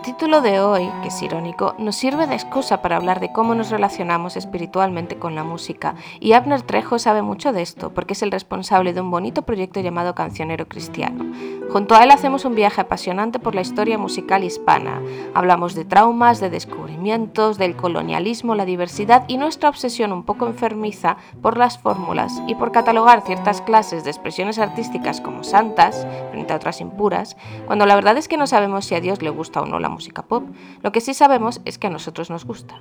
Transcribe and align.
El 0.00 0.06
título 0.06 0.40
de 0.40 0.60
hoy, 0.60 0.90
que 1.02 1.08
es 1.08 1.20
irónico, 1.20 1.74
nos 1.76 1.94
sirve 1.94 2.26
de 2.26 2.34
excusa 2.34 2.80
para 2.80 2.96
hablar 2.96 3.20
de 3.20 3.34
cómo 3.34 3.54
nos 3.54 3.68
relacionamos 3.68 4.34
espiritualmente 4.34 5.16
con 5.16 5.34
la 5.34 5.44
música, 5.44 5.94
y 6.20 6.32
Abner 6.32 6.62
Trejo 6.62 6.98
sabe 6.98 7.20
mucho 7.20 7.52
de 7.52 7.60
esto, 7.60 7.90
porque 7.90 8.14
es 8.14 8.22
el 8.22 8.32
responsable 8.32 8.94
de 8.94 9.02
un 9.02 9.10
bonito 9.10 9.42
proyecto 9.42 9.78
llamado 9.78 10.14
Cancionero 10.14 10.66
Cristiano. 10.66 11.26
Junto 11.70 11.94
a 11.94 12.02
él 12.02 12.10
hacemos 12.12 12.46
un 12.46 12.54
viaje 12.54 12.80
apasionante 12.80 13.38
por 13.38 13.54
la 13.54 13.60
historia 13.60 13.98
musical 13.98 14.42
hispana. 14.42 15.02
Hablamos 15.34 15.74
de 15.74 15.84
traumas, 15.84 16.40
de 16.40 16.48
descubrimientos, 16.48 17.58
del 17.58 17.76
colonialismo, 17.76 18.54
la 18.54 18.64
diversidad 18.64 19.24
y 19.28 19.36
nuestra 19.36 19.68
obsesión 19.68 20.14
un 20.14 20.24
poco 20.24 20.46
enfermiza 20.46 21.18
por 21.42 21.58
las 21.58 21.78
fórmulas 21.78 22.42
y 22.48 22.54
por 22.54 22.72
catalogar 22.72 23.20
ciertas 23.20 23.60
clases 23.60 24.02
de 24.04 24.10
expresiones 24.10 24.58
artísticas 24.58 25.20
como 25.20 25.44
santas, 25.44 26.06
frente 26.30 26.54
a 26.54 26.56
otras 26.56 26.80
impuras, 26.80 27.36
cuando 27.66 27.84
la 27.84 27.96
verdad 27.96 28.16
es 28.16 28.28
que 28.28 28.38
no 28.38 28.46
sabemos 28.46 28.86
si 28.86 28.94
a 28.94 29.00
Dios 29.00 29.20
le 29.20 29.30
gusta 29.30 29.60
o 29.60 29.66
no 29.66 29.78
la 29.78 29.89
música 29.90 30.22
pop. 30.22 30.44
Lo 30.82 30.92
que 30.92 31.00
sí 31.00 31.14
sabemos 31.14 31.60
es 31.64 31.78
que 31.78 31.88
a 31.88 31.90
nosotros 31.90 32.30
nos 32.30 32.44
gusta. 32.44 32.80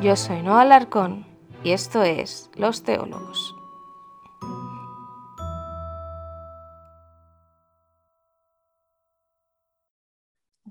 Yo 0.00 0.16
soy 0.16 0.42
Noah 0.42 0.62
Alarcón 0.62 1.26
y 1.62 1.72
esto 1.72 2.02
es 2.02 2.50
Los 2.56 2.82
Teólogos. 2.82 3.56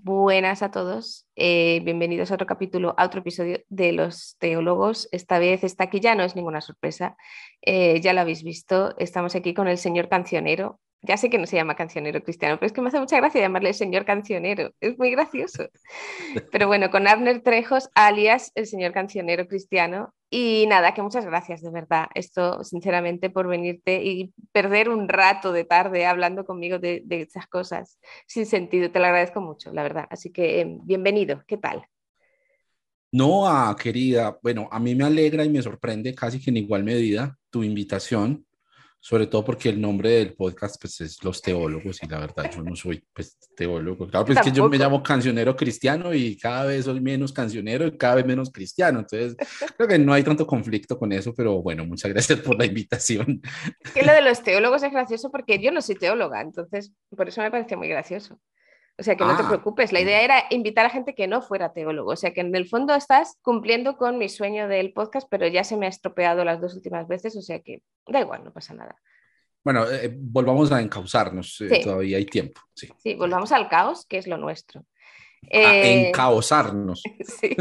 Buenas 0.06 0.62
a 0.64 0.70
todos, 0.70 1.30
eh, 1.38 1.80
bienvenidos 1.86 2.30
a 2.30 2.34
otro 2.34 2.46
capítulo, 2.46 2.94
a 2.98 3.06
otro 3.06 3.22
episodio 3.22 3.62
de 3.70 3.94
Los 3.94 4.36
Teólogos. 4.38 5.08
Esta 5.14 5.40
vez 5.40 5.64
está 5.64 5.86
aquí, 5.86 6.02
ya 6.02 6.14
no 6.14 6.24
es 6.24 6.36
ninguna 6.36 6.60
sorpresa, 6.60 7.16
eh, 7.62 8.02
ya 8.02 8.12
lo 8.12 8.20
habéis 8.20 8.44
visto, 8.44 8.98
estamos 8.98 9.34
aquí 9.34 9.54
con 9.54 9.70
el 9.70 9.78
señor 9.78 10.10
cancionero, 10.10 10.82
ya 11.04 11.18
sé 11.18 11.30
que 11.30 11.38
no 11.38 11.46
se 11.46 11.58
llama 11.58 11.76
cancionero 11.76 12.24
cristiano, 12.24 12.56
pero 12.56 12.68
es 12.68 12.74
que 12.74 12.82
me 12.82 12.88
hace 12.88 13.00
mucha 13.00 13.18
gracia 13.18 13.42
llamarle 13.42 13.74
señor 13.74 14.06
cancionero. 14.06 14.72
Es 14.80 14.98
muy 14.98 15.12
gracioso. 15.12 15.68
Pero 16.52 16.68
bueno, 16.68 16.90
con 16.90 17.08
Abner 17.08 17.42
Trejos, 17.42 17.90
alias 17.94 18.52
el 18.56 18.68
señor 18.68 18.94
cancionero 18.94 19.48
cristiano. 19.48 20.14
Y 20.30 20.66
nada, 20.68 20.94
que 20.94 21.02
muchas 21.02 21.26
gracias, 21.26 21.62
de 21.62 21.70
verdad. 21.70 22.08
Esto, 22.16 22.64
sinceramente, 22.64 23.30
por 23.30 23.48
venirte 23.48 24.02
y 24.04 24.34
perder 24.52 24.90
un 24.90 25.10
rato 25.10 25.52
de 25.52 25.66
tarde 25.66 26.06
hablando 26.06 26.46
conmigo 26.46 26.80
de, 26.80 27.04
de 27.06 27.22
esas 27.22 27.48
cosas 27.48 28.00
sin 28.26 28.46
sentido. 28.46 28.90
Te 28.90 29.00
lo 29.00 29.06
agradezco 29.06 29.42
mucho, 29.42 29.74
la 29.74 29.84
verdad. 29.84 30.08
Así 30.10 30.32
que 30.32 30.62
eh, 30.62 30.78
bienvenido. 30.84 31.44
¿Qué 31.46 31.58
tal? 31.58 31.86
No, 33.12 33.46
querida. 33.78 34.40
Bueno, 34.42 34.70
a 34.72 34.80
mí 34.80 34.96
me 34.96 35.04
alegra 35.04 35.44
y 35.44 35.50
me 35.50 35.62
sorprende 35.62 36.16
casi 36.16 36.42
que 36.42 36.50
en 36.50 36.58
igual 36.58 36.84
medida 36.84 37.38
tu 37.52 37.62
invitación 37.62 38.46
sobre 39.06 39.28
todo 39.28 39.44
porque 39.44 39.68
el 39.68 39.82
nombre 39.82 40.12
del 40.12 40.34
podcast 40.34 40.80
pues, 40.80 41.02
es 41.02 41.22
Los 41.26 41.42
Teólogos 41.42 42.02
y 42.02 42.08
la 42.08 42.20
verdad 42.20 42.50
yo 42.56 42.64
no 42.64 42.74
soy 42.74 43.04
pues, 43.14 43.38
teólogo. 43.54 44.08
Claro, 44.08 44.26
pues 44.26 44.38
es 44.38 44.46
que 44.46 44.52
yo 44.54 44.70
me 44.70 44.78
llamo 44.78 45.04
cancionero 45.04 45.58
cristiano 45.58 46.14
y 46.14 46.38
cada 46.38 46.64
vez 46.64 46.86
soy 46.86 47.02
menos 47.02 47.34
cancionero 47.34 47.86
y 47.86 47.98
cada 47.98 48.16
vez 48.16 48.26
menos 48.26 48.50
cristiano. 48.50 49.00
Entonces, 49.00 49.36
creo 49.76 49.90
que 49.90 50.00
no 50.00 50.14
hay 50.14 50.24
tanto 50.24 50.48
conflicto 50.48 50.98
con 50.98 51.12
eso, 51.12 51.34
pero 51.36 51.62
bueno, 51.62 51.86
muchas 51.86 52.14
gracias 52.14 52.40
por 52.40 52.58
la 52.58 52.66
invitación. 52.66 53.42
Es 53.82 53.92
que 53.92 54.04
lo 54.04 54.14
de 54.14 54.22
los 54.22 54.42
teólogos 54.42 54.84
es 54.84 54.92
gracioso 54.94 55.30
porque 55.30 55.62
yo 55.62 55.74
no 55.74 55.82
soy 55.82 55.96
teóloga, 55.96 56.40
entonces 56.40 56.94
por 57.10 57.28
eso 57.28 57.42
me 57.42 57.52
parece 57.52 57.76
muy 57.76 57.90
gracioso. 57.90 58.40
O 59.00 59.04
sea, 59.04 59.16
que 59.16 59.26
no 59.26 59.36
te 59.36 59.44
ah, 59.44 59.48
preocupes. 59.48 59.92
La 59.92 60.02
idea 60.02 60.22
era 60.22 60.44
invitar 60.52 60.86
a 60.86 60.90
gente 60.90 61.16
que 61.16 61.28
no 61.28 61.42
fuera 61.42 61.74
teólogo. 61.74 62.12
O 62.12 62.16
sea, 62.16 62.32
que 62.32 62.42
en 62.42 62.56
el 62.56 62.68
fondo 62.68 62.94
estás 62.94 63.38
cumpliendo 63.42 63.98
con 63.98 64.20
mi 64.20 64.30
sueño 64.30 64.68
del 64.68 64.94
podcast, 64.94 65.28
pero 65.30 65.48
ya 65.48 65.64
se 65.64 65.78
me 65.78 65.88
ha 65.88 65.90
estropeado 65.90 66.46
las 66.46 66.62
dos 66.62 66.76
últimas 66.76 67.08
veces. 67.08 67.36
O 67.36 67.42
sea, 67.42 67.60
que 67.60 67.82
da 68.08 68.22
igual, 68.22 68.44
no 68.44 68.54
pasa 68.54 68.76
nada. 68.76 68.96
Bueno, 69.64 69.90
eh, 69.90 70.14
volvamos 70.14 70.72
a 70.72 70.82
encauzarnos. 70.82 71.60
Eh, 71.62 71.82
todavía 71.84 72.18
hay 72.18 72.26
tiempo. 72.26 72.62
Sí. 72.76 72.90
sí, 72.98 73.16
volvamos 73.16 73.52
al 73.52 73.68
caos, 73.68 74.06
que 74.06 74.18
es 74.18 74.28
lo 74.28 74.38
nuestro. 74.38 74.82
A 75.52 75.58
eh, 75.58 76.10
encauzarnos. 76.10 77.02
sí. 77.22 77.56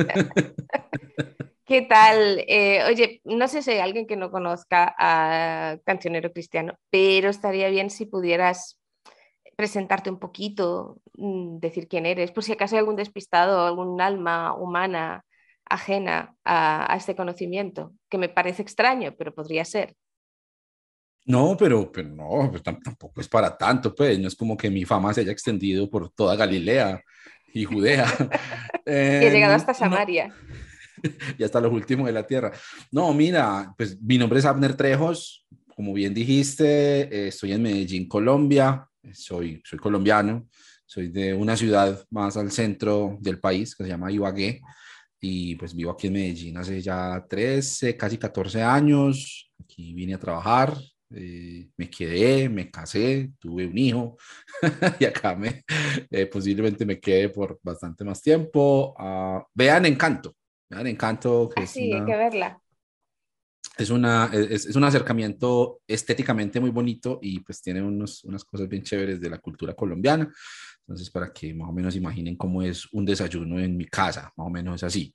¿Qué 1.65 1.83
tal? 1.83 2.45
oye, 2.91 3.23
no 3.25 3.49
sé 3.49 3.63
si 3.63 3.71
hay 3.71 3.79
alguien 3.79 4.07
que 4.07 4.17
no 4.17 4.31
conozca 4.31 4.95
a 4.99 5.79
Cancionero 5.87 6.31
Cristiano, 6.33 6.75
pero 6.91 7.31
estaría 7.31 7.71
bien 7.71 7.89
si 7.89 8.05
pudieras 8.05 8.82
presentarte 9.57 10.11
un 10.11 10.19
poquito, 10.19 10.99
mm, 11.17 11.59
decir 11.59 11.89
quién 11.89 12.07
eres, 12.07 12.31
por 12.31 12.45
si 12.45 12.53
acaso 12.53 12.75
hay 12.75 12.81
algún 12.81 12.97
despistado, 12.97 13.67
algún 13.67 14.01
alma 14.01 14.55
humana 14.55 15.25
ajena 15.65 16.35
a, 16.45 16.95
este 16.97 17.15
conocimiento, 17.15 17.93
que 18.11 18.19
me 18.19 18.29
parece 18.29 18.63
extraño, 18.63 19.15
pero 19.17 19.35
podría 19.35 19.65
ser. 19.65 19.95
No, 21.25 21.57
pero, 21.57 21.91
pero 21.93 22.09
no, 22.09 22.51
pues 22.51 22.63
tampoco 22.63 23.21
es 23.21 23.29
para 23.29 23.57
tanto, 23.57 23.95
pues 23.95 24.19
no 24.19 24.27
es 24.29 24.35
como 24.35 24.57
que 24.57 24.71
mi 24.71 24.85
fama 24.85 25.15
se 25.15 25.21
haya 25.21 25.33
extendido 25.33 25.89
por 25.89 26.11
toda 26.11 26.35
Galilea 26.35 27.01
y 27.55 27.65
Judea. 27.65 28.07
y 28.87 28.91
he 28.91 29.31
llegado 29.31 29.55
hasta 29.55 29.73
Samaria. 29.73 30.35
y 31.39 31.45
hasta 31.45 31.61
los 31.61 31.73
últimos 31.73 32.07
de 32.07 32.13
la 32.13 32.27
tierra. 32.27 32.51
No, 32.91 33.15
mira, 33.15 33.73
pues 33.79 34.01
mi 34.03 34.19
nombre 34.19 34.41
es 34.41 34.45
Abner 34.45 34.75
Trejos, 34.75 35.47
como 35.77 35.93
bien 35.93 36.13
dijiste, 36.13 37.03
eh, 37.03 37.29
estoy 37.29 37.53
en 37.53 37.63
Medellín, 37.63 38.09
Colombia 38.09 38.89
soy, 39.13 39.61
soy 39.65 39.79
colombiano, 39.79 40.49
soy 40.87 41.09
de 41.09 41.35
una 41.35 41.57
ciudad 41.57 42.05
más 42.11 42.37
al 42.37 42.51
centro 42.51 43.17
del 43.21 43.41
país 43.41 43.75
que 43.75 43.85
se 43.85 43.89
llama 43.89 44.13
Ibagué 44.13 44.61
y 45.21 45.55
pues 45.55 45.75
vivo 45.75 45.93
aquí 45.93 46.09
en 46.09 46.15
Medellín 46.15 46.59
hace 46.59 46.81
ya 46.81 47.25
13, 47.29 47.97
casi 47.97 48.19
14 48.19 48.63
años. 48.63 49.53
Aquí 49.63 49.95
vine 49.95 50.15
a 50.15 50.19
trabajar, 50.19 50.77
eh, 51.15 51.69
me 51.77 51.89
quedé, 51.89 52.49
me 52.49 52.71
casé, 52.71 53.31
tuve 53.39 53.67
un 53.67 53.79
hijo 53.79 54.17
y 55.01 55.05
acá 55.05 55.37
me, 55.37 55.63
eh, 56.11 56.27
posiblemente 56.27 56.85
me 56.85 56.99
quede 56.99 57.29
por 57.29 57.59
bastante 57.63 58.05
más 58.05 58.21
tiempo. 58.21 58.95
Uh, 58.99 59.43
vean 59.55 59.87
Encanto, 59.87 60.35
vean 60.69 60.89
Encanto. 60.89 61.51
Que 61.55 61.67
sí, 61.67 61.93
hay 61.93 62.05
que 62.05 62.17
verla 62.17 62.62
es, 63.79 63.91
una, 63.91 64.31
es, 64.33 64.67
es, 64.67 64.77
un 64.77 64.85
acercamiento 64.85 65.81
estéticamente 65.87 66.61
muy 66.61 66.71
bonito 66.71 67.19
y 67.23 67.41
pues 67.41 67.63
tiene 67.63 67.83
unos, 67.83 68.25
unas 68.25 68.45
cosas 68.45 68.69
bien 68.69 68.83
chéveres 68.83 69.21
de 69.21 69.31
la 69.31 69.39
cultura 69.39 69.75
colombiana. 69.75 70.31
Entonces, 70.81 71.11
para 71.11 71.33
que 71.33 71.55
más 71.55 71.69
o 71.69 71.73
menos 71.73 71.95
imaginen 71.95 72.37
cómo 72.37 72.61
es 72.61 72.93
un 72.93 73.05
desayuno 73.05 73.59
en 73.61 73.77
mi 73.77 73.87
casa, 73.87 74.33
más 74.37 74.47
o 74.47 74.51
menos 74.51 74.77
es 74.77 74.85
así. 74.85 75.15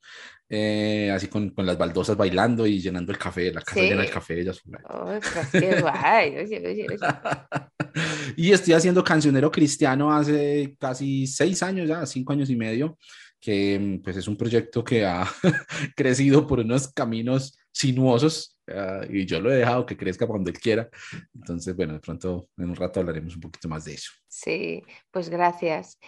Eh, 0.49 1.11
así 1.13 1.27
con, 1.27 1.49
con, 1.49 1.65
las 1.65 1.77
baldosas 1.77 2.15
bailando 2.15 2.65
y 2.65 2.79
llenando 2.79 3.11
el 3.11 3.17
café, 3.17 3.51
la 3.51 3.61
casa 3.61 3.81
llena 3.81 4.01
de 4.01 4.09
café. 4.09 4.39
Ellas. 4.39 4.61
Oh, 4.89 5.19
qué 5.51 5.75
guay. 5.81 6.35
y 8.37 8.51
estoy 8.51 8.73
haciendo 8.73 9.03
cancionero 9.03 9.51
cristiano 9.51 10.11
hace 10.11 10.75
casi 10.79 11.27
seis 11.27 11.61
años 11.61 11.87
ya, 11.87 12.05
cinco 12.05 12.31
años 12.31 12.49
y 12.49 12.55
medio 12.55 12.97
que 13.39 13.99
pues 14.03 14.17
es 14.17 14.27
un 14.27 14.35
proyecto 14.35 14.83
que 14.83 15.05
ha 15.05 15.27
crecido 15.95 16.47
por 16.47 16.59
unos 16.59 16.87
caminos 16.87 17.55
sinuosos 17.77 18.57
ah, 18.67 19.01
y 19.09 19.25
yo 19.25 19.39
lo 19.39 19.51
he 19.51 19.57
dejado 19.57 19.85
que 19.85 19.97
crezca 19.97 20.27
cuando 20.27 20.49
él 20.49 20.59
quiera. 20.59 20.89
Entonces, 21.35 21.75
bueno, 21.75 21.93
de 21.93 21.99
pronto 21.99 22.49
en 22.57 22.69
un 22.69 22.75
rato 22.75 22.99
hablaremos 22.99 23.35
un 23.35 23.41
poquito 23.41 23.67
más 23.69 23.85
de 23.85 23.93
eso. 23.93 24.11
Sí, 24.27 24.83
pues 25.11 25.29
gracias. 25.29 25.99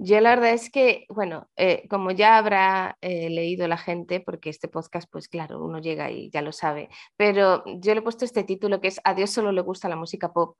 Yo 0.00 0.20
la 0.20 0.30
verdad 0.30 0.52
es 0.52 0.70
que, 0.70 1.06
bueno, 1.08 1.48
eh, 1.56 1.86
como 1.90 2.12
ya 2.12 2.38
habrá 2.38 2.96
eh, 3.00 3.28
leído 3.30 3.66
la 3.66 3.76
gente, 3.76 4.20
porque 4.20 4.48
este 4.48 4.68
podcast, 4.68 5.10
pues 5.10 5.28
claro, 5.28 5.62
uno 5.62 5.80
llega 5.80 6.10
y 6.10 6.30
ya 6.30 6.40
lo 6.40 6.52
sabe, 6.52 6.88
pero 7.16 7.64
yo 7.80 7.94
le 7.94 8.00
he 8.00 8.02
puesto 8.02 8.24
este 8.24 8.44
título 8.44 8.80
que 8.80 8.88
es 8.88 9.00
A 9.02 9.14
Dios 9.14 9.30
solo 9.30 9.50
le 9.50 9.60
gusta 9.60 9.88
la 9.88 9.96
música 9.96 10.32
pop. 10.32 10.56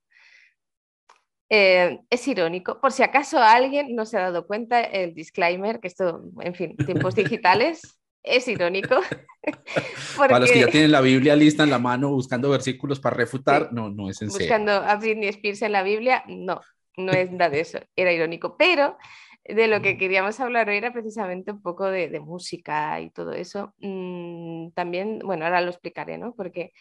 Eh, 1.50 2.00
es 2.10 2.28
irónico, 2.28 2.80
por 2.80 2.92
si 2.92 3.02
acaso 3.02 3.38
alguien 3.38 3.94
no 3.94 4.04
se 4.04 4.18
ha 4.18 4.22
dado 4.22 4.46
cuenta, 4.46 4.82
el 4.82 5.14
disclaimer, 5.14 5.80
que 5.80 5.88
esto, 5.88 6.24
en 6.40 6.54
fin, 6.54 6.76
tiempos 6.76 7.14
digitales, 7.14 7.98
es 8.22 8.48
irónico. 8.48 8.96
Para 10.16 10.38
los 10.40 10.50
que 10.50 10.60
ya 10.60 10.68
tienen 10.68 10.92
la 10.92 11.00
Biblia 11.00 11.36
lista 11.36 11.64
en 11.64 11.70
la 11.70 11.78
mano 11.78 12.10
buscando 12.10 12.50
versículos 12.50 13.00
para 13.00 13.16
refutar, 13.16 13.72
no, 13.72 13.88
no 13.88 14.10
es 14.10 14.20
en 14.20 14.30
serio. 14.30 14.46
Buscando 14.46 14.72
a 14.72 14.96
Britney 14.96 15.28
Spears 15.28 15.62
en 15.62 15.72
la 15.72 15.82
Biblia, 15.82 16.22
no, 16.26 16.60
no 16.96 17.12
es 17.12 17.30
nada 17.30 17.50
de 17.50 17.60
eso, 17.60 17.78
era 17.96 18.12
irónico. 18.12 18.56
Pero 18.58 18.98
de 19.48 19.66
lo 19.66 19.80
que 19.80 19.96
queríamos 19.96 20.38
hablar 20.40 20.68
hoy 20.68 20.76
era 20.76 20.92
precisamente 20.92 21.52
un 21.52 21.62
poco 21.62 21.86
de, 21.86 22.20
música 22.20 23.00
y 23.00 23.10
todo 23.10 23.32
eso. 23.32 23.74
Mm, 23.78 24.70
también, 24.72 25.20
bueno, 25.20 25.46
ahora 25.46 25.62
lo 25.62 25.70
explicaré, 25.70 26.18
¿no? 26.18 26.34
Porque, 26.34 26.72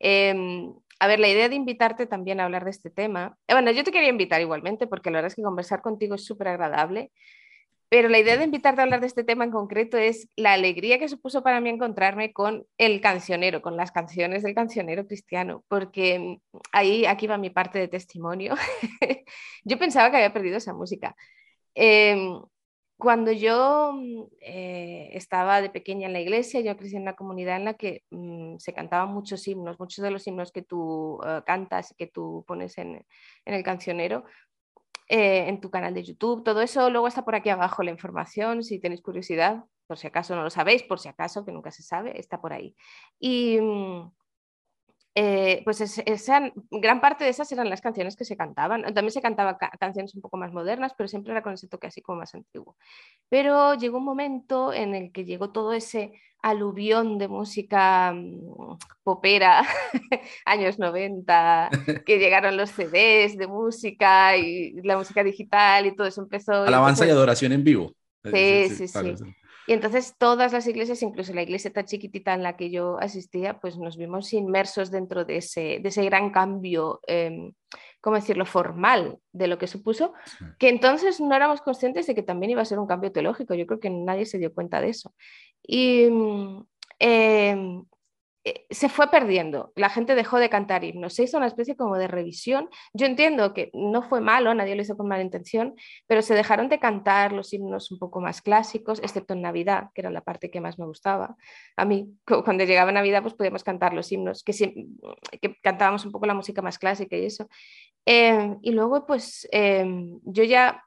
em, 0.00 0.74
a 0.98 1.06
ver, 1.06 1.20
la 1.20 1.28
idea 1.28 1.48
de 1.48 1.54
invitarte 1.54 2.06
también 2.06 2.40
a 2.40 2.44
hablar 2.44 2.64
de 2.64 2.70
este 2.70 2.90
tema, 2.90 3.36
eh, 3.46 3.54
bueno, 3.54 3.70
yo 3.70 3.84
te 3.84 3.92
quería 3.92 4.08
invitar 4.08 4.40
igualmente 4.40 4.86
porque 4.88 5.10
la 5.10 5.18
verdad 5.18 5.28
es 5.28 5.36
que 5.36 5.42
conversar 5.42 5.82
contigo 5.82 6.16
es 6.16 6.24
súper 6.24 6.48
agradable. 6.48 7.12
Pero 7.88 8.08
la 8.08 8.18
idea 8.18 8.36
de 8.36 8.44
invitarte 8.44 8.80
a 8.80 8.84
hablar 8.84 9.00
de 9.00 9.06
este 9.06 9.22
tema 9.22 9.44
en 9.44 9.52
concreto 9.52 9.96
es 9.96 10.28
la 10.36 10.54
alegría 10.54 10.98
que 10.98 11.08
supuso 11.08 11.42
para 11.42 11.60
mí 11.60 11.70
encontrarme 11.70 12.32
con 12.32 12.66
el 12.78 13.00
cancionero, 13.00 13.62
con 13.62 13.76
las 13.76 13.92
canciones 13.92 14.42
del 14.42 14.54
cancionero 14.54 15.06
cristiano, 15.06 15.64
porque 15.68 16.18
mm, 16.18 16.58
ahí, 16.72 17.06
aquí 17.06 17.26
va 17.26 17.38
mi 17.38 17.50
parte 17.50 17.78
de 17.78 17.88
testimonio. 17.88 18.54
Yo 19.64 19.78
pensaba 19.78 20.10
que 20.10 20.16
había 20.16 20.32
perdido 20.32 20.56
esa 20.56 20.74
música. 20.74 21.14
Em, 21.74 22.40
cuando 22.98 23.30
yo 23.32 23.92
mm, 23.92 24.24
eh, 24.40 25.10
estaba 25.12 25.60
de 25.60 25.70
pequeña 25.70 26.06
en 26.06 26.12
la 26.14 26.20
iglesia, 26.20 26.60
yo 26.60 26.76
crecí 26.76 26.96
en 26.96 27.02
una 27.02 27.14
comunidad 27.14 27.56
en 27.56 27.64
la 27.66 27.74
que 27.74 28.04
mm, 28.10 28.56
se 28.58 28.72
cantaban 28.72 29.12
muchos 29.12 29.46
himnos, 29.46 29.78
muchos 29.78 30.02
de 30.02 30.10
los 30.10 30.26
himnos 30.26 30.52
que 30.52 30.62
tú 30.62 31.20
uh, 31.22 31.42
cantas 31.44 31.94
que 31.98 32.06
tú 32.06 32.44
pones 32.46 32.78
en, 32.78 33.04
en 33.44 33.54
el 33.54 33.62
cancionero, 33.62 34.24
eh, 35.08 35.48
en 35.48 35.60
tu 35.60 35.70
canal 35.70 35.94
de 35.94 36.04
YouTube, 36.04 36.42
todo 36.42 36.62
eso 36.62 36.90
luego 36.90 37.08
está 37.08 37.24
por 37.24 37.34
aquí 37.34 37.48
abajo 37.48 37.82
la 37.82 37.90
información, 37.90 38.62
si 38.62 38.80
tenéis 38.80 39.02
curiosidad, 39.02 39.64
por 39.86 39.98
si 39.98 40.06
acaso 40.06 40.34
no 40.34 40.42
lo 40.42 40.50
sabéis, 40.50 40.82
por 40.82 40.98
si 40.98 41.08
acaso, 41.08 41.44
que 41.44 41.52
nunca 41.52 41.70
se 41.70 41.82
sabe, 41.82 42.18
está 42.18 42.40
por 42.40 42.52
ahí. 42.52 42.76
Y, 43.18 43.60
mm, 43.60 44.10
eh, 45.18 45.62
pues 45.64 45.80
esa, 45.80 46.52
gran 46.70 47.00
parte 47.00 47.24
de 47.24 47.30
esas 47.30 47.50
eran 47.50 47.70
las 47.70 47.80
canciones 47.80 48.16
que 48.16 48.26
se 48.26 48.36
cantaban. 48.36 48.82
También 48.82 49.10
se 49.10 49.22
cantaban 49.22 49.56
canciones 49.80 50.14
un 50.14 50.20
poco 50.20 50.36
más 50.36 50.52
modernas, 50.52 50.92
pero 50.94 51.08
siempre 51.08 51.32
era 51.32 51.42
con 51.42 51.54
ese 51.54 51.68
toque 51.68 51.86
así 51.86 52.02
como 52.02 52.18
más 52.18 52.34
antiguo. 52.34 52.76
Pero 53.30 53.74
llegó 53.74 53.96
un 53.96 54.04
momento 54.04 54.74
en 54.74 54.94
el 54.94 55.12
que 55.12 55.24
llegó 55.24 55.52
todo 55.52 55.72
ese 55.72 56.12
aluvión 56.42 57.16
de 57.16 57.28
música 57.28 58.12
mm, 58.12 58.76
popera, 59.02 59.62
años 60.44 60.78
90, 60.78 61.70
que 62.04 62.18
llegaron 62.18 62.58
los 62.58 62.68
CDs 62.72 63.38
de 63.38 63.46
música 63.46 64.36
y 64.36 64.74
la 64.82 64.98
música 64.98 65.24
digital 65.24 65.86
y 65.86 65.96
todo 65.96 66.08
eso 66.08 66.20
empezó. 66.20 66.52
Alabanza 66.52 67.06
y, 67.06 67.10
adoración 67.10 67.52
en 67.52 67.64
vivo. 67.64 67.94
Sí, 68.22 68.68
sí, 68.68 68.86
sí. 68.86 69.14
Y 69.66 69.72
entonces 69.72 70.14
todas 70.16 70.52
las 70.52 70.66
iglesias, 70.66 71.02
incluso 71.02 71.34
la 71.34 71.42
iglesia 71.42 71.72
tan 71.72 71.86
chiquitita 71.86 72.34
en 72.34 72.42
la 72.42 72.56
que 72.56 72.70
yo 72.70 72.98
asistía, 73.00 73.58
pues 73.58 73.76
nos 73.76 73.96
vimos 73.96 74.32
inmersos 74.32 74.90
dentro 74.90 75.24
de 75.24 75.38
ese, 75.38 75.80
de 75.82 75.88
ese 75.88 76.04
gran 76.04 76.30
cambio, 76.30 77.00
eh, 77.06 77.52
¿cómo 78.00 78.16
decirlo?, 78.16 78.46
formal 78.46 79.18
de 79.32 79.48
lo 79.48 79.58
que 79.58 79.66
supuso, 79.66 80.12
que 80.58 80.68
entonces 80.68 81.20
no 81.20 81.34
éramos 81.34 81.60
conscientes 81.62 82.06
de 82.06 82.14
que 82.14 82.22
también 82.22 82.50
iba 82.50 82.62
a 82.62 82.66
ser 82.66 82.78
un 82.78 82.86
cambio 82.86 83.10
teológico. 83.10 83.54
Yo 83.54 83.66
creo 83.66 83.80
que 83.80 83.90
nadie 83.90 84.24
se 84.24 84.38
dio 84.38 84.54
cuenta 84.54 84.80
de 84.80 84.90
eso. 84.90 85.14
Y 85.62 86.04
em, 86.04 86.64
eh, 87.00 87.82
se 88.70 88.88
fue 88.88 89.10
perdiendo, 89.10 89.72
la 89.74 89.88
gente 89.88 90.14
dejó 90.14 90.38
de 90.38 90.48
cantar 90.48 90.84
himnos, 90.84 91.14
se 91.14 91.24
hizo 91.24 91.36
una 91.36 91.48
especie 91.48 91.76
como 91.76 91.96
de 91.96 92.06
revisión. 92.06 92.68
Yo 92.92 93.06
entiendo 93.06 93.52
que 93.52 93.70
no 93.74 94.02
fue 94.02 94.20
malo, 94.20 94.54
nadie 94.54 94.76
lo 94.76 94.82
hizo 94.82 94.96
con 94.96 95.08
mala 95.08 95.22
intención, 95.22 95.74
pero 96.06 96.22
se 96.22 96.34
dejaron 96.34 96.68
de 96.68 96.78
cantar 96.78 97.32
los 97.32 97.52
himnos 97.52 97.90
un 97.90 97.98
poco 97.98 98.20
más 98.20 98.42
clásicos, 98.42 99.00
excepto 99.02 99.34
en 99.34 99.42
Navidad, 99.42 99.88
que 99.94 100.02
era 100.02 100.10
la 100.10 100.20
parte 100.20 100.50
que 100.50 100.60
más 100.60 100.78
me 100.78 100.86
gustaba. 100.86 101.36
A 101.76 101.84
mí, 101.84 102.08
cuando 102.44 102.64
llegaba 102.64 102.92
Navidad, 102.92 103.22
pues 103.22 103.34
podíamos 103.34 103.64
cantar 103.64 103.92
los 103.92 104.12
himnos, 104.12 104.44
que, 104.44 104.52
que 105.40 105.56
cantábamos 105.60 106.04
un 106.04 106.12
poco 106.12 106.26
la 106.26 106.34
música 106.34 106.62
más 106.62 106.78
clásica 106.78 107.16
y 107.16 107.24
eso. 107.24 107.48
Em, 108.04 108.58
y 108.62 108.70
luego, 108.70 109.06
pues 109.06 109.48
em, 109.50 110.20
yo 110.24 110.44
ya 110.44 110.84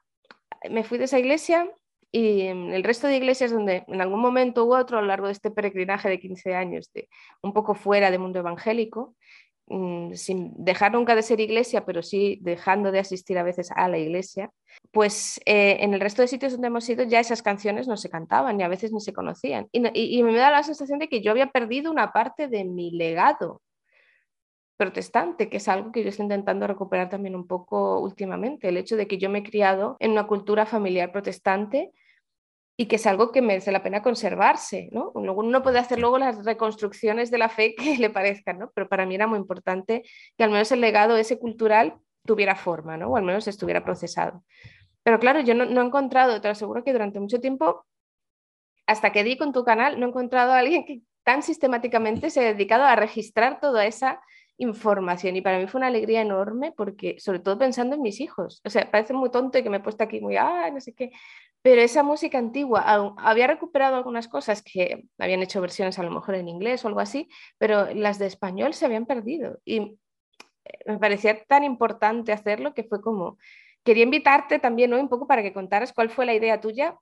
me 0.70 0.84
fui 0.84 0.98
de 0.98 1.04
esa 1.04 1.18
iglesia 1.18 1.70
y 2.12 2.42
en 2.42 2.72
el 2.72 2.82
resto 2.82 3.06
de 3.06 3.16
iglesias 3.16 3.52
donde 3.52 3.84
en 3.86 4.00
algún 4.00 4.20
momento 4.20 4.64
u 4.64 4.74
otro 4.74 4.98
a 4.98 5.00
lo 5.00 5.06
largo 5.06 5.26
de 5.26 5.32
este 5.32 5.50
peregrinaje 5.50 6.08
de 6.08 6.18
15 6.18 6.54
años, 6.54 6.90
de, 6.92 7.08
un 7.42 7.52
poco 7.52 7.74
fuera 7.74 8.10
del 8.10 8.20
mundo 8.20 8.40
evangélico, 8.40 9.14
mm, 9.66 10.14
sin 10.14 10.52
dejar 10.56 10.92
nunca 10.92 11.14
de 11.14 11.22
ser 11.22 11.40
iglesia, 11.40 11.84
pero 11.84 12.02
sí 12.02 12.38
dejando 12.42 12.90
de 12.90 12.98
asistir 12.98 13.38
a 13.38 13.44
veces 13.44 13.70
a 13.76 13.88
la 13.88 13.98
iglesia, 13.98 14.50
pues 14.90 15.40
eh, 15.46 15.78
en 15.80 15.94
el 15.94 16.00
resto 16.00 16.22
de 16.22 16.28
sitios 16.28 16.52
donde 16.52 16.66
hemos 16.66 16.88
ido 16.88 17.04
ya 17.04 17.20
esas 17.20 17.42
canciones 17.42 17.86
no 17.86 17.96
se 17.96 18.10
cantaban 18.10 18.58
y 18.58 18.64
a 18.64 18.68
veces 18.68 18.92
ni 18.92 19.00
se 19.00 19.12
conocían. 19.12 19.68
Y, 19.70 20.18
y 20.18 20.22
me 20.24 20.34
da 20.34 20.50
la 20.50 20.64
sensación 20.64 20.98
de 20.98 21.08
que 21.08 21.20
yo 21.20 21.30
había 21.30 21.50
perdido 21.50 21.92
una 21.92 22.12
parte 22.12 22.48
de 22.48 22.64
mi 22.64 22.90
legado 22.90 23.62
protestante, 24.76 25.48
que 25.50 25.58
es 25.58 25.68
algo 25.68 25.92
que 25.92 26.02
yo 26.02 26.08
estoy 26.08 26.24
intentando 26.24 26.66
recuperar 26.66 27.10
también 27.10 27.36
un 27.36 27.46
poco 27.46 28.00
últimamente, 28.00 28.68
el 28.68 28.78
hecho 28.78 28.96
de 28.96 29.06
que 29.06 29.18
yo 29.18 29.28
me 29.28 29.40
he 29.40 29.42
criado 29.42 29.96
en 30.00 30.12
una 30.12 30.26
cultura 30.26 30.64
familiar 30.64 31.12
protestante 31.12 31.92
y 32.80 32.86
que 32.86 32.96
es 32.96 33.06
algo 33.06 33.30
que 33.30 33.42
merece 33.42 33.72
la 33.72 33.82
pena 33.82 34.00
conservarse, 34.00 34.88
¿no? 34.90 35.10
Uno 35.10 35.62
puede 35.62 35.78
hacer 35.78 35.98
luego 35.98 36.16
las 36.16 36.46
reconstrucciones 36.46 37.30
de 37.30 37.36
la 37.36 37.50
fe 37.50 37.74
que 37.78 37.98
le 37.98 38.08
parezcan, 38.08 38.58
¿no? 38.58 38.72
Pero 38.74 38.88
para 38.88 39.04
mí 39.04 39.16
era 39.16 39.26
muy 39.26 39.38
importante 39.38 40.02
que 40.38 40.44
al 40.44 40.50
menos 40.50 40.72
el 40.72 40.80
legado 40.80 41.18
ese 41.18 41.38
cultural 41.38 41.98
tuviera 42.24 42.56
forma, 42.56 42.96
¿no? 42.96 43.08
O 43.08 43.18
al 43.18 43.22
menos 43.22 43.46
estuviera 43.48 43.84
procesado. 43.84 44.44
Pero 45.02 45.18
claro, 45.18 45.40
yo 45.40 45.54
no, 45.54 45.66
no 45.66 45.82
he 45.82 45.84
encontrado, 45.84 46.40
te 46.40 46.48
lo 46.48 46.52
aseguro 46.52 46.82
que 46.82 46.94
durante 46.94 47.20
mucho 47.20 47.38
tiempo, 47.38 47.84
hasta 48.86 49.12
que 49.12 49.24
di 49.24 49.36
con 49.36 49.52
tu 49.52 49.62
canal, 49.62 50.00
no 50.00 50.06
he 50.06 50.08
encontrado 50.08 50.52
a 50.52 50.60
alguien 50.60 50.86
que 50.86 51.02
tan 51.22 51.42
sistemáticamente 51.42 52.30
se 52.30 52.40
ha 52.40 52.54
dedicado 52.54 52.84
a 52.84 52.96
registrar 52.96 53.60
toda 53.60 53.84
esa 53.84 54.22
información 54.60 55.36
y 55.36 55.40
para 55.40 55.58
mí 55.58 55.66
fue 55.66 55.78
una 55.78 55.88
alegría 55.88 56.20
enorme 56.20 56.72
porque, 56.76 57.16
sobre 57.18 57.38
todo 57.40 57.58
pensando 57.58 57.96
en 57.96 58.02
mis 58.02 58.20
hijos, 58.20 58.60
o 58.64 58.70
sea, 58.70 58.90
parece 58.90 59.14
muy 59.14 59.30
tonto 59.30 59.58
y 59.58 59.62
que 59.62 59.70
me 59.70 59.78
he 59.78 59.80
puesto 59.80 60.04
aquí 60.04 60.20
muy, 60.20 60.36
ah, 60.36 60.70
no 60.70 60.80
sé 60.80 60.94
qué, 60.94 61.10
pero 61.62 61.80
esa 61.80 62.02
música 62.02 62.38
antigua, 62.38 63.14
había 63.18 63.46
recuperado 63.46 63.96
algunas 63.96 64.28
cosas 64.28 64.62
que 64.62 65.04
habían 65.18 65.42
hecho 65.42 65.60
versiones 65.60 65.98
a 65.98 66.02
lo 66.02 66.10
mejor 66.10 66.34
en 66.34 66.48
inglés 66.48 66.84
o 66.84 66.88
algo 66.88 67.00
así, 67.00 67.28
pero 67.58 67.92
las 67.94 68.18
de 68.18 68.26
español 68.26 68.74
se 68.74 68.84
habían 68.86 69.06
perdido 69.06 69.58
y 69.64 69.98
me 70.86 70.98
parecía 70.98 71.42
tan 71.44 71.64
importante 71.64 72.32
hacerlo 72.32 72.74
que 72.74 72.84
fue 72.84 73.00
como, 73.00 73.38
quería 73.82 74.04
invitarte 74.04 74.58
también 74.58 74.90
¿no? 74.90 75.00
un 75.00 75.08
poco 75.08 75.26
para 75.26 75.42
que 75.42 75.52
contaras 75.52 75.92
cuál 75.92 76.10
fue 76.10 76.26
la 76.26 76.34
idea 76.34 76.60
tuya 76.60 76.96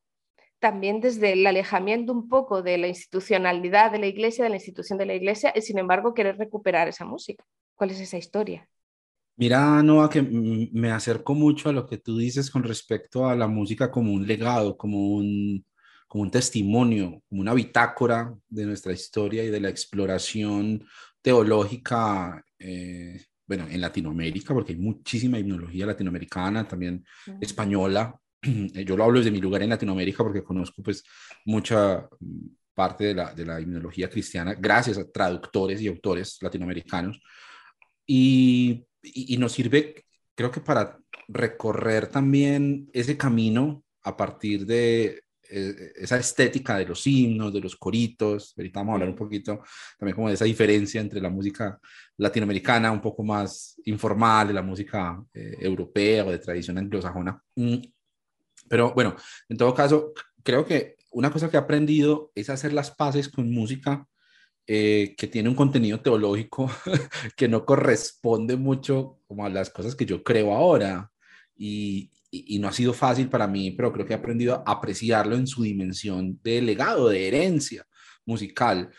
también 0.58 1.00
desde 1.00 1.32
el 1.32 1.46
alejamiento 1.46 2.12
un 2.12 2.28
poco 2.28 2.62
de 2.62 2.78
la 2.78 2.88
institucionalidad 2.88 3.92
de 3.92 3.98
la 3.98 4.06
iglesia, 4.06 4.44
de 4.44 4.50
la 4.50 4.56
institución 4.56 4.98
de 4.98 5.06
la 5.06 5.14
iglesia, 5.14 5.52
y 5.54 5.62
sin 5.62 5.78
embargo 5.78 6.14
querer 6.14 6.36
recuperar 6.36 6.88
esa 6.88 7.04
música. 7.04 7.44
¿Cuál 7.74 7.90
es 7.90 8.00
esa 8.00 8.18
historia? 8.18 8.68
Mira, 9.36 9.80
Noah, 9.84 10.10
que 10.10 10.20
me 10.20 10.90
acerco 10.90 11.32
mucho 11.32 11.68
a 11.68 11.72
lo 11.72 11.86
que 11.86 11.98
tú 11.98 12.18
dices 12.18 12.50
con 12.50 12.64
respecto 12.64 13.28
a 13.28 13.36
la 13.36 13.46
música 13.46 13.88
como 13.88 14.12
un 14.12 14.26
legado, 14.26 14.76
como 14.76 15.14
un, 15.14 15.64
como 16.08 16.22
un 16.24 16.30
testimonio, 16.30 17.22
como 17.28 17.42
una 17.42 17.54
bitácora 17.54 18.34
de 18.48 18.66
nuestra 18.66 18.92
historia 18.92 19.44
y 19.44 19.50
de 19.50 19.60
la 19.60 19.68
exploración 19.68 20.84
teológica, 21.22 22.44
eh, 22.58 23.22
bueno, 23.46 23.68
en 23.70 23.80
Latinoamérica, 23.80 24.52
porque 24.52 24.72
hay 24.72 24.78
muchísima 24.78 25.38
himnología 25.38 25.86
latinoamericana, 25.86 26.66
también 26.66 27.04
española, 27.40 28.18
yo 28.86 28.96
lo 28.96 29.04
hablo 29.04 29.18
desde 29.18 29.30
mi 29.30 29.40
lugar 29.40 29.62
en 29.62 29.70
Latinoamérica 29.70 30.22
porque 30.22 30.44
conozco 30.44 30.82
pues 30.82 31.04
mucha 31.44 32.08
parte 32.74 33.06
de 33.06 33.14
la, 33.14 33.34
de 33.34 33.44
la 33.44 33.60
himnología 33.60 34.08
cristiana 34.08 34.54
gracias 34.54 34.98
a 34.98 35.10
traductores 35.10 35.80
y 35.80 35.88
autores 35.88 36.38
latinoamericanos 36.40 37.20
y, 38.06 38.86
y, 39.02 39.36
nos 39.36 39.52
sirve 39.52 40.04
creo 40.34 40.50
que 40.50 40.60
para 40.60 40.98
recorrer 41.26 42.06
también 42.06 42.88
ese 42.92 43.16
camino 43.16 43.82
a 44.02 44.16
partir 44.16 44.64
de 44.64 45.22
eh, 45.50 45.92
esa 45.96 46.18
estética 46.18 46.76
de 46.76 46.84
los 46.86 47.06
himnos, 47.06 47.52
de 47.52 47.60
los 47.60 47.76
coritos. 47.76 48.54
Ahorita 48.56 48.80
vamos 48.80 48.92
a 48.92 48.94
hablar 48.94 49.08
un 49.08 49.16
poquito 49.16 49.62
también 49.98 50.14
como 50.14 50.28
de 50.28 50.34
esa 50.34 50.44
diferencia 50.44 51.00
entre 51.00 51.20
la 51.20 51.30
música 51.30 51.78
latinoamericana, 52.18 52.92
un 52.92 53.00
poco 53.00 53.24
más 53.24 53.80
informal, 53.84 54.48
de 54.48 54.54
la 54.54 54.62
música 54.62 55.22
eh, 55.32 55.56
europea 55.60 56.24
o 56.24 56.30
de 56.30 56.38
tradición 56.38 56.78
anglosajona. 56.78 57.42
Pero 58.68 58.92
bueno, 58.94 59.16
en 59.48 59.56
todo 59.56 59.74
caso, 59.74 60.12
creo 60.42 60.64
que 60.64 60.96
una 61.10 61.30
cosa 61.30 61.50
que 61.50 61.56
he 61.56 61.60
aprendido 61.60 62.32
es 62.34 62.50
hacer 62.50 62.72
las 62.72 62.90
paces 62.90 63.28
con 63.28 63.50
música 63.50 64.06
eh, 64.66 65.14
que 65.16 65.26
tiene 65.26 65.48
un 65.48 65.54
contenido 65.54 66.00
teológico 66.00 66.70
que 67.36 67.48
no 67.48 67.64
corresponde 67.64 68.56
mucho 68.56 69.18
como 69.26 69.46
a 69.46 69.48
las 69.48 69.70
cosas 69.70 69.94
que 69.96 70.04
yo 70.04 70.22
creo 70.22 70.52
ahora. 70.52 71.10
Y, 71.56 72.12
y, 72.30 72.58
no 72.58 72.68
ha 72.68 72.72
sido 72.72 72.92
fácil 72.92 73.28
para 73.28 73.46
mí, 73.48 73.72
pero 73.72 73.92
creo 73.92 74.06
que 74.06 74.12
he 74.12 74.16
aprendido 74.16 74.62
a 74.66 74.72
apreciarlo 74.72 75.36
en 75.36 75.46
su 75.46 75.62
dimensión 75.62 76.38
de 76.42 76.60
legado, 76.62 77.08
de 77.08 77.26
herencia 77.26 77.86
musical. 78.26 78.90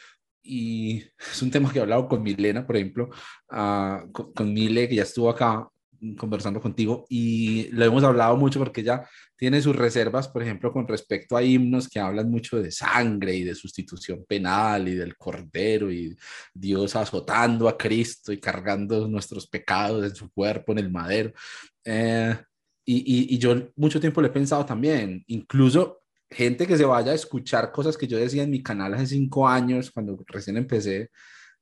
Y 0.41 1.03
es 1.31 1.41
un 1.41 1.51
tema 1.51 1.71
que 1.71 1.79
he 1.79 1.81
hablado 1.81 2.07
con 2.07 2.23
Milena, 2.23 2.65
por 2.65 2.75
ejemplo, 2.75 3.09
uh, 3.51 4.11
con, 4.11 4.33
con 4.33 4.53
Mile, 4.53 4.89
que 4.89 4.95
ya 4.95 5.03
estuvo 5.03 5.29
acá 5.29 5.69
conversando 6.18 6.62
contigo 6.62 7.06
y 7.10 7.70
lo 7.72 7.86
hemos 7.86 8.03
hablado 8.03 8.38
mucho 8.38 8.60
porque 8.60 8.82
ella 8.82 9.08
tiene 9.36 9.62
sus 9.62 9.75
reservas, 9.75 10.27
por 10.27 10.44
ejemplo, 10.44 10.72
con 10.72 10.88
respecto 10.88 11.38
a 11.38 11.44
himnos 11.44 11.88
que 11.88 12.00
hablan 12.00 12.29
mucho 12.29 12.62
de 12.62 12.72
sangre 12.72 13.36
y 13.36 13.44
de 13.44 13.56
sustitución 13.56 14.25
penal 14.27 14.88
y 14.88 14.96
del 14.96 15.15
cordero 15.18 15.91
y 15.91 16.15
Dios 16.53 16.96
azotando 16.96 17.68
a 17.68 17.77
Cristo 17.77 18.32
y 18.32 18.39
cargando 18.39 19.08
nuestros 19.08 19.48
pecados 19.48 20.06
en 20.06 20.15
su 20.15 20.29
cuerpo 20.32 20.72
en 20.72 20.79
el 20.79 20.91
madero. 20.91 21.32
Eh, 21.86 22.36
y, 22.86 23.36
y, 23.36 23.38
yo 23.38 23.56
mucho 23.75 24.00
tiempo 24.00 24.20
le 24.20 24.29
he 24.29 24.32
pensado 24.32 24.65
también, 24.65 25.24
incluso 25.27 26.01
gente 26.29 26.68
que 26.68 26.77
se 26.77 26.86
vaya 26.86 27.12
a 27.12 27.15
escuchar 27.15 27.72
cosas 27.72 27.98
que 27.98 28.08
yo 28.08 28.18
decía 28.18 28.44
en 28.44 28.50
mi 28.50 28.63
canal 28.63 28.94
hace 28.94 29.08
cinco 29.08 29.48
años, 29.48 29.91
cuando 29.91 30.18
recién 30.27 30.58
empecé, 30.58 31.12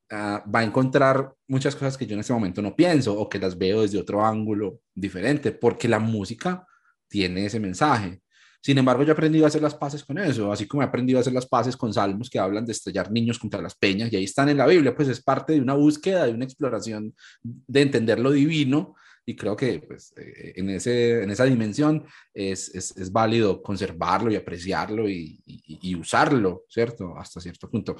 Ah, 0.09 0.41
va 0.53 0.59
a 0.59 0.63
encontrar 0.63 1.33
muchas 1.47 1.75
cosas 1.75 1.97
que 1.97 2.05
yo 2.05 2.13
en 2.13 2.21
este 2.21 2.31
momento 2.31 2.61
no 2.61 2.73
pienso 2.75 3.13
o 3.19 3.27
que 3.27 3.39
las 3.39 3.57
veo 3.57 3.81
desde 3.81 3.99
otro 3.99 4.25
ángulo 4.25 4.79
diferente, 4.95 5.51
porque 5.51 5.87
la 5.89 5.99
música 5.99 6.65
tiene 7.09 7.45
ese 7.45 7.59
mensaje. 7.59 8.21
Sin 8.61 8.77
embargo, 8.77 9.03
yo 9.03 9.09
he 9.09 9.13
aprendido 9.13 9.45
a 9.45 9.49
hacer 9.49 9.61
las 9.61 9.75
paces 9.75 10.03
con 10.03 10.17
eso, 10.17 10.51
así 10.51 10.65
como 10.65 10.81
he 10.81 10.85
aprendido 10.85 11.19
a 11.19 11.21
hacer 11.21 11.33
las 11.33 11.45
paces 11.45 11.75
con 11.75 11.93
salmos 11.93 12.29
que 12.29 12.39
hablan 12.39 12.65
de 12.65 12.71
estrellar 12.71 13.11
niños 13.11 13.37
contra 13.37 13.61
las 13.61 13.75
peñas, 13.75 14.11
y 14.11 14.15
ahí 14.15 14.23
están 14.23 14.49
en 14.49 14.57
la 14.57 14.65
Biblia, 14.65 14.95
pues 14.95 15.09
es 15.09 15.21
parte 15.21 15.53
de 15.53 15.61
una 15.61 15.73
búsqueda, 15.73 16.25
de 16.25 16.33
una 16.33 16.45
exploración 16.45 17.13
de 17.43 17.81
entender 17.81 18.19
lo 18.19 18.31
divino 18.31 18.95
y 19.29 19.35
creo 19.35 19.57
que 19.57 19.81
pues, 19.81 20.13
eh, 20.17 20.53
en, 20.55 20.69
ese, 20.69 21.21
en 21.21 21.29
esa 21.29 21.43
dimensión 21.43 22.05
es, 22.33 22.73
es, 22.73 22.95
es 22.95 23.11
válido 23.11 23.61
conservarlo 23.61 24.31
y 24.31 24.37
apreciarlo 24.37 25.09
y, 25.09 25.43
y, 25.45 25.95
usarlo, 25.95 26.63
¿cierto? 26.69 27.13
Hasta 27.17 27.41
cierto 27.41 27.69
punto. 27.69 27.97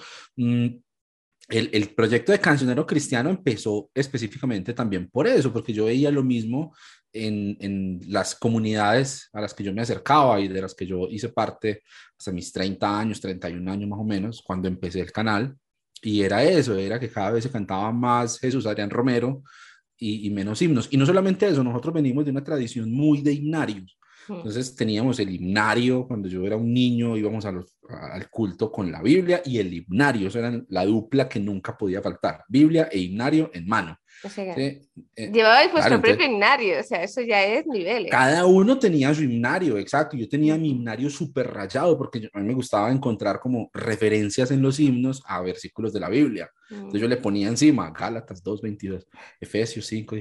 El, 1.50 1.70
el, 1.72 1.90
proyecto 1.96 2.34
de 2.34 2.40
Cancionero 2.40 2.86
Cristiano 2.86 3.30
empezó 3.30 3.90
específicamente 3.94 4.74
también 4.74 5.10
por 5.10 5.28
eso, 5.28 5.54
porque 5.54 5.72
yo 5.72 5.86
veía 5.86 6.12
lo 6.12 6.22
mismo 6.22 6.76
en, 7.14 7.56
en, 7.62 8.02
las 8.08 8.36
comunidades 8.36 9.30
a 9.32 9.42
las 9.42 9.54
que 9.54 9.64
yo 9.64 9.74
me 9.74 9.82
acercaba 9.82 10.40
y 10.42 10.50
de 10.50 10.62
las 10.62 10.76
que 10.76 10.86
yo 10.86 11.08
hice 11.10 11.30
parte 11.30 11.84
hasta 12.18 12.32
mis 12.34 12.52
30 12.52 13.00
años, 13.00 13.22
31 13.22 13.72
años 13.72 13.90
más 13.90 14.00
o 14.00 14.04
menos, 14.04 14.42
cuando 14.42 14.68
empecé 14.68 15.00
el 15.00 15.12
canal. 15.12 15.56
Y 16.02 16.22
era 16.22 16.44
eso, 16.44 16.76
era 16.76 17.00
que 17.00 17.10
cada 17.10 17.32
vez 17.32 17.44
se 17.44 17.52
cantaba 17.52 17.92
más 17.92 18.40
Jesús 18.40 18.66
Adrián 18.66 18.90
Romero 18.90 19.42
y, 19.98 20.28
y 20.28 20.30
menos 20.30 20.62
himnos. 20.62 20.90
Y 20.92 20.98
no 20.98 21.06
solamente 21.06 21.48
eso, 21.48 21.64
nosotros 21.64 21.94
venimos 21.94 22.26
de 22.26 22.32
una 22.32 22.44
tradición 22.44 22.92
muy 22.92 23.22
de 23.22 23.34
himnarios. 23.34 23.97
Entonces 24.30 24.76
teníamos 24.76 25.20
el 25.20 25.34
himnario, 25.34 26.08
cuando 26.08 26.28
yo 26.28 26.46
era 26.46 26.58
un 26.58 26.74
niño 26.74 27.16
íbamos 27.18 27.46
al 27.46 27.66
culto 28.30 28.72
con 28.72 28.92
la 28.92 29.02
Biblia 29.02 29.42
y 29.46 29.60
el 29.60 29.74
himnario, 29.74 30.28
eso 30.28 30.40
era 30.40 30.62
la 30.70 30.86
dupla 30.86 31.30
que 31.30 31.40
nunca 31.40 31.78
podía 31.78 32.02
faltar, 32.02 32.44
Biblia 32.48 32.90
e 32.92 33.00
himnario 33.00 33.50
en 33.54 33.68
mano. 33.68 33.98
O 34.24 34.30
sea, 34.30 34.56
¿sí? 34.56 34.82
eh, 35.16 35.32
llevabais 35.32 35.72
vuestro 35.72 36.02
propio 36.02 36.26
himnario, 36.26 36.80
o 36.80 36.84
sea, 36.84 37.04
eso 37.04 37.22
ya 37.22 37.44
es 37.46 37.68
nivel. 37.68 38.08
Cada 38.10 38.46
uno 38.46 38.80
tenía 38.80 39.14
su 39.14 39.24
himnario, 39.24 39.78
exacto. 39.78 40.18
Yo 40.18 40.28
tenía 40.28 40.58
mi 40.58 40.72
himnario 40.72 41.10
súper 41.10 41.48
rayado 41.48 41.98
porque 41.98 42.22
yo, 42.22 42.30
a 42.34 42.40
mí 42.40 42.48
me 42.48 42.54
gustaba 42.54 42.92
encontrar 42.92 43.40
como 43.40 43.70
referencias 43.74 44.50
en 44.52 44.62
los 44.62 44.80
himnos 44.80 45.24
a 45.28 45.42
versículos 45.42 45.94
de 45.94 46.00
la 46.00 46.10
Biblia. 46.10 46.50
Entonces 46.70 47.00
yo 47.00 47.08
le 47.08 47.18
ponía 47.18 47.48
encima 47.48 47.92
Gálatas 47.92 48.44
2.22, 48.44 49.06
Efesios 49.40 49.86
5, 49.86 50.16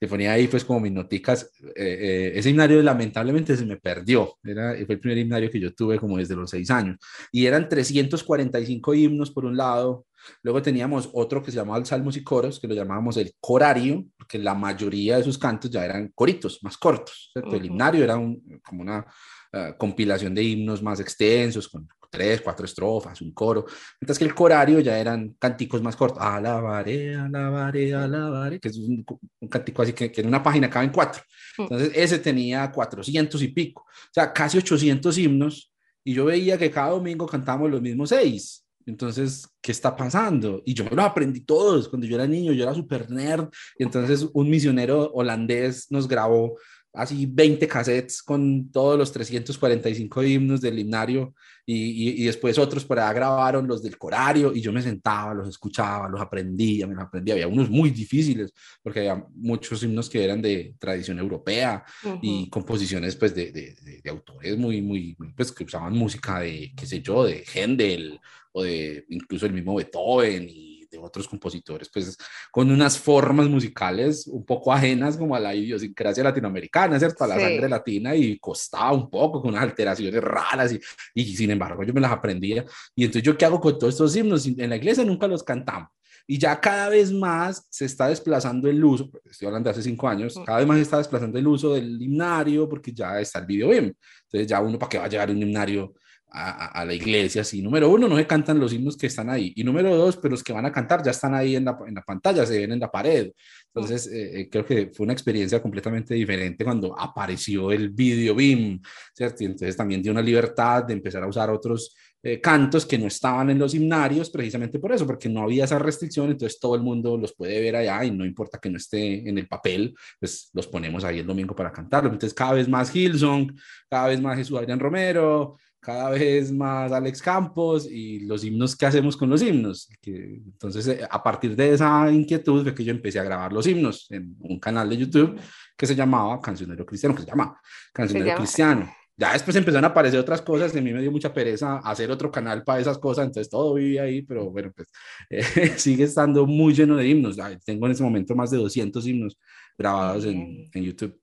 le 0.00 0.08
ponía 0.08 0.32
ahí 0.32 0.46
pues 0.46 0.64
como 0.64 0.80
mis 0.80 0.92
noticas. 0.92 1.50
Eh, 1.62 1.72
eh, 1.76 2.32
ese 2.36 2.50
himnario 2.50 2.82
lamentablemente 2.82 3.56
se 3.56 3.66
me 3.66 3.76
perdió. 3.76 4.36
Era, 4.44 4.74
fue 4.86 4.94
el 4.94 5.00
primer 5.00 5.18
himnario 5.18 5.50
que 5.50 5.58
yo 5.58 5.74
tuve 5.74 5.98
como 5.98 6.18
desde 6.18 6.36
los 6.36 6.50
seis 6.50 6.70
años. 6.70 6.96
Y 7.32 7.46
eran 7.46 7.68
345 7.68 8.94
himnos 8.94 9.30
por 9.30 9.44
un 9.44 9.56
lado, 9.56 10.06
Luego 10.42 10.62
teníamos 10.62 11.10
otro 11.12 11.42
que 11.42 11.50
se 11.50 11.56
llamaba 11.56 11.78
el 11.78 11.86
Salmos 11.86 12.16
y 12.16 12.24
Coros, 12.24 12.60
que 12.60 12.68
lo 12.68 12.74
llamábamos 12.74 13.16
el 13.16 13.34
corario, 13.40 14.04
porque 14.16 14.38
la 14.38 14.54
mayoría 14.54 15.18
de 15.18 15.24
sus 15.24 15.38
cantos 15.38 15.70
ya 15.70 15.84
eran 15.84 16.12
coritos, 16.14 16.62
más 16.62 16.76
cortos. 16.76 17.30
El 17.34 17.64
himnario 17.64 18.04
era 18.04 18.16
un, 18.16 18.60
como 18.64 18.82
una 18.82 19.06
uh, 19.52 19.76
compilación 19.78 20.34
de 20.34 20.42
himnos 20.42 20.82
más 20.82 21.00
extensos, 21.00 21.68
con 21.68 21.88
tres, 22.10 22.40
cuatro 22.40 22.66
estrofas, 22.66 23.20
un 23.20 23.32
coro, 23.32 23.64
mientras 24.00 24.18
que 24.18 24.24
el 24.24 24.34
corario 24.34 24.80
ya 24.80 24.98
eran 24.98 25.36
canticos 25.38 25.80
más 25.80 25.94
cortos. 25.94 26.20
Alabaré, 26.20 27.14
alabaré, 27.14 27.94
alabaré, 27.94 28.58
que 28.58 28.68
es 28.68 28.76
un, 28.76 29.04
un 29.40 29.48
cantico 29.48 29.82
así 29.82 29.92
que, 29.92 30.10
que 30.10 30.20
en 30.20 30.26
una 30.26 30.42
página 30.42 30.68
caben 30.68 30.90
cuatro. 30.90 31.22
Entonces 31.56 31.92
ese 31.94 32.18
tenía 32.18 32.70
400 32.70 33.40
y 33.42 33.48
pico, 33.48 33.82
o 33.82 34.12
sea, 34.12 34.32
casi 34.32 34.58
800 34.58 35.16
himnos, 35.18 35.72
y 36.02 36.14
yo 36.14 36.24
veía 36.24 36.58
que 36.58 36.70
cada 36.70 36.90
domingo 36.90 37.26
cantábamos 37.26 37.70
los 37.70 37.80
mismos 37.80 38.08
seis. 38.08 38.64
Entonces, 38.90 39.48
¿qué 39.62 39.72
está 39.72 39.96
pasando? 39.96 40.62
Y 40.64 40.74
yo 40.74 40.84
me 40.84 40.90
los 40.90 41.04
aprendí 41.04 41.40
todos. 41.40 41.88
Cuando 41.88 42.06
yo 42.06 42.16
era 42.16 42.26
niño, 42.26 42.52
yo 42.52 42.64
era 42.64 42.74
súper 42.74 43.08
nerd. 43.10 43.48
Y 43.78 43.84
entonces 43.84 44.28
un 44.32 44.50
misionero 44.50 45.10
holandés 45.12 45.86
nos 45.90 46.08
grabó 46.08 46.56
así 46.92 47.26
20 47.26 47.68
cassettes 47.68 48.22
con 48.22 48.70
todos 48.70 48.98
los 48.98 49.12
345 49.12 50.22
himnos 50.24 50.60
del 50.60 50.78
himnario 50.78 51.34
y, 51.64 52.20
y, 52.20 52.24
después 52.24 52.58
otros 52.58 52.84
por 52.84 52.98
allá 52.98 53.12
grabaron 53.12 53.68
los 53.68 53.80
del 53.80 53.96
corario 53.96 54.52
y 54.52 54.60
yo 54.60 54.72
me 54.72 54.82
sentaba, 54.82 55.34
los 55.34 55.48
escuchaba, 55.48 56.08
los 56.08 56.20
aprendía, 56.20 56.88
me 56.88 56.94
los 56.96 57.04
aprendía. 57.04 57.34
Había 57.34 57.46
unos 57.46 57.70
muy 57.70 57.90
difíciles 57.90 58.52
porque 58.82 59.00
había 59.00 59.24
muchos 59.36 59.80
himnos 59.84 60.10
que 60.10 60.24
eran 60.24 60.42
de 60.42 60.74
tradición 60.80 61.20
europea 61.20 61.84
uh 62.02 62.08
-huh. 62.08 62.18
y 62.22 62.50
composiciones 62.50 63.14
pues 63.14 63.36
de, 63.36 63.52
de, 63.52 63.76
de, 63.82 64.00
de, 64.02 64.10
autores 64.10 64.58
muy, 64.58 64.82
muy, 64.82 65.16
pues 65.36 65.52
que 65.52 65.62
usaban 65.62 65.92
música 65.92 66.40
de, 66.40 66.72
qué 66.76 66.86
sé 66.86 67.00
yo, 67.02 67.24
de 67.24 67.44
Händel 67.44 68.18
o 68.52 68.64
de 68.64 69.04
incluso 69.10 69.46
el 69.46 69.52
mismo 69.52 69.76
Beethoven 69.76 70.48
y 70.48 70.79
de 70.90 70.98
otros 70.98 71.28
compositores, 71.28 71.88
pues 71.92 72.16
con 72.50 72.70
unas 72.70 72.98
formas 72.98 73.48
musicales 73.48 74.26
un 74.26 74.44
poco 74.44 74.72
ajenas 74.72 75.16
como 75.16 75.34
a 75.34 75.40
la 75.40 75.54
idiosincrasia 75.54 76.24
latinoamericana, 76.24 76.98
¿cierto? 76.98 77.24
A 77.24 77.28
la 77.28 77.36
sí. 77.36 77.42
sangre 77.42 77.68
latina 77.68 78.14
y 78.14 78.38
costaba 78.38 78.92
un 78.92 79.08
poco 79.08 79.40
con 79.40 79.50
unas 79.50 79.62
alteraciones 79.62 80.22
raras 80.22 80.72
y, 80.72 80.80
y 81.14 81.36
sin 81.36 81.50
embargo 81.50 81.84
yo 81.84 81.94
me 81.94 82.00
las 82.00 82.12
aprendía. 82.12 82.64
Y 82.94 83.04
entonces 83.04 83.22
yo 83.22 83.36
qué 83.36 83.44
hago 83.44 83.60
con 83.60 83.78
todos 83.78 83.94
estos 83.94 84.14
himnos? 84.16 84.46
En 84.46 84.70
la 84.70 84.76
iglesia 84.76 85.04
nunca 85.04 85.26
los 85.26 85.42
cantamos. 85.42 85.90
Y 86.26 86.38
ya 86.38 86.60
cada 86.60 86.88
vez 86.88 87.12
más 87.12 87.66
se 87.70 87.86
está 87.86 88.08
desplazando 88.08 88.68
el 88.68 88.84
uso, 88.84 89.10
estoy 89.24 89.46
hablando 89.46 89.68
de 89.68 89.72
hace 89.72 89.82
cinco 89.82 90.08
años, 90.08 90.38
cada 90.46 90.58
vez 90.58 90.66
más 90.66 90.76
se 90.76 90.82
está 90.82 90.98
desplazando 90.98 91.38
el 91.38 91.46
uso 91.46 91.74
del 91.74 92.00
himnario 92.00 92.68
porque 92.68 92.92
ya 92.92 93.20
está 93.20 93.40
el 93.40 93.46
video 93.46 93.70
BIM. 93.70 93.92
Entonces 94.24 94.46
ya 94.46 94.60
uno 94.60 94.78
para 94.78 94.88
qué 94.88 94.98
va 94.98 95.06
a 95.06 95.08
llegar 95.08 95.30
un 95.30 95.42
himnario 95.42 95.94
a, 96.30 96.80
a, 96.80 96.84
la 96.84 96.94
iglesia, 96.94 97.44
sí. 97.44 97.62
Número 97.62 97.88
uno, 97.90 98.08
no 98.08 98.16
se 98.16 98.26
cantan 98.26 98.58
los 98.58 98.72
himnos 98.72 98.96
que 98.96 99.06
están 99.06 99.30
ahí. 99.30 99.52
Y 99.56 99.64
número 99.64 99.96
dos, 99.96 100.16
pero 100.16 100.32
los 100.32 100.42
que 100.42 100.52
van 100.52 100.66
a 100.66 100.72
cantar 100.72 101.02
ya 101.02 101.10
están 101.10 101.34
ahí 101.34 101.56
en 101.56 101.64
la, 101.64 101.78
en 101.86 101.94
la 101.94 102.02
pantalla, 102.02 102.46
se 102.46 102.58
ven 102.58 102.72
en 102.72 102.80
la 102.80 102.90
pared. 102.90 103.30
Entonces, 103.74 104.10
eh, 104.12 104.48
creo 104.50 104.64
que 104.64 104.90
fue 104.92 105.04
una 105.04 105.12
experiencia 105.12 105.60
completamente 105.62 106.14
diferente 106.14 106.64
cuando 106.64 106.98
apareció 106.98 107.72
el 107.72 107.90
video 107.90 108.34
BIM, 108.34 108.80
¿cierto? 109.14 109.44
Y 109.44 109.46
entonces 109.46 109.76
también 109.76 110.02
dio 110.02 110.12
una 110.12 110.22
libertad 110.22 110.84
de 110.84 110.94
empezar 110.94 111.22
a 111.22 111.28
usar 111.28 111.50
otros 111.50 111.94
eh, 112.22 112.38
cantos 112.38 112.84
que 112.84 112.98
no 112.98 113.06
estaban 113.06 113.48
en 113.48 113.58
los 113.58 113.74
himnarios 113.74 114.28
precisamente 114.28 114.78
por 114.78 114.92
eso, 114.92 115.06
porque 115.06 115.26
no 115.30 115.40
había 115.42 115.64
esa 115.64 115.78
restricción, 115.78 116.30
entonces 116.30 116.60
todo 116.60 116.74
el 116.74 116.82
mundo 116.82 117.16
los 117.16 117.32
puede 117.32 117.58
ver 117.62 117.76
allá 117.76 118.04
y 118.04 118.10
no 118.10 118.26
importa 118.26 118.58
que 118.58 118.68
no 118.68 118.76
esté 118.76 119.26
en 119.26 119.38
el 119.38 119.48
papel, 119.48 119.94
pues 120.18 120.50
los 120.52 120.66
ponemos 120.66 121.02
ahí 121.02 121.20
el 121.20 121.26
domingo 121.26 121.56
para 121.56 121.72
cantarlo. 121.72 122.10
Entonces 122.10 122.34
cada 122.34 122.52
vez 122.52 122.68
más 122.68 122.94
Hillsong, 122.94 123.56
cada 123.88 124.08
vez 124.08 124.20
más 124.20 124.36
Jesús 124.36 124.58
Adrián 124.58 124.78
Romero, 124.78 125.56
cada 125.80 126.10
vez 126.10 126.52
más 126.52 126.92
Alex 126.92 127.22
Campos 127.22 127.88
y 127.90 128.20
los 128.20 128.44
himnos 128.44 128.76
que 128.76 128.86
hacemos 128.86 129.16
con 129.16 129.30
los 129.30 129.42
himnos. 129.42 129.88
Que, 130.00 130.40
entonces, 130.44 130.86
eh, 130.88 131.00
a 131.10 131.22
partir 131.22 131.56
de 131.56 131.72
esa 131.72 132.10
inquietud 132.12 132.62
fue 132.62 132.74
que 132.74 132.84
yo 132.84 132.90
empecé 132.90 133.18
a 133.18 133.24
grabar 133.24 133.52
los 133.52 133.66
himnos 133.66 134.06
en 134.10 134.36
un 134.40 134.60
canal 134.60 134.88
de 134.90 134.98
YouTube 134.98 135.40
que 135.76 135.86
se 135.86 135.94
llamaba 135.94 136.40
Cancionero 136.40 136.84
Cristiano, 136.84 137.14
que 137.14 137.22
se 137.22 137.28
llama 137.28 137.58
Cancionero 137.92 138.24
se 138.24 138.30
llama. 138.30 138.44
Cristiano. 138.44 138.94
Ya 139.16 139.32
después 139.34 139.54
empezaron 139.56 139.84
a 139.84 139.88
aparecer 139.88 140.18
otras 140.18 140.40
cosas, 140.40 140.74
y 140.74 140.78
a 140.78 140.82
mí 140.82 140.92
me 140.92 141.02
dio 141.02 141.12
mucha 141.12 141.32
pereza 141.32 141.78
hacer 141.78 142.10
otro 142.10 142.30
canal 142.30 142.64
para 142.64 142.80
esas 142.80 142.98
cosas, 142.98 143.26
entonces 143.26 143.50
todo 143.50 143.74
vivía 143.74 144.04
ahí, 144.04 144.22
pero 144.22 144.50
bueno, 144.50 144.72
pues 144.74 144.88
eh, 145.30 145.74
sigue 145.76 146.04
estando 146.04 146.46
muy 146.46 146.72
lleno 146.74 146.96
de 146.96 147.06
himnos. 147.06 147.36
Tengo 147.64 147.86
en 147.86 147.92
ese 147.92 148.02
momento 148.02 148.34
más 148.34 148.50
de 148.50 148.56
200 148.58 149.06
himnos 149.06 149.38
grabados 149.76 150.24
en, 150.24 150.70
en 150.72 150.82
YouTube. 150.82 151.20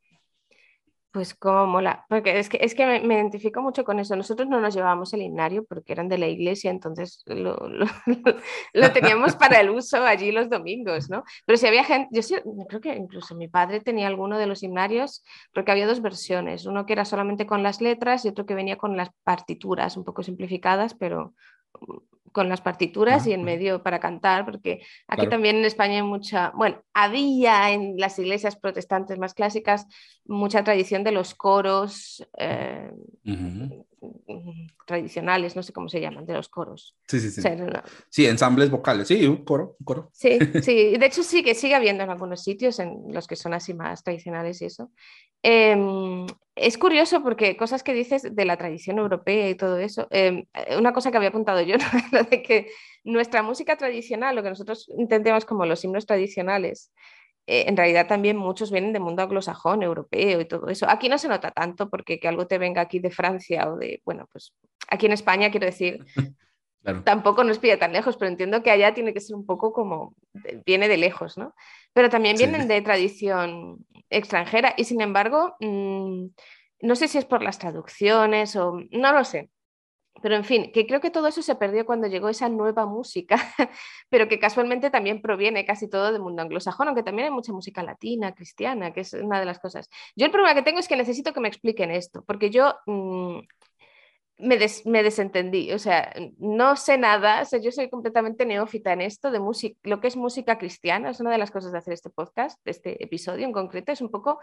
Pues 1.17 1.33
como 1.33 1.65
mola, 1.65 2.05
porque 2.09 2.38
es 2.38 2.47
que, 2.47 2.59
es 2.62 2.75
que 2.75 2.86
me, 2.86 3.00
me, 3.00 3.15
identifico 3.15 3.59
mucho 3.63 3.83
con 3.83 4.00
eso. 4.00 4.15
Nosotros 4.15 4.47
no 4.47 4.62
nos 4.62 4.75
llevábamos 4.75 5.12
el 5.13 5.24
himnario 5.24 5.65
porque 5.65 5.91
eran 5.91 6.09
de 6.09 6.19
la 6.19 6.27
iglesia, 6.27 6.69
entonces 6.69 7.24
lo, 7.25 7.55
lo, 7.67 7.88
lo 8.74 8.91
teníamos 8.91 9.36
para 9.36 9.59
el 9.62 9.71
uso 9.71 10.03
allí 10.03 10.31
los 10.31 10.47
domingos, 10.47 11.09
¿no? 11.09 11.24
Pero 11.43 11.57
si 11.57 11.65
había 11.65 11.83
gente, 11.83 12.09
yo 12.12 12.21
sí, 12.21 12.36
creo 12.69 12.81
que 12.81 12.93
incluso 12.93 13.33
mi 13.33 13.47
padre 13.47 13.79
tenía 13.79 14.05
alguno 14.05 14.38
de 14.38 14.45
los 14.45 14.62
himnarios, 14.62 15.24
porque 15.55 15.71
había 15.71 15.88
dos 15.88 16.03
versiones, 16.03 16.67
uno 16.67 16.86
que 16.86 16.93
era 16.93 17.03
solamente 17.03 17.47
con 17.47 17.63
las 17.63 17.81
letras 17.81 18.24
y 18.24 18.27
otro 18.27 18.45
que 18.45 18.53
venía 18.53 18.77
con 18.77 18.95
las 18.95 19.09
partituras, 19.24 19.97
un 19.97 20.03
poco 20.03 20.21
simplificadas, 20.21 20.93
pero 20.93 21.33
con 22.31 22.50
las 22.50 22.62
partituras 22.62 23.25
ah, 23.25 23.29
y 23.29 23.34
en 23.34 23.43
medio 23.43 23.81
para 23.81 24.00
cantar, 24.00 24.46
porque 24.46 24.81
aquí 25.07 25.22
claro. 25.22 25.29
también 25.29 25.55
en 25.55 25.65
España 25.65 25.96
hay 25.96 26.03
mucha, 26.03 26.51
bueno, 26.55 26.84
había 26.93 27.72
en 27.72 27.98
las 27.98 28.19
iglesias 28.19 28.55
protestantes 28.55 29.17
más 29.17 29.34
clásicas 29.34 29.88
mucha 30.25 30.63
tradición 30.63 31.03
de 31.03 31.13
los 31.13 31.34
coros 31.34 32.27
eh, 32.38 32.91
uh 33.25 33.29
-huh. 33.31 33.87
Tradicionales, 34.86 35.56
no 35.56 35.63
sé 35.63 35.74
cómo 35.74 35.89
se 35.89 36.00
llaman, 36.00 36.25
de 36.25 36.34
los 36.34 36.50
coros. 36.50 36.96
Sí, 37.08 37.20
sí, 37.20 37.32
sí. 37.32 37.39
O 37.39 37.44
sea, 37.44 37.56
no, 37.56 37.82
sí, 38.10 38.25
ensambles 38.25 38.70
vocales, 38.70 39.08
sí, 39.08 39.25
un 39.25 39.44
coro, 39.44 39.75
un 39.80 39.86
coro. 39.86 40.10
Sí, 40.13 40.38
sí, 40.62 40.98
de 40.98 41.06
hecho 41.06 41.24
sí 41.24 41.44
que 41.44 41.56
sigue 41.56 41.75
habiendo 41.75 42.04
en 42.04 42.10
algunos 42.10 42.44
sitios, 42.44 42.80
en 42.80 43.13
los 43.13 43.27
que 43.27 43.36
son 43.36 43.54
así 43.54 43.74
más 43.74 44.04
tradicionales 44.04 44.62
y 44.62 44.66
eso. 44.66 44.92
Eh, 45.44 46.25
es 46.58 46.77
curioso 46.77 47.22
porque 47.22 47.56
cosas 47.56 47.84
que 47.84 47.94
dices 47.94 48.36
de 48.36 48.46
la 48.46 48.58
tradición 48.58 48.98
europea 48.98 49.50
y 49.50 49.56
todo 49.56 49.77
eso, 49.77 50.08
eh, 50.12 50.48
una 50.77 50.92
cosa 50.92 51.12
que 51.12 51.18
había 51.18 51.30
apuntado 51.30 51.62
yo, 51.62 51.77
¿no? 51.77 51.86
lo 52.12 52.24
de 52.24 52.42
que 52.42 52.68
nuestra 53.04 53.44
música 53.44 53.77
tradicional, 53.77 54.36
lo 54.36 54.44
que 54.44 54.50
nosotros 54.50 54.89
entendemos 54.98 55.46
como 55.46 55.66
los 55.66 55.84
himnos 55.84 56.06
tradicionales, 56.06 56.92
eh, 57.48 57.66
en 57.68 57.77
realidad 57.77 58.08
también 58.08 58.36
muchos 58.36 58.72
vienen 58.72 58.92
del 58.92 59.01
mundo 59.01 59.24
anglosajón, 59.24 59.82
europeo 59.82 60.42
y 60.42 60.46
todo 60.46 60.68
eso. 60.68 60.86
Aquí 60.89 61.08
no 61.08 61.18
se 61.18 61.30
nota 61.30 61.51
tanto 61.51 61.89
porque 61.89 62.20
que 62.20 62.27
algo 62.27 62.46
te 62.46 62.58
venga 62.58 62.82
aquí 62.82 63.00
de 63.00 63.10
Francia 63.10 63.72
o 63.72 63.77
de, 63.77 64.01
bueno, 64.06 64.27
pues 64.32 64.54
aquí 64.89 65.06
en 65.06 65.13
España 65.13 65.50
quiero 65.50 65.66
decir, 65.66 66.06
claro. 66.84 67.04
tampoco 67.04 67.46
nos 67.46 67.60
pide 67.60 67.77
tan 67.77 67.94
lejos, 67.94 68.18
pero 68.18 68.30
entiendo 68.30 68.62
que 68.62 68.72
allá 68.72 68.94
tiene 68.94 69.13
que 69.13 69.22
ser 69.22 69.38
un 69.38 69.46
poco 69.46 69.72
como, 69.72 70.13
viene 70.66 70.89
de 70.89 70.98
lejos, 70.98 71.38
¿no? 71.38 71.56
Pero 71.94 72.10
también 72.10 72.36
vienen 72.36 72.63
sí. 72.63 72.68
de 72.68 72.82
tradición 72.82 73.77
extranjera 74.10 74.74
y 74.75 74.84
sin 74.84 75.00
embargo, 75.00 75.56
mmm, 75.62 76.27
no 76.82 76.96
sé 76.96 77.08
si 77.08 77.18
es 77.18 77.25
por 77.25 77.42
las 77.42 77.60
traducciones 77.60 78.58
o 78.58 78.80
no 78.92 79.13
lo 79.13 79.24
sé, 79.24 79.50
pero 80.21 80.36
en 80.36 80.43
fin, 80.43 80.71
que 80.71 80.88
creo 80.88 81.00
que 81.01 81.12
todo 81.12 81.27
eso 81.27 81.41
se 81.41 81.55
perdió 81.55 81.86
cuando 81.86 82.07
llegó 82.07 82.29
esa 82.29 82.50
nueva 82.50 82.86
música, 82.86 83.36
pero 84.09 84.27
que 84.27 84.39
casualmente 84.39 84.89
también 84.89 85.21
proviene 85.21 85.65
casi 85.65 85.89
todo 85.89 86.12
del 86.12 86.21
mundo 86.21 86.41
anglosajón, 86.41 86.88
aunque 86.88 87.03
también 87.03 87.27
hay 87.27 87.33
mucha 87.33 87.53
música 87.53 87.83
latina, 87.83 88.33
cristiana, 88.33 88.93
que 88.93 89.01
es 89.01 89.13
una 89.13 89.39
de 89.39 89.45
las 89.45 89.59
cosas. 89.59 89.89
Yo 90.15 90.25
el 90.25 90.31
problema 90.31 90.55
que 90.55 90.63
tengo 90.63 90.79
es 90.79 90.88
que 90.88 90.95
necesito 90.95 91.33
que 91.33 91.39
me 91.39 91.47
expliquen 91.47 91.91
esto, 91.91 92.24
porque 92.25 92.50
yo 92.50 92.75
mm, 92.86 93.39
me, 94.39 94.57
me, 94.86 95.03
desentendí, 95.03 95.71
o 95.71 95.79
sea, 95.79 96.13
no 96.38 96.75
sé 96.75 96.97
nada, 96.97 97.43
o 97.51 97.57
yo 97.57 97.71
soy 97.71 97.89
completamente 97.89 98.45
neófita 98.45 98.93
en 98.93 99.01
esto 99.01 99.31
de 99.31 99.39
música, 99.39 99.79
lo 99.83 100.00
que 100.00 100.07
es 100.07 100.15
música 100.15 100.57
cristiana, 100.57 101.09
es 101.09 101.19
una 101.19 101.31
de 101.31 101.39
las 101.39 101.51
cosas 101.51 101.71
de 101.71 101.79
hacer 101.79 101.93
este 101.93 102.09
podcast, 102.09 102.59
de 102.63 102.71
este 102.71 103.03
episodio 103.03 103.45
en 103.45 103.51
concreto, 103.51 103.91
es 103.91 104.01
un 104.01 104.12
poco 104.12 104.39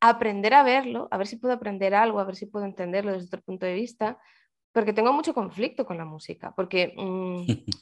aprender 0.00 0.54
a 0.54 0.62
verlo, 0.62 1.08
a 1.10 1.18
ver 1.18 1.26
si 1.26 1.36
puedo 1.36 1.54
aprender 1.54 1.94
algo, 1.94 2.20
a 2.20 2.24
ver 2.24 2.36
si 2.36 2.46
puedo 2.46 2.64
entenderlo 2.64 3.12
desde 3.12 3.26
otro 3.26 3.42
punto 3.42 3.66
de 3.66 3.74
vista 3.74 4.18
porque 4.74 4.92
tengo 4.92 5.12
mucho 5.12 5.32
conflicto 5.32 5.86
con 5.86 5.96
la 5.96 6.04
música, 6.04 6.52
porque 6.54 6.92
mm, 6.96 7.46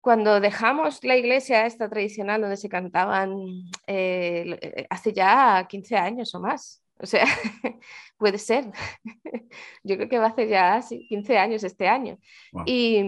cuando 0.00 0.40
dejamos 0.40 1.04
la 1.04 1.16
iglesia 1.16 1.66
esta 1.66 1.88
tradicional 1.88 2.40
donde 2.40 2.56
se 2.56 2.70
cantaban 2.70 3.36
eh, 3.86 4.58
eh, 4.62 4.86
hace 4.88 5.12
ya 5.12 5.66
15 5.68 5.96
años 5.96 6.34
o 6.34 6.40
más, 6.40 6.82
o 6.98 7.04
sea, 7.04 7.26
puede 8.16 8.38
ser, 8.38 8.64
yo 9.84 9.96
creo 9.96 10.08
que 10.08 10.18
va 10.18 10.26
a 10.26 10.30
hacer 10.30 10.48
ya 10.48 10.80
15 11.08 11.38
años 11.38 11.62
este 11.62 11.86
año. 11.86 12.18
Y, 12.64 13.04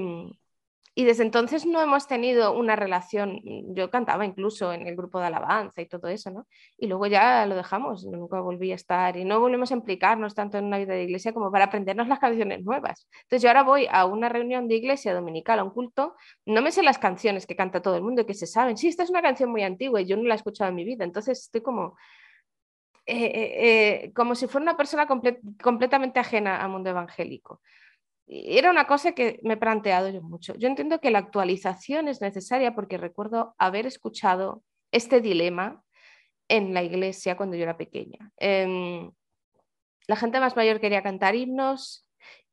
y 0.99 1.05
desde 1.05 1.23
entonces 1.23 1.65
no 1.65 1.81
hemos 1.81 2.09
tenido 2.09 2.53
una 2.53 2.75
relación, 2.75 3.41
yo 3.73 3.89
cantaba 3.89 4.27
incluso 4.27 4.73
en 4.73 4.85
el 4.89 4.97
grupo 4.97 5.21
de 5.21 5.27
alabanza 5.27 5.81
y 5.81 5.87
todo 5.87 6.09
eso, 6.09 6.33
¿no? 6.33 6.49
Y 6.77 6.89
luego 6.89 7.07
ya 7.07 7.47
lo 7.47 7.55
dejamos, 7.55 8.05
nunca 8.05 8.41
volví 8.41 8.73
a 8.73 8.75
estar 8.75 9.17
y 9.17 9.25
no 9.25 9.39
volvemos 9.39 9.71
a 9.71 9.75
implicarnos 9.75 10.35
tanto 10.35 10.59
en 10.59 10.65
una 10.65 10.77
vida 10.77 10.95
de 10.95 11.05
iglesia 11.05 11.33
como 11.33 11.53
para 11.53 11.67
aprendernos 11.67 12.09
las 12.09 12.19
canciones 12.19 12.65
nuevas. 12.65 13.09
Entonces 13.23 13.45
yo 13.45 13.49
ahora 13.49 13.63
voy 13.63 13.87
a 13.89 14.07
una 14.07 14.29
reunión 14.29 14.67
de 14.67 14.75
iglesia 14.75 15.15
dominical, 15.15 15.61
a 15.61 15.63
un 15.63 15.71
culto, 15.71 16.17
no 16.47 16.63
me 16.63 16.73
sé 16.73 16.83
las 16.83 16.99
canciones 16.99 17.47
que 17.47 17.55
canta 17.55 17.81
todo 17.81 17.95
el 17.95 18.03
mundo 18.03 18.23
y 18.23 18.27
que 18.27 18.35
se 18.35 18.49
saben. 18.49 18.77
Sí, 18.77 18.89
esta 18.89 19.05
es 19.05 19.11
una 19.11 19.23
canción 19.23 19.51
muy 19.51 19.63
antigua 19.63 20.01
y 20.01 20.07
yo 20.07 20.17
no 20.17 20.25
la 20.25 20.35
he 20.35 20.37
escuchado 20.37 20.71
en 20.71 20.75
mi 20.75 20.85
vida, 20.85 21.05
entonces 21.05 21.39
estoy 21.39 21.61
como... 21.61 21.97
Eh, 23.07 23.25
eh, 23.25 24.05
eh, 24.05 24.13
como 24.15 24.35
si 24.35 24.49
fuera 24.49 24.65
una 24.65 24.77
persona 24.77 25.07
completamente 25.07 26.19
ajena 26.19 26.61
al 26.61 26.71
mundo 26.71 26.91
evangélico 26.91 27.61
era 28.29 28.71
una 28.71 28.87
cosa 28.87 29.13
que 29.13 29.41
me 29.43 29.55
he 29.55 29.57
planteado 29.57 30.09
yo 30.11 30.23
mucho. 30.23 30.55
Yo 30.57 30.69
entiendo 30.69 31.01
que 31.01 31.11
la 31.11 31.19
actualización 31.19 32.09
es 32.09 32.21
necesaria 32.21 32.75
porque 32.75 32.99
recuerdo 32.99 33.55
haber 33.59 33.87
escuchado 33.87 34.63
este 34.93 35.21
dilema 35.21 35.83
en 36.49 36.75
la 36.75 36.83
iglesia 36.83 37.37
cuando 37.37 37.57
yo 37.57 37.63
era 37.63 37.77
pequeña. 37.77 38.31
Em, 38.37 39.11
la 40.07 40.17
gente 40.17 40.41
más 40.41 40.57
mayor 40.57 40.81
quería 40.81 41.03
cantar 41.03 41.35
himnos, 41.35 42.08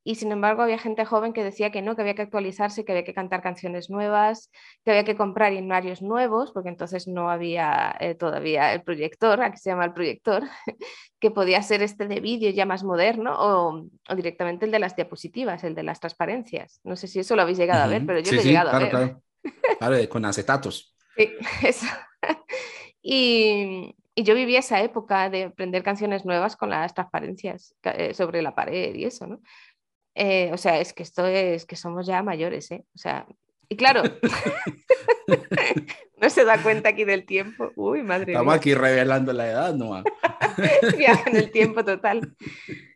y 0.08 0.16
sin 0.16 0.32
embargo 0.32 0.62
había 0.62 0.78
gente 0.78 1.04
joven 1.04 1.34
que 1.34 1.44
decía 1.44 1.72
que 1.72 1.82
no, 1.82 1.96
que 1.96 2.04
había 2.04 2.14
que 2.14 2.22
actualizarse, 2.22 2.86
que 2.86 2.92
había 2.92 3.04
que 3.04 3.16
cantar 3.16 3.42
canciones 3.42 3.90
nuevas, 3.90 4.52
que 4.86 4.92
había 4.92 5.04
que 5.04 5.16
comprar 5.16 5.52
himnarios 5.52 6.04
nuevos, 6.04 6.52
porque 6.52 6.70
entonces 6.70 7.08
no 7.08 7.32
había 7.32 7.96
eh, 8.00 8.14
todavía 8.14 8.72
el 8.72 8.84
proyector, 8.84 9.42
aquí 9.42 9.58
se 9.58 9.72
llama 9.72 9.86
el 9.86 9.94
proyector, 9.94 10.44
que 11.20 11.32
podía 11.32 11.60
ser 11.64 11.82
este 11.82 12.08
de 12.08 12.20
vídeo 12.20 12.52
ya 12.52 12.68
más 12.68 12.84
moderno 12.84 13.34
o, 13.36 13.88
directamente 14.16 14.66
el 14.66 14.72
de 14.72 14.78
las 14.78 14.96
diapositivas, 14.96 15.64
el 15.64 15.74
de 15.74 15.82
las 15.82 16.00
transparencias. 16.00 16.80
No 16.84 16.96
sé 16.96 17.08
si 17.08 17.20
eso 17.20 17.36
lo 17.36 17.42
habéis 17.42 17.58
llegado 17.58 17.84
a 17.84 17.88
ver, 17.88 18.06
pero 18.06 18.20
yo 18.20 18.32
lo 18.32 18.42
he 18.42 18.44
llegado 18.44 18.70
a 18.70 18.78
ver. 18.78 18.90
Claro. 18.92 19.22
claro, 19.80 20.10
con 20.10 20.24
acetatos. 20.24 20.94
Sí, 21.18 21.32
eso. 21.64 21.86
y, 23.02 23.96
y 24.14 24.24
yo 24.24 24.36
viví 24.36 24.58
esa 24.58 24.82
época 24.82 25.30
de 25.30 25.46
aprender 25.46 25.82
canciones 25.82 26.26
nuevas 26.26 26.58
con 26.58 26.70
las 26.70 26.94
transparencias 26.94 27.74
eh, 27.84 28.14
sobre 28.14 28.42
la 28.42 28.54
pared 28.54 28.94
y 28.94 29.06
eso, 29.06 29.26
¿no? 29.26 29.40
Eh, 30.16 30.50
o 30.54 30.58
sea, 30.58 30.80
es 30.80 30.94
que 30.94 31.04
esto 31.04 31.28
es 31.28 31.66
que 31.66 31.76
somos 31.76 32.08
ya 32.08 32.24
mayores, 32.24 32.72
¿eh? 32.72 32.86
O 32.96 32.98
sea, 32.98 33.28
y 33.68 33.76
claro, 33.76 34.04
no 36.22 36.30
se 36.30 36.46
da 36.46 36.62
cuenta 36.62 36.90
aquí 36.90 37.04
del 37.04 37.26
tiempo. 37.26 37.72
Uy, 37.76 38.02
madre 38.02 38.32
Estamos 38.32 38.56
aquí 38.56 38.74
revelando 38.74 39.34
la 39.34 39.48
edad, 39.50 39.74
¿no? 39.74 40.04
Viaja 40.98 41.30
en 41.30 41.36
el 41.36 41.52
tiempo 41.52 41.84
total. 41.84 42.36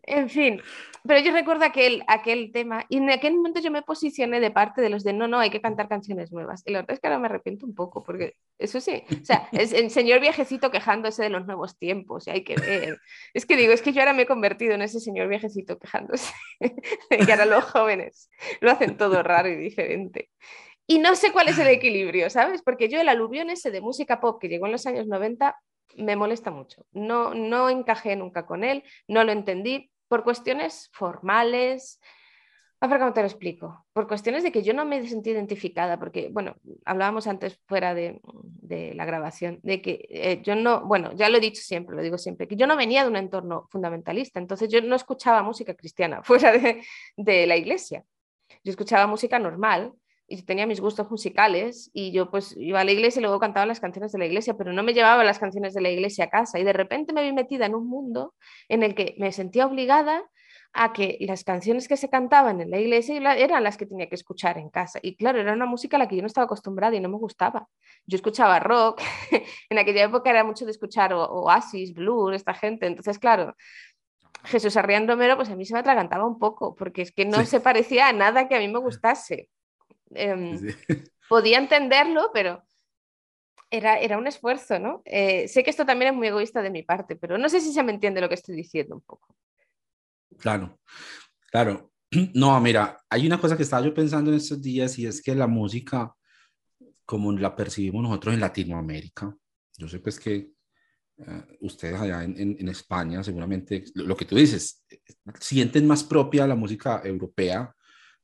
En 0.04 0.30
fin, 0.30 0.62
pero 1.06 1.20
yo 1.22 1.32
recuerdo 1.32 1.66
aquel, 1.66 2.04
aquel 2.08 2.52
tema 2.52 2.86
y 2.90 2.98
en 2.98 3.10
aquel 3.10 3.36
momento 3.36 3.60
yo 3.60 3.72
me 3.72 3.82
posicioné 3.82 4.40
de 4.40 4.52
parte 4.52 4.82
de 4.82 4.90
los 4.90 5.04
de 5.04 5.14
no, 5.14 5.28
no, 5.28 5.40
hay 5.40 5.50
que 5.50 5.62
cantar 5.62 5.88
canciones 5.88 6.32
nuevas. 6.32 6.64
Y 6.66 6.72
la 6.72 6.80
verdad 6.80 6.94
es 6.94 7.00
que 7.00 7.08
ahora 7.08 7.20
me 7.20 7.28
arrepiento 7.28 7.66
un 7.66 7.76
poco 7.76 8.04
porque 8.04 8.36
eso 8.58 8.80
sí, 8.82 9.04
o 9.10 9.26
sea, 9.26 9.48
es 9.52 9.74
el 9.74 9.90
señor 9.90 10.20
viejecito 10.20 10.72
quejándose 10.72 11.24
de 11.24 11.30
los 11.30 11.46
nuevos 11.46 11.78
tiempos 11.78 12.28
y 12.28 12.32
hay 12.32 12.44
que 12.44 12.56
ver. 12.56 13.00
Es 13.34 13.46
que 13.46 13.56
digo, 13.56 13.74
es 13.74 13.82
que 13.82 13.94
yo 13.94 14.02
ahora 14.02 14.14
me 14.14 14.24
he 14.24 14.28
convertido 14.28 14.74
en 14.74 14.82
ese 14.82 15.00
señor 15.00 15.28
viejecito 15.28 15.78
quejándose 15.80 16.34
de 16.60 17.18
que 17.18 17.32
ahora 17.32 17.46
los 17.46 17.64
jóvenes 17.66 18.30
lo 18.62 18.72
hacen 18.72 18.98
todo 18.98 19.24
raro 19.24 19.50
y 19.50 19.56
diferente. 19.56 20.30
Y 20.88 20.98
no 20.98 21.16
sé 21.16 21.32
cuál 21.32 21.50
es 21.50 21.60
el 21.60 21.68
equilibrio, 21.68 22.32
¿sabes? 22.32 22.64
Porque 22.64 22.90
yo 22.90 23.00
el 23.00 23.10
aluvión 23.10 23.52
ese 23.52 23.70
de 23.70 23.80
música 23.80 24.20
pop 24.20 24.42
que 24.42 24.50
llegó 24.50 24.66
en 24.66 24.72
los 24.72 24.88
años 24.88 25.06
90 25.06 25.56
me 25.98 26.16
molesta 26.16 26.52
mucho. 26.52 26.86
No, 26.92 27.34
no 27.34 27.70
encajé 27.70 28.16
nunca 28.16 28.46
con 28.46 28.64
él, 28.64 28.84
no 29.08 29.24
lo 29.24 29.32
entendí 29.32 29.92
por 30.10 30.24
cuestiones 30.26 30.90
formales. 30.92 32.02
A 32.82 32.88
ver 32.88 33.00
cómo 33.00 33.14
te 33.14 33.22
lo 33.22 33.28
explico. 33.28 33.86
Por 33.94 34.08
cuestiones 34.08 34.44
de 34.44 34.52
que 34.52 34.64
yo 34.64 34.74
no 34.74 34.86
me 34.86 35.06
sentí 35.08 35.30
identificada, 35.32 36.00
porque, 36.00 36.30
bueno, 36.32 36.56
hablábamos 36.86 37.28
antes 37.28 37.60
fuera 37.68 37.94
de, 37.94 38.22
la 38.96 39.06
grabación, 39.06 39.60
de 39.64 39.82
que 39.82 40.08
eh, 40.10 40.42
yo 40.44 40.56
no, 40.56 40.86
bueno, 40.86 41.12
ya 41.14 41.30
lo 41.30 41.38
he 41.38 41.42
dicho 41.42 41.62
siempre, 41.62 41.96
lo 41.96 42.02
digo 42.02 42.18
siempre, 42.18 42.48
que 42.48 42.56
yo 42.56 42.68
no 42.68 42.78
venía 42.78 43.04
de 43.04 43.10
un 43.10 43.16
entorno 43.16 43.68
fundamentalista, 43.70 44.40
entonces 44.40 44.70
yo 44.70 44.82
no 44.82 44.96
escuchaba 44.96 45.44
música 45.44 45.74
cristiana 45.74 46.22
fuera 46.24 46.52
de, 46.52 46.84
de 47.18 47.48
la 47.48 47.58
iglesia. 47.58 48.04
Yo 48.64 48.72
escuchaba 48.72 49.08
música 49.08 49.40
normal, 49.40 49.94
y 50.30 50.44
tenía 50.44 50.68
mis 50.68 50.80
gustos 50.80 51.10
musicales 51.10 51.90
y 51.94 52.12
yo 52.12 52.30
pues 52.30 52.56
iba 52.58 52.80
a 52.80 52.84
la 52.84 52.92
iglesia 52.92 53.20
y 53.20 53.24
luego 53.24 53.40
cantaba 53.40 53.66
las 53.66 53.80
canciones 53.80 54.12
de 54.12 54.20
la 54.20 54.26
iglesia, 54.26 54.56
pero 54.56 54.72
no 54.72 54.84
me 54.84 54.94
llevaba 54.94 55.24
las 55.24 55.40
canciones 55.40 55.74
de 55.74 55.82
la 55.82 55.90
iglesia 55.90 56.26
a 56.26 56.30
casa 56.30 56.60
y 56.60 56.64
de 56.64 56.74
repente 56.74 57.14
me 57.14 57.24
vi 57.24 57.34
metida 57.34 57.66
en 57.66 57.76
un 57.76 57.88
mundo 57.88 58.36
en 58.68 58.84
el 58.84 58.96
que 58.96 59.16
me 59.18 59.32
sentía 59.32 59.66
obligada 59.66 60.24
a 60.74 60.94
que 60.94 61.18
las 61.22 61.44
canciones 61.44 61.88
que 61.88 61.98
se 61.98 62.10
cantaban 62.10 62.62
en 62.62 62.70
la 62.70 62.80
iglesia 62.80 63.16
eran 63.36 63.64
las 63.64 63.76
que 63.76 63.88
tenía 63.88 64.08
que 64.08 64.16
escuchar 64.16 64.60
en 64.60 64.70
casa. 64.70 65.00
Y 65.02 65.16
claro, 65.16 65.40
era 65.40 65.54
una 65.54 65.66
música 65.66 65.98
a 65.98 66.00
la 66.00 66.08
que 66.08 66.16
yo 66.16 66.22
no 66.22 66.28
estaba 66.28 66.46
acostumbrada 66.46 66.96
y 66.96 67.00
no 67.00 67.10
me 67.10 67.18
gustaba. 67.18 67.68
Yo 68.06 68.16
escuchaba 68.16 68.60
rock, 68.60 69.02
en 69.70 69.80
aquella 69.80 70.04
época 70.04 70.30
era 70.30 70.44
mucho 70.44 70.66
de 70.66 70.72
escuchar 70.72 71.12
Oasis, 71.14 71.94
Blur, 71.94 72.36
esta 72.36 72.54
gente. 72.54 72.86
Entonces, 72.86 73.18
claro, 73.18 73.56
Jesús 74.44 74.78
Arrián 74.78 75.08
Romero, 75.08 75.36
pues 75.36 75.50
a 75.50 75.56
mí 75.56 75.66
se 75.66 75.74
me 75.74 75.80
atragantaba 75.80 76.26
un 76.26 76.40
poco, 76.40 76.76
porque 76.76 77.02
es 77.02 77.12
que 77.12 77.26
no 77.26 77.44
se 77.46 77.60
parecía 77.60 78.08
a 78.08 78.14
nada 78.14 78.48
que 78.48 78.56
a 78.56 78.60
mí 78.60 78.68
me 78.68 78.80
gustase. 78.80 79.50
Em, 80.12 80.60
podía 81.30 81.58
entenderlo, 81.58 82.32
pero 82.34 82.64
era, 83.70 84.00
era 84.00 84.18
un 84.18 84.28
esfuerzo, 84.28 84.80
¿no? 84.80 85.02
Eh, 85.06 85.48
sé 85.48 85.64
que 85.64 85.70
esto 85.70 85.86
también 85.86 86.12
es 86.12 86.18
muy 86.18 86.28
egoísta 86.28 86.62
de 86.62 86.72
mi 86.72 86.84
parte, 86.84 87.16
pero 87.16 87.38
no 87.38 87.50
sé 87.50 87.62
si 87.62 87.72
se 87.72 87.84
me 87.84 87.92
entiende 87.92 88.22
lo 88.22 88.30
que 88.30 88.36
estoy 88.36 88.56
diciendo 88.56 88.96
un 88.96 89.02
poco. 89.02 89.36
Claro, 90.38 90.80
claro. 91.52 91.92
No, 92.34 92.60
mira, 92.60 92.98
hay 93.08 93.28
una 93.28 93.40
cosa 93.40 93.56
que 93.56 93.62
estaba 93.62 93.86
yo 93.86 93.94
pensando 93.94 94.32
en 94.32 94.38
estos 94.38 94.60
días 94.60 94.98
y 94.98 95.06
es 95.06 95.22
que 95.22 95.36
la 95.36 95.46
música, 95.46 96.12
como 97.06 97.32
la 97.32 97.56
percibimos 97.56 98.02
nosotros 98.02 98.34
en 98.34 98.40
Latinoamérica, 98.40 99.32
yo 99.78 99.88
sé 99.88 100.00
pues 100.00 100.20
que 100.20 100.52
eh, 101.18 101.58
ustedes 101.62 102.00
allá 102.00 102.24
en, 102.24 102.58
en, 102.60 102.68
España 102.70 103.24
seguramente, 103.24 103.84
lo, 103.94 104.18
que 104.18 104.26
tú 104.26 104.38
dices, 104.38 104.84
sienten 105.40 105.86
más 105.86 106.04
propia 106.04 106.48
la 106.48 106.56
música 106.56 107.02
europea 107.04 107.76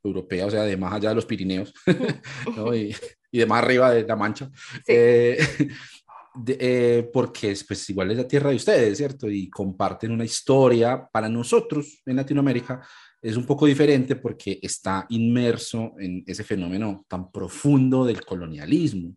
europea, 0.08 0.46
o 0.46 0.52
sea, 0.52 0.64
de 0.64 0.78
más 0.78 0.94
allá 0.94 1.10
de 1.10 1.16
los 1.16 1.26
Pirineos 1.26 1.74
y, 2.74 2.96
y, 3.32 3.40
de 3.40 3.46
más 3.46 3.64
arriba 3.64 3.92
de 3.92 4.04
la 4.04 4.16
Mancha, 4.16 4.50
eh, 4.88 5.38
eh, 6.48 7.10
porque 7.14 7.52
es, 7.52 7.64
pues, 7.64 7.90
igual 7.90 8.12
es 8.12 8.18
la 8.18 8.28
tierra 8.28 8.50
de 8.50 8.58
ustedes, 8.58 8.98
¿cierto? 8.98 9.30
Y 9.30 9.50
comparten 9.50 10.12
una 10.12 10.26
historia 10.26 11.08
para 11.12 11.30
nosotros 11.30 12.02
en 12.06 12.18
Latinoamérica. 12.18 12.86
Es 13.22 13.38
un 13.38 13.46
poco 13.46 13.66
diferente 13.66 14.16
porque 14.16 14.60
está 14.62 15.06
inmerso 15.10 15.94
en 16.00 16.24
ese 16.28 16.44
fenómeno 16.44 17.06
tan 17.08 17.32
profundo 17.32 18.06
del 18.06 18.24
colonialismo, 18.24 19.16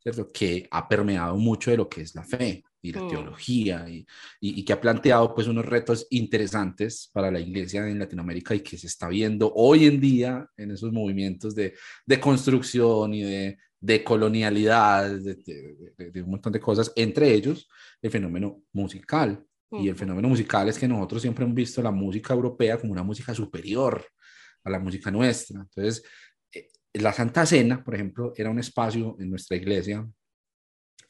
¿cierto? 0.00 0.30
Que 0.30 0.68
ha 0.70 0.88
permeado 0.88 1.36
mucho 1.36 1.70
de 1.70 1.76
lo 1.76 1.88
que 1.88 2.02
es 2.02 2.14
la 2.14 2.22
fe 2.22 2.62
y 2.82 2.92
la 2.92 3.02
mm. 3.02 3.08
teología 3.08 3.88
y, 3.88 4.04
y, 4.40 4.64
que 4.64 4.72
ha 4.72 4.80
planteado 4.80 5.32
pues 5.34 5.46
unos 5.46 5.64
retos 5.64 6.06
interesantes 6.10 7.08
para 7.12 7.30
la 7.30 7.38
iglesia 7.38 7.88
en 7.88 8.00
Latinoamérica 8.00 8.54
y 8.56 8.60
que 8.60 8.76
se 8.76 8.88
está 8.88 9.08
viendo 9.08 9.52
hoy 9.54 9.86
en 9.86 10.00
día 10.00 10.46
en 10.56 10.72
esos 10.72 10.92
movimientos 10.92 11.54
de, 11.54 11.74
de 12.04 12.20
construcción 12.20 13.14
y 13.14 13.22
de, 13.22 13.58
de 13.80 14.02
colonialidad, 14.02 15.10
de, 15.10 15.34
de, 15.96 16.22
un 16.22 16.30
montón 16.30 16.52
de 16.52 16.60
cosas, 16.60 16.92
entre 16.96 17.32
ellos 17.32 17.68
el 18.00 18.10
fenómeno 18.10 18.62
musical. 18.72 19.44
Y 19.74 19.88
el 19.88 19.96
fenómeno 19.96 20.28
musical 20.28 20.68
es 20.68 20.78
que 20.78 20.86
nosotros 20.86 21.22
siempre 21.22 21.46
hemos 21.46 21.54
visto 21.54 21.80
la 21.80 21.90
música 21.90 22.34
europea 22.34 22.78
como 22.78 22.92
una 22.92 23.02
música 23.02 23.34
superior 23.34 24.04
a 24.64 24.68
la 24.68 24.78
música 24.78 25.10
nuestra. 25.10 25.62
Entonces, 25.62 26.04
eh, 26.52 26.68
la 26.92 27.10
Santa 27.10 27.46
Cena, 27.46 27.82
por 27.82 27.94
ejemplo, 27.94 28.34
era 28.36 28.50
un 28.50 28.58
espacio 28.58 29.16
en 29.18 29.30
nuestra 29.30 29.56
iglesia 29.56 30.06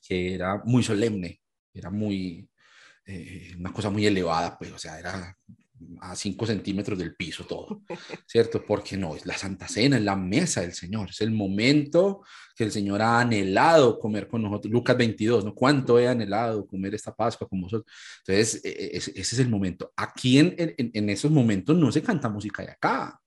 que 0.01 0.35
era 0.35 0.63
muy 0.65 0.85
solemne, 0.85 1.42
era 1.73 1.91
muy, 1.91 2.49
eh, 3.07 3.55
una 3.59 3.73
cosa 3.73 3.91
muy 3.91 4.07
elevada, 4.07 4.59
pues, 4.59 4.73
o 4.73 4.79
sea, 4.79 4.99
era 4.99 5.37
a 6.01 6.15
5 6.15 6.47
centímetros 6.47 6.99
del 6.99 7.15
piso 7.15 7.45
todo, 7.45 7.83
¿cierto? 8.27 8.65
Porque 8.65 8.97
no, 8.97 9.17
es 9.17 9.27
la 9.27 9.37
Santa 9.37 9.69
Cena, 9.69 9.97
es 9.97 10.03
la 10.03 10.17
mesa 10.17 10.61
del 10.61 10.73
Señor, 10.73 11.11
es 11.11 11.21
el 11.21 11.31
momento 11.31 12.23
que 12.55 12.65
el 12.65 12.73
Señor 12.73 13.03
ha 13.03 13.21
anhelado 13.21 13.99
comer 13.99 14.29
con 14.29 14.43
nosotros. 14.43 14.73
Lucas 14.73 14.97
22, 14.97 15.45
¿no? 15.45 15.55
¿Cuánto 15.55 15.99
he 15.99 16.09
anhelado 16.09 16.67
comer 16.67 16.95
esta 16.95 17.15
Pascua 17.15 17.49
con 17.49 17.63
vosotros? 17.63 17.93
Entonces, 18.19 18.65
e, 18.65 18.69
e, 18.69 18.97
ese 18.97 19.21
es 19.21 19.39
el 19.39 19.49
momento. 19.49 19.93
Aquí 19.97 20.39
en, 20.39 20.55
en, 20.59 20.91
en 20.93 21.11
esos 21.11 21.31
momentos 21.31 21.77
no 21.77 21.91
se 21.91 22.03
canta 22.03 22.29
música 22.29 22.63
de 22.63 22.71
acá, 22.71 23.19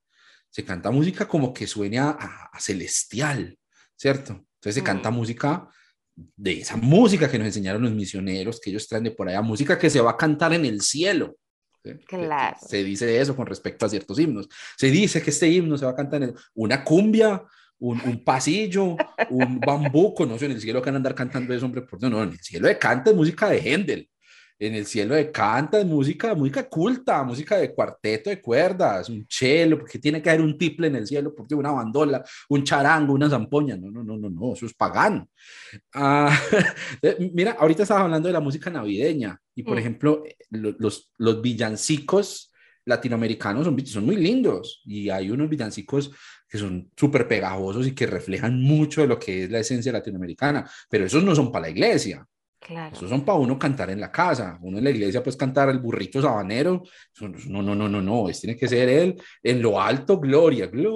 se 0.50 0.64
canta 0.64 0.92
música 0.92 1.28
como 1.28 1.54
que 1.54 1.68
suene 1.68 2.00
a, 2.00 2.12
a 2.12 2.60
celestial, 2.60 3.58
¿cierto? 3.96 4.34
Entonces 4.34 4.76
se 4.76 4.84
canta 4.84 5.12
música 5.12 5.68
de 6.16 6.62
esa 6.62 6.78
música 6.78 7.30
que 7.30 7.38
nos 7.38 7.48
enseñaron 7.48 7.82
los 7.82 7.92
misioneros, 7.92 8.60
que 8.60 8.70
ellos 8.70 8.88
traen 8.88 9.04
de 9.04 9.12
por 9.12 9.28
allá, 9.28 9.42
música 9.42 9.78
que 9.78 9.90
se 9.90 10.02
va 10.02 10.12
a 10.12 10.18
cantar 10.18 10.54
en 10.54 10.66
el 10.66 10.82
cielo. 10.82 11.38
Claro. 12.08 12.58
Se 12.68 12.84
dice 12.84 13.20
eso 13.20 13.36
con 13.36 13.46
respecto 13.46 13.86
a 13.86 13.90
ciertos 13.90 14.18
himnos. 14.18 14.50
Se 14.76 14.90
dice 14.90 15.22
que 15.22 15.30
este 15.30 15.48
himno 15.48 15.78
se 15.78 15.86
va 15.86 15.92
a 15.92 15.96
cantar 15.96 16.24
en 16.24 16.34
una 16.56 16.84
cumbia, 16.84 17.44
un, 17.78 18.02
un, 18.02 18.24
pasillo, 18.24 18.96
un 19.30 19.60
bambuco, 19.60 20.26
no 20.26 20.40
sé, 20.40 20.46
en 20.46 20.54
el 20.54 20.62
cielo 20.62 20.82
que 20.82 20.88
van 20.88 20.96
a 20.96 20.98
andar 20.98 21.14
cantando 21.14 21.54
eso, 21.54 21.66
hombre, 21.66 21.84
por 21.84 22.02
no, 22.02 22.10
no, 22.10 22.24
en 22.24 22.30
el 22.30 22.40
cielo 22.40 22.68
de 22.68 22.80
canta 22.80 23.12
es 23.12 23.16
música 23.16 23.50
de 23.50 23.60
Händel 23.60 24.10
en 24.58 24.76
el 24.76 24.86
cielo 24.86 25.16
de 25.16 25.32
canta, 25.32 25.80
es 25.80 25.86
música, 25.86 26.34
música 26.34 26.68
culta, 26.70 27.24
música 27.24 27.58
de 27.58 27.74
cuarteto 27.74 28.30
de 28.30 28.42
cuerdas, 28.42 29.10
un 29.10 29.26
cello, 29.30 29.78
porque 29.78 30.00
tiene 30.00 30.22
que 30.22 30.30
haber 30.30 30.42
un 30.42 30.58
tiple 30.58 30.88
en 30.88 30.96
el 30.96 31.08
cielo, 31.08 31.34
porque 31.36 31.56
una 31.56 31.72
bandola, 31.72 32.24
un 32.50 32.64
charango, 32.64 33.14
una 33.14 33.30
zampoña, 33.30 33.76
no, 33.76 33.92
no, 33.92 34.04
no, 34.04 34.18
no, 34.18 34.30
no, 34.30 34.54
eso 34.54 34.66
es 34.66 34.74
pagano. 34.74 35.30
Ah, 35.94 36.38
mira, 37.34 37.58
ahorita 37.60 37.84
estaba 37.84 38.02
hablando 38.02 38.28
de 38.28 38.34
la 38.34 38.40
música 38.40 38.70
navideña 38.70 39.40
y, 39.54 39.64
por 39.64 39.76
mm. 39.76 39.80
ejemplo, 39.80 40.24
los, 40.50 41.12
los 41.18 41.42
villancicos 41.42 42.52
latinoamericanos 42.86 43.66
son, 43.66 43.86
son 43.86 44.06
muy 44.06 44.16
lindos 44.16 44.82
y 44.86 45.10
hay 45.10 45.32
unos 45.32 45.50
villancicos 45.50 46.12
que 46.48 46.58
son 46.58 46.92
súper 46.96 47.28
pegajosos 47.28 47.88
y 47.88 47.94
que 47.94 48.06
reflejan 48.06 48.62
mucho 48.62 49.02
de 49.02 49.08
lo 49.08 49.20
que 49.20 49.44
es 49.44 49.52
la 49.52 49.60
esencia 49.60 49.92
latinoamericana, 49.92 50.70
pero 50.90 51.06
esos 51.06 51.24
no 51.24 51.36
son 51.36 51.52
para 51.52 51.64
la 51.64 51.72
iglesia. 51.72 52.26
Claro. 52.66 52.96
Esos 52.96 53.12
son 53.12 53.24
para 53.24 53.38
uno 53.38 53.60
cantar 53.60 53.92
en 53.92 54.00
la 54.00 54.12
casa. 54.12 54.58
Uno 54.60 54.80
en 54.80 54.84
la 54.86 54.90
iglesia 54.90 55.22
pues 55.22 55.38
cantar 55.38 55.70
el 55.70 55.78
burrito 55.78 56.20
sabanero. 56.20 56.82
No, 57.22 57.62
no, 57.62 57.76
no, 57.76 57.88
no, 57.88 58.02
no. 58.02 58.28
Es, 58.28 58.42
tiene 58.42 58.58
que 58.58 58.68
ser 58.68 58.90
él 58.90 59.22
en 59.44 59.62
lo 59.62 59.80
alto, 59.80 60.20
gloria, 60.20 60.66
gloria. 60.66 60.96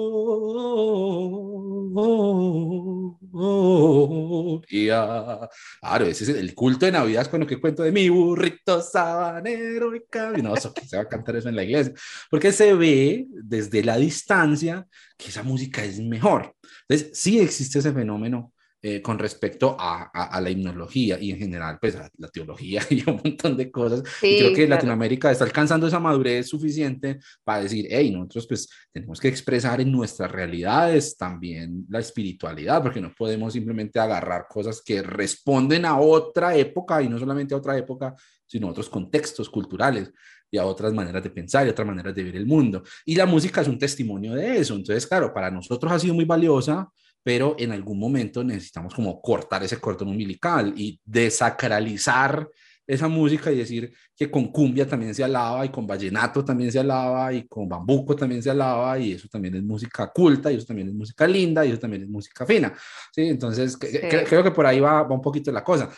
Claro, 5.80 6.06
ese 6.06 6.24
es 6.24 6.30
el 6.30 6.54
culto 6.56 6.86
de 6.86 6.92
Navidad 6.92 7.22
es 7.22 7.28
cuando 7.28 7.46
que 7.46 7.60
cuento 7.60 7.84
de 7.84 7.92
mi 7.92 8.08
burrito 8.08 8.82
sabanero. 8.82 9.94
Y 9.94 10.42
no, 10.42 10.56
eso, 10.56 10.74
se 10.84 10.96
va 10.96 11.04
a 11.04 11.08
cantar 11.08 11.36
eso 11.36 11.48
en 11.48 11.54
la 11.54 11.62
iglesia. 11.62 11.92
Porque 12.28 12.50
se 12.50 12.74
ve 12.74 13.26
desde 13.30 13.84
la 13.84 13.96
distancia 13.96 14.88
que 15.16 15.28
esa 15.28 15.44
música 15.44 15.84
es 15.84 16.00
mejor. 16.00 16.52
Entonces, 16.88 17.16
sí 17.16 17.38
existe 17.38 17.78
ese 17.78 17.92
fenómeno 17.92 18.52
eh, 18.82 19.02
con 19.02 19.18
respecto 19.18 19.76
a, 19.78 20.04
a, 20.04 20.40
la 20.40 20.48
himnología 20.48 21.18
y 21.20 21.32
en 21.32 21.38
general, 21.38 21.76
pues 21.78 21.96
a 21.96 22.08
la 22.16 22.28
teología 22.28 22.80
y 22.88 23.02
un 23.10 23.20
montón 23.22 23.54
de 23.54 23.70
cosas. 23.70 24.02
y 24.22 24.38
creo 24.38 24.54
que 24.54 24.66
Latinoamérica 24.66 25.30
está 25.30 25.44
alcanzando 25.44 25.86
esa 25.86 26.00
madurez 26.00 26.48
suficiente 26.48 27.18
para 27.44 27.62
decir, 27.62 27.86
hey, 27.90 28.10
nosotros 28.10 28.46
pues 28.46 28.68
tenemos 28.90 29.20
que 29.20 29.28
expresar 29.28 29.82
en 29.82 29.92
nuestras 29.92 30.32
realidades 30.32 31.14
también 31.18 31.84
la 31.90 31.98
espiritualidad, 31.98 32.82
porque 32.82 33.02
no 33.02 33.12
podemos 33.14 33.52
simplemente 33.52 34.00
agarrar 34.00 34.46
cosas 34.48 34.80
que 34.80 35.02
responden 35.02 35.84
a 35.84 35.98
otra 35.98 36.56
época 36.56 37.02
y 37.02 37.08
no 37.10 37.18
solamente 37.18 37.52
a 37.52 37.58
otra 37.58 37.76
época, 37.76 38.14
sino 38.46 38.68
a 38.68 38.70
otros 38.70 38.88
contextos 38.88 39.50
culturales 39.50 40.10
y 40.50 40.56
a 40.56 40.64
otras 40.64 40.94
maneras 40.94 41.22
de 41.22 41.30
pensar 41.30 41.66
y 41.66 41.70
otras 41.70 41.86
maneras 41.86 42.14
de 42.14 42.24
ver 42.24 42.36
el 42.36 42.46
mundo. 42.46 42.82
Y 43.04 43.14
la 43.14 43.26
música 43.26 43.60
es 43.60 43.68
un 43.68 43.78
testimonio 43.78 44.34
de 44.34 44.56
eso. 44.56 44.74
Entonces, 44.74 45.06
claro, 45.06 45.34
para 45.34 45.50
nosotros 45.50 45.92
ha 45.92 45.98
sido 45.98 46.14
muy 46.14 46.24
valiosa 46.24 46.90
pero 47.22 47.56
en 47.58 47.72
algún 47.72 47.98
momento 47.98 48.42
necesitamos 48.42 48.94
como 48.94 49.20
cortar 49.20 49.62
ese 49.62 49.78
cordón 49.78 50.08
umbilical 50.08 50.72
y 50.76 51.00
desacralizar 51.04 52.48
esa 52.86 53.06
música 53.06 53.52
y 53.52 53.58
decir 53.58 53.92
que 54.16 54.30
con 54.30 54.50
cumbia 54.50 54.86
también 54.86 55.14
se 55.14 55.22
alaba 55.22 55.64
y 55.64 55.68
con 55.68 55.86
vallenato 55.86 56.44
también 56.44 56.72
se 56.72 56.80
alaba 56.80 57.32
y 57.32 57.46
con 57.46 57.68
bambuco 57.68 58.16
también 58.16 58.42
se 58.42 58.50
alaba 58.50 58.98
y 58.98 59.12
eso 59.12 59.28
también 59.28 59.54
es 59.54 59.62
música 59.62 60.10
culta 60.12 60.50
y 60.50 60.56
eso 60.56 60.66
también 60.66 60.88
es 60.88 60.94
música 60.94 61.26
linda 61.26 61.64
y 61.64 61.70
eso 61.70 61.78
también 61.78 62.02
es 62.02 62.08
música 62.08 62.44
fina. 62.44 62.72
¿sí? 63.12 63.22
Entonces, 63.22 63.76
creo 63.76 64.42
que 64.42 64.50
por 64.50 64.66
ahí 64.66 64.80
va, 64.80 65.04
va 65.04 65.14
un 65.14 65.22
poquito 65.22 65.52
la 65.52 65.62
cosa. 65.62 65.88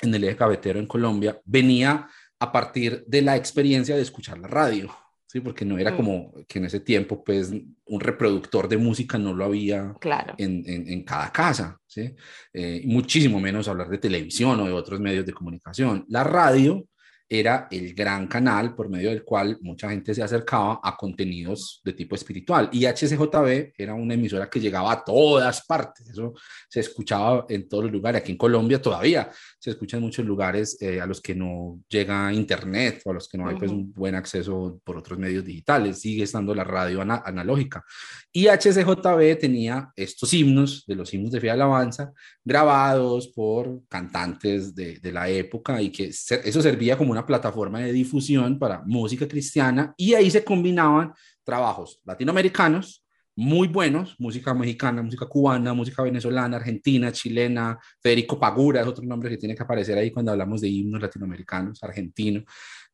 en 0.00 0.14
el 0.14 0.24
eje 0.24 0.36
cafetero 0.36 0.78
en 0.78 0.86
Colombia, 0.86 1.38
venía 1.44 2.08
a 2.38 2.52
partir 2.52 3.04
de 3.06 3.22
la 3.22 3.36
experiencia 3.36 3.94
de 3.94 4.02
escuchar 4.02 4.38
la 4.38 4.48
radio, 4.48 4.90
¿sí? 5.36 5.40
Porque 5.40 5.64
no 5.64 5.78
era 5.78 5.92
mm. 5.92 5.96
como 5.96 6.32
que 6.48 6.58
en 6.58 6.64
ese 6.64 6.80
tiempo, 6.80 7.22
pues, 7.22 7.52
un 7.86 8.00
reproductor 8.00 8.68
de 8.68 8.78
música 8.78 9.18
no 9.18 9.34
lo 9.34 9.44
había 9.44 9.94
claro. 10.00 10.34
en, 10.38 10.64
en, 10.66 11.04
cada 11.04 11.30
casa, 11.30 11.78
¿sí? 11.86 12.14
Eh, 12.52 12.82
muchísimo 12.84 13.38
menos 13.38 13.68
hablar 13.68 13.88
de 13.88 13.98
televisión 13.98 14.58
o 14.60 14.66
de 14.66 14.72
otros 14.72 14.98
medios 14.98 15.26
de 15.26 15.32
comunicación. 15.32 16.04
La 16.08 16.24
radio 16.24 16.86
era 17.28 17.66
el 17.70 17.94
gran 17.94 18.28
canal 18.28 18.74
por 18.74 18.88
medio 18.88 19.10
del 19.10 19.24
cual 19.24 19.58
mucha 19.60 19.90
gente 19.90 20.14
se 20.14 20.22
acercaba 20.22 20.80
a 20.82 20.96
contenidos 20.96 21.80
de 21.84 21.92
tipo 21.92 22.14
espiritual. 22.14 22.68
Y 22.72 22.86
HCJB 22.86 23.72
era 23.76 23.94
una 23.94 24.14
emisora 24.14 24.48
que 24.48 24.60
llegaba 24.60 24.92
a 24.92 25.04
todas 25.04 25.64
partes. 25.66 26.08
Eso 26.08 26.34
se 26.68 26.80
escuchaba 26.80 27.44
en 27.48 27.68
todos 27.68 27.84
los 27.84 27.92
lugares. 27.92 28.20
Aquí 28.22 28.32
en 28.32 28.38
Colombia 28.38 28.80
todavía 28.80 29.28
se 29.58 29.70
escucha 29.70 29.96
en 29.96 30.04
muchos 30.04 30.24
lugares 30.24 30.80
eh, 30.80 31.00
a 31.00 31.06
los 31.06 31.20
que 31.20 31.34
no 31.34 31.80
llega 31.88 32.32
internet 32.32 33.02
o 33.04 33.10
a 33.10 33.14
los 33.14 33.28
que 33.28 33.38
no 33.38 33.48
hay 33.48 33.56
pues, 33.56 33.72
un 33.72 33.92
buen 33.92 34.14
acceso 34.14 34.80
por 34.84 34.96
otros 34.96 35.18
medios 35.18 35.44
digitales. 35.44 36.00
Sigue 36.00 36.22
estando 36.22 36.54
la 36.54 36.64
radio 36.64 37.00
analógica. 37.02 37.84
Y 38.32 38.46
HCJB 38.46 39.38
tenía 39.40 39.90
estos 39.96 40.32
himnos, 40.32 40.84
de 40.86 40.94
los 40.94 41.12
himnos 41.12 41.32
de 41.32 41.40
fe 41.40 41.50
alabanza, 41.50 42.12
grabados 42.44 43.28
por 43.28 43.82
cantantes 43.88 44.74
de, 44.74 45.00
de 45.00 45.12
la 45.12 45.28
época 45.28 45.82
y 45.82 45.90
que 45.90 46.06
eso 46.08 46.62
servía 46.62 46.96
como 46.96 47.15
una 47.16 47.26
plataforma 47.26 47.80
de 47.80 47.92
difusión 47.92 48.58
para 48.58 48.82
música 48.82 49.26
cristiana 49.26 49.94
y 49.96 50.14
ahí 50.14 50.30
se 50.30 50.44
combinaban 50.44 51.12
trabajos 51.44 52.00
latinoamericanos 52.04 53.06
muy 53.38 53.68
buenos, 53.68 54.18
música 54.18 54.54
mexicana, 54.54 55.02
música 55.02 55.26
cubana, 55.26 55.74
música 55.74 56.02
venezolana, 56.02 56.56
argentina, 56.56 57.12
chilena, 57.12 57.78
Federico 58.00 58.40
Pagura 58.40 58.80
es 58.80 58.86
otro 58.86 59.04
nombre 59.04 59.28
que 59.28 59.36
tiene 59.36 59.54
que 59.54 59.62
aparecer 59.62 59.98
ahí 59.98 60.10
cuando 60.10 60.32
hablamos 60.32 60.62
de 60.62 60.68
himnos 60.68 61.02
latinoamericanos, 61.02 61.82
argentino, 61.82 62.42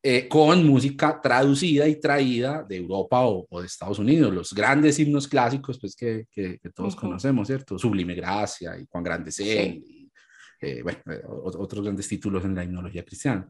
eh, 0.01 0.27
con 0.27 0.67
música 0.67 1.21
traducida 1.21 1.87
y 1.87 1.97
traída 1.97 2.61
de 2.61 2.75
Europa 2.75 3.21
o, 3.21 3.47
de 3.61 3.67
Estados 3.67 3.99
Unidos, 3.99 4.33
los 4.33 4.53
grandes 4.53 4.99
himnos 4.99 5.29
clásicos 5.29 5.79
pues 5.79 5.95
que, 5.95 6.27
que, 6.29 6.59
todos 6.75 6.93
conocemos, 6.93 7.47
¿cierto? 7.47 7.79
Sublime 7.79 8.13
Gracia 8.13 8.77
y 8.77 8.85
Juan 8.89 9.03
Grande 9.03 9.31
sí. 9.31 10.09
eh, 10.59 10.81
bueno, 10.83 10.99
eh, 11.09 11.21
otros 11.25 11.85
grandes 11.85 12.09
títulos 12.09 12.43
en 12.43 12.53
la 12.53 12.65
himnología 12.65 13.05
cristiana. 13.05 13.49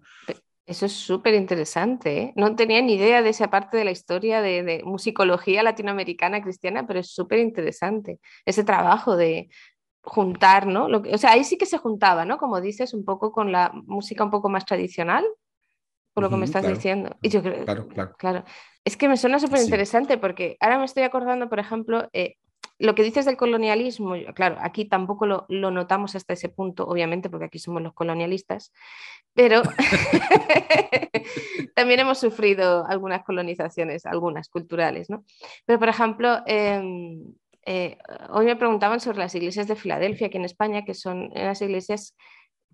Eso 0.66 0.86
es 0.86 0.94
súper 0.94 1.34
interesante. 1.34 2.22
¿eh? 2.22 2.34
No 2.36 2.56
tenía 2.56 2.82
ni 2.82 2.94
idea 2.94 3.22
de 3.22 3.30
esa 3.30 3.50
parte 3.50 3.76
de 3.76 3.86
la 3.86 3.92
historia 3.92 4.42
de, 4.42 4.82
musicología 4.86 5.62
latinoamericana 5.62 6.42
cristiana, 6.42 6.88
pero 6.88 7.00
es 7.00 7.14
súper 7.14 7.40
interesante 7.40 8.20
ese 8.46 8.64
trabajo 8.64 9.18
de 9.18 9.50
juntar, 10.02 10.68
¿no? 10.68 10.88
Lo 10.88 11.02
que, 11.02 11.14
o 11.14 11.18
sea, 11.18 11.32
ahí 11.32 11.44
sí 11.44 11.58
que 11.58 11.66
se 11.66 11.78
juntaba, 11.78 12.26
¿no? 12.26 12.38
Como 12.38 12.62
dices, 12.62 12.94
un 12.94 13.04
poco 13.04 13.32
con 13.32 13.52
la 13.52 13.72
música 13.74 14.24
un 14.24 14.32
poco 14.32 14.50
más 14.50 14.66
tradicional. 14.66 15.26
por 16.14 16.24
lo 16.24 16.30
que 16.30 16.38
me 16.38 16.46
estás 16.46 16.68
diciendo. 16.68 17.18
Y 17.24 17.30
yo 17.30 17.42
creo, 17.42 17.66
claro, 17.66 17.88
claro. 17.88 18.16
claro. 18.18 18.44
Es 18.86 18.98
que 18.98 19.10
me 19.10 19.18
suena 19.18 19.40
súper 19.40 19.62
interesante 19.62 20.18
porque 20.18 20.58
ahora 20.60 20.78
me 20.78 20.86
estoy 20.86 21.04
acordando, 21.04 21.50
por 21.50 21.60
ejemplo, 21.60 22.08
eh, 22.14 22.36
lo 22.80 22.96
que 22.96 23.04
dices 23.04 23.26
del 23.26 23.38
colonialismo, 23.38 24.16
claro, 24.34 24.58
aquí 24.60 24.86
tampoco 24.86 25.26
lo, 25.26 25.46
notamos 25.50 26.16
hasta 26.16 26.34
ese 26.34 26.50
punto, 26.50 26.86
obviamente, 26.86 27.30
porque 27.30 27.46
aquí 27.46 27.60
somos 27.60 27.82
los 27.82 27.94
colonialistas, 27.94 28.74
pero 29.34 29.62
también 31.76 32.00
hemos 32.00 32.20
sufrido 32.20 32.86
algunas 32.86 33.24
colonizaciones, 33.24 34.06
algunas 34.06 34.50
culturales, 34.50 35.10
¿no? 35.10 35.24
Pero, 35.66 35.80
por 35.80 35.90
ejemplo, 35.90 36.40
em, 36.46 37.34
eh, 37.66 37.98
hoy 38.30 38.46
me 38.46 38.56
preguntaban 38.56 39.00
sobre 39.00 39.20
las 39.20 39.36
iglesias 39.36 39.68
de 39.68 39.76
Filadelfia, 39.76 40.28
aquí 40.28 40.38
en 40.38 40.46
España, 40.46 40.84
que 40.84 40.94
son 40.94 41.30
las 41.34 41.62
iglesias 41.62 42.16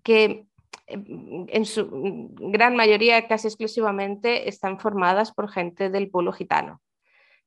que 0.02 0.46
em, 0.86 1.46
en 1.48 1.64
su 1.66 2.30
gran 2.40 2.74
mayoría, 2.74 3.28
casi 3.28 3.48
exclusivamente, 3.48 4.48
están 4.48 4.80
formadas 4.80 5.32
por 5.32 5.50
gente 5.50 5.90
del 5.90 6.10
pueblo 6.10 6.32
gitano, 6.32 6.80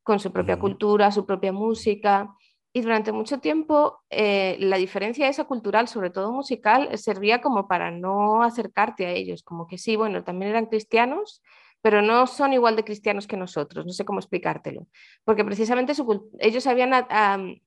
con 0.04 0.20
su 0.20 0.32
propia 0.32 0.60
cultura, 0.60 1.12
su 1.12 1.26
propia 1.26 1.52
música. 1.52 2.36
Y 2.74 2.82
durante 2.82 3.12
mucho 3.12 3.40
tiempo 3.40 4.02
eh, 4.10 4.58
la 4.60 4.78
diferencia 4.78 5.28
esa 5.28 5.46
cultural, 5.46 5.88
sobre 5.88 6.10
todo 6.10 6.32
musical, 6.32 6.98
servía 6.98 7.42
como 7.42 7.68
para 7.68 7.92
no 7.92 8.44
acercarte 8.44 9.06
a 9.06 9.12
ellos, 9.12 9.44
como 9.44 9.68
que 9.68 9.78
sí, 9.78 9.96
bueno, 9.96 10.24
también 10.24 10.52
eran 10.52 10.66
cristianos, 10.66 11.42
pero 11.84 12.02
no 12.02 12.26
son 12.28 12.54
igual 12.54 12.78
de 12.78 12.86
cristianos 12.86 13.28
que 13.28 13.36
nosotros, 13.36 13.86
no 13.86 13.92
sé 13.92 14.06
cómo 14.06 14.20
explicártelo, 14.20 14.88
porque 15.26 15.44
precisamente 15.44 15.94
ellos 16.40 16.66
habían, 16.66 16.94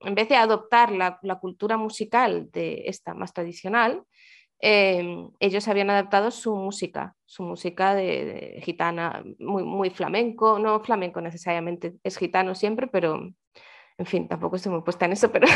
en 0.01 0.15
vez 0.15 0.29
de 0.31 0.37
adoptar 0.37 0.91
la, 0.91 1.21
cultura 1.39 1.77
musical 1.77 2.51
de 2.51 2.85
esta 2.87 3.13
más 3.13 3.35
tradicional, 3.35 4.05
em, 4.61 5.31
ellos 5.41 5.69
habían 5.69 5.91
adaptado 5.91 6.31
su 6.31 6.55
música, 6.57 7.15
su 7.25 7.43
música 7.43 7.95
de, 7.95 8.61
gitana, 8.65 9.23
muy, 9.39 9.65
muy 9.65 9.91
flamenco, 9.91 10.59
no 10.59 10.81
flamenco 10.81 11.21
necesariamente, 11.21 11.95
es 12.03 12.17
gitano 12.17 12.55
siempre, 12.55 12.87
pero 12.87 13.31
en 13.99 14.07
fin, 14.07 14.29
tampoco 14.29 14.57
estoy 14.57 14.73
muy 14.73 14.83
puesta 14.83 15.07
en 15.07 15.13
eso, 15.13 15.31
pero 15.33 15.47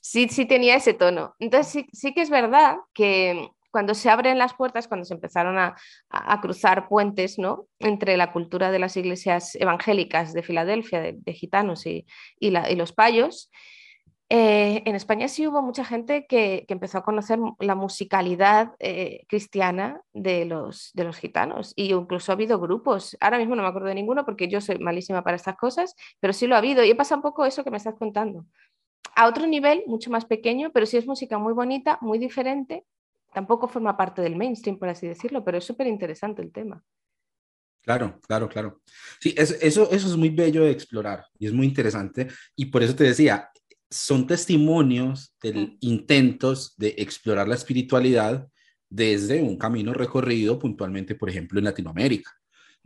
sí, 0.00 0.28
sí 0.28 0.46
tenía 0.46 0.76
ese 0.76 0.94
tono. 0.94 1.34
Entonces 1.38 1.72
sí, 1.72 1.86
sí, 1.92 2.14
que 2.14 2.22
es 2.22 2.30
verdad 2.30 2.76
que 2.94 3.50
cuando 3.76 3.92
se 3.94 4.08
abren 4.08 4.38
las 4.38 4.54
puertas, 4.54 4.88
cuando 4.88 5.04
se 5.04 5.12
empezaron 5.12 5.58
a, 5.58 5.76
cruzar 6.40 6.88
puentes 6.88 7.38
¿no? 7.38 7.66
entre 7.78 8.16
la 8.16 8.32
cultura 8.32 8.70
de 8.70 8.78
las 8.78 8.96
iglesias 8.96 9.54
evangélicas 9.56 10.32
de 10.32 10.42
Filadelfia, 10.42 11.02
de, 11.02 11.32
gitanos 11.34 11.84
y, 11.84 12.06
y, 12.40 12.50
los 12.50 12.92
payos, 12.92 13.50
eh, 14.28 14.82
en 14.84 14.96
España 14.96 15.28
sí 15.28 15.46
hubo 15.46 15.62
mucha 15.62 15.84
gente 15.84 16.26
que, 16.26 16.64
empezó 16.68 16.98
a 16.98 17.04
conocer 17.04 17.38
la 17.60 17.76
musicalidad 17.76 18.72
eh, 18.80 19.24
cristiana 19.28 20.00
de 20.12 20.44
los, 20.44 20.90
de 20.94 21.04
los 21.04 21.16
gitanos 21.16 21.72
y 21.76 21.92
incluso 21.92 22.32
ha 22.32 22.34
habido 22.34 22.58
grupos, 22.58 23.16
ahora 23.20 23.38
mismo 23.38 23.54
no 23.54 23.62
me 23.62 23.68
acuerdo 23.68 23.88
de 23.88 23.94
ninguno 23.94 24.24
porque 24.24 24.48
yo 24.48 24.60
soy 24.60 24.78
malísima 24.78 25.22
para 25.22 25.36
estas 25.36 25.56
cosas, 25.56 25.94
pero 26.18 26.32
sí 26.32 26.48
lo 26.48 26.56
ha 26.56 26.58
habido 26.58 26.82
y 26.82 26.90
he 26.90 26.94
pasado 26.96 27.18
un 27.18 27.22
poco 27.22 27.46
eso 27.46 27.62
que 27.62 27.70
me 27.70 27.76
estás 27.76 27.94
contando. 27.94 28.46
A 29.14 29.28
otro 29.28 29.46
nivel, 29.46 29.84
mucho 29.86 30.10
más 30.10 30.24
pequeño, 30.24 30.72
pero 30.72 30.86
sí 30.86 30.96
es 30.96 31.06
música 31.06 31.38
muy 31.38 31.52
bonita, 31.52 31.98
muy 32.00 32.18
diferente, 32.18 32.84
tampoco 33.32 33.68
forma 33.68 33.96
parte 33.96 34.22
del 34.22 34.34
mainstream, 34.34 34.78
por 34.78 34.88
así 34.88 35.06
decirlo, 35.06 35.44
pero 35.44 35.58
es 35.58 35.64
súper 35.64 35.86
interesante 35.86 36.42
el 36.42 36.50
tema. 36.50 36.82
Claro, 37.82 38.18
claro, 38.26 38.48
claro. 38.48 38.80
Sí, 39.20 39.32
eso, 39.38 39.54
eso 39.60 39.92
es 39.92 40.16
muy 40.16 40.30
bello 40.30 40.64
de 40.64 40.72
explorar 40.72 41.24
y 41.38 41.46
es 41.46 41.52
muy 41.52 41.68
interesante. 41.68 42.26
Y 42.56 42.66
por 42.66 42.82
eso 42.82 42.96
te 42.96 43.04
decía, 43.04 43.48
son 43.90 44.26
testimonios 44.26 45.34
de 45.42 45.76
intentos 45.80 46.74
de 46.76 46.94
explorar 46.98 47.48
la 47.48 47.54
espiritualidad 47.54 48.48
desde 48.88 49.42
un 49.42 49.56
camino 49.56 49.92
recorrido 49.92 50.58
puntualmente, 50.58 51.14
por 51.14 51.30
ejemplo, 51.30 51.58
en 51.58 51.64
Latinoamérica. 51.64 52.30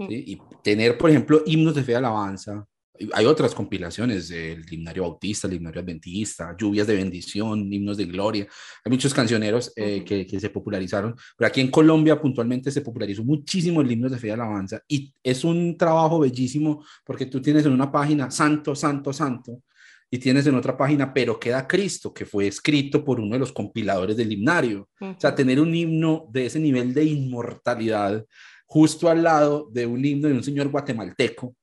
Y 0.09 0.39
tener, 0.65 0.97
por 0.97 1.11
ejemplo, 1.11 1.43
himnos 1.45 1.75
de 1.75 1.85
fe 1.85 1.93
y 1.93 1.95
alabanza. 1.97 2.67
Hay 3.13 3.27
otras 3.27 3.55
compilaciones 3.55 4.29
del 4.29 4.65
himnario 4.73 5.03
bautista, 5.03 5.47
el 5.47 5.55
himnario 5.55 5.83
adventista, 5.83 6.57
lluvias 6.59 6.87
de 6.87 6.97
bendición, 6.97 7.71
himnos 7.71 7.99
de 7.99 8.07
gloria. 8.07 8.47
Hay 8.83 8.91
muchos 8.91 9.13
cancioneros 9.13 9.73
eh, 9.77 10.03
que, 10.03 10.27
que, 10.27 10.41
se 10.41 10.49
popularizaron, 10.49 11.15
pero 11.37 11.49
aquí 11.49 11.61
en 11.61 11.71
Colombia 11.71 12.19
puntualmente 12.19 12.71
se 12.71 12.81
popularizó 12.81 13.25
muchísimo 13.25 13.83
el 13.83 13.93
himnos 13.93 14.13
de 14.13 14.19
fe 14.19 14.29
y 14.29 14.31
alabanza 14.31 14.83
y 14.89 15.13
es 15.23 15.45
un 15.45 15.77
trabajo 15.77 16.19
bellísimo 16.19 16.83
porque 17.05 17.27
tú 17.27 17.41
tienes 17.43 17.65
en 17.67 17.73
una 17.73 17.91
página 17.93 18.31
santo, 18.31 18.75
santo, 18.75 19.13
santo, 19.13 19.63
y 20.11 20.19
tienes 20.19 20.47
en 20.47 20.57
otra 20.57 20.77
página, 20.77 21.15
pero 21.15 21.39
queda 21.39 21.69
Cristo, 21.69 22.13
que 22.13 22.27
fue 22.27 22.49
escrito 22.49 23.05
por 23.05 23.21
uno 23.21 23.35
de 23.35 23.39
los 23.39 23.53
compiladores 23.53 24.17
del 24.17 24.33
himnario. 24.33 24.89
O 25.01 25.15
sea, 25.19 25.35
tener 25.35 25.61
un 25.61 25.75
himno 25.75 26.27
de 26.33 26.47
ese 26.47 26.59
nivel 26.59 26.93
de 26.93 27.05
inmortalidad 27.05 28.25
justo 28.67 29.09
al 29.09 29.23
lado 29.23 29.69
de 29.73 29.87
un 29.87 30.05
himno 30.05 30.29
de 30.29 30.35
un 30.35 30.43
señor 30.43 30.69
guatemalteco 30.69 31.55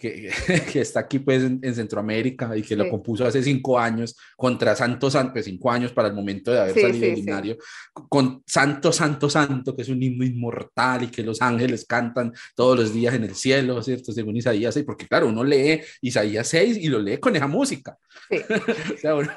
que, 0.00 0.30
que, 0.72 0.80
está 0.80 1.00
aquí 1.00 1.18
pues 1.18 1.44
en, 1.44 1.74
Centroamérica 1.74 2.56
y 2.56 2.62
que 2.62 2.74
lo 2.74 2.88
compuso 2.88 3.26
hace 3.26 3.42
cinco 3.42 3.78
años 3.78 4.16
contra 4.36 4.74
Santo 4.74 5.10
Santo, 5.10 5.34
pues 5.34 5.44
cinco 5.44 5.70
años 5.70 5.92
para 5.92 6.08
el 6.08 6.14
momento 6.14 6.50
de 6.50 6.60
haber 6.60 6.74
salido 6.74 7.06
del 7.06 7.18
himnario, 7.18 7.58
con 7.92 8.42
Santo 8.46 8.92
Santo 8.92 9.28
Santo, 9.28 9.76
que 9.76 9.82
es 9.82 9.88
un 9.90 10.02
himno 10.02 10.24
inmortal 10.24 11.04
y 11.04 11.08
que 11.08 11.22
los 11.22 11.42
ángeles 11.42 11.84
cantan 11.84 12.32
todos 12.54 12.78
los 12.78 12.94
días 12.94 13.14
en 13.14 13.24
el 13.24 13.34
cielo, 13.34 13.82
¿cierto? 13.82 14.12
Según 14.12 14.36
Isaías 14.36 14.72
6, 14.74 14.86
porque 14.86 15.06
claro, 15.06 15.28
uno 15.28 15.44
lee 15.44 15.82
Isaías 16.00 16.48
6 16.48 16.78
y 16.78 16.88
lo 16.88 16.98
lee 16.98 17.18
con 17.18 17.36
esa 17.36 17.46
música. 17.46 17.98
o 18.94 18.98
sea, 18.98 19.14
uno, 19.14 19.30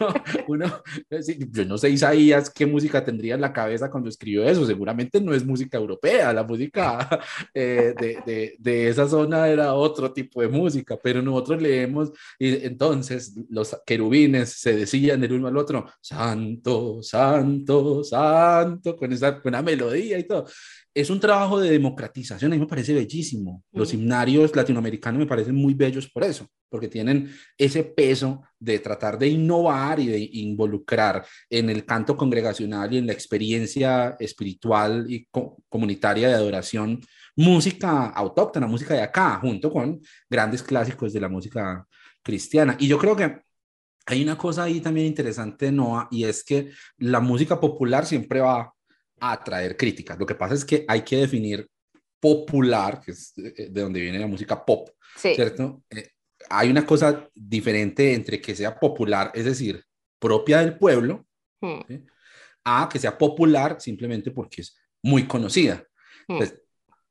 uno, 0.48 0.84
yo 1.52 1.66
no 1.66 1.78
sé 1.78 1.90
Isaías 1.90 2.50
qué 2.50 2.66
música 2.66 3.04
tendría 3.04 3.36
en 3.36 3.42
la 3.42 3.52
cabeza 3.52 3.92
cuando 3.92 4.10
escribió 4.10 4.48
eso, 4.48 4.66
seguramente 4.66 5.20
no 5.20 5.34
es 5.34 5.46
música 5.46 5.78
europea, 5.78 6.32
la 6.32 6.44
música 6.44 7.20
eh, 7.54 7.94
de, 8.00 8.20
de, 8.26 8.56
de 8.60 8.88
esa 8.88 9.10
zona 9.10 9.48
era 9.50 9.74
otro 9.74 10.14
tipo 10.14 10.42
de 10.42 10.53
música, 10.54 10.98
pero 11.02 11.22
nosotros 11.22 11.62
leemos 11.62 12.12
y 12.40 12.66
entonces 12.66 13.36
los 13.50 13.76
querubines 13.86 14.50
se 14.50 14.76
decían 14.76 15.24
el 15.24 15.34
uno 15.34 15.48
al 15.48 15.58
otro, 15.58 15.86
santo, 16.00 17.02
santo, 17.04 18.04
santo, 18.04 18.96
con 18.96 19.12
esa 19.12 19.32
buena 19.32 19.62
melodía 19.62 20.18
y 20.20 20.24
todo. 20.24 20.46
Es 20.94 21.10
un 21.10 21.20
trabajo 21.20 21.60
de 21.60 21.72
democratización, 21.72 22.54
a 22.54 22.56
mí 22.56 22.62
me 22.62 22.68
parece 22.68 22.94
bellísimo. 22.94 23.64
Los 23.72 23.94
himnarios 23.94 24.56
latinoamericanos 24.56 25.20
me 25.20 25.26
parecen 25.26 25.56
muy 25.56 25.74
bellos 25.74 26.08
por 26.10 26.24
eso, 26.24 26.48
porque 26.70 26.88
tienen 26.88 27.32
ese 27.58 27.84
peso 27.84 28.44
de 28.60 28.80
tratar 28.80 29.18
de 29.18 29.28
innovar 29.28 30.00
y 30.00 30.08
de 30.08 30.30
involucrar 30.34 31.26
en 31.50 31.70
el 31.72 31.84
canto 31.86 32.16
congregacional 32.16 32.94
y 32.94 33.00
en 33.00 33.08
la 33.08 33.14
experiencia 33.14 34.16
espiritual 34.20 35.06
y 35.10 35.28
comunitaria 35.68 36.28
de 36.28 36.36
adoración 36.36 37.02
música 37.36 38.08
autóctona, 38.08 38.68
música 38.68 38.94
de 38.94 39.02
acá, 39.02 39.40
junto 39.42 39.72
con 39.72 40.02
grandes 40.30 40.62
clásicos 40.62 41.14
de 41.14 41.20
la 41.20 41.30
música 41.30 41.86
cristiana. 42.22 42.76
Y 42.80 42.88
yo 42.88 42.98
creo 42.98 43.16
que 43.16 43.42
hay 44.06 44.22
una 44.22 44.38
cosa 44.38 44.64
ahí 44.64 44.82
también 44.82 45.08
interesante, 45.08 45.72
Noah, 45.72 46.08
y 46.12 46.26
es 46.26 46.44
que 46.44 46.72
la 46.98 47.20
música 47.20 47.60
popular 47.60 48.06
siempre 48.06 48.42
va 48.42 48.74
a 49.20 49.32
atraer 49.32 49.78
críticas. 49.78 50.20
Lo 50.20 50.26
que 50.26 50.36
pasa 50.36 50.54
es 50.54 50.66
que 50.66 50.86
hay 50.88 51.02
que 51.02 51.18
definir 51.18 51.68
popular, 52.20 53.02
que 53.02 53.12
es 53.12 53.34
de 53.36 53.70
donde 53.70 54.00
viene 54.00 54.20
la 54.20 54.28
música 54.28 54.64
pop, 54.64 54.90
¿cierto? 55.16 55.84
Eh, 55.90 56.10
hay 56.50 56.70
una 56.70 56.86
cosa 56.86 57.30
diferente 57.34 58.14
entre 58.14 58.42
que 58.42 58.56
sea 58.56 58.78
popular, 58.78 59.32
es 59.34 59.46
decir, 59.46 59.84
propia 60.20 60.60
del 60.60 60.78
pueblo, 60.78 61.26
hmm. 61.62 61.80
a 62.66 62.90
que 62.92 63.00
sea 63.00 63.18
popular 63.18 63.80
simplemente 63.80 64.32
porque 64.32 64.62
es 64.62 64.78
muy 65.02 65.26
conocida. 65.28 65.84
Hmm 66.28 66.40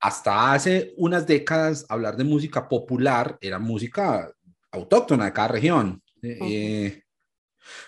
hasta 0.02 0.52
hace 0.52 0.92
unas 0.96 1.26
décadas 1.28 1.86
hablar 1.88 2.16
de 2.16 2.24
música 2.24 2.68
popular 2.68 3.38
era 3.40 3.60
música 3.60 4.32
autóctona 4.72 5.26
de 5.26 5.32
cada 5.32 5.48
región. 5.48 6.02
Eh, 6.20 6.38
eh, 6.42 7.02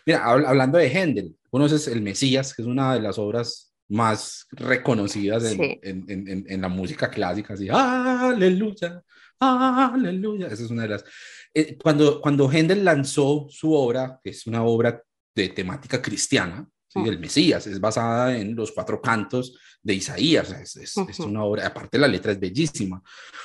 mira, 0.06 0.24
hablando 0.24 0.78
de 0.78 0.86
Händel, 0.86 1.36
conoces 1.50 1.88
El 1.88 2.02
Mesías, 2.02 2.54
que 2.54 2.62
es 2.62 2.68
una 2.68 2.94
de 2.94 3.00
las 3.00 3.18
obras 3.18 3.74
más 3.88 4.46
reconocidas 4.52 5.44
en, 5.44 5.80
en, 5.82 6.46
en, 6.48 6.60
la 6.60 6.68
música 6.68 7.10
clásica, 7.10 7.54
así, 7.54 7.68
aleluya, 7.68 9.02
aleluya, 9.40 10.46
esa 10.46 10.64
es 10.64 10.70
una 10.70 10.82
de 10.82 10.88
las... 10.88 11.04
Eh, 11.52 11.76
cuando, 11.82 12.20
cuando 12.20 12.50
Händel 12.50 12.84
lanzó 12.84 13.46
su 13.50 13.72
obra, 13.72 14.20
que 14.22 14.30
es 14.30 14.46
una 14.46 14.62
obra 14.62 15.02
de 15.34 15.48
temática 15.48 16.00
cristiana, 16.00 16.66
el 16.94 17.18
Mesías, 17.18 17.66
es 17.66 17.80
basada 17.80 18.36
en 18.36 18.54
los 18.54 18.72
cuatro 18.72 19.00
cantos 19.00 19.58
de 19.82 19.94
Isaías, 19.94 20.50
es, 20.52 20.76
es, 20.76 21.20
una 21.20 21.44
obra, 21.44 21.66
aparte 21.66 21.98
la 21.98 22.08
letra 22.08 22.32
es 22.32 22.40
bellísima, 22.40 23.02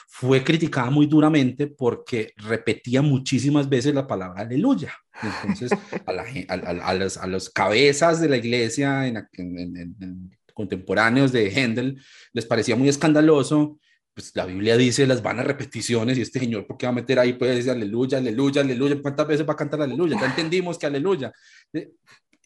fue 0.08 0.44
criticada 0.44 0.90
muy 0.90 1.08
duramente 1.08 1.68
porque 1.68 2.34
repetía 2.38 3.02
muchísimas 3.02 3.68
veces 3.68 3.94
la 3.94 4.08
palabra 4.08 4.42
aleluya. 4.42 4.94
Entonces, 5.22 5.72
a, 6.06 6.14
la, 6.14 6.24
a, 6.24 6.54
a, 6.54 6.94
los, 6.94 7.18
a 7.18 7.28
los, 7.28 7.50
cabezas 7.50 8.22
de 8.22 8.30
la 8.30 8.38
iglesia 8.38 9.08
en, 9.08 9.18
en, 9.34 10.38
contemporáneos 10.54 11.32
de 11.32 11.50
Händel 11.50 12.02
les 12.34 12.46
parecía 12.46 12.76
muy 12.76 12.90
escandaloso 12.90 13.80
pues 14.20 14.36
la 14.36 14.46
Biblia 14.46 14.76
dice 14.76 15.08
las 15.08 15.22
vanas 15.22 15.46
repeticiones 15.46 16.18
y 16.18 16.22
este 16.22 16.40
señor, 16.40 16.68
¿por 16.68 16.78
qué 16.78 16.86
va 16.86 16.92
a 16.92 16.96
meter 16.96 17.20
ahí? 17.20 17.34
Decir 17.34 17.72
aleluya, 17.72 18.18
aleluya, 18.18 18.62
aleluya. 18.62 19.02
¿Cuántas 19.02 19.26
veces 19.26 19.48
va 19.48 19.54
a 19.54 19.56
cantar 19.56 19.82
aleluya? 19.82 20.18
Ya 20.20 20.28
entendimos 20.28 20.78
que 20.78 20.88
aleluya. 20.88 21.32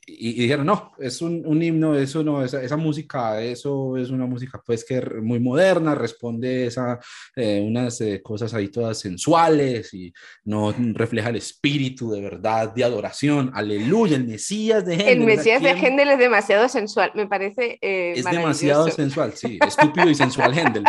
Y, 0.06 0.34
dijeron, 0.34 0.66
no, 0.66 0.92
es 1.00 1.22
un, 1.22 1.44
un 1.46 1.64
himno, 1.64 1.96
eso 1.96 2.24
no, 2.24 2.44
esa, 2.44 2.62
esa, 2.62 2.76
música, 2.76 3.42
eso 3.42 3.96
es 3.96 4.10
una 4.10 4.26
música 4.26 4.62
pues 4.66 4.84
que 4.84 4.98
es 4.98 5.06
muy 5.22 5.40
moderna, 5.40 5.96
responde 5.96 6.70
a 6.76 7.00
eh, 7.36 7.64
unas 7.66 8.02
eh, 8.02 8.22
cosas 8.22 8.54
ahí 8.54 8.68
todas 8.68 9.00
sensuales 9.00 9.94
y 9.94 10.14
no 10.44 10.74
refleja 10.94 11.30
el 11.30 11.38
espíritu 11.38 12.12
de 12.12 12.22
verdad, 12.22 12.74
de 12.74 12.84
adoración, 12.84 13.52
aleluya, 13.54 14.18
el 14.18 14.28
Mesías 14.28 14.86
de 14.86 14.96
Händel. 14.96 15.20
El 15.20 15.26
Mesías 15.26 15.62
de 15.62 15.72
Händel 15.72 16.10
es 16.10 16.20
demasiado 16.20 16.68
sensual, 16.68 17.12
me 17.16 17.28
parece 17.28 17.80
eh, 17.82 18.14
Es 18.18 18.26
demasiado 18.26 18.90
sensual, 18.90 19.34
sí, 19.36 19.58
estúpido 19.66 20.10
y 20.10 20.16
sensual 20.16 20.54
Händel. 20.58 20.84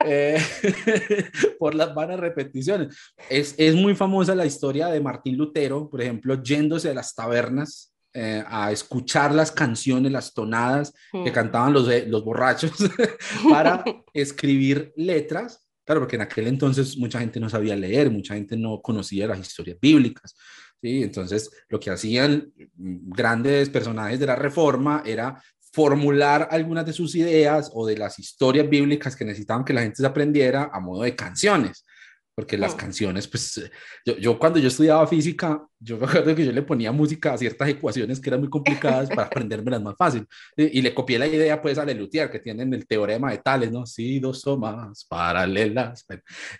por 1.58 1.74
las 1.74 1.94
vanas 1.94 2.20
repeticiones. 2.20 2.96
Es, 3.28 3.54
es 3.58 3.74
muy 3.74 3.94
famosa 3.94 4.34
la 4.34 4.46
historia 4.46 4.88
de 4.88 5.00
Martín 5.00 5.36
Lutero, 5.36 5.90
por 5.90 6.00
ejemplo, 6.00 6.42
yéndose 6.42 6.88
a 6.88 6.94
las 6.94 7.14
tabernas 7.14 7.89
eh, 8.12 8.42
a 8.46 8.72
escuchar 8.72 9.32
las 9.34 9.52
canciones, 9.52 10.10
las 10.10 10.34
tonadas 10.34 10.92
que 11.12 11.30
mm. 11.30 11.32
cantaban 11.32 11.72
los, 11.72 11.88
los 12.06 12.24
borrachos 12.24 12.72
para 13.50 13.84
escribir 14.12 14.92
letras. 14.96 15.66
Claro, 15.84 16.00
porque 16.00 16.16
en 16.16 16.22
aquel 16.22 16.46
entonces 16.48 16.96
mucha 16.96 17.20
gente 17.20 17.40
no 17.40 17.48
sabía 17.48 17.76
leer, 17.76 18.10
mucha 18.10 18.34
gente 18.34 18.56
no 18.56 18.80
conocía 18.80 19.26
las 19.26 19.38
historias 19.38 19.78
bíblicas. 19.80 20.34
¿sí? 20.80 21.02
Entonces, 21.02 21.50
lo 21.68 21.78
que 21.78 21.90
hacían 21.90 22.52
grandes 22.76 23.68
personajes 23.70 24.18
de 24.18 24.26
la 24.26 24.36
Reforma 24.36 25.02
era 25.04 25.42
formular 25.72 26.48
algunas 26.50 26.84
de 26.84 26.92
sus 26.92 27.14
ideas 27.14 27.70
o 27.72 27.86
de 27.86 27.96
las 27.96 28.18
historias 28.18 28.68
bíblicas 28.68 29.14
que 29.14 29.24
necesitaban 29.24 29.64
que 29.64 29.72
la 29.72 29.82
gente 29.82 29.96
se 29.96 30.06
aprendiera 30.06 30.70
a 30.72 30.80
modo 30.80 31.02
de 31.02 31.14
canciones 31.14 31.84
porque 32.40 32.56
las 32.56 32.74
mm. 32.74 32.78
canciones, 32.78 33.28
pues 33.28 33.58
eh, 33.58 33.70
yo, 34.02 34.16
yo, 34.16 34.38
cuando 34.38 34.58
yo 34.58 34.68
estudiaba 34.68 35.06
física, 35.06 35.62
yo 35.78 35.98
me 35.98 36.06
acuerdo 36.06 36.34
que 36.34 36.46
yo 36.46 36.52
le 36.52 36.62
ponía 36.62 36.90
música 36.90 37.34
a 37.34 37.38
ciertas 37.38 37.68
ecuaciones 37.68 38.18
que 38.18 38.30
eran 38.30 38.40
muy 38.40 38.48
complicadas 38.48 39.10
para 39.10 39.24
aprendérmelas 39.26 39.82
más 39.82 39.94
fácil. 39.94 40.26
Y, 40.56 40.80
le 40.80 40.94
copié 40.94 41.18
la 41.18 41.26
idea 41.26 41.60
pues 41.60 41.76
a 41.76 41.84
Lelutier, 41.84 42.30
que 42.30 42.38
tienen 42.38 42.72
el 42.72 42.86
teorema 42.86 43.30
de 43.30 43.38
Tales, 43.38 43.70
¿no? 43.70 43.84
Sí, 43.84 44.20
dos 44.20 44.42
más 44.58 45.04
paralelas. 45.04 46.06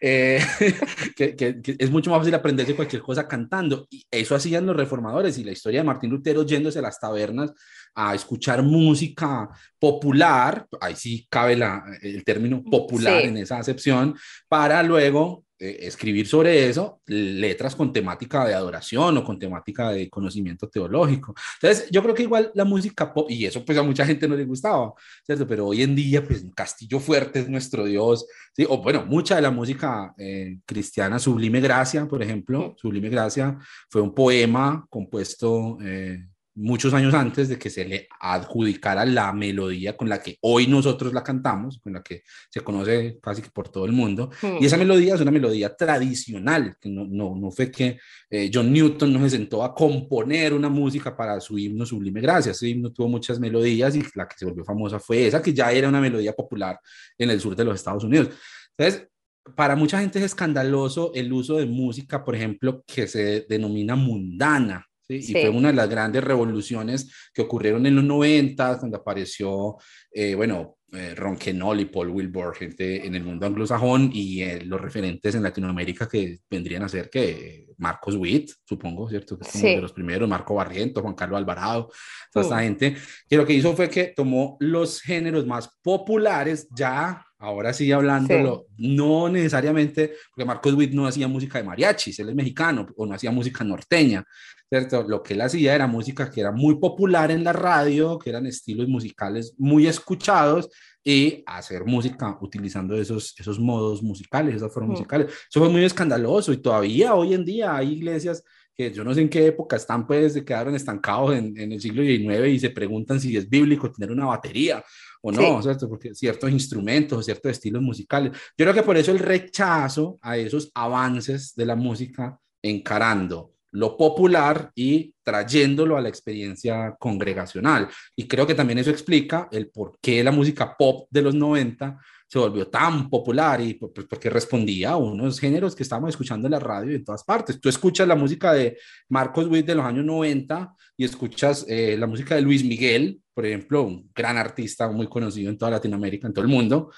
Eh, 0.03 0.39
que, 1.17 1.35
que, 1.35 1.77
es 1.79 1.91
mucho 1.91 2.11
más 2.11 2.19
fácil 2.19 2.35
aprenderse 2.35 2.77
cualquier 2.77 3.01
cosa 3.01 3.27
cantando. 3.27 3.87
Y 3.89 4.05
eso 4.11 4.35
hacían 4.35 4.67
los 4.67 4.77
reformadores 4.77 5.39
y 5.39 5.45
la 5.45 5.53
historia 5.53 5.81
de 5.81 5.87
Martín 5.87 6.11
Lutero 6.11 6.45
yéndose 6.45 6.79
a 6.81 6.83
las 6.83 7.01
tabernas 7.01 7.55
a 7.95 8.15
escuchar 8.15 8.63
música 8.63 9.49
popular, 9.79 10.67
ahí 10.81 10.95
sí 10.95 11.27
cabe 11.29 11.57
la, 11.57 11.83
el 12.03 12.25
término 12.25 12.63
popular 12.63 13.25
en 13.25 13.37
esa 13.37 13.59
acepción, 13.59 14.17
para 14.49 14.83
luego 14.83 15.45
eh, 15.61 15.87
escribir 15.87 16.27
sobre 16.27 16.69
eso 16.71 17.03
letras 17.07 17.77
con 17.77 17.93
temática 17.93 18.47
de 18.47 18.55
adoración 18.55 19.19
o 19.19 19.25
con 19.25 19.39
temática 19.39 19.91
de 19.91 20.09
conocimiento 20.09 20.69
teológico. 20.71 21.35
Entonces, 21.61 21.91
yo 21.91 22.03
creo 22.03 22.15
que 22.15 22.23
igual 22.23 22.51
la 22.55 22.65
música 22.65 23.13
pop, 23.13 23.31
y 23.31 23.45
eso 23.45 23.63
pues 23.63 23.77
a 23.77 23.83
mucha 23.83 24.07
gente 24.07 24.27
no 24.27 24.37
le 24.37 24.47
gustaba, 24.47 24.95
¿cierto? 25.23 25.47
Pero 25.47 25.67
hoy 25.67 25.83
en 25.83 25.95
día, 25.95 26.25
pues 26.25 26.47
Castillo 26.57 26.99
Fuerte 26.99 27.41
es 27.41 27.49
nuestro 27.51 27.85
Dios, 27.85 28.27
¿sí? 28.57 28.65
O 28.67 28.79
bueno, 28.79 29.05
mucha 29.05 29.37
de 29.37 29.43
la 29.43 29.51
música 29.51 30.15
eh, 30.17 30.57
cristiana, 30.65 31.19
Sublime 31.19 31.61
Gracia, 31.61 32.07
por 32.09 32.23
ejemplo, 32.23 32.75
Sublime 32.79 33.11
Gracia 33.11 33.59
fue 33.91 34.01
un 34.01 34.15
poema 34.15 34.87
compuesto... 34.89 35.77
Eh, 35.83 36.27
muchos 36.55 36.93
años 36.95 37.15
antes 37.15 37.49
de 37.49 37.59
que 37.59 37.71
se 37.71 37.85
le 37.85 38.09
adjudicara 38.21 39.05
la 39.05 39.33
melodía 39.33 39.97
con 39.97 40.09
la 40.09 40.21
que 40.21 40.39
hoy 40.43 40.67
nosotros 40.67 41.13
la 41.13 41.23
cantamos, 41.23 41.79
con 41.79 41.93
la 41.93 42.03
que 42.03 42.23
se 42.51 42.61
conoce 42.61 43.19
casi 43.23 43.43
que 43.43 43.51
por 43.51 43.69
todo 43.69 43.85
el 43.85 43.93
mundo. 43.93 44.31
Y 44.61 44.67
esa 44.67 44.77
melodía 44.77 45.15
es 45.15 45.21
una 45.21 45.31
melodía 45.31 45.75
tradicional, 45.75 46.77
que 46.81 46.89
no, 46.89 47.05
no, 47.05 47.35
no 47.37 47.51
fue 47.51 47.71
que 47.71 47.99
eh, 48.29 48.51
John 48.53 48.73
Newton 48.73 49.13
no 49.13 49.21
se 49.21 49.31
sentó 49.31 49.63
a 49.63 49.75
componer 49.75 50.53
una 50.53 50.69
música 50.69 51.17
para 51.17 51.41
su 51.41 51.59
himno 51.59 51.87
Sublime 51.87 52.21
Gracias. 52.21 52.57
Ese 52.57 52.69
himno 52.69 52.93
tuvo 52.93 53.09
muchas 53.09 53.39
melodías 53.39 53.95
y 53.97 54.05
la 54.15 54.27
que 54.27 54.37
se 54.37 54.45
volvió 54.45 54.65
famosa 54.65 54.99
fue 54.99 55.27
esa, 55.27 55.41
que 55.41 55.53
ya 55.53 55.71
era 55.73 55.89
una 55.89 56.01
melodía 56.01 56.33
popular 56.33 56.79
en 57.17 57.31
el 57.31 57.41
sur 57.41 57.55
de 57.55 57.65
los 57.65 57.77
Estados 57.77 58.05
Unidos. 58.05 58.31
Entonces, 58.77 59.09
para 59.57 59.77
mucha 59.77 60.01
gente 60.01 60.19
es 60.19 60.27
escandaloso 60.27 61.13
el 61.15 61.33
uso 61.33 61.57
de 61.57 61.67
música, 61.67 62.25
por 62.25 62.35
ejemplo, 62.35 62.85
que 62.87 63.07
se 63.07 63.47
denomina 63.49 63.97
mundana, 63.97 64.87
y 65.17 65.33
fue 65.33 65.49
una 65.49 65.69
de 65.69 65.75
las 65.75 65.89
grandes 65.89 66.23
revoluciones 66.23 67.31
que 67.33 67.43
ocurrieron 67.43 67.87
en 67.87 67.97
los 67.97 68.05
90, 68.05 68.79
cuando 68.79 68.99
apareció, 68.99 69.77
eh, 70.13 70.35
bueno, 70.35 70.77
eh, 70.93 71.15
Ron 71.15 71.37
Kenoll 71.37 71.81
y 71.81 71.85
Paul 71.85 72.11
Wilbur, 72.11 72.57
gente 72.57 73.07
en 73.07 73.15
el 73.15 73.23
mundo 73.23 73.47
anglosajón, 73.47 74.11
y 74.13 74.43
eh, 74.43 74.65
los 74.65 74.81
referentes 74.81 75.35
en 75.35 75.43
Latinoamérica 75.43 76.09
que 76.09 76.39
vendrían 76.51 76.83
a 76.83 76.89
ser 76.89 77.09
que 77.09 77.67
Marcos 77.79 78.17
Witt, 78.17 78.51
supongo, 78.65 79.09
¿cierto? 79.09 79.39
Que 79.39 79.47
es 79.47 79.63
de 79.63 79.81
los 79.81 79.93
primeros, 79.93 80.29
Marco 80.29 80.55
Barriento, 80.55 81.01
Juan 81.01 81.15
Carlos 81.15 81.39
Alvarado, 81.39 81.93
toda 82.33 82.45
esta 82.45 82.61
gente, 82.63 82.97
que 83.29 83.37
lo 83.37 83.47
que 83.47 83.53
hizo 83.53 83.75
fue 83.77 83.89
que 83.89 84.13
tomó 84.17 84.57
los 84.61 85.01
géneros 85.01 85.47
más 85.47 85.71
populares 85.83 86.69
ya 86.75 87.25
ahora 87.41 87.73
sí 87.73 87.91
hablándolo, 87.91 88.67
no 88.77 89.29
necesariamente, 89.29 90.13
porque 90.31 90.45
Marcos 90.47 90.75
Witt 90.75 90.93
no 90.93 91.07
hacía 91.07 91.27
música 91.27 91.59
de 91.59 91.65
mariachis, 91.65 92.19
él 92.21 92.29
es 92.29 92.35
mexicano, 92.35 92.87
o 92.97 93.07
no 93.07 93.15
hacía 93.15 93.31
música 93.31 93.65
norteña, 93.65 94.25
¿cierto? 94.69 95.03
Lo 95.09 95.23
que 95.23 95.33
él 95.35 95.41
hacía 95.41 95.75
era 95.75 95.87
música 95.87 96.31
que 96.31 96.43
era 96.43 96.53
muy 96.53 96.79
popular 96.79 97.31
en 97.31 97.43
la 97.43 97.55
radio, 97.55 98.19
que 98.19 98.31
eran 98.31 98.47
estilos 98.47 98.89
musicales 98.89 99.55
muy 99.59 99.87
escuchados, 99.87 100.69
y 101.03 101.43
hacer 101.47 101.87
música 101.87 102.37
utilizando 102.43 102.95
esos, 102.95 103.35
esos 103.39 103.59
modos 103.59 104.03
musicales, 104.03 104.57
esas 104.57 104.71
formas 104.71 104.99
musicales. 104.99 105.29
Eso 105.49 105.61
fue 105.61 105.71
muy 105.71 105.83
escandaloso 105.83 106.53
y 106.53 106.59
todavía 106.59 107.15
hoy 107.15 107.33
en 107.33 107.43
día 107.43 107.75
hay 107.75 107.93
iglesias 107.93 108.45
que 108.75 108.93
yo 108.93 109.03
no 109.03 109.15
sé 109.15 109.23
en 109.23 109.31
qué 109.31 109.47
época 109.47 109.77
están, 109.77 110.07
pues, 110.07 110.35
se 110.35 110.45
quedaron 110.45 110.75
estancados 110.75 111.35
en, 111.35 111.59
en 111.59 111.73
el 111.73 111.81
siglo 111.81 112.03
XIX 112.03 112.49
y 112.49 112.61
se 112.61 112.69
preguntan 112.69 113.19
si 113.19 113.35
es 113.35 113.49
bíblico 113.49 113.91
tener 113.91 114.11
una 114.11 114.27
batería 114.27 114.85
o 115.23 115.33
no, 115.33 115.63
¿cierto? 115.63 115.89
Porque 115.89 116.15
ciertos 116.15 116.51
instrumentos 116.51 117.19
o 117.19 117.23
ciertos 117.23 117.53
estilos 117.53 117.83
musicales. 117.83 118.33
Yo 118.57 118.65
creo 118.65 118.75
que 118.75 118.83
por 118.83 118.97
eso 118.97 119.13
el 119.13 119.19
rechazo 119.19 120.19
a 120.23 120.37
esos 120.37 120.71
avances 120.75 121.55
de 121.55 121.67
la 121.67 121.77
música 121.77 122.39
encarando 122.63 123.53
lo 123.73 123.97
popular 123.97 124.73
y 124.75 125.15
trayéndolo 125.23 125.97
a 125.97 126.01
la 126.01 126.09
experiencia 126.09 126.97
congregacional. 126.99 127.89
Y 128.17 128.27
creo 128.27 128.47
que 128.47 128.55
también 128.55 128.79
eso 128.79 128.91
explica 128.91 129.49
el 129.53 129.71
por 129.71 129.99
qué 130.01 130.25
la 130.25 130.33
música 130.33 130.77
pop 130.77 131.07
de 131.11 131.23
los 131.23 131.35
90 131.35 131.99
se 132.27 132.39
volvió 132.39 132.69
tan 132.69 133.11
popular 133.11 133.61
y 133.61 133.75
pues, 133.75 134.07
porque 134.09 134.31
respondía 134.31 134.91
a 134.91 134.97
unos 134.97 135.41
géneros 135.41 135.75
que 135.75 135.83
estábamos 135.83 136.11
escuchando 136.11 136.47
en 136.47 136.53
la 136.53 136.61
radio 136.61 136.93
y 136.93 136.95
en 136.97 137.05
todas 137.05 137.25
partes. 137.25 137.61
Tú 137.61 137.69
escuchas 137.69 138.07
la 138.07 138.15
música 138.15 138.53
de 138.53 138.79
Marcos 139.09 139.49
Witt 139.49 139.67
de 139.67 139.75
los 139.75 139.85
años 139.85 140.05
90 140.05 140.73
y 140.97 141.05
escuchas 141.05 141.67
eh, 141.69 141.97
la 141.99 142.07
música 142.07 142.37
de 142.37 142.43
Luis 142.43 142.65
Miguel, 142.65 143.21
por 143.41 143.47
ejemplo, 143.47 143.85
un 143.85 144.11
gran 144.15 144.37
artista 144.37 144.91
muy 144.91 145.07
conocido 145.09 145.49
en 145.49 145.57
toda 145.57 145.71
Latinoamérica, 145.71 146.27
en 146.27 146.35
todo 146.35 146.45
el 146.45 146.51
mundo, 146.51 146.91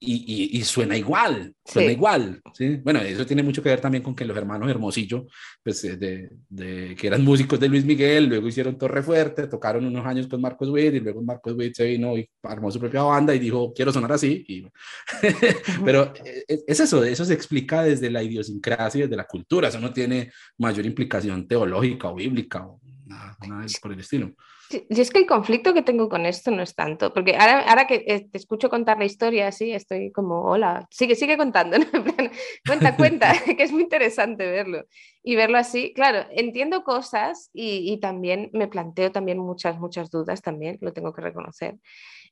y, 0.00 0.62
suena 0.64 0.96
igual, 0.96 1.54
suena 1.64 1.92
igual, 1.92 2.42
¿sí? 2.52 2.80
Bueno, 2.82 2.98
eso 3.00 3.24
tiene 3.24 3.44
mucho 3.44 3.62
que 3.62 3.68
ver 3.68 3.80
también 3.80 4.02
con 4.02 4.16
que 4.16 4.24
los 4.24 4.36
hermanos 4.36 4.68
Hermosillo, 4.68 5.26
pues, 5.62 5.84
eh, 5.84 5.96
de, 5.96 6.96
que 6.96 7.06
eran 7.06 7.22
músicos 7.22 7.60
de 7.60 7.68
Luis 7.68 7.84
Miguel, 7.84 8.26
luego 8.26 8.48
hicieron 8.48 8.76
Torre 8.76 9.00
Fuerte, 9.00 9.46
tocaron 9.46 9.86
unos 9.86 10.04
años 10.04 10.26
con 10.26 10.40
Marcos 10.40 10.68
Witt, 10.70 10.94
y 10.94 11.00
luego 11.00 11.22
Marcos 11.22 11.54
Witt 11.56 11.76
se 11.76 11.84
vino 11.84 12.18
y 12.18 12.28
armó 12.42 12.68
su 12.72 12.80
propia 12.80 13.04
banda 13.04 13.32
y 13.32 13.38
dijo, 13.38 13.72
quiero 13.72 13.92
sonar 13.92 14.10
así, 14.10 14.44
y... 14.48 14.66
pero 15.84 16.12
eh, 16.24 16.64
es 16.66 16.80
eso, 16.80 17.04
eso 17.04 17.24
se 17.24 17.34
explica 17.34 17.84
desde 17.84 18.10
la 18.10 18.24
idiosincrasia, 18.24 19.04
desde 19.04 19.16
la 19.16 19.24
cultura, 19.24 19.68
eso 19.68 19.78
no 19.78 19.92
tiene 19.92 20.32
mayor 20.58 20.84
implicación 20.84 21.46
teológica 21.46 22.08
o 22.08 22.16
bíblica 22.16 22.66
o 22.66 22.80
nada, 23.06 23.36
nada 23.46 23.66
por 23.80 23.92
el 23.92 24.00
estilo. 24.00 24.34
Yo 24.70 25.02
es 25.02 25.10
que 25.10 25.18
el 25.18 25.26
conflicto 25.26 25.74
que 25.74 25.82
tengo 25.82 26.08
con 26.08 26.26
esto 26.26 26.50
no 26.50 26.62
es 26.62 26.74
tanto, 26.74 27.12
porque 27.12 27.36
ahora, 27.36 27.60
ahora 27.68 27.86
que 27.86 28.04
eh, 28.06 28.28
te 28.30 28.38
escucho 28.38 28.68
contar 28.68 28.98
la 28.98 29.04
historia 29.04 29.48
así, 29.48 29.72
estoy 29.72 30.10
como, 30.10 30.42
hola, 30.42 30.86
sigue, 30.90 31.14
sigue 31.14 31.36
contando, 31.36 31.76
cuenta, 32.66 32.96
cuenta, 32.96 33.32
que 33.56 33.62
es 33.62 33.70
muy 33.72 33.82
interesante 33.82 34.46
verlo 34.46 34.84
y 35.22 35.36
verlo 35.36 35.58
así. 35.58 35.92
Claro, 35.94 36.26
entiendo 36.30 36.82
cosas 36.82 37.50
y, 37.52 37.98
también 38.00 38.50
me 38.52 38.68
planteo 38.68 39.12
también 39.12 39.38
muchas, 39.38 39.78
muchas 39.78 40.10
dudas 40.10 40.42
también, 40.42 40.78
lo 40.80 40.92
tengo 40.92 41.12
que 41.12 41.22
reconocer, 41.22 41.76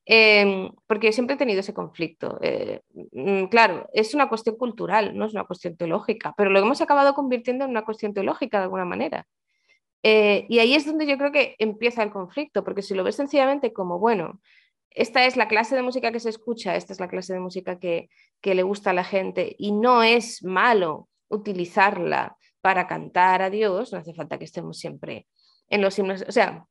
em, 0.05 0.71
porque 0.87 1.13
siempre 1.13 1.35
he 1.37 1.39
tenido 1.39 1.61
ese 1.61 1.75
conflicto. 1.75 2.39
Eh, 2.43 2.81
mm, 3.13 3.45
claro, 3.47 3.89
es 3.93 4.15
una 4.15 4.29
cuestión 4.29 4.57
cultural, 4.57 5.17
no 5.17 5.27
es 5.27 5.33
una 5.35 5.45
cuestión 5.45 5.77
teológica, 5.77 6.35
pero 6.37 6.51
lo 6.51 6.59
hemos 6.59 6.81
acabado 6.81 7.15
convirtiendo 7.15 7.65
en 7.65 7.71
una 7.71 7.85
cuestión 7.85 8.13
teológica 8.13 8.59
de 8.59 8.65
alguna 8.65 8.85
manera. 8.85 9.27
Eh, 10.07 10.45
y 10.51 10.59
ahí 10.59 10.75
es 10.75 10.85
donde 10.85 11.07
yo 11.07 11.17
creo 11.17 11.33
que 11.33 11.57
empieza 11.59 12.03
el 12.03 12.13
conflicto, 12.13 12.63
porque 12.63 12.83
si 12.83 12.95
lo 12.95 13.05
ves 13.05 13.17
sencillamente 13.17 13.73
como, 13.73 13.99
bueno, 13.99 14.43
esta 14.91 15.25
es 15.25 15.39
la 15.39 15.49
clase 15.49 15.75
de 15.75 15.83
música 15.83 16.13
que 16.13 16.21
se 16.21 16.29
escucha, 16.29 16.77
esta 16.77 16.93
es 16.93 17.01
la 17.01 17.09
clase 17.09 17.33
de 17.33 17.41
música 17.41 17.79
que, 17.79 18.11
le 18.43 18.63
gusta 18.63 18.91
a 18.91 18.93
la 18.95 19.05
gente 19.05 19.57
y 19.59 19.73
no 19.73 20.03
es 20.03 20.45
malo 20.45 21.09
utilizarla 21.29 22.37
para 22.61 22.87
cantar 22.87 23.41
a 23.41 23.49
Dios, 23.49 23.93
no 23.93 23.99
hace 23.99 24.13
falta 24.13 24.39
que 24.39 24.45
estemos 24.45 24.79
siempre 24.79 25.27
en 25.69 25.81
los 25.81 25.99
himnos. 25.99 26.23
O 26.29 26.33
sea, 26.33 26.67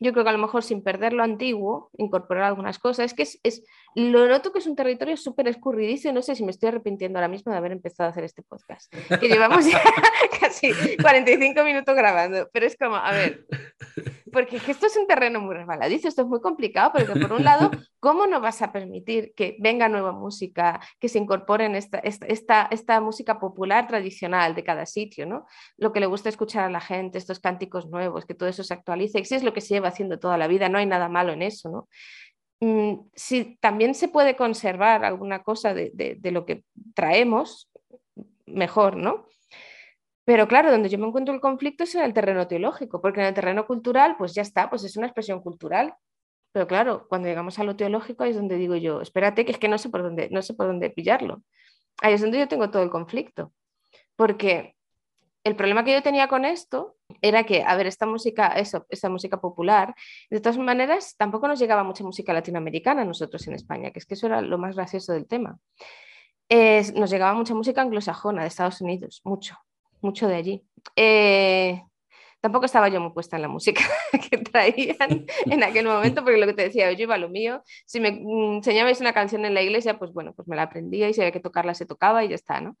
yo 0.00 0.12
creo 0.12 0.24
que 0.24 0.30
a 0.30 0.32
lo 0.32 0.38
mejor 0.38 0.64
sin 0.64 0.82
perder 0.82 1.12
lo 1.12 1.22
antiguo, 1.22 1.90
incorporar 1.96 2.42
algunas 2.42 2.80
cosas, 2.80 3.06
es 3.06 3.14
que 3.14 3.22
es, 3.22 3.64
Lo 3.94 4.28
noto 4.28 4.52
que 4.52 4.58
es 4.58 4.66
un 4.66 4.76
territorio 4.76 5.16
súper 5.16 5.48
escurridizo 5.48 6.08
y 6.08 6.12
no 6.12 6.22
sé 6.22 6.34
si 6.34 6.44
me 6.44 6.50
estoy 6.50 6.68
arrepintiendo 6.68 7.18
ahora 7.18 7.28
mismo 7.28 7.52
de 7.52 7.58
haber 7.58 7.72
empezado 7.72 8.08
a 8.08 8.10
hacer 8.10 8.24
este 8.24 8.42
podcast, 8.42 8.92
que 9.20 9.28
llevamos 9.28 9.66
ya 9.66 9.80
casi 10.40 10.72
45 10.96 11.64
minutos 11.64 11.94
grabando, 11.96 12.48
pero 12.52 12.66
es 12.66 12.76
como, 12.76 12.96
a 12.96 13.10
ver, 13.12 13.46
porque 14.32 14.56
esto 14.56 14.86
es 14.86 14.96
un 14.96 15.06
terreno 15.06 15.40
muy 15.40 15.54
resbaladizo, 15.54 16.08
esto 16.08 16.22
es 16.22 16.28
muy 16.28 16.40
complicado, 16.40 16.92
porque 16.92 17.18
por 17.18 17.32
un 17.32 17.44
lado, 17.44 17.70
¿cómo 18.00 18.26
no 18.26 18.40
vas 18.40 18.62
a 18.62 18.72
permitir 18.72 19.32
que 19.34 19.56
venga 19.58 19.88
nueva 19.88 20.12
música, 20.12 20.80
que 21.00 21.08
se 21.08 21.18
incorpore 21.18 21.64
en 21.64 21.74
esta, 21.74 21.98
esta, 21.98 22.68
esta, 22.70 23.00
música 23.00 23.38
popular 23.38 23.86
tradicional 23.86 24.54
de 24.54 24.64
cada 24.64 24.84
sitio, 24.84 25.24
¿no? 25.26 25.46
Lo 25.76 25.92
que 25.92 26.00
le 26.00 26.06
gusta 26.06 26.28
escuchar 26.28 26.64
a 26.64 26.70
la 26.70 26.80
gente, 26.80 27.18
estos 27.18 27.40
cánticos 27.40 27.88
nuevos, 27.88 28.26
que 28.26 28.34
todo 28.34 28.48
eso 28.48 28.64
se 28.64 28.74
actualice, 28.74 29.20
y 29.20 29.24
si 29.24 29.34
es 29.34 29.42
lo 29.42 29.52
que 29.52 29.60
se 29.60 29.74
lleva 29.74 29.88
haciendo 29.88 30.18
toda 30.18 30.36
la 30.36 30.46
vida, 30.46 30.68
no 30.68 30.78
hay 30.78 30.86
nada 30.86 31.08
malo 31.08 31.32
en 31.32 31.42
eso, 31.42 31.70
¿no? 31.70 31.88
Mm, 32.60 33.08
si 33.14 33.56
también 33.60 33.94
se 33.94 34.08
puede 34.08 34.36
conservar 34.36 35.04
alguna 35.04 35.42
cosa 35.42 35.74
de, 35.74 35.90
de 35.92 36.30
lo 36.32 36.44
que 36.44 36.64
traemos, 36.94 37.70
mejor, 38.46 38.96
¿no? 38.96 39.26
Pero 40.24 40.46
claro, 40.46 40.70
donde 40.70 40.90
yo 40.90 40.98
me 40.98 41.06
encuentro 41.06 41.34
el 41.34 41.40
conflicto 41.40 41.84
es 41.84 41.94
en 41.94 42.02
el 42.02 42.12
terreno 42.12 42.46
teológico, 42.46 43.00
porque 43.00 43.20
en 43.20 43.28
el 43.28 43.34
terreno 43.34 43.66
cultural, 43.66 44.16
pues 44.18 44.34
ya 44.34 44.42
está, 44.42 44.68
pues 44.68 44.84
es 44.84 44.96
una 44.96 45.06
expresión 45.06 45.40
cultural. 45.40 45.94
Pero 46.52 46.66
claro, 46.66 47.06
cuando 47.08 47.28
llegamos 47.28 47.58
a 47.58 47.64
lo 47.64 47.76
teológico 47.76 48.24
ahí 48.24 48.30
es 48.30 48.36
donde 48.36 48.56
digo 48.56 48.76
yo, 48.76 49.00
espérate, 49.00 49.44
que 49.46 49.52
es 49.52 49.58
que 49.58 49.68
no 49.68 49.78
sé 49.78 49.88
por 49.90 50.02
dónde, 50.02 50.28
no 50.30 50.42
sé 50.42 50.54
por 50.54 50.66
dónde 50.66 50.90
pillarlo. 50.90 51.42
Ahí 52.02 52.14
es 52.14 52.20
donde 52.20 52.38
yo 52.38 52.48
tengo 52.48 52.70
todo 52.70 52.82
el 52.82 52.90
conflicto. 52.90 53.52
Porque 54.16 54.76
el 55.48 55.56
problema 55.56 55.84
que 55.84 55.92
yo 55.92 56.02
tenía 56.02 56.28
con 56.28 56.44
esto 56.44 56.96
era 57.20 57.44
que, 57.44 57.64
a 57.64 57.74
ver, 57.76 57.86
esta 57.86 58.06
música, 58.06 58.48
eso, 58.48 58.86
esta 58.88 59.08
música 59.08 59.40
popular, 59.40 59.94
de 60.30 60.40
todas 60.40 60.58
maneras, 60.58 61.16
tampoco 61.16 61.48
nos 61.48 61.58
llegaba 61.58 61.82
mucha 61.82 62.04
música 62.04 62.32
latinoamericana 62.32 63.02
a 63.02 63.04
nosotros 63.04 63.46
en 63.48 63.54
España, 63.54 63.90
que 63.90 63.98
es 63.98 64.06
que 64.06 64.14
eso 64.14 64.26
era 64.26 64.40
lo 64.40 64.58
más 64.58 64.76
gracioso 64.76 65.12
del 65.12 65.26
tema. 65.26 65.58
nos 66.94 67.10
llegaba 67.10 67.34
mucha 67.34 67.54
música 67.54 67.82
anglosajona 67.82 68.42
de 68.42 68.48
Estados 68.48 68.80
Unidos, 68.80 69.20
mucho 69.24 69.56
mucho 70.00 70.28
de 70.28 70.34
allí. 70.34 70.64
Eh, 70.96 71.82
tampoco 72.40 72.66
estaba 72.66 72.88
yo 72.88 73.00
muy 73.00 73.12
puesta 73.12 73.36
en 73.36 73.42
la 73.42 73.48
música 73.48 73.82
que 74.30 74.38
traían 74.38 75.26
en 75.46 75.62
aquel 75.62 75.86
momento, 75.86 76.22
porque 76.22 76.38
lo 76.38 76.46
que 76.46 76.54
te 76.54 76.62
decía, 76.62 76.92
yo 76.92 77.02
iba 77.02 77.14
a 77.14 77.18
lo 77.18 77.28
mío. 77.28 77.62
Si 77.86 78.00
me 78.00 78.08
enseñabais 78.08 79.00
una 79.00 79.12
canción 79.12 79.44
en 79.44 79.54
la 79.54 79.62
iglesia, 79.62 79.98
pues 79.98 80.12
bueno, 80.12 80.32
pues 80.34 80.48
me 80.48 80.56
la 80.56 80.62
aprendía 80.62 81.08
y 81.08 81.14
si 81.14 81.20
había 81.20 81.32
que 81.32 81.40
tocarla, 81.40 81.74
se 81.74 81.86
tocaba 81.86 82.24
y 82.24 82.28
ya 82.28 82.34
está, 82.34 82.60
¿no? 82.60 82.76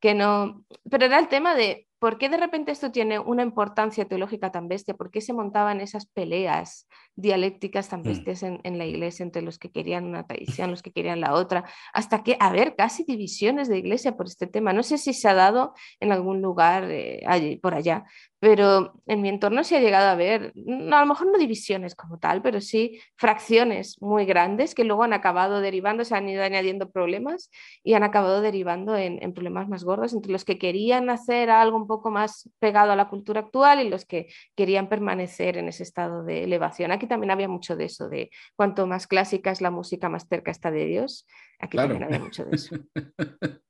Que 0.00 0.14
no... 0.14 0.64
Pero 0.90 1.06
era 1.06 1.18
el 1.18 1.28
tema 1.28 1.54
de 1.54 1.86
¿por 2.00 2.16
qué 2.16 2.30
de 2.30 2.38
repente 2.38 2.72
esto 2.72 2.90
tiene 2.90 3.18
una 3.18 3.42
importancia 3.42 4.06
teológica 4.06 4.50
tan 4.50 4.68
bestia? 4.68 4.94
¿Por 4.94 5.10
qué 5.10 5.20
se 5.20 5.34
montaban 5.34 5.80
esas 5.80 6.06
peleas 6.06 6.88
dialécticas 7.14 7.90
tan 7.90 8.00
mm. 8.00 8.04
bestias 8.04 8.42
en, 8.42 8.78
la 8.78 8.86
iglesia 8.86 9.22
entre 9.22 9.42
los 9.42 9.58
que 9.58 9.70
querían 9.70 10.06
una 10.06 10.26
tradición, 10.26 10.70
los 10.70 10.82
que 10.82 10.92
querían 10.92 11.20
la 11.20 11.34
otra? 11.34 11.64
Hasta 11.92 12.22
que, 12.22 12.38
a 12.40 12.50
ver, 12.50 12.74
casi 12.74 13.04
divisiones 13.04 13.68
de 13.68 13.78
iglesia 13.78 14.16
por 14.16 14.26
este 14.26 14.46
tema. 14.46 14.72
No 14.72 14.82
sé 14.82 14.96
si 14.96 15.12
se 15.12 15.28
ha 15.28 15.34
dado 15.34 15.74
en 16.00 16.10
algún 16.10 16.40
lugar 16.40 16.90
eh, 16.90 17.22
allí, 17.26 17.56
por 17.56 17.74
allá, 17.74 18.04
pero 18.40 18.94
en 19.06 19.20
mi 19.20 19.28
entorno 19.28 19.62
se 19.62 19.76
ha 19.76 19.80
llegado 19.80 20.08
a 20.08 20.14
ver, 20.14 20.52
no, 20.54 20.96
a 20.96 21.00
lo 21.00 21.06
mejor 21.06 21.30
no 21.30 21.38
divisiones 21.38 21.94
como 21.94 22.18
tal, 22.18 22.40
pero 22.40 22.62
sí 22.62 22.98
fracciones 23.16 24.00
muy 24.00 24.24
grandes 24.24 24.74
que 24.74 24.84
luego 24.84 25.02
han 25.02 25.12
acabado 25.12 25.60
derivando, 25.60 26.06
se 26.06 26.16
han 26.16 26.26
ido 26.26 26.42
añadiendo 26.42 26.90
problemas 26.90 27.50
y 27.84 27.92
han 27.92 28.02
acabado 28.02 28.40
derivando 28.40 28.96
en, 28.96 29.22
en 29.22 29.34
problemas 29.34 29.68
más 29.68 29.84
gordos 29.84 30.14
entre 30.14 30.32
los 30.32 30.46
que 30.46 30.58
querían 30.58 31.10
hacer 31.10 31.50
algo 31.50 31.76
un 31.76 31.89
poco 31.90 32.12
más 32.12 32.48
pegado 32.60 32.92
a 32.92 32.96
la 32.96 33.08
cultura 33.08 33.40
actual 33.40 33.84
y 33.84 33.90
los 33.90 34.04
que 34.04 34.28
querían 34.54 34.88
permanecer 34.88 35.56
en 35.56 35.66
ese 35.68 35.82
estado 35.82 36.22
de 36.22 36.44
elevación. 36.44 36.92
Aquí 36.92 37.08
también 37.08 37.32
había 37.32 37.48
mucho 37.48 37.74
de 37.74 37.86
eso, 37.86 38.08
de 38.08 38.30
cuanto 38.54 38.86
más 38.86 39.08
clásica 39.08 39.50
es 39.50 39.60
la 39.60 39.72
música, 39.72 40.08
más 40.08 40.28
cerca 40.28 40.52
está 40.52 40.70
de 40.70 40.84
Dios. 40.84 41.26
Aquí 41.58 41.76
también 41.76 42.04
había 42.04 42.20
mucho 42.20 42.44
de 42.44 42.56
eso. 42.56 42.76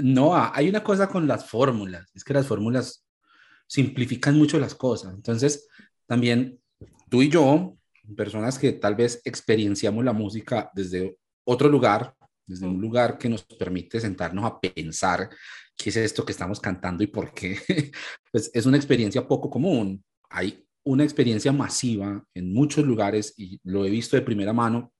No, 0.00 0.32
hay 0.36 0.68
una 0.68 0.84
cosa 0.84 1.08
con 1.08 1.26
las 1.26 1.50
fórmulas, 1.50 2.08
es 2.14 2.22
que 2.22 2.32
las 2.32 2.46
fórmulas 2.46 3.04
simplifican 3.66 4.38
mucho 4.38 4.60
las 4.60 4.76
cosas. 4.76 5.12
Entonces, 5.12 5.66
también 6.06 6.60
tú 7.10 7.20
y 7.20 7.28
yo, 7.28 7.76
personas 8.16 8.60
que 8.60 8.72
tal 8.72 8.94
vez 8.94 9.20
experienciamos 9.24 10.04
la 10.04 10.12
música 10.12 10.70
desde 10.72 11.18
otro 11.44 11.68
lugar, 11.68 12.14
desde 12.46 12.68
un 12.68 12.80
lugar 12.80 13.18
que 13.18 13.28
nos 13.28 13.42
permite 13.42 14.00
sentarnos 14.00 14.44
a 14.44 14.60
pensar 14.60 15.30
qué 15.78 15.90
es 15.90 15.96
esto 15.96 16.26
que 16.26 16.32
estamos 16.32 16.60
cantando 16.60 17.02
y 17.04 17.06
por 17.06 17.32
qué, 17.32 17.58
pues 18.32 18.50
es 18.52 18.66
una 18.66 18.76
experiencia 18.76 19.26
poco 19.26 19.48
común. 19.48 20.04
Hay 20.28 20.66
una 20.84 21.04
experiencia 21.04 21.52
masiva 21.52 22.22
en 22.34 22.52
muchos 22.52 22.84
lugares 22.84 23.32
y 23.36 23.60
lo 23.62 23.86
he 23.86 23.90
visto 23.90 24.16
de 24.16 24.22
primera 24.22 24.52
mano 24.52 24.92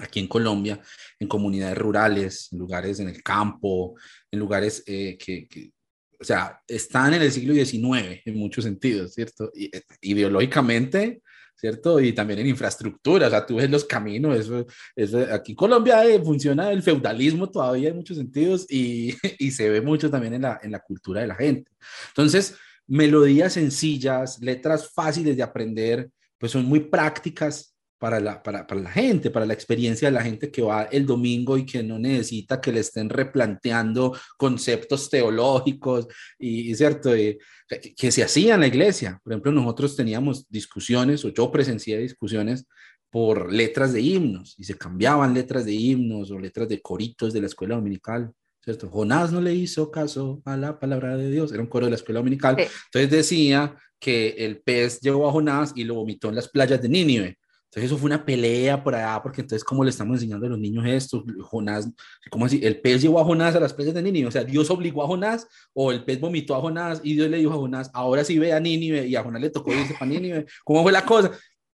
aquí 0.00 0.20
en 0.20 0.28
Colombia, 0.28 0.80
en 1.18 1.28
comunidades 1.28 1.78
rurales, 1.78 2.48
en 2.52 2.58
lugares 2.58 3.00
en 3.00 3.08
el 3.08 3.22
campo, 3.22 3.94
en 4.30 4.38
lugares 4.38 4.82
eh, 4.86 5.16
que, 5.18 5.72
o 6.20 6.24
sea, 6.24 6.60
están 6.66 7.14
en 7.14 7.22
el 7.22 7.32
siglo 7.32 7.54
XIX 7.54 8.20
en 8.24 8.36
muchos 8.36 8.64
sentidos, 8.64 9.14
¿cierto? 9.14 9.50
Eh, 9.54 9.82
ideológicamente, 10.00 11.22
¿cierto? 11.58 11.98
Y 12.00 12.12
también 12.12 12.38
en 12.38 12.46
infraestructura, 12.46 13.26
o 13.26 13.30
sea, 13.30 13.44
tú 13.44 13.56
ves 13.56 13.68
los 13.68 13.84
caminos, 13.84 14.38
eso, 14.38 14.64
eso 14.94 15.18
aquí 15.32 15.52
en 15.52 15.56
Colombia 15.56 16.04
eh, 16.04 16.22
funciona 16.22 16.70
el 16.70 16.82
feudalismo 16.82 17.50
todavía 17.50 17.88
en 17.88 17.96
muchos 17.96 18.16
sentidos 18.16 18.64
y, 18.70 19.14
y, 19.38 19.50
se 19.50 19.68
ve 19.68 19.80
mucho 19.80 20.08
también 20.08 20.34
en 20.34 20.42
la, 20.42 20.60
en 20.62 20.70
la 20.70 20.78
cultura 20.78 21.20
de 21.20 21.26
la 21.26 21.34
gente. 21.34 21.70
Entonces, 22.08 22.56
melodías 22.86 23.54
sencillas, 23.54 24.38
letras 24.40 24.92
fáciles 24.92 25.36
de 25.36 25.42
aprender, 25.42 26.10
pues 26.38 26.52
son 26.52 26.64
muy 26.64 26.80
prácticas 26.80 27.74
para 27.98 28.20
la, 28.20 28.42
para, 28.42 28.66
para, 28.66 28.80
la 28.80 28.90
gente, 28.90 29.30
para 29.30 29.44
la 29.44 29.54
experiencia 29.54 30.08
de 30.08 30.12
la 30.12 30.22
gente 30.22 30.50
que 30.50 30.62
va 30.62 30.84
el 30.84 31.04
domingo 31.04 31.58
y 31.58 31.66
que 31.66 31.82
no 31.82 31.98
necesita 31.98 32.60
que 32.60 32.72
le 32.72 32.80
estén 32.80 33.08
replanteando 33.08 34.16
conceptos 34.36 35.10
teológicos 35.10 36.06
y, 36.38 36.74
cierto, 36.74 37.10
que, 37.12 38.10
se 38.10 38.22
hacían 38.22 38.54
en 38.54 38.60
la 38.60 38.66
iglesia. 38.68 39.20
Por 39.22 39.32
ejemplo, 39.32 39.52
nosotros 39.52 39.96
teníamos 39.96 40.48
discusiones, 40.48 41.24
o 41.24 41.30
yo 41.30 41.50
presencié 41.50 41.98
discusiones 41.98 42.66
por 43.10 43.52
letras 43.52 43.92
de 43.92 44.00
himnos 44.00 44.54
y 44.58 44.64
se 44.64 44.76
cambiaban 44.76 45.34
letras 45.34 45.64
de 45.64 45.72
himnos 45.72 46.30
o 46.30 46.38
letras 46.38 46.68
de 46.68 46.80
coritos 46.80 47.32
de 47.32 47.40
la 47.40 47.46
escuela 47.46 47.74
dominical. 47.74 48.32
¿Cierto? 48.62 48.90
Jonás 48.90 49.32
no 49.32 49.40
le 49.40 49.54
hizo 49.54 49.90
caso 49.90 50.42
a 50.44 50.56
la 50.56 50.78
palabra 50.78 51.16
de 51.16 51.30
Dios, 51.30 51.52
era 51.52 51.62
un 51.62 51.68
coro 51.68 51.86
de 51.86 51.90
la 51.90 51.96
escuela 51.96 52.20
dominical. 52.20 52.56
Entonces 52.58 53.10
decía 53.10 53.74
que 53.98 54.28
el 54.38 54.60
pez 54.60 55.00
llevó 55.00 55.28
a 55.28 55.32
Jonás 55.32 55.72
y 55.74 55.84
lo 55.84 55.94
vomitó 55.94 56.28
en 56.28 56.36
las 56.36 56.48
playas 56.48 56.80
de 56.82 56.88
Nínive. 56.88 57.38
Entonces 57.68 57.90
eso 57.90 57.98
fue 57.98 58.06
una 58.06 58.24
pelea 58.24 58.82
por 58.82 58.94
allá, 58.94 59.20
porque 59.22 59.42
entonces 59.42 59.62
cómo 59.62 59.84
le 59.84 59.90
estamos 59.90 60.16
enseñando 60.16 60.46
a 60.46 60.48
los 60.48 60.58
niños 60.58 60.86
esto, 60.86 61.22
Jonás, 61.42 61.90
¿cómo 62.30 62.46
así? 62.46 62.60
El 62.62 62.80
pez 62.80 63.02
llevó 63.02 63.20
a 63.20 63.24
Jonás 63.24 63.54
a 63.56 63.60
las 63.60 63.74
playas 63.74 63.94
de 63.94 64.02
Nínive, 64.02 64.26
o 64.26 64.30
sea, 64.30 64.42
Dios 64.42 64.70
obligó 64.70 65.04
a 65.04 65.06
Jonás, 65.06 65.46
o 65.74 65.92
el 65.92 66.02
pez 66.02 66.18
vomitó 66.18 66.54
a 66.54 66.60
Jonás 66.60 67.00
y 67.04 67.14
Dios 67.14 67.28
le 67.28 67.36
dijo 67.36 67.52
a 67.52 67.56
Jonás, 67.56 67.90
ahora 67.92 68.24
sí 68.24 68.38
ve 68.38 68.54
a 68.54 68.60
Nínive 68.60 69.06
y 69.06 69.16
a 69.16 69.22
Jonás 69.22 69.42
le 69.42 69.50
tocó 69.50 69.74
irse 69.74 69.92
para 69.92 70.06
Nínive, 70.06 70.46
¿cómo 70.64 70.82
fue 70.82 70.92
la 70.92 71.04
cosa? 71.04 71.30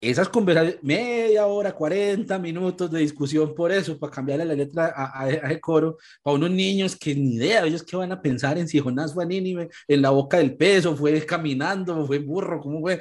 esas 0.02 0.30
conversaciones, 0.30 0.82
media 0.82 1.46
hora, 1.46 1.74
40 1.74 2.40
minutos 2.40 2.90
de 2.90 3.00
discusión 3.00 3.54
por 3.54 3.72
eso, 3.72 4.00
para 4.00 4.14
cambiarle 4.14 4.46
la 4.46 4.54
letra 4.54 4.94
a, 4.96 5.26
a, 5.26 5.60
coro, 5.60 5.98
para 6.24 6.36
unos 6.36 6.52
niños 6.52 6.96
que 6.96 7.14
ni 7.14 7.36
idea, 7.36 7.66
ellos 7.66 7.84
que 7.84 7.98
van 7.98 8.12
a 8.14 8.22
pensar 8.22 8.58
en 8.58 8.68
si 8.68 8.80
Jonás 8.80 9.14
fue 9.14 9.26
a 9.26 9.28
Nínive, 9.28 9.70
en 9.88 10.02
la 10.02 10.12
boca 10.12 10.38
del 10.38 10.56
peso, 10.56 10.96
fue 10.96 11.26
caminando, 11.26 12.06
fue 12.08 12.20
burro, 12.20 12.62
cómo 12.62 12.80
fue, 12.80 13.00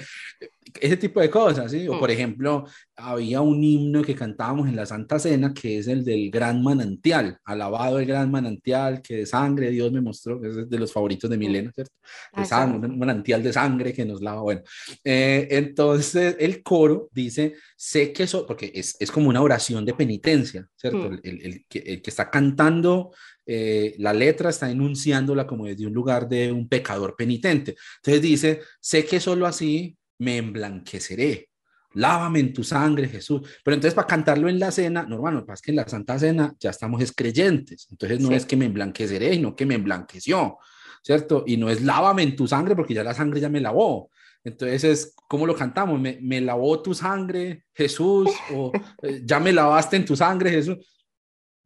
ese 0.80 0.96
tipo 0.96 1.20
de 1.20 1.30
cosas, 1.30 1.70
¿sí? 1.70 1.88
O 1.88 1.94
mm. 1.94 1.98
por 1.98 2.10
ejemplo, 2.10 2.64
había 2.96 3.40
un 3.40 3.62
himno 3.62 4.02
que 4.02 4.14
cantábamos 4.14 4.68
en 4.68 4.76
la 4.76 4.86
Santa 4.86 5.18
Cena, 5.18 5.52
que 5.54 5.78
es 5.78 5.88
el 5.88 6.04
del 6.04 6.30
gran 6.30 6.62
manantial, 6.62 7.38
alabado 7.44 7.98
el 7.98 8.06
gran 8.06 8.30
manantial, 8.30 9.02
que 9.02 9.16
de 9.16 9.26
sangre 9.26 9.70
Dios 9.70 9.92
me 9.92 10.00
mostró, 10.00 10.40
que 10.40 10.48
es 10.48 10.70
de 10.70 10.78
los 10.78 10.92
favoritos 10.92 11.30
de 11.30 11.36
mm. 11.36 11.40
Milena, 11.40 11.72
¿cierto? 11.72 11.94
De 12.36 12.44
sangre, 12.44 12.88
un 12.88 12.98
manantial 12.98 13.42
de 13.42 13.52
sangre 13.52 13.92
que 13.92 14.04
nos 14.04 14.20
lava, 14.20 14.42
bueno. 14.42 14.62
Eh, 15.04 15.48
entonces, 15.50 16.36
el 16.38 16.62
coro 16.62 17.08
dice, 17.12 17.54
sé 17.76 18.12
que 18.12 18.24
eso, 18.24 18.46
porque 18.46 18.70
es, 18.74 18.96
es, 18.98 19.10
como 19.10 19.28
una 19.28 19.42
oración 19.42 19.84
de 19.84 19.94
penitencia, 19.94 20.66
¿cierto? 20.76 21.10
Mm. 21.10 21.20
El, 21.22 21.42
el, 21.42 21.64
que, 21.68 21.78
el, 21.78 22.02
que, 22.02 22.10
está 22.10 22.30
cantando 22.30 23.12
eh, 23.50 23.94
la 23.96 24.12
letra 24.12 24.50
está 24.50 24.70
enunciándola 24.70 25.46
como 25.46 25.64
desde 25.64 25.86
un 25.86 25.94
lugar 25.94 26.28
de 26.28 26.52
un 26.52 26.68
pecador 26.68 27.16
penitente. 27.16 27.76
Entonces 27.96 28.22
dice, 28.22 28.60
sé 28.78 29.06
que 29.06 29.20
solo 29.20 29.46
así 29.46 29.96
me 30.18 30.36
emblanqueceré. 30.36 31.48
Lávame 31.94 32.40
en 32.40 32.52
tu 32.52 32.62
sangre, 32.62 33.08
Jesús. 33.08 33.42
Pero 33.64 33.74
entonces 33.74 33.94
para 33.94 34.06
cantarlo 34.06 34.48
en 34.48 34.58
la 34.58 34.70
cena, 34.70 35.04
no, 35.04 35.16
hermano, 35.16 35.44
pasa 35.44 35.62
que 35.64 35.70
en 35.72 35.76
la 35.76 35.88
Santa 35.88 36.18
Cena 36.18 36.54
ya 36.60 36.70
estamos 36.70 37.02
es 37.02 37.12
creyentes. 37.12 37.88
Entonces 37.90 38.20
no 38.20 38.32
es 38.32 38.44
que 38.44 38.56
me 38.56 38.66
emblanqueceré, 38.66 39.32
sino 39.34 39.56
que 39.56 39.66
me 39.66 39.74
emblanqueció, 39.74 40.58
¿cierto? 41.02 41.44
Y 41.46 41.56
no 41.56 41.70
es 41.70 41.82
lávame 41.82 42.22
en 42.22 42.36
tu 42.36 42.46
sangre 42.46 42.76
porque 42.76 42.94
ya 42.94 43.02
la 43.02 43.14
sangre 43.14 43.40
ya 43.40 43.48
me 43.48 43.60
lavó. 43.60 44.10
Entonces, 44.44 44.84
es, 44.84 45.14
¿cómo 45.28 45.46
lo 45.46 45.54
cantamos? 45.54 46.00
Me, 46.00 46.18
me 46.22 46.40
lavó 46.40 46.80
tu 46.80 46.94
sangre, 46.94 47.64
Jesús, 47.74 48.30
o 48.54 48.70
eh, 49.02 49.22
ya 49.24 49.40
me 49.40 49.52
lavaste 49.52 49.96
en 49.96 50.04
tu 50.04 50.14
sangre, 50.14 50.50
Jesús 50.50 50.78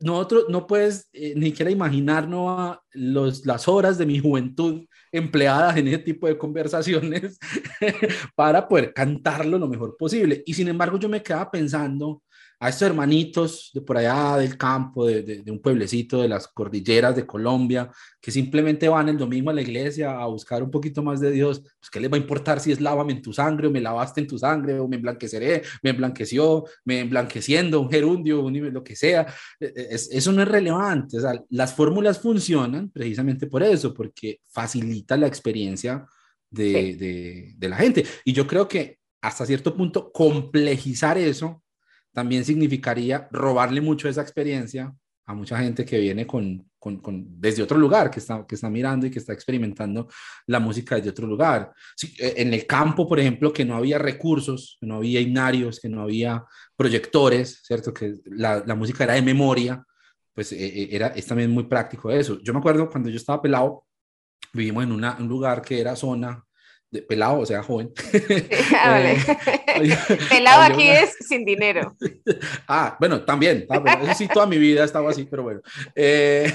nosotros 0.03 0.47
no 0.49 0.67
puedes 0.67 1.09
eh, 1.13 1.35
ni 1.37 1.47
siquiera 1.47 1.71
imaginarnos 1.71 2.79
los, 2.93 3.47
las 3.47 3.69
horas 3.69 3.99
de 3.99 4.07
mi 4.07 4.19
juventud 4.19 4.85
empleadas 5.11 5.77
en 5.77 5.89
ese 5.89 5.99
tipo 5.99 6.27
de 6.27 6.39
conversaciones 6.39 7.39
para 8.35 8.67
poder 8.67 8.93
cantarlo 8.95 9.59
lo 9.59 9.69
mejor 9.69 9.97
posible. 9.97 10.43
Y 10.47 10.55
sin 10.55 10.69
embargo, 10.69 10.99
yo 10.99 11.09
me 11.09 11.23
quedaba 11.23 11.51
pensando 11.51 12.23
a 12.63 12.69
estos 12.69 12.83
hermanitos 12.83 13.73
de 13.75 13.81
por 13.81 13.97
allá 13.97 14.37
del 14.37 14.57
campo, 14.57 15.05
de, 15.05 15.23
de, 15.25 15.51
un 15.51 15.61
pueblecito 15.61 16.23
de 16.23 16.29
las 16.29 16.47
cordilleras 16.47 17.17
de 17.17 17.27
Colombia, 17.27 17.91
que 18.21 18.31
simplemente 18.31 18.89
van 18.89 19.09
el 19.09 19.19
domingo 19.19 19.51
a 19.51 19.53
la 19.53 19.63
iglesia 19.63 20.13
a 20.13 20.27
buscar 20.27 20.63
un 20.63 20.71
poquito 20.71 21.03
más 21.03 21.19
de 21.19 21.33
Dios, 21.33 21.61
pues 21.61 21.91
¿qué 21.91 21.99
les 21.99 22.09
va 22.09 22.15
a 22.15 22.21
importar 22.21 22.61
si 22.61 22.71
es 22.71 22.81
lávame 22.81 23.15
en 23.15 23.23
tu 23.23 23.33
sangre 23.33 23.67
o 23.67 23.73
me 23.73 23.81
lavaste 23.81 24.21
en 24.21 24.29
tu 24.29 24.39
sangre 24.39 24.79
o 24.79 24.87
me 24.87 24.95
emblanqueceré, 24.95 25.63
me 25.83 25.91
emblanqueció, 25.91 26.65
me 26.85 27.01
emblanqueciendo, 27.01 27.81
un 27.81 27.91
gerundio, 27.91 28.45
un 28.45 28.73
lo 28.73 28.85
que 28.85 28.95
sea? 28.95 29.27
E, 29.59 29.67
e, 29.67 29.89
es, 29.91 30.09
eso 30.13 30.31
no 30.31 30.43
es 30.43 30.49
relevante. 30.49 31.19
O 31.19 31.21
sea, 31.21 31.43
las 31.51 31.75
fórmulas 31.75 32.21
funcionan 32.21 32.91
precisamente 32.91 33.49
por 33.49 33.65
eso, 33.65 33.93
porque 33.93 34.39
facilita 34.47 35.17
la 35.17 35.27
experiencia 35.27 36.07
de, 36.49 37.55
de 37.57 37.69
la 37.69 37.77
gente. 37.77 38.05
Y 38.25 38.33
yo 38.33 38.47
creo 38.47 38.69
que 38.69 39.01
hasta 39.21 39.47
cierto 39.47 39.77
punto 39.77 40.13
complejizar 40.13 41.19
eso 41.19 41.61
también 42.13 42.45
significaría 42.45 43.29
robarle 43.31 43.81
mucho 43.81 44.09
esa 44.09 44.23
experiencia 44.23 44.95
a 45.25 45.35
mucha 45.35 45.57
gente 45.59 45.85
que 45.85 45.99
viene 45.99 46.27
con, 46.27 46.69
con, 46.79 47.41
desde 47.41 47.63
otro 47.63 47.79
lugar, 47.79 48.11
que 48.11 48.19
está, 48.19 48.45
que 48.47 48.57
está 48.57 48.69
mirando 48.69 49.07
y 49.07 49.11
que 49.11 49.21
está 49.21 49.33
experimentando 49.33 50.09
la 50.47 50.59
música 50.59 50.97
desde 50.97 51.11
otro 51.11 51.27
lugar. 51.27 51.73
Eh, 52.19 52.35
en 52.39 52.53
el 52.53 52.67
campo, 52.67 53.09
por 53.09 53.21
ejemplo, 53.21 53.53
que 53.53 53.65
no 53.65 53.77
había 53.77 53.99
recursos, 53.99 54.79
que 54.81 54.87
no 54.87 54.97
había 54.97 55.21
himnarios, 55.21 55.79
que 55.79 55.89
no 55.89 56.03
había 56.03 56.45
proyectores, 56.77 57.63
¿cierto? 57.65 57.95
Que 57.95 58.17
la, 58.25 58.63
la 58.67 58.75
música 58.75 59.05
era 59.05 59.15
de 59.15 59.23
memoria, 59.23 59.85
pues 60.35 60.53
eh, 60.53 60.89
era, 60.91 61.09
es 61.09 61.27
también 61.27 61.51
muy 61.51 61.65
práctico 61.65 62.11
eso. 62.11 62.41
Yo 62.43 62.53
me 62.53 62.59
acuerdo 62.59 62.91
cuando 62.91 63.09
yo 63.09 63.17
estaba 63.17 63.41
pelado, 63.41 63.87
vivimos 64.53 64.85
en 64.85 64.93
una, 64.93 65.17
un 65.19 65.29
lugar 65.29 65.63
que 65.63 65.81
era 65.81 65.95
zona 65.95 66.45
de 66.93 67.01
pelado, 67.03 67.41
o 67.41 67.47
sea, 67.47 67.63
joven. 67.63 67.91
Ah. 68.75 69.01
Eh, 69.03 69.97
pelado 70.29 70.63
aquí 70.63 70.87
es 70.87 71.17
sin 71.27 71.45
dinero. 71.45 71.97
Ah, 72.69 72.97
bueno, 72.99 73.23
también, 73.23 73.67
eso 73.69 74.15
sí, 74.15 74.29
toda 74.29 74.47
mi 74.47 74.59
vida 74.59 74.85
estaba 74.85 75.11
así, 75.11 75.25
pero 75.25 75.43
bueno. 75.43 75.61
Eh, 75.95 76.53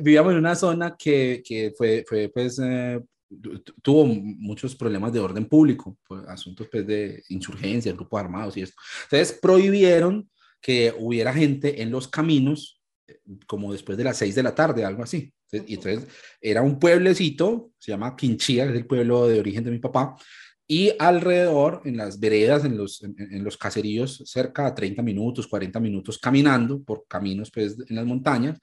vivíamos 0.00 0.32
en 0.32 0.38
una 0.38 0.54
zona 0.54 0.96
que, 0.96 1.42
que 1.44 1.72
fue, 1.76 2.04
fue, 2.06 2.28
pues, 2.28 2.60
eh, 2.62 3.00
tuvo 3.82 4.06
muchos 4.06 4.74
problemas 4.74 5.12
de 5.12 5.20
orden 5.20 5.46
público, 5.46 5.96
pues, 6.06 6.22
asuntos 6.28 6.68
pues, 6.70 6.86
de 6.86 7.22
insurgencia, 7.28 7.92
grupos 7.92 8.20
armados 8.20 8.56
y 8.56 8.62
esto. 8.62 8.76
Entonces, 9.04 9.38
prohibieron 9.40 10.28
que 10.60 10.94
hubiera 10.98 11.32
gente 11.32 11.82
en 11.82 11.90
los 11.90 12.08
caminos 12.08 12.73
como 13.46 13.72
después 13.72 13.98
de 13.98 14.04
las 14.04 14.16
seis 14.16 14.34
de 14.34 14.42
la 14.42 14.54
tarde, 14.54 14.84
algo 14.84 15.02
así. 15.02 15.32
Y 15.52 15.74
entonces 15.74 16.06
era 16.40 16.62
un 16.62 16.78
pueblecito, 16.78 17.72
se 17.78 17.92
llama 17.92 18.16
Quinchía, 18.16 18.64
es 18.64 18.74
el 18.74 18.86
pueblo 18.86 19.28
de 19.28 19.40
origen 19.40 19.64
de 19.64 19.70
mi 19.70 19.78
papá, 19.78 20.16
y 20.66 20.92
alrededor, 20.98 21.82
en 21.84 21.98
las 21.98 22.18
veredas, 22.18 22.64
en 22.64 22.76
los, 22.78 23.02
en, 23.02 23.44
los 23.44 23.56
caseríos, 23.56 24.22
cerca 24.24 24.64
de 24.64 24.72
30 24.72 25.02
minutos, 25.02 25.46
40 25.46 25.78
minutos 25.78 26.18
caminando 26.18 26.82
por 26.82 27.06
caminos 27.06 27.50
pues, 27.50 27.76
en 27.88 27.96
las 27.96 28.06
montañas, 28.06 28.58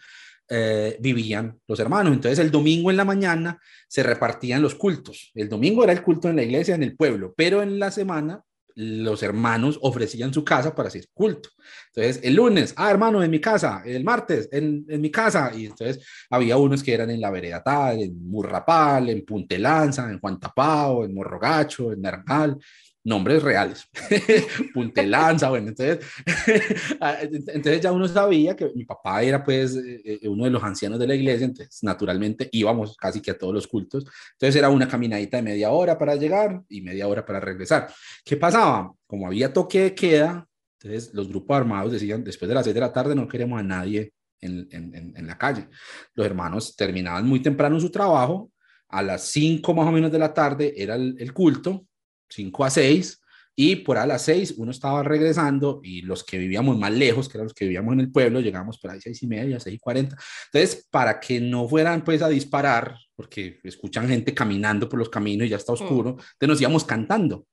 eh, 0.50 0.98
vivían 1.00 1.60
los 1.68 1.80
hermanos. 1.80 2.14
Entonces 2.14 2.40
el 2.40 2.50
domingo 2.50 2.90
en 2.90 2.98
la 2.98 3.06
mañana 3.06 3.60
se 3.88 4.02
repartían 4.02 4.64
los 4.64 4.74
cultos. 4.76 5.32
El 5.36 5.48
domingo 5.48 5.84
era 5.84 5.94
el 5.94 6.02
culto 6.02 6.28
en 6.28 6.38
la 6.38 6.44
iglesia, 6.44 6.74
en 6.74 6.84
el 6.84 6.96
pueblo, 6.96 7.34
pero 7.38 7.62
en 7.62 7.78
la 7.78 7.92
semana 7.92 8.44
los 8.76 9.24
hermanos 9.24 9.80
ofrecían 9.82 10.34
su 10.34 10.44
casa 10.44 10.74
para 10.74 10.88
hacer 10.88 11.08
culto. 11.14 11.50
Entonces, 11.88 12.22
el 12.24 12.36
lunes, 12.36 12.74
ah, 12.78 12.92
hermano, 12.92 13.24
en 13.24 13.32
mi 13.32 13.40
casa, 13.40 13.82
el 13.86 14.04
martes, 14.04 14.50
en, 14.52 14.86
en 14.88 15.02
mi 15.02 15.12
casa. 15.12 15.52
Y 15.56 15.66
entonces 15.66 16.06
había 16.30 16.58
unos 16.58 16.84
que 16.84 16.94
eran 16.94 17.10
en 17.10 17.22
la 17.22 17.30
vereda 17.30 17.62
tal, 17.64 18.00
en 18.02 18.30
Murrapal, 18.30 19.10
en 19.10 19.26
Puntelanza, 19.26 20.10
en 20.10 20.20
Juan 20.20 20.40
Tapao, 20.40 21.06
en 21.06 21.14
Morrogacho, 21.14 21.92
en 21.92 22.02
Naranjal 22.02 22.58
nombres 23.04 23.42
reales, 23.42 23.88
Puntelanza, 24.74 25.50
bueno, 25.50 25.70
entonces, 25.70 26.06
ah, 27.02 27.18
entonces 27.22 27.82
ya 27.82 27.92
uno 27.92 28.08
sabía 28.08 28.56
que 28.56 28.72
mi 28.76 28.86
papá 28.86 29.24
era 29.24 29.44
pues 29.44 29.76
eh, 29.76 30.20
eh, 30.22 30.28
uno 30.28 30.44
de 30.44 30.52
los 30.52 30.64
ancianos 30.64 31.00
de 31.00 31.08
la 31.08 31.16
iglesia, 31.16 31.46
entonces 31.46 31.80
naturalmente 31.82 32.48
íbamos 32.52 32.96
casi 32.96 33.22
que 33.22 33.32
a 33.32 33.38
todos 33.38 33.54
los 33.54 33.68
cultos, 33.68 34.06
entonces 34.34 34.56
era 34.56 34.70
una 34.70 34.88
caminadita 34.88 35.38
de 35.38 35.44
media 35.44 35.72
hora 35.72 35.98
para 35.98 36.16
llegar 36.16 36.62
y 36.70 36.82
media 36.82 37.08
hora 37.08 37.26
para 37.26 37.40
regresar. 37.40 37.92
¿Qué 38.24 38.38
pasaba? 38.38 38.94
Como 39.08 39.26
había 39.26 39.52
toque 39.52 39.82
de 39.82 39.96
queda, 39.96 40.48
entonces 40.80 41.14
los 41.14 41.28
grupos 41.28 41.58
armados 41.58 41.92
decían, 41.92 42.24
después 42.24 42.50
de 42.50 42.56
las 42.56 42.66
seis 42.66 42.74
de 42.74 42.82
la 42.82 42.94
tarde 42.94 43.16
no 43.16 43.28
queremos 43.28 43.60
a 43.60 43.64
nadie 43.64 44.14
en, 44.40 44.68
en, 44.72 45.14
en 45.16 45.28
la 45.28 45.38
calle. 45.38 45.68
Los 46.14 46.26
hermanos 46.26 46.76
terminaban 46.76 47.28
muy 47.28 47.42
temprano 47.42 47.80
su 47.80 47.90
trabajo, 47.90 48.52
a 48.90 49.02
las 49.02 49.24
cinco 49.24 49.74
más 49.74 49.88
o 49.88 49.92
menos 49.92 50.12
de 50.12 50.20
la 50.20 50.34
tarde 50.34 50.74
era 50.76 50.96
el, 50.96 51.16
el 51.18 51.34
culto, 51.34 51.86
5 52.32 52.66
a 52.66 52.70
6, 52.70 53.22
y 53.56 53.78
por 53.78 53.98
a 53.98 54.06
las 54.06 54.24
6 54.24 54.56
uno 54.58 54.72
estaba 54.72 55.04
regresando 55.04 55.82
y 55.84 56.02
los 56.02 56.24
que 56.24 56.38
vivíamos 56.38 56.78
más 56.78 56.92
lejos, 56.92 57.28
que 57.28 57.38
eran 57.38 57.46
los 57.46 57.54
que 57.54 57.66
vivíamos 57.66 57.94
en 57.94 58.00
el 58.00 58.12
pueblo, 58.12 58.40
llegamos 58.40 58.80
por 58.80 58.92
ahí 58.92 59.02
6 59.02 59.24
y 59.24 59.28
media, 59.28 59.60
6 59.60 59.76
y 59.76 59.80
40. 59.80 60.18
Entonces, 60.46 60.88
para 60.90 61.20
que 61.20 61.40
no 61.40 61.68
fueran 61.68 62.04
pues 62.04 62.22
a 62.22 62.30
disparar, 62.30 62.98
porque 63.16 63.60
escuchan 63.64 64.08
gente 64.08 64.34
caminando 64.34 64.88
por 64.88 65.00
los 65.00 65.10
caminos 65.10 65.46
y 65.46 65.50
ya 65.50 65.58
está 65.58 65.74
oscuro, 65.74 66.12
entonces 66.12 66.48
nos 66.48 66.62
íbamos 66.62 66.86
cantando. 66.86 67.46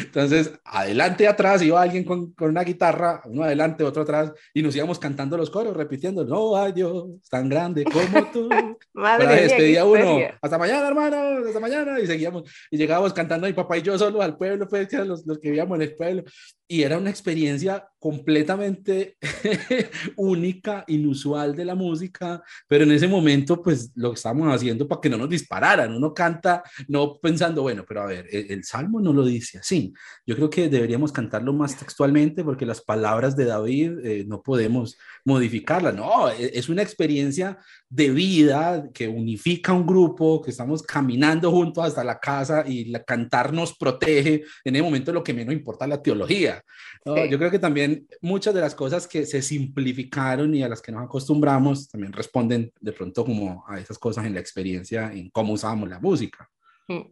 Entonces, 0.00 0.52
adelante 0.64 1.26
atrás 1.26 1.62
iba 1.62 1.80
alguien 1.80 2.04
con, 2.04 2.32
con, 2.32 2.50
una 2.50 2.62
guitarra, 2.62 3.22
uno 3.26 3.42
adelante, 3.42 3.84
otro 3.84 4.02
atrás, 4.02 4.32
y 4.54 4.62
nos 4.62 4.74
íbamos 4.76 4.98
cantando 4.98 5.36
los 5.36 5.50
coros, 5.50 5.76
repitiendo, 5.76 6.24
no 6.24 6.56
hay 6.56 6.72
Dios 6.72 7.06
tan 7.30 7.48
grande 7.48 7.84
como 7.84 8.26
tú. 8.32 8.48
Madre 8.94 9.26
mía, 9.26 9.36
despedía 9.36 9.84
uno, 9.84 10.18
hasta 10.40 10.58
mañana, 10.58 10.88
hermano, 10.88 11.46
hasta 11.46 11.60
mañana, 11.60 12.00
y 12.00 12.06
seguíamos, 12.06 12.50
y 12.70 12.76
llegábamos 12.76 13.12
cantando 13.12 13.46
mi 13.46 13.52
papá 13.52 13.78
y 13.78 13.82
yo 13.82 13.98
solo 13.98 14.22
al 14.22 14.36
pueblo, 14.36 14.68
pues, 14.68 14.88
que 14.88 14.98
los, 15.04 15.26
los 15.26 15.38
que 15.38 15.50
vivíamos 15.50 15.76
en 15.76 15.82
el 15.82 15.94
pueblo, 15.94 16.24
y 16.68 16.82
era 16.82 16.98
una 16.98 17.10
experiencia 17.10 17.88
completamente 17.98 19.16
única, 20.16 20.84
inusual 20.86 21.56
de 21.56 21.64
la 21.64 21.74
música, 21.74 22.42
pero 22.68 22.84
en 22.84 22.92
ese 22.92 23.08
momento, 23.08 23.62
pues, 23.62 23.90
lo 23.94 24.12
estábamos 24.12 24.54
haciendo 24.54 24.86
para 24.86 25.00
que 25.00 25.08
no 25.08 25.16
nos 25.16 25.28
dispararan, 25.28 25.94
uno 25.94 26.14
canta, 26.14 26.62
no 26.88 27.18
pensando, 27.18 27.62
bueno, 27.62 27.84
pero 27.86 28.02
a 28.02 28.06
ver, 28.06 28.26
el, 28.30 28.50
el 28.50 28.64
salmo 28.64 29.00
no 29.00 29.12
lo 29.12 29.24
dice 29.24 29.58
así. 29.58 29.92
Yo 30.24 30.36
creo 30.36 30.50
que 30.50 30.68
deberíamos 30.68 31.12
cantarlo 31.12 31.52
más 31.52 31.76
textualmente 31.76 32.44
porque 32.44 32.66
las 32.66 32.80
palabras 32.80 33.36
de 33.36 33.44
David 33.44 33.98
eh, 34.04 34.24
no 34.26 34.42
podemos 34.42 34.96
modificarlas. 35.24 35.94
No, 35.94 36.30
e, 36.30 36.52
es 36.54 36.68
una 36.68 36.82
experiencia 36.82 37.58
de 37.88 38.10
vida 38.10 38.88
que 38.92 39.08
unifica 39.08 39.72
un 39.72 39.86
grupo, 39.86 40.42
que 40.42 40.50
estamos 40.50 40.82
caminando 40.82 41.50
juntos 41.50 41.84
hasta 41.84 42.04
la 42.04 42.18
casa 42.18 42.64
y 42.66 42.86
la 42.86 43.02
cantar 43.02 43.52
nos 43.52 43.76
protege. 43.76 44.44
En 44.64 44.76
el 44.76 44.82
momento 44.82 45.12
lo 45.12 45.22
que 45.22 45.34
menos 45.34 45.54
importa 45.54 45.86
la 45.86 46.02
teología. 46.02 46.55
Yo 47.04 47.38
creo 47.38 47.50
que 47.50 47.58
también 47.58 48.06
muchas 48.20 48.54
de 48.54 48.60
las 48.60 48.74
cosas 48.74 49.06
que 49.06 49.26
se 49.26 49.42
simplificaron 49.42 50.54
y 50.54 50.62
a 50.62 50.68
las 50.68 50.82
que 50.82 50.92
nos 50.92 51.04
acostumbramos 51.04 51.88
también 51.88 52.12
responden 52.12 52.72
de 52.80 52.92
pronto 52.92 53.24
como 53.24 53.64
a 53.68 53.78
esas 53.78 53.98
cosas 53.98 54.26
en 54.26 54.34
la 54.34 54.40
experiencia, 54.40 55.12
en 55.12 55.30
cómo 55.30 55.52
usábamos 55.52 55.88
la 55.88 56.00
música. 56.00 56.48
Mm. 56.88 57.02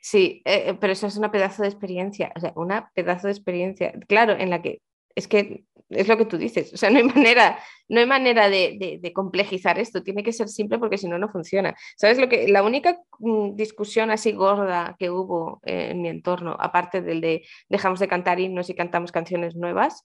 Sí, 0.00 0.40
eh, 0.44 0.70
eh, 0.70 0.78
pero 0.80 0.92
eso 0.92 1.06
es 1.06 1.16
una 1.16 1.30
pedazo 1.30 1.62
de 1.62 1.68
experiencia, 1.68 2.32
o 2.34 2.40
sea, 2.40 2.52
una 2.56 2.90
pedazo 2.94 3.26
de 3.26 3.34
experiencia, 3.34 3.92
claro, 4.08 4.32
en 4.32 4.48
la 4.48 4.62
que 4.62 4.80
es 5.20 5.28
que 5.28 5.64
es 5.90 6.06
lo 6.08 6.16
que 6.16 6.24
tú 6.24 6.38
dices, 6.38 6.72
o 6.72 6.76
sea, 6.76 6.90
no 6.90 6.98
hay 6.98 7.04
manera, 7.14 7.58
no 7.88 8.00
hay 8.00 8.06
manera 8.06 8.48
de, 8.48 9.12
complejizar 9.14 9.78
esto, 9.78 10.02
tiene 10.02 10.22
que 10.22 10.32
ser 10.32 10.48
simple 10.48 10.78
porque 10.78 10.98
si 10.98 11.08
no, 11.08 11.18
no 11.18 11.28
funciona. 11.28 11.74
¿Sabes 11.96 12.18
lo 12.18 12.28
que? 12.28 12.48
La 12.48 12.62
única 12.62 13.00
mm, 13.18 13.56
discusión 13.56 14.10
así 14.10 14.32
gorda 14.32 14.96
que 14.98 15.10
hubo 15.10 15.60
en 15.64 16.00
mi 16.00 16.08
entorno, 16.08 16.56
aparte 16.58 17.02
del 17.02 17.20
de 17.20 17.42
dejamos 17.68 17.98
de 18.00 18.08
cantar 18.08 18.40
himnos 18.40 18.70
y 18.70 18.74
cantamos 18.74 19.12
canciones 19.12 19.56
nuevas, 19.56 20.04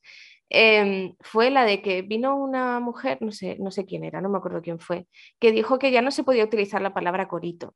em, 0.49 1.16
fue 1.22 1.49
la 1.51 1.66
de 1.66 1.82
que 1.82 2.01
vino 2.01 2.36
una 2.36 2.80
mujer, 2.80 3.20
no 3.22 3.32
sé, 3.32 3.57
no 3.59 3.72
sé 3.72 3.86
quién 3.86 4.03
era, 4.03 4.22
no 4.22 4.30
me 4.30 4.38
acuerdo 4.38 4.61
quién 4.61 4.80
fue, 4.80 5.07
que 5.39 5.51
dijo 5.51 5.80
que 5.80 5.91
ya 5.91 6.01
no 6.01 6.11
se 6.11 6.24
podía 6.24 6.43
utilizar 6.43 6.82
la 6.82 6.93
palabra 6.93 7.28
corito 7.28 7.76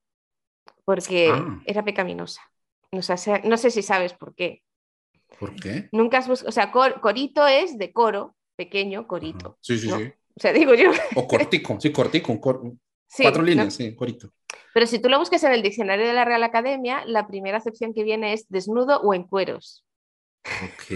porque 0.85 1.29
ah. 1.31 1.61
era 1.65 1.83
pecaminosa. 1.83 2.41
no 2.91 3.57
sé 3.57 3.69
si 3.71 3.83
sabes 3.83 4.13
por 4.13 4.33
qué. 4.33 4.63
¿Por 5.37 5.55
qué? 5.55 5.89
Nunca 5.91 6.19
has 6.19 6.27
buscado, 6.27 6.49
o 6.49 6.51
sea, 6.51 6.71
corito 6.71 7.47
es 7.47 7.77
de 7.77 7.91
coro, 7.91 8.35
pequeño 8.55 9.07
corito. 9.07 9.57
Sí, 9.61 9.77
sí, 9.77 9.89
sí. 9.89 10.13
O 10.35 10.39
sea, 10.41 10.53
digo 10.53 10.73
yo. 10.73 10.91
O 11.15 11.27
cortico, 11.27 11.79
sí, 11.79 11.91
cortico, 11.91 12.39
cuatro 12.39 13.41
líneas, 13.41 13.73
sí, 13.73 13.95
corito. 13.95 14.31
Pero 14.73 14.85
si 14.87 14.99
tú 14.99 15.09
lo 15.09 15.19
buscas 15.19 15.43
en 15.43 15.51
el 15.51 15.61
diccionario 15.61 16.07
de 16.07 16.13
la 16.13 16.25
Real 16.25 16.43
Academia, 16.43 17.03
la 17.05 17.27
primera 17.27 17.57
acepción 17.57 17.93
que 17.93 18.03
viene 18.03 18.33
es 18.33 18.47
desnudo 18.49 19.01
o 19.01 19.13
en 19.13 19.23
cueros. 19.23 19.85
Ok. 20.45 20.91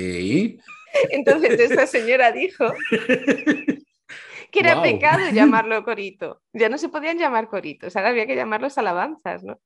Entonces 1.11 1.59
esta 1.59 1.87
señora 1.87 2.31
dijo 2.31 2.71
que 4.51 4.59
era 4.59 4.81
pecado 4.81 5.29
llamarlo 5.31 5.83
corito. 5.83 6.41
Ya 6.53 6.69
no 6.69 6.77
se 6.77 6.89
podían 6.89 7.17
llamar 7.17 7.47
coritos, 7.47 7.95
ahora 7.95 8.09
había 8.09 8.27
que 8.27 8.35
llamarlos 8.35 8.77
alabanzas, 8.77 9.43
¿no? 9.43 9.59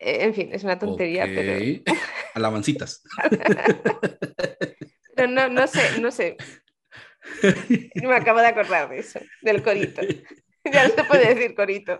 Eh, 0.00 0.24
en 0.24 0.34
fin, 0.34 0.48
es 0.52 0.64
una 0.64 0.78
tontería, 0.78 1.24
pero... 1.24 1.82
Alabancitas. 2.34 3.02
pero 5.14 5.28
no, 5.28 5.48
no 5.48 5.66
sé, 5.66 6.00
no 6.00 6.10
sé. 6.10 6.36
Me 7.94 8.14
acabo 8.14 8.40
de 8.40 8.46
acordar 8.46 8.88
de 8.88 8.98
eso, 8.98 9.20
del 9.42 9.62
corito. 9.62 10.00
ya 10.64 10.88
no 10.88 10.94
se 10.94 11.04
puede 11.04 11.34
decir 11.34 11.54
corito. 11.54 11.98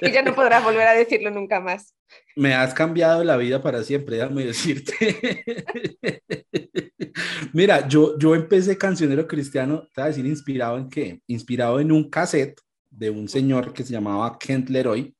Y 0.00 0.10
ya 0.10 0.22
no 0.22 0.34
podrás 0.34 0.64
volver 0.64 0.88
a 0.88 0.94
decirlo 0.94 1.30
nunca 1.30 1.60
más. 1.60 1.94
Me 2.34 2.54
has 2.54 2.74
cambiado 2.74 3.22
la 3.22 3.36
vida 3.36 3.62
para 3.62 3.84
siempre, 3.84 4.16
déjame 4.16 4.44
decirte. 4.44 5.44
Mira, 7.52 7.86
yo, 7.86 8.18
yo 8.18 8.34
empecé 8.34 8.76
cancionero 8.76 9.28
cristiano, 9.28 9.82
te 9.94 10.00
voy 10.00 10.04
a 10.04 10.08
decir, 10.08 10.26
inspirado 10.26 10.78
en 10.78 10.88
qué? 10.88 11.20
Inspirado 11.28 11.78
en 11.78 11.92
un 11.92 12.10
cassette 12.10 12.60
de 12.90 13.10
un 13.10 13.28
señor 13.28 13.72
que 13.72 13.84
se 13.84 13.92
llamaba 13.92 14.38
Kent 14.38 14.70
Leroy, 14.70 15.14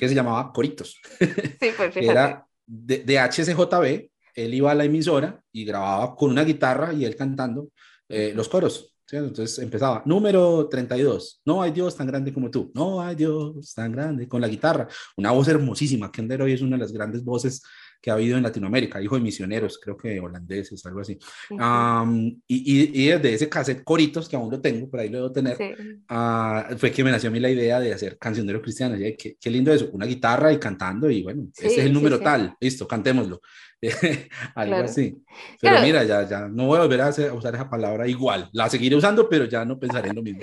que 0.00 0.08
se 0.08 0.14
llamaba 0.14 0.52
Coritos. 0.52 0.98
Sí, 1.18 1.26
pues 1.76 1.94
fíjate. 1.94 2.06
Era 2.06 2.46
de, 2.66 3.04
de 3.04 3.18
HCJB, 3.18 4.10
él 4.34 4.54
iba 4.54 4.70
a 4.70 4.74
la 4.74 4.84
emisora 4.84 5.40
y 5.52 5.64
grababa 5.64 6.16
con 6.16 6.30
una 6.30 6.42
guitarra 6.42 6.92
y 6.92 7.04
él 7.04 7.14
cantando 7.16 7.68
eh, 8.08 8.32
los 8.34 8.48
coros. 8.48 8.96
¿sí? 9.06 9.16
Entonces 9.16 9.58
empezaba, 9.58 10.02
número 10.06 10.68
32, 10.68 11.42
no 11.44 11.60
hay 11.60 11.72
Dios 11.72 11.96
tan 11.96 12.06
grande 12.06 12.32
como 12.32 12.50
tú, 12.50 12.72
no 12.74 13.02
hay 13.02 13.14
Dios 13.14 13.74
tan 13.74 13.92
grande, 13.92 14.26
con 14.26 14.40
la 14.40 14.48
guitarra, 14.48 14.88
una 15.16 15.32
voz 15.32 15.48
hermosísima, 15.48 16.10
Ken 16.10 16.26
Leroy 16.26 16.52
es 16.52 16.62
una 16.62 16.76
de 16.76 16.82
las 16.82 16.92
grandes 16.92 17.22
voces 17.22 17.62
que 18.00 18.10
ha 18.10 18.14
habido 18.14 18.36
en 18.36 18.42
Latinoamérica, 18.42 19.02
hijo 19.02 19.16
de 19.16 19.20
misioneros, 19.20 19.78
creo 19.78 19.96
que 19.96 20.18
holandeses, 20.20 20.84
algo 20.86 21.00
así. 21.00 21.18
Ujú. 21.50 21.60
Am, 21.62 22.16
y, 22.46 22.46
y, 22.46 23.02
y 23.02 23.06
desde 23.08 23.34
ese 23.34 23.48
cassette 23.48 23.84
Coritos, 23.84 24.28
que 24.28 24.36
aún 24.36 24.50
lo 24.50 24.60
tengo, 24.60 24.88
por 24.88 25.00
ahí 25.00 25.08
lo 25.08 25.18
debo 25.18 25.32
tener, 25.32 25.56
Sí. 25.56 25.70
ah, 26.08 26.70
fue 26.78 26.90
que 26.90 27.04
me 27.04 27.10
nació 27.10 27.28
a 27.28 27.32
mí 27.32 27.40
la 27.40 27.50
idea 27.50 27.78
de 27.80 27.92
hacer 27.92 28.16
cancionero 28.18 28.62
cristiano. 28.62 28.96
Y, 28.96 29.16
qué, 29.16 29.36
qué 29.40 29.50
lindo 29.50 29.72
eso, 29.72 29.90
una 29.92 30.06
guitarra 30.06 30.52
y 30.52 30.58
cantando, 30.58 31.10
y 31.10 31.22
bueno, 31.22 31.42
Sí, 31.54 31.66
este 31.66 31.66
es 31.66 31.78
el 31.78 31.88
sí, 31.88 31.92
número 31.92 32.16
sí. 32.18 32.24
tal, 32.24 32.54
listo, 32.60 32.88
cantémoslo. 32.88 33.42
Algo 34.54 34.72
Claro. 34.74 34.84
así. 34.84 35.22
Pero 35.60 35.72
Claro. 35.72 35.82
mira, 35.86 36.04
ya, 36.04 36.28
ya 36.28 36.40
no 36.48 36.66
voy 36.66 36.78
a 36.78 36.82
volver 36.82 37.00
a, 37.00 37.06
hacer- 37.08 37.30
a 37.30 37.34
usar 37.34 37.54
esa 37.54 37.70
palabra 37.70 38.06
igual. 38.06 38.48
La 38.52 38.68
seguiré 38.68 38.96
usando, 38.96 39.28
pero 39.28 39.44
ya 39.46 39.64
no 39.64 39.78
pensaré 39.78 40.10
en 40.10 40.16
lo 40.16 40.22
mismo. 40.22 40.42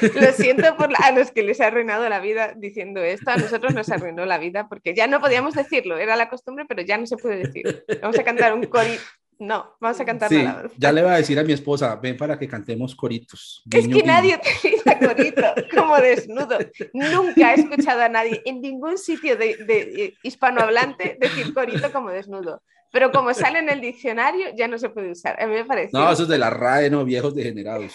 Lo 0.00 0.32
siento 0.32 0.76
por 0.76 0.90
la- 0.90 0.98
a 0.98 1.12
los 1.12 1.30
que 1.30 1.42
les 1.42 1.60
ha 1.60 1.66
arruinado 1.66 2.08
la 2.08 2.20
vida 2.20 2.54
diciendo 2.56 3.02
esto. 3.02 3.30
A 3.30 3.36
nosotros 3.36 3.74
nos 3.74 3.88
arruinó 3.90 4.24
la 4.26 4.38
vida 4.38 4.68
porque 4.68 4.94
ya 4.94 5.06
no 5.06 5.20
podíamos 5.20 5.54
decirlo. 5.54 5.98
Era 5.98 6.16
la 6.16 6.28
costumbre, 6.30 6.64
pero 6.66 6.82
ya 6.82 6.96
no 6.98 7.06
se 7.06 7.16
puede 7.16 7.38
decir. 7.46 7.84
Vamos 8.00 8.18
a 8.18 8.24
cantar 8.24 8.54
un 8.54 8.64
cori. 8.64 8.96
No, 9.40 9.76
vamos 9.80 10.00
a 10.00 10.04
cantar 10.04 10.28
Sí, 10.30 10.42
nada. 10.42 10.68
ya 10.76 10.90
le 10.90 11.00
voy 11.00 11.12
a 11.12 11.16
decir 11.18 11.38
a 11.38 11.44
mi 11.44 11.52
esposa, 11.52 11.94
ven 11.94 12.16
para 12.16 12.36
que 12.36 12.48
cantemos 12.48 12.96
coritos. 12.96 13.62
Es 13.70 13.86
que 13.86 13.92
guiño. 13.94 14.06
nadie 14.06 14.34
utiliza 14.36 14.98
corito 14.98 15.42
como 15.76 15.96
desnudo. 15.98 16.58
Nunca 16.92 17.52
he 17.54 17.60
escuchado 17.60 18.02
a 18.02 18.08
nadie 18.08 18.42
en 18.44 18.60
ningún 18.60 18.98
sitio 18.98 19.36
de, 19.36 19.54
de 19.58 20.14
hispanohablante 20.24 21.18
decir 21.20 21.54
corito 21.54 21.92
como 21.92 22.10
desnudo. 22.10 22.62
Pero 22.90 23.10
como 23.12 23.32
sale 23.34 23.58
en 23.58 23.68
el 23.68 23.80
diccionario, 23.80 24.46
ya 24.56 24.66
no 24.68 24.78
se 24.78 24.88
puede 24.88 25.10
usar. 25.10 25.40
A 25.42 25.46
mí 25.46 25.54
me 25.54 25.64
parece. 25.64 25.90
No, 25.92 26.10
eso 26.10 26.22
es 26.22 26.28
de 26.28 26.38
la 26.38 26.50
RAE, 26.50 26.90
no, 26.90 27.04
viejos 27.04 27.34
degenerados. 27.34 27.92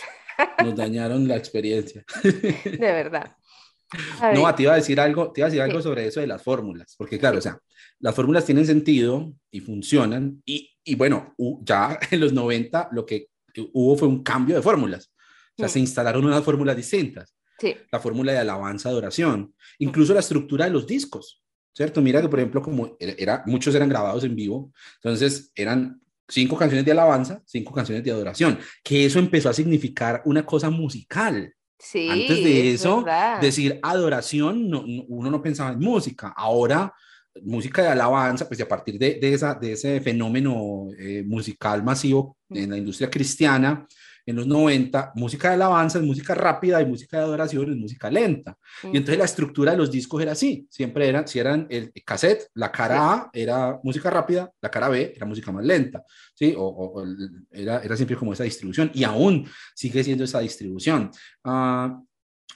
Nos 0.63 0.75
dañaron 0.75 1.27
la 1.27 1.35
experiencia. 1.35 2.03
De 2.23 2.77
verdad. 2.79 3.35
A 4.19 4.31
No, 4.33 4.53
te 4.55 4.63
iba 4.63 4.73
a 4.73 4.77
decir 4.77 4.99
algo, 4.99 5.31
te 5.31 5.41
iba 5.41 5.47
a 5.47 5.49
decir 5.49 5.61
algo 5.61 5.77
Sí. 5.79 5.83
sobre 5.83 6.07
eso 6.07 6.19
de 6.19 6.27
las 6.27 6.41
fórmulas, 6.41 6.95
porque 6.97 7.19
claro, 7.19 7.37
o 7.37 7.41
sea, 7.41 7.59
las 7.99 8.15
fórmulas 8.15 8.43
tienen 8.45 8.65
sentido 8.65 9.33
y 9.51 9.59
funcionan, 9.59 10.41
y, 10.45 10.71
y 10.83 10.95
bueno, 10.95 11.35
ya 11.61 11.99
en 12.11 12.19
los 12.19 12.33
90 12.33 12.89
lo 12.91 13.05
que 13.05 13.27
hubo 13.73 13.95
fue 13.95 14.07
un 14.07 14.23
cambio 14.23 14.55
de 14.55 14.63
fórmulas, 14.63 15.11
o 15.11 15.57
sea, 15.59 15.67
Mm. 15.67 15.69
se 15.69 15.79
instalaron 15.79 16.25
unas 16.25 16.43
fórmulas 16.43 16.75
distintas, 16.75 17.35
sí, 17.59 17.75
la 17.91 17.99
fórmula 17.99 18.31
de 18.31 18.39
alabanza, 18.39 18.89
adoración, 18.89 19.53
incluso 19.77 20.15
la 20.15 20.21
estructura 20.21 20.65
de 20.65 20.71
los 20.71 20.87
discos, 20.87 21.42
¿cierto? 21.74 22.01
Mira 22.01 22.21
que, 22.21 22.30
por 22.30 22.39
ejemplo, 22.39 22.61
como 22.61 22.95
era, 22.99 23.13
era- 23.17 23.43
muchos 23.45 23.74
eran 23.76 23.89
grabados 23.89 24.24
en 24.24 24.36
vivo, 24.36 24.71
entonces 24.95 25.51
eran 25.55 25.99
cinco 26.28 26.55
canciones 26.57 26.86
de 26.86 26.91
alabanza, 26.91 27.41
cinco 27.45 27.74
canciones 27.74 28.03
de 28.03 28.11
adoración, 28.11 28.57
que 28.84 29.05
eso 29.05 29.19
empezó 29.19 29.49
a 29.49 29.53
significar 29.53 30.21
una 30.26 30.45
cosa 30.45 30.69
musical. 30.69 31.53
sí. 31.78 32.07
Antes 32.09 32.41
de 32.43 32.69
es 32.69 32.76
eso, 32.82 32.97
verdad. 33.03 33.41
decir 33.41 33.80
adoración, 33.84 34.69
no- 34.69 34.84
no- 34.88 35.03
uno 35.09 35.30
no 35.30 35.41
pensaba 35.41 35.71
en 35.74 35.80
música. 35.80 36.34
Ahora, 36.36 36.93
música 37.41 37.82
de 37.82 37.89
alabanza, 37.89 38.47
pues 38.47 38.61
a 38.61 38.67
partir 38.67 38.97
de, 38.97 39.15
de, 39.19 39.34
esa, 39.34 39.55
de 39.55 39.74
ese 39.74 39.99
fenómeno 39.99 40.88
eh, 40.97 41.24
musical 41.26 41.84
masivo 41.84 42.38
en 42.49 42.69
la 42.69 42.78
industria 42.78 43.09
cristiana, 43.09 43.86
en 44.26 44.36
los 44.38 44.47
90, 44.47 45.11
música 45.15 45.49
de 45.49 45.55
alabanza 45.55 45.99
es 45.99 46.05
música 46.05 46.34
rápida 46.34 46.82
y 46.82 46.86
música 46.86 47.17
de 47.17 47.24
adoración 47.24 47.69
es 47.71 47.76
música 47.78 48.09
lenta. 48.09 48.57
Y 48.84 48.97
entonces 48.97 49.17
la 49.17 49.26
estructura 49.26 49.71
de 49.71 49.78
los 49.78 49.91
discos 49.91 50.21
era 50.21 50.32
así, 50.32 50.65
siempre 50.69 51.07
eran, 51.09 51.28
si 51.28 51.39
eran 51.39 51.67
el 51.69 51.91
cassette, 52.05 52.47
la 52.53 52.71
cara. 52.71 53.13
A 53.13 53.30
era 53.34 53.80
música 53.84 54.09
rápida, 54.09 54.51
la 54.61 54.69
cara 54.71 54.88
B 54.89 55.13
era 55.15 55.26
música 55.26 55.51
más 55.51 55.65
lenta, 55.65 56.03
¿sí? 56.34 56.53
O, 56.57 56.63
o- 56.63 57.01
o 57.01 57.05
era, 57.51 57.80
era 57.84 57.95
siempre 57.97 58.15
como 58.15 58.34
esa 58.34 58.43
distribución 58.45 58.91
y 58.93 59.03
aún 59.03 59.45
sigue 59.76 60.03
siendo 60.03 60.24
esa 60.24 60.39
distribución. 60.39 61.11
Ah, 61.43 61.99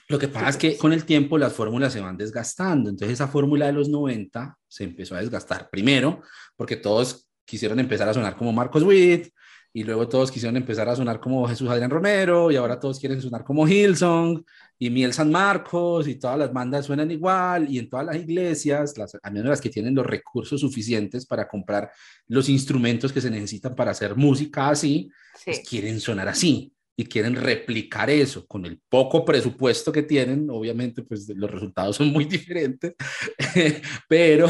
lo 0.08 0.18
que 0.18 0.28
pasa 0.28 0.48
es 0.48 0.56
que 0.56 0.78
con 0.78 0.94
el 0.94 1.04
tiempo 1.04 1.36
las 1.36 1.52
fórmulas 1.52 1.92
se 1.92 2.00
van 2.00 2.16
desgastando, 2.16 2.88
entonces 2.88 3.12
esa 3.14 3.28
fórmula 3.28 3.66
de 3.66 3.74
los 3.74 3.90
90 3.90 4.56
se 4.66 4.84
empezó 4.84 5.14
a 5.14 5.20
desgastar 5.20 5.68
primero 5.70 6.22
porque 6.56 6.76
todos 6.76 7.28
quisieron 7.44 7.78
empezar 7.78 8.08
a 8.08 8.14
sonar 8.14 8.34
como 8.36 8.52
Marcos 8.52 8.82
Witt, 8.84 9.28
y 9.72 9.84
luego 9.84 10.08
todos 10.08 10.30
quisieron 10.30 10.56
empezar 10.56 10.88
a 10.88 10.96
sonar 10.96 11.20
como 11.20 11.46
Jesús 11.46 11.68
Adrián 11.68 11.90
Romero, 11.90 12.50
y 12.50 12.56
ahora 12.56 12.80
todos 12.80 12.98
quieren 12.98 13.20
sonar 13.20 13.44
como 13.44 13.66
Hillsong, 13.66 14.42
y 14.78 14.90
Miel 14.90 15.12
San 15.12 15.30
Marcos, 15.30 16.06
y 16.08 16.14
todas 16.16 16.38
las 16.38 16.52
bandas 16.52 16.86
suenan 16.86 17.10
igual, 17.10 17.70
y 17.70 17.78
en 17.78 17.88
todas 17.88 18.06
las 18.06 18.16
iglesias, 18.16 18.96
las, 18.96 19.16
al 19.22 19.32
menos 19.32 19.48
las 19.50 19.60
que 19.60 19.70
tienen 19.70 19.94
los 19.94 20.06
recursos 20.06 20.60
suficientes 20.60 21.26
para 21.26 21.48
comprar 21.48 21.90
los 22.26 22.48
instrumentos 22.48 23.12
que 23.12 23.20
se 23.20 23.30
necesitan 23.30 23.74
para 23.74 23.90
hacer 23.90 24.16
música 24.16 24.68
así, 24.70 25.10
pues 25.44 25.58
Sí. 25.58 25.62
quieren 25.68 26.00
sonar 26.00 26.28
así 26.28 26.72
y 27.00 27.06
quieren 27.06 27.36
replicar 27.36 28.10
eso 28.10 28.44
con 28.48 28.66
el 28.66 28.80
poco 28.88 29.24
presupuesto 29.24 29.92
que 29.92 30.02
tienen. 30.02 30.50
Obviamente, 30.50 31.04
pues 31.04 31.28
los 31.28 31.48
resultados 31.48 31.94
son 31.94 32.08
muy 32.08 32.24
diferentes, 32.24 32.94
pero 34.08 34.48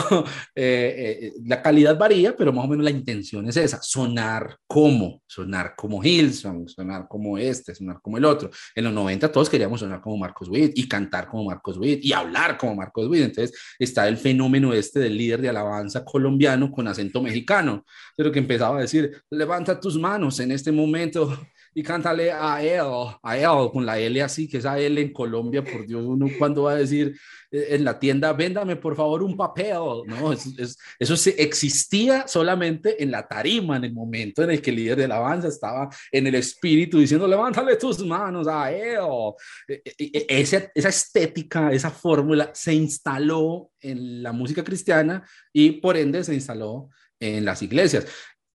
eh, 0.55 1.21
eh, 1.25 1.33
la 1.45 1.61
calidad 1.61 1.99
varía, 1.99 2.35
pero 2.35 2.51
más 2.51 2.65
o 2.65 2.69
menos 2.69 2.85
la 2.85 2.91
intención 2.91 3.47
es 3.47 3.59
esa, 3.59 3.83
sonar 3.83 4.57
como, 4.67 5.23
sonar 5.27 5.75
como 5.77 6.03
Hillsong, 6.03 6.71
sonar 6.71 7.07
como 7.07 7.37
este, 7.37 7.75
sonar 7.75 8.01
como 8.01 8.17
el 8.17 8.25
otro. 8.25 8.49
En 8.75 8.85
los 8.85 8.95
90 8.95 9.31
todos 9.31 9.51
queríamos 9.51 9.81
sonar 9.81 10.01
como 10.01 10.17
Marcos 10.17 10.49
Witt 10.49 10.73
y 10.79 10.89
cantar 10.89 11.29
como 11.29 11.45
Marcos 11.45 11.77
Witt 11.77 12.03
y 12.03 12.15
hablar 12.15 12.57
como 12.57 12.75
Marcos 12.75 13.09
Witt. 13.09 13.25
Entonces 13.25 13.55
está 13.79 14.09
el 14.09 14.17
fenómeno 14.17 14.73
este 14.73 15.01
del 15.01 15.19
líder 15.19 15.43
de 15.43 15.51
alabanza 15.51 16.03
colombiano 16.03 16.73
con 16.73 16.89
acento 16.89 17.21
mexicano, 17.21 17.85
pero 18.17 18.33
que 18.33 18.39
empezaba 18.39 18.79
a 18.79 18.81
decir, 18.81 19.23
levanta 19.29 19.79
tus 19.79 19.99
manos 19.99 20.41
en 20.41 20.51
este 20.51 20.73
momento 20.73 21.39
y 21.75 21.83
cántale 21.83 22.33
a 22.33 22.63
él, 22.63 22.81
a 23.23 23.37
él, 23.39 23.71
con 23.73 23.85
la 23.87 23.99
L 23.99 24.23
así, 24.23 24.49
que 24.49 24.59
esa 24.59 24.79
L 24.79 25.01
en 25.01 25.13
Colombia, 25.13 25.63
por 25.63 25.87
Dios, 25.87 26.03
uno 26.05 26.27
cuando 26.39 26.65
va 26.65 26.73
a 26.73 26.77
decir 26.77 27.17
eh, 27.51 27.69
en 27.71 27.85
la 27.85 27.99
tienda, 27.99 28.33
véndame 28.33 28.77
por 28.77 28.95
favor 28.97 29.23
un 29.23 29.37
papel, 29.37 29.75
¿no? 30.07 30.33
Es- 30.33 30.47
es- 30.59 30.77
eso 30.99 31.17
se, 31.17 31.31
existía 31.43 32.27
solamente 32.29 33.03
en 33.03 33.11
la 33.11 33.27
tarima, 33.27 33.77
en 33.77 33.85
el 33.85 33.93
momento 33.95 34.43
en 34.43 34.51
el 34.51 34.61
que 34.61 34.71
el 34.71 34.77
líder 34.77 34.99
de 34.99 35.05
alabanza 35.05 35.49
estaba 35.49 35.89
en 36.13 36.27
el 36.27 36.35
espíritu 36.35 36.99
diciendo, 36.99 37.27
levántale 37.29 37.77
tus 37.77 38.05
manos 38.05 38.47
a 38.49 38.71
él. 38.73 38.99
Eh, 39.69 39.83
eh, 39.85 39.95
eh, 40.13 40.27
Esa, 40.29 40.71
esa 40.75 40.89
estética, 40.89 41.73
esa 41.73 41.91
fórmula 41.91 42.51
se 42.55 42.75
instaló 42.75 43.71
en 43.81 44.23
la 44.23 44.33
música 44.33 44.63
cristiana 44.65 45.27
y 45.53 45.73
por 45.81 45.97
ende 45.97 46.23
se 46.25 46.35
instaló 46.35 46.89
en 47.21 47.45
las 47.45 47.63
iglesias. 47.63 48.07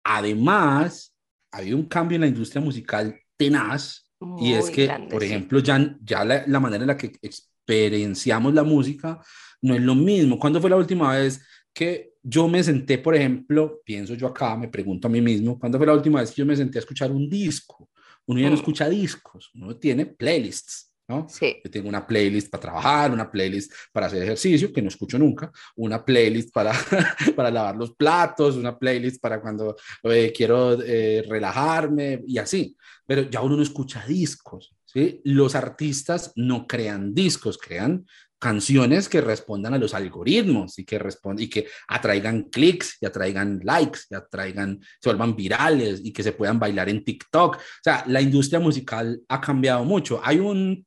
Además, 0.03 1.12
había 1.53 1.75
un 1.75 1.85
cambio 1.87 2.15
en 2.15 2.21
la 2.21 2.27
industria 2.27 2.61
musical 2.61 3.17
tenaz 3.37 4.09
y 4.39 4.53
es 4.53 4.69
que, 4.69 4.85
grande, 4.87 5.07
por 5.09 5.21
sí. 5.21 5.27
ejemplo, 5.27 5.59
ya, 5.59 5.97
ya 6.03 6.25
la, 6.25 6.43
la 6.47 6.59
manera 6.59 6.83
en 6.83 6.87
la 6.89 6.97
que 6.97 7.11
experienciamos 7.21 8.53
la 8.53 8.63
música 8.63 9.19
no 9.61 9.75
es 9.75 9.81
lo 9.81 9.95
mismo. 9.95 10.39
¿Cuándo 10.39 10.59
fue 10.61 10.69
la 10.69 10.75
última 10.77 11.15
vez 11.15 11.45
que 11.73 12.13
yo 12.21 12.47
me 12.47 12.63
senté, 12.63 12.97
por 12.99 13.15
ejemplo, 13.15 13.81
pienso 13.85 14.13
yo 14.15 14.27
acá, 14.27 14.55
me 14.57 14.67
pregunto 14.69 15.07
a 15.07 15.11
mí 15.11 15.21
mismo, 15.21 15.59
¿cuándo 15.59 15.77
fue 15.77 15.87
la 15.87 15.93
última 15.93 16.21
vez 16.21 16.31
que 16.31 16.37
yo 16.41 16.45
me 16.45 16.55
senté 16.55 16.77
a 16.77 16.81
escuchar 16.81 17.11
un 17.11 17.29
disco? 17.29 17.89
Uno 18.25 18.39
ya 18.39 18.49
no 18.49 18.55
Mm. 18.55 18.59
escucha 18.59 18.89
discos, 18.89 19.51
uno 19.55 19.75
tiene 19.77 20.05
playlists. 20.05 20.92
¿No? 21.07 21.27
Sí, 21.29 21.57
Yo 21.63 21.69
tengo 21.69 21.89
una 21.89 22.05
playlist 22.05 22.49
para 22.49 22.61
trabajar, 22.61 23.11
una 23.11 23.29
playlist 23.29 23.71
para 23.91 24.07
hacer 24.07 24.23
ejercicio, 24.23 24.71
que 24.71 24.81
no 24.81 24.87
escucho 24.87 25.19
nunca, 25.19 25.51
una 25.75 26.03
playlist 26.03 26.53
para, 26.53 26.71
para 27.35 27.51
lavar 27.51 27.75
los 27.75 27.93
platos, 27.95 28.55
una 28.55 28.77
playlist 28.77 29.21
para 29.21 29.41
cuando 29.41 29.75
eh, 30.03 30.31
quiero 30.35 30.81
eh, 30.81 31.23
relajarme 31.27 32.21
y 32.25 32.37
así. 32.37 32.75
Pero 33.05 33.23
ya 33.23 33.41
uno 33.41 33.57
no 33.57 33.63
escucha 33.63 34.05
discos, 34.07 34.73
¿sí? 34.85 35.21
Los 35.25 35.55
artistas 35.55 36.31
no 36.35 36.67
crean 36.67 37.13
discos, 37.13 37.57
crean 37.57 38.05
canciones 38.43 39.07
que 39.07 39.21
respondan 39.21 39.73
a 39.73 39.77
los 39.77 39.93
algoritmos 39.93 40.77
y 40.77 40.83
que, 40.83 40.99
respondan, 40.99 41.45
y 41.45 41.49
que 41.49 41.65
atraigan 41.87 42.43
clics 42.43 42.97
y 42.99 43.05
atraigan 43.05 43.61
likes 43.63 44.01
y 44.09 44.15
atraigan, 44.15 44.81
se 44.99 45.09
vuelvan 45.09 45.33
virales 45.33 46.01
y 46.03 46.11
que 46.11 46.23
se 46.23 46.33
puedan 46.33 46.59
bailar 46.59 46.89
en 46.89 47.05
TikTok. 47.05 47.55
O 47.55 47.59
sea, 47.81 48.03
la 48.05 48.21
industria 48.21 48.59
musical 48.59 49.21
ha 49.29 49.39
cambiado 49.39 49.85
mucho. 49.85 50.19
Hay 50.21 50.39
un 50.39 50.85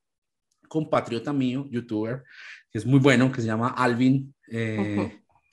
compatriota 0.69 1.33
mío, 1.33 1.67
youtuber, 1.71 2.23
que 2.71 2.79
es 2.79 2.87
muy 2.87 2.99
bueno, 3.01 3.31
que 3.33 3.41
se 3.41 3.47
llama 3.47 3.69
Alvin, 3.77 4.35
eh, 4.49 4.97
Ujú. 4.99 5.11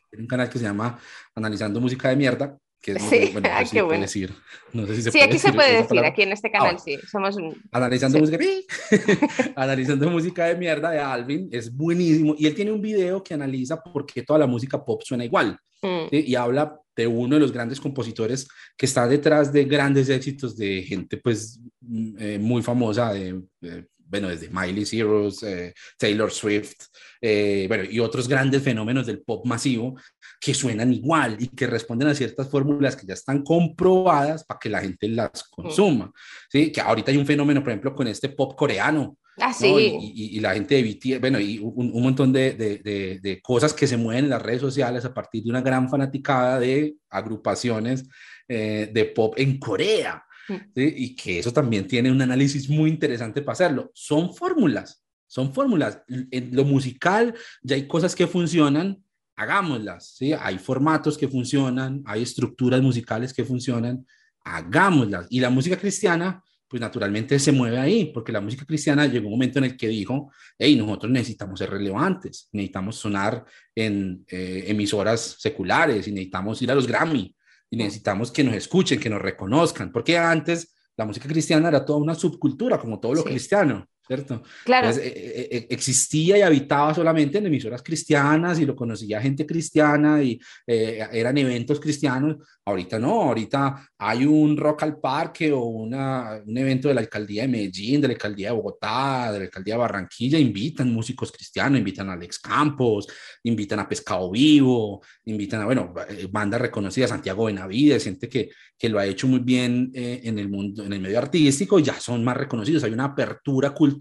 tiene 0.10 0.24
un 0.24 0.28
canal 0.28 0.50
que 0.50 0.60
se 0.60 0.66
llama 0.66 1.00
Analizando 1.36 1.80
Música 1.80 2.10
de 2.10 2.16
Mierda, 2.16 2.58
Que 2.82 2.92
es 2.92 3.02
Sí, 3.04 3.30
bueno, 3.32 3.48
no 3.50 3.56
ah, 3.56 3.60
sé 3.60 3.66
si 3.66 3.72
qué 3.72 3.80
se 3.80 3.86
puede 3.86 3.86
bueno. 3.88 4.02
decir. 4.02 4.34
No 4.74 4.86
sé 4.88 4.96
si 4.96 5.02
se 5.04 5.12
Sí, 5.12 5.18
puede 5.18 5.24
aquí 5.30 5.40
se 5.40 5.48
decir 5.48 5.56
puede 5.56 5.70
esa 5.70 5.78
decir, 5.78 5.90
palabra. 5.90 6.10
aquí 6.10 6.22
en 6.24 6.32
este 6.34 6.48
Ah, 6.50 6.52
canal 6.52 6.66
bueno. 6.76 6.80
sí, 6.84 7.00
somos 7.10 7.36
un... 7.38 7.56
Analizando 7.72 8.18
Sí. 8.18 8.22
música, 8.26 8.44
analizando 9.56 10.10
música 10.10 10.46
de 10.46 10.56
mierda 10.56 10.92
de 10.92 11.00
Alvin, 11.00 11.50
es 11.52 11.74
buenísimo. 11.74 12.36
Y 12.38 12.46
él 12.46 12.56
tiene 12.56 12.72
un 12.72 12.82
video 12.82 13.24
que 13.24 13.34
analiza 13.34 13.82
por 13.82 14.06
qué 14.06 14.24
toda 14.24 14.40
la 14.40 14.48
música 14.48 14.84
pop 14.84 15.02
suena 15.04 15.24
igual. 15.26 15.58
Mm, 15.82 16.10
¿sí? 16.10 16.24
Y 16.28 16.36
habla 16.36 16.78
de 16.96 17.08
uno 17.08 17.36
de 17.36 17.42
los 17.42 17.52
grandes 17.52 17.80
compositores 17.80 18.48
que 18.78 18.86
está 18.86 19.08
detrás 19.08 19.52
de 19.52 19.64
grandes 19.66 20.10
éxitos 20.10 20.56
de 20.56 20.84
gente 20.84 21.18
pues 21.18 21.60
mm, 21.82 22.16
eh, 22.20 22.38
muy 22.40 22.62
famosa, 22.62 23.14
de, 23.14 23.42
de- 23.62 23.88
bueno, 24.14 24.30
desde 24.30 24.48
Miley 24.52 24.86
Cyrus, 24.86 25.42
eh, 25.42 25.74
Taylor 25.98 26.32
Swift, 26.32 26.76
eh, 27.20 27.66
bueno, 27.68 27.84
y 27.90 28.00
otros 28.00 28.28
grandes 28.28 28.62
fenómenos 28.62 29.08
del 29.08 29.22
pop 29.24 29.44
masivo 29.48 29.96
que 30.40 30.54
suenan 30.54 30.94
igual 30.94 31.38
y 31.40 31.48
que 31.48 31.66
responden 31.66 32.10
a 32.10 32.14
ciertas 32.14 32.48
fórmulas 32.48 32.96
que 32.96 33.08
ya 33.08 33.16
están 33.16 33.44
comprobadas 33.44 34.44
para 34.44 34.60
que 34.60 34.70
la 34.70 34.82
gente 34.82 35.08
las 35.08 35.44
consuma. 35.50 36.12
¿sí? 36.52 36.72
Que 36.72 36.80
ahorita 36.82 37.10
hay 37.10 37.18
un 37.18 37.26
fenómeno, 37.26 37.62
por 37.64 37.72
ejemplo, 37.72 37.96
con 37.96 38.08
este 38.08 38.30
pop 38.30 38.56
coreano, 38.56 39.18
Ah, 39.40 39.48
¿no? 39.48 39.54
sí. 39.56 39.66
Y, 40.00 40.14
y- 40.16 40.38
y 40.38 40.40
la 40.42 40.54
gente 40.54 40.76
de 40.76 40.84
BTS, 40.84 41.20
bueno, 41.20 41.40
y 41.40 41.58
un, 41.58 41.92
un 41.92 42.04
montón 42.04 42.32
de, 42.32 42.52
de- 42.54 42.78
de- 42.78 43.20
de 43.20 43.42
cosas 43.42 43.74
que 43.74 43.88
se 43.88 43.98
mueven 43.98 44.26
en 44.26 44.30
las 44.30 44.42
redes 44.44 44.62
sociales 44.62 45.06
a 45.06 45.14
partir 45.14 45.42
de 45.44 45.50
una 45.50 45.62
gran 45.62 45.90
fanaticada 45.90 46.60
de 46.60 46.94
agrupaciones 47.10 48.04
eh, 48.48 48.90
de 48.94 49.06
pop 49.06 49.34
en 49.38 49.58
Corea. 49.58 50.24
Mm. 50.48 50.54
¿sí? 50.76 50.94
Y 50.98 51.16
que 51.16 51.40
eso 51.40 51.52
también 51.52 51.88
tiene 51.88 52.12
un 52.12 52.22
análisis 52.22 52.70
muy 52.70 52.90
interesante 52.90 53.42
para 53.42 53.54
hacerlo. 53.54 53.92
Son 53.94 54.34
fórmulas, 54.34 55.04
son 55.28 55.54
fórmulas. 55.54 56.02
En 56.08 56.56
lo 56.56 56.66
musical 56.66 57.34
ya 57.62 57.76
hay 57.76 57.88
cosas 57.88 58.16
que 58.16 58.28
funcionan, 58.28 59.04
hagámoslas. 59.36 60.16
¿sí? 60.16 60.34
Hay 60.34 60.58
formatos 60.58 61.18
que 61.18 61.28
funcionan, 61.28 62.02
hay 62.06 62.24
estructuras 62.24 62.82
musicales 62.82 63.34
que 63.34 63.46
funcionan, 63.46 64.06
hagámoslas. 64.44 65.28
Y 65.30 65.40
la 65.40 65.50
música 65.50 65.78
cristiana 65.78 66.44
pues 66.74 66.82
naturalmente 66.82 67.38
se 67.38 67.52
mueve 67.52 67.78
ahí, 67.78 68.06
porque 68.06 68.32
la 68.32 68.42
música 68.42 68.66
cristiana 68.66 69.06
llegó 69.06 69.28
un 69.28 69.34
momento 69.34 69.60
en 69.60 69.66
el 69.66 69.78
que 69.78 69.88
dijo, 69.88 70.32
hey, 70.58 70.76
nosotros 70.76 71.12
necesitamos 71.12 71.60
ser 71.60 71.70
relevantes, 71.70 72.50
necesitamos 72.52 72.96
sonar 72.96 73.46
en 73.76 74.26
eh, 74.28 74.64
emisoras 74.66 75.36
seculares 75.38 76.08
y 76.08 76.12
necesitamos 76.12 76.60
ir 76.64 76.72
a 76.72 76.74
los 76.74 76.88
Grammy 76.88 77.36
y 77.74 77.76
necesitamos 77.76 78.32
que 78.32 78.44
nos 78.44 78.54
escuchen, 78.54 79.00
que 79.00 79.10
nos 79.10 79.20
reconozcan, 79.20 79.92
porque 79.92 80.16
antes 80.16 80.76
la 80.96 81.06
música 81.06 81.28
cristiana 81.28 81.70
era 81.70 81.84
toda 81.84 81.98
una 81.98 82.14
subcultura, 82.14 82.78
como 82.80 83.00
todo 83.00 83.16
lo 83.16 83.22
Sí. 83.24 83.30
cristiano, 83.30 83.88
¿cierto? 84.06 84.44
Claro, 84.66 84.90
Entonces, 84.90 85.14
eh, 85.16 85.48
eh, 85.52 85.68
existía 85.70 86.38
y 86.38 86.42
habitaba 86.42 86.94
solamente 86.94 87.38
en 87.38 87.46
emisoras 87.46 87.82
cristianas 87.82 88.60
y 88.60 88.66
lo 88.66 88.76
conocía 88.76 89.22
gente 89.22 89.46
cristiana 89.46 90.22
y 90.22 90.40
eh, 90.68 91.08
eran 91.12 91.38
eventos 91.38 91.80
cristianos. 91.80 92.38
Ahorita 92.66 92.98
no, 92.98 93.24
ahorita 93.24 93.90
hay 93.98 94.26
un 94.26 94.56
rock 94.56 94.84
al 94.84 94.98
parque 94.98 95.52
o 95.52 95.64
una, 95.64 96.42
un 96.46 96.58
evento 96.58 96.88
de 96.88 96.94
la 96.94 97.02
alcaldía 97.02 97.44
de 97.44 97.50
Medellín, 97.50 98.00
de 98.00 98.08
la 98.08 98.14
alcaldía 98.14 98.50
de 98.50 98.56
Bogotá, 98.56 99.32
de 99.32 99.40
la 99.40 99.46
alcaldía 99.46 99.74
de 99.76 99.80
Barranquilla, 99.80 100.40
invitan 100.40 100.92
músicos 100.94 101.32
cristianos, 101.32 101.80
invitan 101.80 102.10
a 102.10 102.14
Alex 102.14 102.40
Campos, 102.40 103.08
invitan 103.44 103.80
a 103.80 103.90
Pescado 103.90 104.32
Vivo, 104.32 105.02
invitan 105.26 105.62
a, 105.62 105.66
bueno, 105.66 105.94
eh, 106.10 106.28
bandas 106.32 106.62
reconocidas, 106.62 107.10
Santiago 107.10 107.46
Benavides, 107.46 108.04
gente 108.04 108.30
que, 108.30 108.52
que 108.78 108.90
lo 108.90 109.00
ha 109.00 109.06
hecho 109.06 109.28
muy 109.28 109.40
bien 109.40 109.92
eh, 109.94 110.22
en 110.24 110.40
el 110.40 110.50
mundo, 110.50 110.86
en 110.86 110.94
el 110.94 111.02
medio 111.02 111.18
artístico, 111.18 111.80
ya 111.80 112.00
son 112.00 112.24
más 112.24 112.38
reconocidos, 112.38 112.84
hay 112.84 112.92
una 112.92 113.06
apertura 113.06 113.72
cultural 113.72 113.93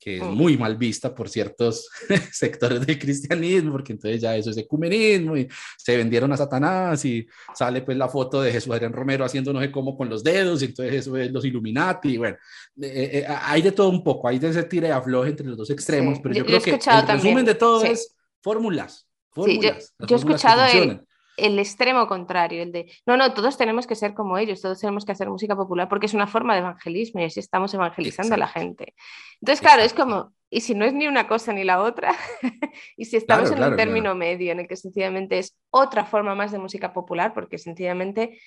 que 0.00 0.18
es 0.18 0.22
Mm. 0.22 0.32
muy 0.34 0.56
mal 0.56 0.76
vista 0.76 1.12
por 1.12 1.28
ciertos 1.28 1.88
sectores 2.32 2.86
del 2.86 2.98
cristianismo, 3.00 3.72
porque 3.72 3.92
entonces 3.94 4.20
ya 4.20 4.36
eso 4.36 4.50
es 4.50 4.56
ecumenismo 4.56 5.36
y 5.36 5.48
se 5.76 5.96
vendieron 5.96 6.32
a 6.32 6.36
Satanás 6.36 7.04
y 7.04 7.26
sale 7.52 7.82
pues 7.82 7.96
la 7.96 8.08
foto 8.08 8.40
de 8.40 8.52
Jesús 8.52 8.72
Adrián 8.72 8.92
Romero 8.92 9.24
haciendo 9.24 9.52
no 9.52 9.60
sé 9.60 9.72
cómo 9.72 9.96
con 9.96 10.08
los 10.08 10.22
dedos 10.22 10.62
y 10.62 10.66
entonces 10.66 10.94
eso 10.94 11.16
es 11.16 11.32
los 11.32 11.44
Illuminati, 11.44 12.10
y 12.10 12.16
bueno, 12.16 12.36
eh, 12.80 13.10
eh, 13.12 13.26
hay 13.28 13.60
de 13.60 13.72
todo 13.72 13.88
un 13.88 14.04
poco, 14.04 14.28
hay 14.28 14.38
de 14.38 14.50
ese 14.50 14.62
tire 14.62 14.92
afloje 14.92 15.30
entre 15.30 15.46
los 15.48 15.56
dos 15.56 15.70
extremos, 15.70 16.14
Sí, 16.16 16.20
pero 16.22 16.34
yo- 16.36 16.40
yo, 16.42 16.46
creo 16.46 16.62
que 16.62 16.70
el 16.70 16.78
también, 16.78 17.16
resumen 17.18 17.44
de 17.44 17.54
todo 17.56 17.80
sí. 17.80 17.86
es 17.88 18.14
fórmulas, 18.40 18.92
Sí, 18.94 19.04
yo- 19.34 19.42
fórmulas. 19.42 19.94
yo 19.98 20.04
he 20.04 20.08
fórmulas 20.18 20.44
escuchado 20.44 20.64
el-. 20.66 21.00
El 21.38 21.58
extremo 21.58 22.06
contrario, 22.06 22.62
el 22.62 22.72
de, 22.72 22.92
no, 23.06 23.16
no, 23.16 23.32
todos 23.32 23.56
tenemos 23.56 23.86
que 23.86 23.94
ser 23.94 24.14
como 24.14 24.38
ellos, 24.38 24.60
todos 24.60 24.80
tenemos 24.80 25.04
que 25.04 25.12
hacer 25.12 25.28
música 25.30 25.56
popular 25.56 25.88
porque 25.88 26.06
es 26.06 26.14
una 26.14 26.26
forma 26.26 26.54
de 26.54 26.60
evangelismo 26.60 27.20
y 27.20 27.24
así 27.24 27.40
estamos 27.40 27.72
evangelizando 27.72 28.34
a 28.34 28.38
la 28.38 28.48
gente. 28.48 28.94
Entonces, 29.40 29.60
claro, 29.60 29.82
es 29.82 29.94
como, 29.94 30.32
¿y 30.50 30.60
si 30.60 30.74
no 30.74 30.84
es 30.84 30.92
ni 30.92 31.06
una 31.06 31.28
cosa 31.28 31.52
ni 31.52 31.64
la 31.64 31.80
otra? 31.82 32.14
y 32.96 33.04
si 33.04 33.16
estamos 33.16 33.48
Claro, 33.48 33.54
en 33.54 33.58
claro, 33.58 33.70
un 33.72 33.76
término 33.76 34.14
medio 34.14 34.52
en 34.52 34.60
el 34.60 34.68
que 34.68 34.76
sencillamente 34.76 35.38
es 35.38 35.56
otra 35.70 36.04
forma 36.04 36.34
más 36.34 36.52
de 36.52 36.58
música 36.58 36.92
popular 36.92 37.32
porque 37.32 37.58
sencillamente 37.58 38.40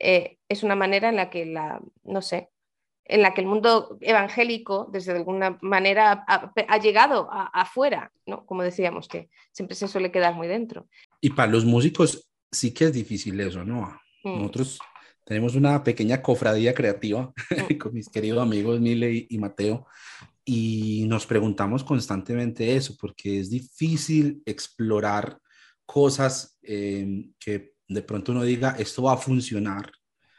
eh, 0.00 0.38
es 0.48 0.62
una 0.62 0.74
manera 0.74 1.08
en 1.08 1.16
la 1.16 1.30
que 1.30 1.46
la, 1.46 1.80
no 2.02 2.22
sé, 2.22 2.48
en 3.04 3.22
la 3.22 3.34
que 3.34 3.40
el 3.40 3.46
mundo 3.46 3.98
evangélico, 4.00 4.88
desde 4.90 5.12
alguna 5.12 5.58
manera, 5.60 6.24
ha, 6.26 6.52
ha 6.68 6.78
llegado 6.78 7.28
afuera, 7.30 8.12
¿no? 8.26 8.46
Como 8.46 8.62
decíamos, 8.62 9.08
que 9.08 9.28
siempre 9.50 9.74
se 9.74 9.88
suele 9.88 10.12
quedar 10.12 10.34
muy 10.34 10.46
dentro. 10.46 10.86
Y 11.20 11.30
para 11.30 11.50
los 11.50 11.64
músicos 11.64 12.28
sí 12.52 12.72
que 12.72 12.86
es 12.86 12.92
difícil 12.92 13.40
eso, 13.40 13.64
¿no? 13.64 13.98
Mm. 14.22 14.38
Nosotros 14.38 14.78
tenemos 15.24 15.54
una 15.54 15.82
pequeña 15.82 16.22
cofradía 16.22 16.74
creativa 16.74 17.32
Mm. 17.50 17.78
con 17.78 17.94
mis 17.94 18.08
queridos 18.08 18.42
amigos 18.42 18.80
Mile 18.80 19.26
y, 19.28 19.38
Mateo 19.38 19.86
y 20.44 21.04
nos 21.08 21.26
preguntamos 21.26 21.82
constantemente 21.84 22.76
eso, 22.76 22.96
porque 23.00 23.40
es 23.40 23.50
difícil 23.50 24.42
explorar 24.44 25.38
cosas 25.86 26.58
eh, 26.62 27.30
que 27.38 27.74
de 27.88 28.02
pronto 28.02 28.32
uno 28.32 28.42
diga, 28.42 28.76
esto 28.78 29.04
va 29.04 29.14
a 29.14 29.16
funcionar 29.16 29.90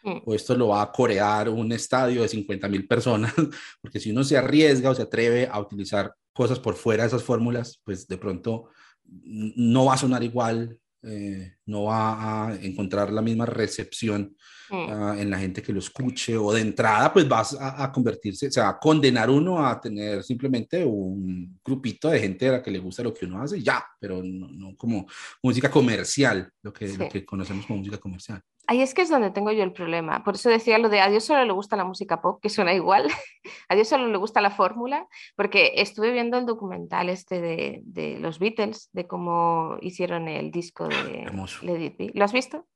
Mm. 0.03 0.21
o 0.25 0.35
esto 0.35 0.55
lo 0.55 0.67
va 0.69 0.81
a 0.81 0.91
corear 0.91 1.47
un 1.47 1.71
estadio 1.71 2.21
de 2.21 2.27
50 2.27 2.67
mil 2.67 2.87
personas, 2.87 3.33
porque 3.81 3.99
si 3.99 4.11
uno 4.11 4.23
se 4.23 4.37
arriesga 4.37 4.89
o 4.89 4.95
se 4.95 5.03
atreve 5.03 5.47
a 5.49 5.59
utilizar 5.59 6.13
cosas 6.33 6.59
por 6.59 6.75
fuera 6.75 7.03
de 7.03 7.07
esas 7.07 7.23
fórmulas, 7.23 7.79
pues 7.85 8.07
de 8.07 8.17
pronto 8.17 8.69
no 9.05 9.85
va 9.85 9.93
a 9.93 9.97
sonar 9.97 10.23
igual, 10.23 10.77
eh, 11.03 11.55
no 11.65 11.83
va 11.85 12.47
a 12.47 12.55
encontrar 12.55 13.11
la 13.11 13.21
misma 13.21 13.45
recepción 13.45 14.35
Mm. 14.73 14.89
ah, 14.89 15.15
en 15.19 15.29
la 15.29 15.37
gente 15.37 15.61
que 15.61 15.71
lo 15.73 15.79
escuche 15.79 16.35
o 16.35 16.51
de 16.51 16.61
entrada 16.61 17.11
pues 17.11 17.27
vas 17.27 17.53
a, 17.53 17.83
a 17.83 17.91
convertirse, 17.91 18.49
se 18.49 18.59
va 18.59 18.69
a 18.69 18.79
condenar 18.79 19.29
uno 19.29 19.65
a 19.65 19.79
tener 19.79 20.23
simplemente 20.23 20.83
un 20.83 21.59
grupito 21.63 22.09
de 22.09 22.19
gente 22.19 22.47
a 22.47 22.53
la 22.53 22.63
que 22.63 22.71
le 22.71 22.79
gusta 22.79 23.03
lo 23.03 23.13
que 23.13 23.25
uno 23.25 23.41
hace 23.41 23.61
ya, 23.61 23.85
pero 23.99 24.23
no, 24.23 24.47
no 24.47 24.75
como 24.75 25.05
música 25.43 25.69
comercial, 25.69 26.49
lo 26.61 26.73
que, 26.73 26.97
lo 26.97 27.07
que 27.09 27.23
conocemos 27.25 27.65
como 27.65 27.79
música 27.79 27.97
comercial. 27.97 28.41
Ahí 28.65 28.81
es 28.81 28.93
que 28.93 29.01
es 29.01 29.09
donde 29.09 29.31
tengo 29.31 29.51
yo 29.51 29.63
el 29.63 29.73
problema. 29.73 30.23
Por 30.23 30.35
eso 30.35 30.49
decía 30.49 30.77
lo 30.77 30.87
de 30.87 31.01
a 31.01 31.09
Dios 31.09 31.25
solo 31.25 31.43
le 31.43 31.51
gusta 31.51 31.75
la 31.75 31.83
música 31.83 32.21
pop, 32.21 32.39
que 32.41 32.49
suena 32.49 32.73
igual. 32.73 33.07
a 33.69 33.75
Dios 33.75 33.89
solo 33.89 34.07
le 34.07 34.17
gusta 34.17 34.39
la 34.41 34.51
fórmula, 34.51 35.07
porque 35.35 35.73
estuve 35.75 36.11
viendo 36.11 36.37
el 36.37 36.45
documental 36.45 37.09
este 37.09 37.41
de, 37.41 37.81
de 37.83 38.19
los 38.19 38.39
Beatles, 38.39 38.89
de 38.93 39.05
cómo 39.05 39.77
hicieron 39.81 40.27
el 40.29 40.51
disco 40.51 40.87
de 40.87 41.23
Hermoso. 41.23 41.65
Let. 41.65 41.95
¿Lo 42.13 42.23
has 42.23 42.33
visto? 42.33 42.67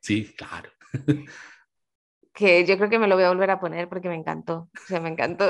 Sí, 0.00 0.34
claro. 0.36 0.70
Que 2.32 2.66
yo 2.66 2.76
creo 2.76 2.90
que 2.90 2.98
me 2.98 3.08
lo 3.08 3.14
voy 3.14 3.24
a 3.24 3.30
volver 3.30 3.50
a 3.50 3.58
poner 3.58 3.88
porque 3.88 4.10
me 4.10 4.14
encantó. 4.14 4.68
O 4.74 4.86
sea, 4.86 5.00
me 5.00 5.08
encantó. 5.08 5.48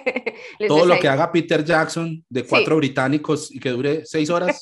Todo 0.66 0.84
lo 0.84 0.98
que 0.98 1.06
haga 1.06 1.30
Peter 1.30 1.64
Jackson 1.64 2.24
de 2.28 2.44
cuatro 2.44 2.78
británicos 2.78 3.54
y 3.54 3.60
que 3.60 3.70
dure 3.70 4.04
seis 4.04 4.28
horas. 4.28 4.60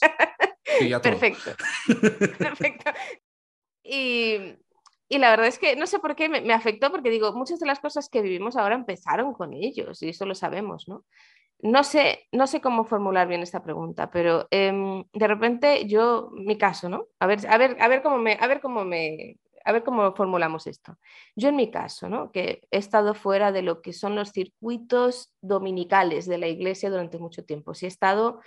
Perfecto. 1.03 1.53
Perfecto. 2.39 2.91
Y, 3.89 4.57
la 5.19 5.31
verdad 5.31 5.47
es 5.47 5.59
que 5.59 5.75
no 5.77 5.87
sé 5.87 5.99
por 5.99 6.15
qué 6.15 6.29
me, 6.29 6.43
me 6.43 6.53
afectó, 6.53 6.91
porque 6.91 7.11
digo, 7.11 7.33
muchas 7.33 7.59
de 7.61 7.67
las 7.67 7.81
cosas 7.81 8.09
que 8.09 8.21
vivimos 8.23 8.57
ahora 8.57 8.75
empezaron 8.75 9.33
con 9.33 9.55
ellos, 9.55 10.03
y 10.03 10.11
eso 10.11 10.27
lo 10.27 10.35
sabemos, 10.35 10.89
¿no? 10.89 11.05
No 11.61 11.83
sé, 11.83 12.29
no 12.31 12.47
sé 12.47 12.61
cómo 12.61 12.85
formular 12.85 13.27
bien 13.27 13.43
esta 13.43 13.65
pregunta, 13.65 14.11
pero 14.11 14.47
em, 14.51 15.05
de 15.13 15.27
repente 15.27 15.87
yo, 15.87 16.31
mi 16.33 16.57
caso, 16.57 16.89
¿no? 16.89 17.07
A 17.19 17.27
ver, 17.27 17.47
a 17.49 17.59
ver, 17.59 17.77
a 17.81 17.89
ver 17.89 18.03
cómo 18.03 18.19
me, 18.19 18.39
a 18.41 18.47
ver 18.47 18.61
cómo 18.61 18.85
me, 18.85 19.39
a 19.65 19.73
ver 19.73 19.83
cómo 19.83 20.15
formulamos 20.15 20.67
esto. 20.67 20.99
Yo 21.37 21.49
en 21.49 21.57
mi 21.57 21.71
caso, 21.71 22.09
¿no? 22.09 22.31
Que 22.31 22.63
he 22.71 22.79
estado 22.79 23.15
fuera 23.15 23.51
de 23.53 23.63
lo 23.63 23.83
que 23.83 23.93
son 23.93 24.15
los 24.15 24.31
circuitos 24.31 25.35
dominicales 25.41 26.27
de 26.27 26.39
la 26.39 26.47
iglesia 26.49 26.91
durante 26.91 27.19
mucho 27.19 27.45
tiempo. 27.45 27.75
Sí 27.75 27.87
he 27.87 27.89
estado 27.89 28.41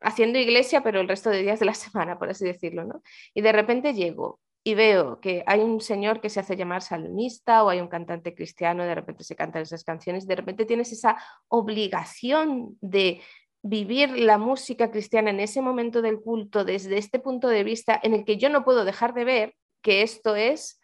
haciendo 0.00 0.38
iglesia, 0.38 0.82
pero 0.82 1.00
el 1.00 1.08
resto 1.08 1.30
de 1.30 1.42
días 1.42 1.60
de 1.60 1.66
la 1.66 1.74
semana, 1.74 2.18
por 2.18 2.30
así 2.30 2.44
decirlo, 2.44 2.84
¿no? 2.84 3.02
Y 3.34 3.42
de 3.42 3.52
repente 3.52 3.94
llego 3.94 4.40
y 4.66 4.74
veo 4.74 5.20
que 5.20 5.44
hay 5.46 5.60
un 5.60 5.82
señor 5.82 6.22
que 6.22 6.30
se 6.30 6.40
hace 6.40 6.56
llamar 6.56 6.80
salmista 6.80 7.62
o 7.62 7.68
hay 7.68 7.80
un 7.80 7.88
cantante 7.88 8.34
cristiano, 8.34 8.84
de 8.84 8.94
repente 8.94 9.22
se 9.22 9.36
cantan 9.36 9.62
esas 9.62 9.84
canciones, 9.84 10.26
de 10.26 10.36
repente 10.36 10.64
tienes 10.64 10.90
esa 10.90 11.18
obligación 11.48 12.78
de 12.80 13.20
vivir 13.62 14.18
la 14.18 14.38
música 14.38 14.90
cristiana 14.90 15.30
en 15.30 15.40
ese 15.40 15.60
momento 15.60 16.00
del 16.00 16.20
culto 16.20 16.64
desde 16.64 16.96
este 16.96 17.18
punto 17.18 17.48
de 17.48 17.62
vista 17.62 17.98
en 18.02 18.14
el 18.14 18.24
que 18.24 18.38
yo 18.38 18.48
no 18.48 18.64
puedo 18.64 18.86
dejar 18.86 19.12
de 19.12 19.24
ver 19.24 19.54
que 19.82 20.02
esto 20.02 20.34
es 20.34 20.80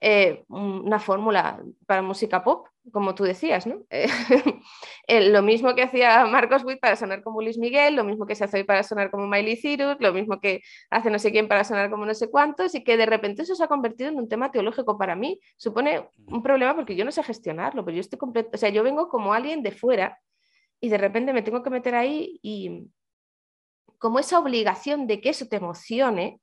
eh, 0.00 0.44
una 0.48 0.98
fórmula 0.98 1.62
para 1.86 2.00
música 2.00 2.42
pop, 2.42 2.66
como 2.90 3.14
tú 3.14 3.24
decías, 3.24 3.66
¿no? 3.66 3.82
Eh, 5.06 5.28
lo 5.30 5.42
mismo 5.42 5.74
que 5.74 5.82
hacía 5.82 6.24
Marcos 6.26 6.62
Witt 6.62 6.78
para 6.78 6.94
sonar 6.94 7.24
como 7.24 7.42
Luis 7.42 7.58
Miguel, 7.58 7.96
lo 7.96 8.04
mismo 8.04 8.26
que 8.26 8.36
se 8.36 8.44
hace 8.44 8.58
hoy 8.58 8.64
para 8.64 8.84
sonar 8.84 9.10
como 9.10 9.26
Miley 9.26 9.56
Cyrus, 9.56 9.96
lo 9.98 10.12
mismo 10.12 10.40
que 10.40 10.62
hace 10.88 11.10
no 11.10 11.18
sé 11.18 11.32
quién 11.32 11.48
para 11.48 11.64
sonar 11.64 11.90
como 11.90 12.06
no 12.06 12.14
sé 12.14 12.30
cuántos, 12.30 12.76
y 12.76 12.84
que 12.84 12.96
de 12.96 13.06
repente 13.06 13.42
eso 13.42 13.56
se 13.56 13.64
ha 13.64 13.66
convertido 13.66 14.08
en 14.08 14.18
un 14.18 14.28
tema 14.28 14.52
teológico 14.52 14.96
para 14.96 15.16
mí. 15.16 15.40
Supone 15.56 16.08
un 16.26 16.44
problema 16.44 16.76
porque 16.76 16.94
yo 16.94 17.04
no 17.04 17.10
sé 17.10 17.24
gestionarlo, 17.24 17.84
pero 17.84 17.96
yo 17.96 18.02
estoy 18.02 18.20
completo, 18.20 18.50
o 18.54 18.56
sea, 18.56 18.68
yo 18.68 18.84
vengo 18.84 19.08
como 19.08 19.34
alguien 19.34 19.64
de 19.64 19.72
fuera 19.72 20.20
y 20.80 20.90
de 20.90 20.98
repente 20.98 21.32
me 21.32 21.42
tengo 21.42 21.64
que 21.64 21.70
meter 21.70 21.96
ahí 21.96 22.38
y 22.40 22.86
como 23.98 24.20
esa 24.20 24.38
obligación 24.38 25.08
de 25.08 25.20
que 25.20 25.30
eso 25.30 25.46
te 25.46 25.56
emocione, 25.56 26.40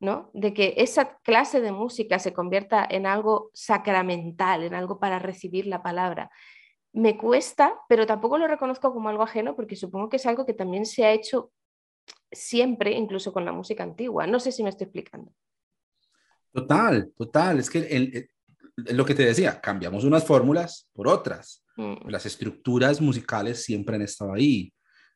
de 0.00 0.54
que 0.54 0.74
esa 0.76 1.18
clase 1.24 1.60
de 1.60 1.72
música 1.72 2.18
se 2.18 2.32
convierta 2.32 2.86
en 2.88 3.06
algo 3.06 3.50
sacramental, 3.52 4.62
en 4.62 4.74
algo 4.74 5.00
para 5.00 5.18
recibir 5.18 5.66
la 5.66 5.82
palabra. 5.82 6.30
Me 6.92 7.18
cuesta, 7.18 7.74
pero 7.88 8.06
tampoco 8.06 8.38
lo 8.38 8.46
reconozco 8.46 8.92
como 8.92 9.08
algo 9.08 9.24
ajeno 9.24 9.56
porque 9.56 9.76
supongo 9.76 10.08
que 10.08 10.16
es 10.16 10.26
algo 10.26 10.46
que 10.46 10.54
también 10.54 10.86
se 10.86 11.04
ha 11.04 11.12
hecho 11.12 11.52
siempre, 12.30 12.92
incluso 12.92 13.32
con 13.32 13.44
la 13.44 13.52
música 13.52 13.82
antigua. 13.82 14.26
No 14.26 14.38
sé 14.38 14.52
si 14.52 14.62
me 14.62 14.70
estoy 14.70 14.84
explicando. 14.84 15.32
Total, 16.52 17.12
total. 17.16 17.58
Es 17.58 17.68
que 17.68 18.30
lo 18.76 19.04
que 19.04 19.14
te 19.14 19.24
decía, 19.24 19.60
cambiamos 19.60 20.04
unas 20.04 20.24
fórmulas 20.24 20.88
por 20.92 21.08
otras. 21.08 21.64
Mm. 21.76 22.08
Las 22.08 22.24
estructuras 22.24 23.00
musicales 23.00 23.64
siempre 23.64 23.96
han 23.96 24.02
estado 24.02 24.32
ahí. 24.32 24.72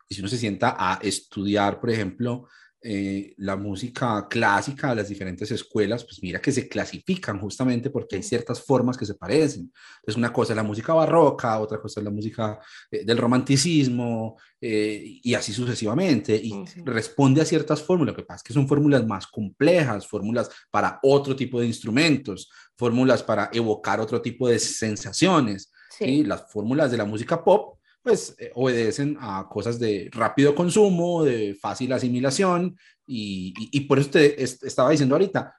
Y 0.09 0.15
si 0.15 0.21
uno 0.21 0.29
se 0.29 0.39
sienta 0.39 0.75
a 0.77 0.99
estudiar, 1.03 1.81
por 1.81 1.91
ejemplo, 1.91 2.49
eh, 2.85 3.35
la 3.37 3.55
música 3.55 4.27
clásica 4.29 4.91
de 4.91 4.97
las 4.97 5.09
diferentes 5.09 5.49
escuelas, 5.53 6.03
pues 6.05 6.21
mira 6.21 6.41
que 6.41 6.51
se 6.51 6.69
clasifican 6.69 7.39
justamente 7.39 7.91
porque 7.91 8.17
hay 8.17 8.25
ciertas 8.25 8.61
formas 8.61 8.97
que 8.97 9.07
se 9.07 9.15
parecen. 9.15 9.73
Entonces, 10.01 10.17
una 10.17 10.33
cosa 10.33 10.53
es 10.53 10.57
la 10.57 10.65
música 10.65 10.93
barroca, 10.93 11.61
otra 11.61 11.81
cosa 11.81 12.01
es 12.01 12.05
la 12.05 12.11
música 12.11 12.59
eh, 12.91 13.05
del 13.05 13.19
romanticismo 13.19 14.37
eh, 14.61 15.21
y 15.23 15.35
así 15.35 15.53
sucesivamente. 15.53 16.35
Y 16.35 16.65
responde 16.85 17.41
a 17.41 17.45
ciertas 17.45 17.81
fórmulas. 17.81 18.15
Lo 18.15 18.17
que 18.17 18.27
pasa 18.27 18.39
es 18.39 18.43
que 18.43 18.53
son 18.53 18.67
fórmulas 18.67 19.07
más 19.07 19.29
complejas, 19.29 20.09
fórmulas 20.09 20.51
para 20.71 20.99
otro 21.05 21.37
tipo 21.37 21.61
de 21.61 21.67
instrumentos, 21.69 22.51
fórmulas 22.77 23.23
para 23.23 23.49
evocar 23.53 24.01
otro 24.01 24.21
tipo 24.21 24.49
de 24.49 24.59
sensaciones. 24.59 25.71
Sí. 25.97 26.25
Las 26.25 26.51
fórmulas 26.51 26.91
de 26.91 26.97
la 26.97 27.05
música 27.05 27.45
pop 27.45 27.77
pues 28.03 28.35
eh, 28.39 28.51
obedecen 28.55 29.17
a 29.21 29.49
cosas 29.49 29.79
de 29.79 30.09
rápido 30.13 30.55
consumo, 30.55 31.25
de 31.25 31.55
fácil 31.55 31.93
asimilación, 31.93 32.77
y, 33.07 33.55
y, 33.57 33.81
por 33.81 33.99
eso 33.99 34.11
te 34.11 34.43
estaba 34.43 34.91
diciendo 34.91 35.15
ahorita, 35.15 35.55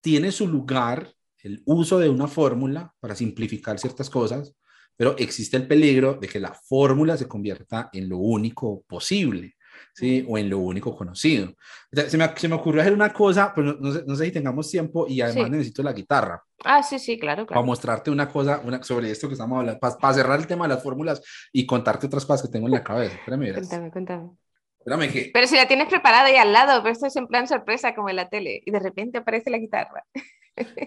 tiene 0.00 0.32
su 0.32 0.48
lugar 0.48 1.12
el 1.42 1.62
uso 1.66 1.98
de 1.98 2.08
una 2.08 2.26
fórmula 2.26 2.94
para 3.00 3.14
simplificar 3.14 3.78
ciertas 3.78 4.10
cosas, 4.10 4.54
pero 4.96 5.16
existe 5.18 5.56
el 5.56 5.68
peligro 5.68 6.14
de 6.14 6.28
que 6.28 6.40
la 6.40 6.52
fórmula 6.52 7.16
se 7.16 7.28
convierta 7.28 7.88
en 7.92 8.08
lo 8.08 8.18
único 8.18 8.82
posible. 8.82 9.54
¿Sí? 9.94 10.24
O 10.28 10.38
en 10.38 10.50
lo 10.50 10.58
único 10.58 10.96
conocido. 10.96 11.52
Se 11.92 12.16
me, 12.16 12.28
se 12.36 12.48
me 12.48 12.54
ocurrió 12.54 12.80
hacer 12.80 12.92
una 12.92 13.12
cosa, 13.12 13.52
pero 13.54 13.74
no, 13.80 13.92
sé, 13.92 14.04
no, 14.06 14.14
sé, 14.16 14.26
si 14.26 14.32
tengamos 14.32 14.70
tiempo 14.70 15.06
y 15.08 15.20
además 15.20 15.50
necesito 15.50 15.82
la 15.82 15.92
guitarra. 15.92 16.42
Ah, 16.64 16.82
sí, 16.82 16.98
sí, 16.98 17.18
claro, 17.18 17.46
claro. 17.46 17.60
Para 17.60 17.66
mostrarte 17.66 18.10
una 18.10 18.28
cosa 18.28 18.60
una, 18.64 18.82
sobre 18.82 19.10
esto 19.10 19.28
que 19.28 19.34
estamos 19.34 19.58
hablando, 19.58 19.80
para, 19.80 20.14
cerrar 20.14 20.38
el 20.38 20.46
tema 20.46 20.66
de 20.66 20.74
las 20.74 20.82
fórmulas 20.82 21.22
y 21.52 21.66
contarte 21.66 22.06
otras 22.06 22.24
cosas 22.24 22.42
que 22.42 22.52
tengo 22.52 22.66
en 22.66 22.72
la 22.72 22.84
cabeza. 22.84 23.14
Espérame, 23.14 23.54
Cuéntame, 23.54 23.90
cuéntame. 23.90 24.30
Espérame 24.78 25.12
que... 25.12 25.30
Pero 25.32 25.46
si 25.46 25.56
la 25.56 25.66
tienes 25.66 25.88
preparada 25.88 26.26
ahí 26.26 26.36
al 26.36 26.52
lado, 26.52 26.82
pero 26.82 26.92
esto 26.92 27.06
es 27.06 27.16
en 27.16 27.26
plan 27.26 27.46
sorpresa 27.46 27.94
como 27.94 28.08
en 28.08 28.16
la 28.16 28.28
tele 28.28 28.62
y 28.64 28.70
de 28.70 28.78
repente 28.78 29.18
aparece 29.18 29.50
la 29.50 29.58
guitarra. 29.58 30.04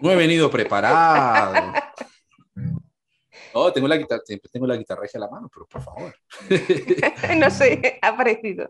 No 0.01 0.11
he 0.11 0.15
venido 0.15 0.49
preparado. 0.49 1.73
No, 3.53 3.71
tengo 3.71 3.87
la 3.87 3.97
guitarra, 3.97 4.21
siempre 4.25 4.49
tengo 4.51 4.67
la 4.67 4.77
guitarra 4.77 5.03
a 5.13 5.19
la 5.19 5.29
mano, 5.29 5.49
pero 5.53 5.67
por 5.67 5.81
favor. 5.81 6.13
no 7.37 7.49
sé, 7.49 7.99
ha 8.01 8.09
aparecido. 8.09 8.67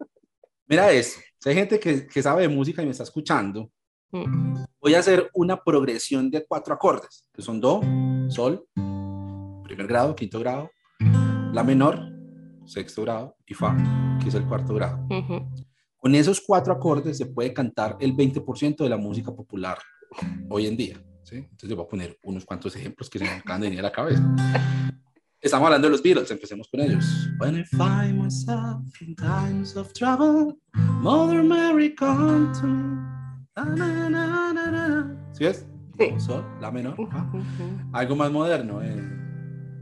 Mira 0.68 0.92
eso, 0.92 1.20
si 1.40 1.50
hay 1.50 1.56
gente 1.56 1.80
que, 1.80 2.08
que, 2.08 2.22
sabe 2.22 2.44
de 2.44 2.48
música 2.48 2.82
y 2.82 2.86
me 2.86 2.92
está 2.92 3.04
escuchando, 3.04 3.70
mm. 4.12 4.64
voy 4.80 4.96
a 4.96 5.00
hacer 5.00 5.30
una 5.34 5.62
progresión 5.62 6.32
de 6.32 6.46
cuatro 6.46 6.74
acordes, 6.74 7.26
que 7.34 7.42
son 7.42 7.60
Do, 7.60 7.82
Sol, 8.30 8.66
primer 9.64 9.88
grado, 9.88 10.16
quinto 10.16 10.40
grado, 10.40 10.70
La 11.52 11.64
menor, 11.64 12.00
sexto 12.66 13.02
grado, 13.04 13.36
y 13.46 13.54
Fa, 13.54 13.76
que 14.22 14.30
es 14.30 14.36
el 14.36 14.46
cuarto 14.46 14.74
grado. 14.74 15.06
Con 15.98 16.16
esos 16.16 16.42
cuatro 16.42 16.74
acordes 16.74 17.18
se 17.18 17.26
puede 17.28 17.54
cantar 17.54 17.98
el 18.00 18.16
20% 18.16 18.78
de 18.78 18.90
la 18.90 18.98
música 18.98 19.34
popular 19.34 19.78
hoy 20.50 20.68
en 20.68 20.78
día. 20.78 21.11
¿Sí? 21.32 21.38
Entonces 21.38 21.76
voy 21.76 21.86
a 21.86 21.88
poner 21.88 22.20
unos 22.24 22.46
cuantos 22.46 22.76
ejemplos 22.76 23.10
que 23.10 23.20
se 23.20 23.26
me 23.26 23.32
acaban 23.32 23.62
de 23.62 23.68
venir 23.68 23.80
a 23.80 23.84
la 23.84 23.92
cabeza. 23.92 24.22
Estamos 25.40 25.66
hablando 25.66 25.88
de 25.88 25.92
los 25.92 26.04
Beatles, 26.04 26.30
empecemos 26.30 26.68
con 26.70 26.82
ellos. 26.82 27.06
When 27.40 27.56
I 27.56 27.64
find 27.64 28.22
myself 28.22 29.02
in 29.02 29.16
times 29.16 29.76
of 29.76 29.92
trouble, 29.94 30.58
Mother 30.74 31.42
Mary 31.42 31.96
come 31.96 32.52
to 32.60 32.68
me. 32.68 33.02
Na, 33.56 34.10
na, 34.10 34.10
na, 34.10 35.18
¿Sí 35.34 35.46
es? 35.46 35.66
Sí. 35.98 36.20
Sol, 36.20 36.46
la 36.60 36.72
menor. 36.72 36.96
Ah. 37.12 37.32
Algo 37.94 38.16
más 38.16 38.32
moderno. 38.32 38.82
Eh. 38.84 38.90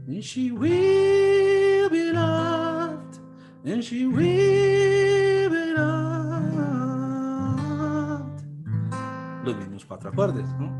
And 0.08 0.22
she 0.22 0.50
will 0.50 1.88
be 1.90 2.10
loved, 2.12 3.18
and 3.64 3.82
she 3.82 4.06
will 4.06 5.50
be 5.50 5.72
loved. 5.76 6.00
Los 9.44 9.56
mismos 9.56 9.84
cuatro 9.84 10.10
acordes, 10.10 10.48
¿no? 10.58 10.70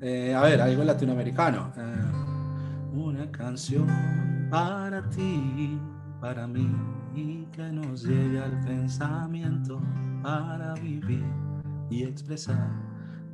Eh, 0.00 0.34
a 0.34 0.42
ver, 0.42 0.60
algo 0.60 0.84
latinoamericano. 0.84 1.72
Eh, 1.76 2.96
una 2.96 3.30
canción 3.30 3.86
para 4.50 5.08
ti, 5.08 5.78
para 6.20 6.46
mí, 6.46 6.70
y 7.14 7.46
que 7.46 7.62
nos 7.72 8.02
lleve 8.02 8.40
al 8.40 8.60
pensamiento 8.60 9.80
para 10.22 10.74
vivir 10.74 11.24
y 11.90 12.04
expresar 12.04 12.70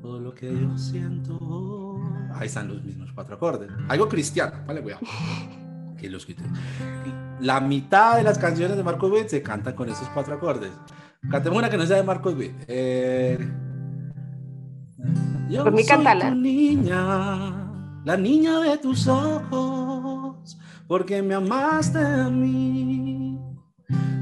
todo 0.01 0.21
lo 0.21 0.35
que 0.35 0.53
yo 0.53 0.77
siento. 0.79 2.01
Ahí 2.35 2.47
están 2.47 2.69
los 2.69 2.83
mismos 2.83 3.13
cuatro 3.13 3.37
acordes. 3.37 3.71
Algo 3.89 4.09
cristiano, 4.09 4.57
vale, 4.67 4.83
cuidado. 4.83 5.03
Que 5.99 6.11
los 6.11 6.27
La 7.39 7.61
mitad 7.61 8.17
de 8.17 8.25
las 8.25 8.37
canciones 8.37 8.77
de 8.77 8.83
Marco 8.83 9.07
Witt 9.07 9.29
se 9.29 9.41
cantan 9.41 9.75
con 9.75 9.89
esos 9.89 10.09
cuatro 10.09 10.35
acordes. 10.35 10.73
Cantemos 11.31 11.57
una 11.57 11.71
que 11.71 11.77
no 11.77 11.87
sea 11.87 11.99
de 11.99 12.03
Marco 12.03 12.31
Witt. 12.31 12.65
Eh... 12.67 13.39
Yo 15.53 15.65
Por 15.65 15.73
mi 15.75 15.85
soy 15.85 16.03
tu 16.03 16.35
niña 16.35 17.63
la 18.05 18.17
niña 18.17 18.59
de 18.61 18.79
tus 18.79 19.07
ojos, 19.07 20.59
porque 20.89 21.23
me 21.23 21.35
amaste 21.35 21.99
a 21.99 22.29
mí. 22.29 23.39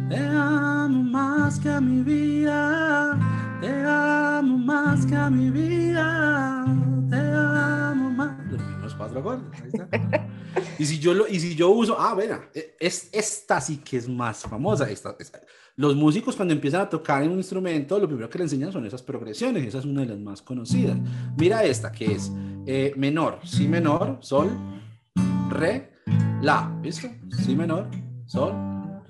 Te 0.08 0.18
amo 0.18 1.02
más 1.04 1.58
que 1.60 1.70
a 1.70 1.80
mi 1.80 2.02
vida, 2.02 3.16
te 3.60 3.84
amo 3.86 4.58
más 4.58 5.06
que 5.06 5.14
a 5.14 5.30
mi 5.30 5.50
vida, 5.50 6.66
te 7.08 7.16
amo 7.16 8.10
más. 8.10 8.36
Los 8.50 8.60
mismos 8.60 8.94
cuatro 8.96 9.20
acordes, 9.20 9.62
ahí 9.62 9.70
está. 9.72 10.28
y, 10.78 10.84
si 10.84 10.98
yo 10.98 11.14
lo, 11.14 11.28
y 11.28 11.38
si 11.38 11.54
yo 11.54 11.70
uso, 11.70 11.96
ah, 11.98 12.14
bueno, 12.14 12.40
e, 12.52 12.76
es, 12.80 13.08
esta 13.12 13.60
sí 13.60 13.78
que 13.78 13.98
es 13.98 14.08
más 14.08 14.42
famosa. 14.42 14.90
Esta, 14.90 15.14
esta, 15.18 15.40
los 15.80 15.96
músicos 15.96 16.36
cuando 16.36 16.52
empiezan 16.52 16.82
a 16.82 16.88
tocar 16.90 17.22
en 17.22 17.30
un 17.30 17.38
instrumento, 17.38 17.98
lo 17.98 18.06
primero 18.06 18.28
que 18.28 18.36
le 18.36 18.44
enseñan 18.44 18.70
son 18.70 18.84
esas 18.84 19.02
progresiones, 19.02 19.64
esa 19.66 19.78
es 19.78 19.86
una 19.86 20.02
de 20.02 20.08
las 20.08 20.18
más 20.18 20.42
conocidas. 20.42 20.98
Mira 21.38 21.64
esta, 21.64 21.90
que 21.90 22.12
es 22.12 22.30
eh, 22.66 22.92
menor, 22.98 23.38
si 23.44 23.66
menor, 23.66 24.18
sol, 24.20 24.50
re, 25.48 25.94
la, 26.42 26.70
¿visto? 26.82 27.08
Si 27.30 27.56
menor, 27.56 27.88
sol, 28.26 28.52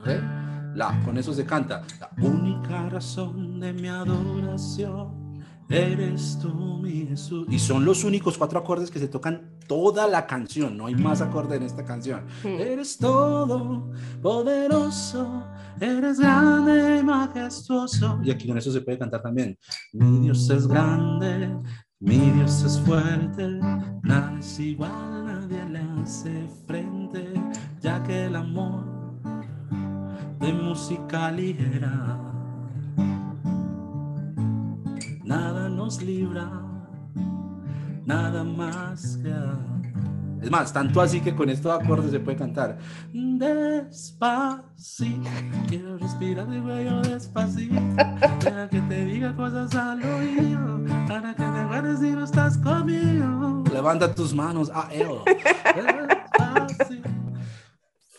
re, 0.04 0.20
la. 0.76 1.02
Con 1.04 1.18
eso 1.18 1.34
se 1.34 1.44
canta. 1.44 1.82
La 1.98 2.08
única 2.22 2.88
razón 2.88 3.58
de 3.58 3.72
mi 3.72 3.88
adoración 3.88 5.20
Eres 5.70 6.36
tú 6.42 6.78
mi 6.82 7.06
Jesús. 7.06 7.46
Y 7.48 7.60
son 7.60 7.84
los 7.84 8.02
únicos 8.02 8.36
cuatro 8.36 8.58
acordes 8.58 8.90
que 8.90 8.98
se 8.98 9.06
tocan 9.06 9.50
toda 9.70 10.08
la 10.08 10.26
canción. 10.26 10.76
No 10.76 10.86
hay 10.86 10.96
más 10.96 11.20
acorde 11.20 11.54
en 11.54 11.62
esta 11.62 11.84
canción. 11.84 12.26
Eres 12.42 12.98
todo 12.98 13.92
poderoso. 14.20 15.44
Eres 15.80 16.18
grande 16.18 16.98
y 16.98 17.04
majestuoso. 17.04 18.18
Y 18.24 18.32
aquí 18.32 18.48
con 18.48 18.58
eso 18.58 18.72
se 18.72 18.80
puede 18.80 18.98
cantar 18.98 19.22
también. 19.22 19.56
Mi 19.92 20.18
Dios 20.18 20.50
es 20.50 20.66
grande. 20.66 21.56
Mi 22.00 22.18
Dios 22.18 22.64
es 22.64 22.80
fuerte. 22.80 23.60
Nada 24.02 24.36
es 24.40 24.58
igual. 24.58 25.24
Nadie 25.24 25.64
le 25.68 26.02
hace 26.02 26.48
frente. 26.66 27.32
Ya 27.80 28.02
que 28.02 28.24
el 28.24 28.34
amor 28.34 28.84
de 30.40 30.52
música 30.52 31.30
ligera 31.30 32.18
nada 35.22 35.68
nos 35.68 36.02
libra, 36.02 36.69
nada 38.10 38.42
más 38.42 39.16
que 39.22 39.32
Es 40.42 40.50
más, 40.50 40.72
tanto 40.72 41.00
así 41.00 41.20
que 41.20 41.32
con 41.34 41.48
estos 41.48 41.80
acordes 41.80 42.10
se 42.10 42.18
puede 42.18 42.36
cantar. 42.36 42.76
Despacito, 43.12 44.50
quiero 45.68 45.96
respirar 45.96 46.48
de 46.48 46.60
cuello 46.60 47.02
despacito, 47.02 47.80
para 48.42 48.68
que 48.68 48.80
te 48.80 49.04
diga 49.04 49.36
cosas 49.36 49.72
al 49.76 50.02
oído, 50.02 50.82
para 51.06 51.34
que 51.34 51.42
te 51.42 51.58
acuerdes 51.58 52.00
si 52.00 52.10
no 52.10 52.24
estás 52.24 52.58
conmigo. 52.58 53.62
Levanta 53.72 54.12
tus 54.12 54.34
manos 54.34 54.72
a 54.74 54.88
él. 54.92 55.06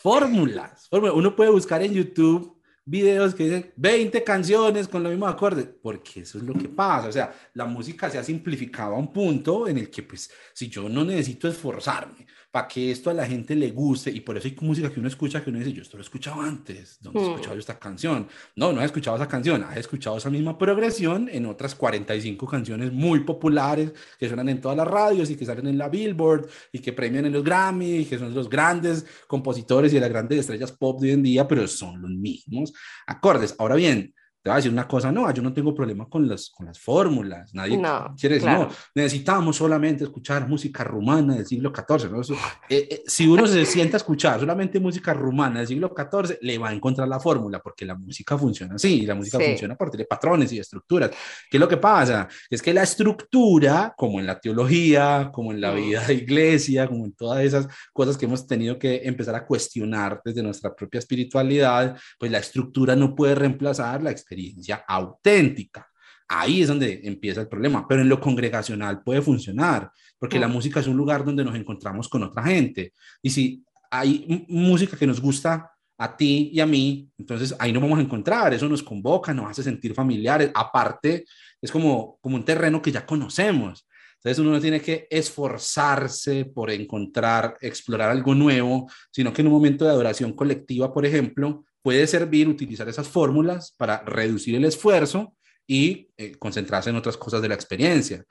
Fórmulas. 0.02 0.88
Uno 0.92 1.36
puede 1.36 1.52
buscar 1.52 1.82
en 1.82 1.92
YouTube 1.94 2.61
videos 2.86 3.36
que 3.36 3.44
dicen 3.44 3.74
20 3.76 4.24
canciones 4.24 4.88
con 4.88 5.04
los 5.04 5.12
mismos 5.12 5.32
acordes, 5.32 5.68
porque 5.82 6.22
eso 6.22 6.38
es 6.38 6.44
lo 6.44 6.54
que 6.54 6.68
pasa, 6.70 7.08
o 7.08 7.12
sea, 7.12 7.34
la 7.54 7.66
música 7.66 8.10
se 8.10 8.18
ha 8.18 8.24
simplificado 8.24 8.96
a 8.96 8.98
un 8.98 9.14
punto 9.14 9.68
en 9.68 9.78
el 9.78 9.90
que 9.90 10.04
pues 10.04 10.32
si 10.54 10.70
yo 10.70 10.90
no 10.90 11.04
necesito 11.06 11.48
esforzarme 11.48 12.26
para 12.52 12.68
que 12.68 12.92
esto 12.92 13.10
a 13.10 13.14
la 13.14 13.26
gente 13.26 13.56
le 13.56 13.72
guste 13.72 14.12
y 14.12 14.20
por 14.20 14.38
eso 14.38 14.48
hay 14.48 14.58
música 14.60 14.92
que 14.92 15.00
uno 15.00 15.08
escucha 15.08 15.42
que 15.42 15.50
uno 15.50 15.60
dice, 15.60 15.72
yo 15.72 15.82
esto 15.82 15.96
lo 15.96 16.02
he 16.02 16.06
escuchado 16.06 16.42
antes, 16.42 16.98
¿dónde 17.02 17.20
he 17.20 17.24
hmm. 17.24 17.30
escuchado 17.30 17.56
yo 17.56 17.60
esta 17.60 17.80
canción? 17.80 18.28
No, 18.58 18.74
no 18.74 18.82
he 18.82 18.86
escuchado 18.86 19.16
esa 19.16 19.28
canción, 19.28 19.66
he 19.74 19.80
escuchado 19.80 20.18
esa 20.18 20.30
misma 20.30 20.58
progresión 20.58 21.30
en 21.32 21.46
otras 21.46 21.76
45 21.76 22.46
canciones 22.46 22.92
muy 22.92 23.22
populares 23.22 23.94
que 24.20 24.28
suenan 24.28 24.50
en 24.50 24.60
todas 24.60 24.78
las 24.78 24.88
radios 24.88 25.30
y 25.30 25.38
que 25.38 25.46
salen 25.46 25.68
en 25.68 25.78
la 25.78 25.88
Billboard 25.88 26.50
y 26.74 26.80
que 26.80 26.92
premian 26.92 27.26
en 27.26 27.32
los 27.32 27.44
Grammy 27.44 28.00
y 28.00 28.06
que 28.06 28.20
son 28.20 28.34
los 28.34 28.50
grandes 28.50 29.06
compositores 29.28 29.94
y 29.94 30.00
las 30.00 30.10
grandes 30.10 30.40
estrellas 30.40 30.74
pop 30.74 31.00
de 31.00 31.08
hoy 31.08 31.14
en 31.14 31.24
día, 31.24 31.48
pero 31.48 31.66
son 31.68 32.02
los 32.02 32.12
mismos 32.12 32.74
acordes. 33.08 33.56
Ahora 33.58 33.76
bien, 33.76 34.14
te 34.44 34.50
voy 34.50 34.54
a 34.54 34.56
decir 34.56 34.72
una 34.72 34.88
cosa, 34.88 35.12
no, 35.12 35.32
yo 35.32 35.44
no 35.44 35.54
tengo 35.54 35.76
problema 35.76 36.10
con 36.10 36.28
las, 36.28 36.50
con 36.50 36.66
las 36.66 36.80
fórmulas, 36.80 37.54
nadie 37.54 37.80
quiere 38.20 38.36
decir, 38.36 38.50
no, 38.50 38.70
necesitamos 38.96 39.56
solamente 39.56 40.06
escuchar 40.06 40.48
música 40.48 40.84
rumana 40.84 41.36
del 41.36 41.46
siglo 41.46 41.72
XIV, 41.72 42.12
¿no? 42.12 42.22
Eh, 42.68 42.88
eh, 42.90 43.04
si 43.06 43.28
uno 43.28 43.46
se 43.46 43.64
sienta 43.66 43.98
a 43.98 44.00
escuchar 44.00 44.40
solamente 44.40 44.80
música 44.80 45.14
rumana 45.14 45.60
del 45.60 45.68
siglo 45.68 45.94
XIV, 45.96 46.40
le 46.42 46.58
va 46.58 46.70
a 46.70 46.74
encontrar 46.74 47.08
la 47.08 47.20
fórmula, 47.20 47.60
porque 47.60 47.86
la 47.86 47.94
música 47.94 48.36
funciona 48.36 48.76
así, 48.76 49.06
la 49.06 49.14
música 49.14 49.38
funciona 49.40 49.76
a 49.76 49.78
partir 49.78 50.00
de 50.00 50.06
patrones 50.06 50.52
y 50.54 50.58
estructuras. 50.58 51.12
¿Qué 51.48 51.58
es 51.58 51.62
lo 51.62 51.68
que 51.68 51.78
pasa? 51.78 52.28
Es 52.50 52.64
que 52.64 52.74
la 52.74 52.82
estructura, 52.82 53.94
como 53.96 54.20
en 54.20 54.26
la 54.26 54.40
teología, 54.40 55.30
como 55.32 55.52
en 55.52 55.62
la 55.62 55.72
mm. 55.72 55.76
vida 55.76 56.08
de 56.08 56.16
iglesia, 56.16 56.88
como 56.88 57.06
en 57.06 57.14
todas 57.14 57.44
esas 57.44 57.68
cosas 57.94 58.18
que 58.18 58.26
hemos 58.26 58.48
tenido 58.48 58.80
que 58.80 59.02
empezar 59.04 59.36
a 59.36 59.46
cuestionar 59.46 60.20
desde 60.26 60.42
nuestra 60.42 60.76
propia 60.76 60.98
espiritualidad, 60.98 61.96
pues 62.18 62.32
la 62.32 62.40
estructura 62.40 62.96
no 62.96 63.14
puede 63.14 63.36
reemplazar 63.36 64.02
la 64.02 64.10
experiencia 64.10 64.31
auténtica. 64.88 65.88
Ahí 66.28 66.62
es 66.62 66.68
donde 66.68 67.02
empieza 67.04 67.42
el 67.42 67.50
problema, 67.50 67.86
pero 67.88 68.02
en 68.02 68.10
lo 68.10 68.20
congregacional 68.20 69.04
puede 69.04 69.22
funcionar, 69.22 69.92
porque 70.18 70.40
la 70.40 70.48
música 70.48 70.80
es 70.80 70.88
un 70.88 70.96
lugar 70.96 71.26
donde 71.26 71.44
nos 71.44 71.56
encontramos 71.56 72.08
con 72.08 72.24
otra 72.24 72.44
gente. 72.44 72.94
Y 73.22 73.30
si 73.30 73.66
hay 73.90 74.46
música 74.48 74.96
que 74.96 75.08
nos 75.08 75.20
gusta 75.20 75.72
a 75.98 76.16
ti 76.16 76.50
y 76.54 76.60
a 76.62 76.66
mí, 76.66 77.10
entonces 77.18 77.54
ahí 77.60 77.74
nos 77.74 77.82
vamos 77.82 78.00
a 78.00 78.02
encontrar, 78.02 78.54
eso 78.54 78.70
nos 78.70 78.82
convoca, 78.82 79.34
nos 79.34 79.52
hace 79.52 79.62
sentir 79.62 79.94
familiares. 79.94 80.52
Aparte, 80.56 81.26
es 81.62 81.72
como, 81.72 82.18
como 82.22 82.38
un 82.38 82.46
terreno 82.46 82.82
que 82.82 82.92
ya 82.92 83.06
conocemos. 83.06 83.86
Entonces 84.16 84.40
uno 84.40 84.52
no 84.52 84.62
tiene 84.62 84.80
que 84.80 85.08
esforzarse 85.10 86.46
por 86.46 86.70
encontrar, 86.70 87.58
explorar 87.60 88.12
algo 88.12 88.36
nuevo, 88.36 88.90
sino 89.12 89.34
que 89.34 89.42
en 89.42 89.48
un 89.48 89.54
momento 89.54 89.84
de 89.84 89.92
adoración 89.92 90.34
colectiva, 90.34 90.94
por 90.94 91.06
ejemplo, 91.06 91.66
puede 91.82 92.08
servir 92.08 92.48
utilizar 92.48 92.88
esas 92.88 93.08
fórmulas 93.08 93.74
para 93.78 94.02
reducir 94.04 94.56
el 94.56 94.66
esfuerzo 94.66 95.36
y 95.68 96.10
eh, 96.18 96.36
concentrarse 96.38 96.90
en 96.90 96.98
otras 96.98 97.18
cosas 97.18 97.42
de 97.42 97.48
la 97.48 97.56
experiencia. 97.56 98.26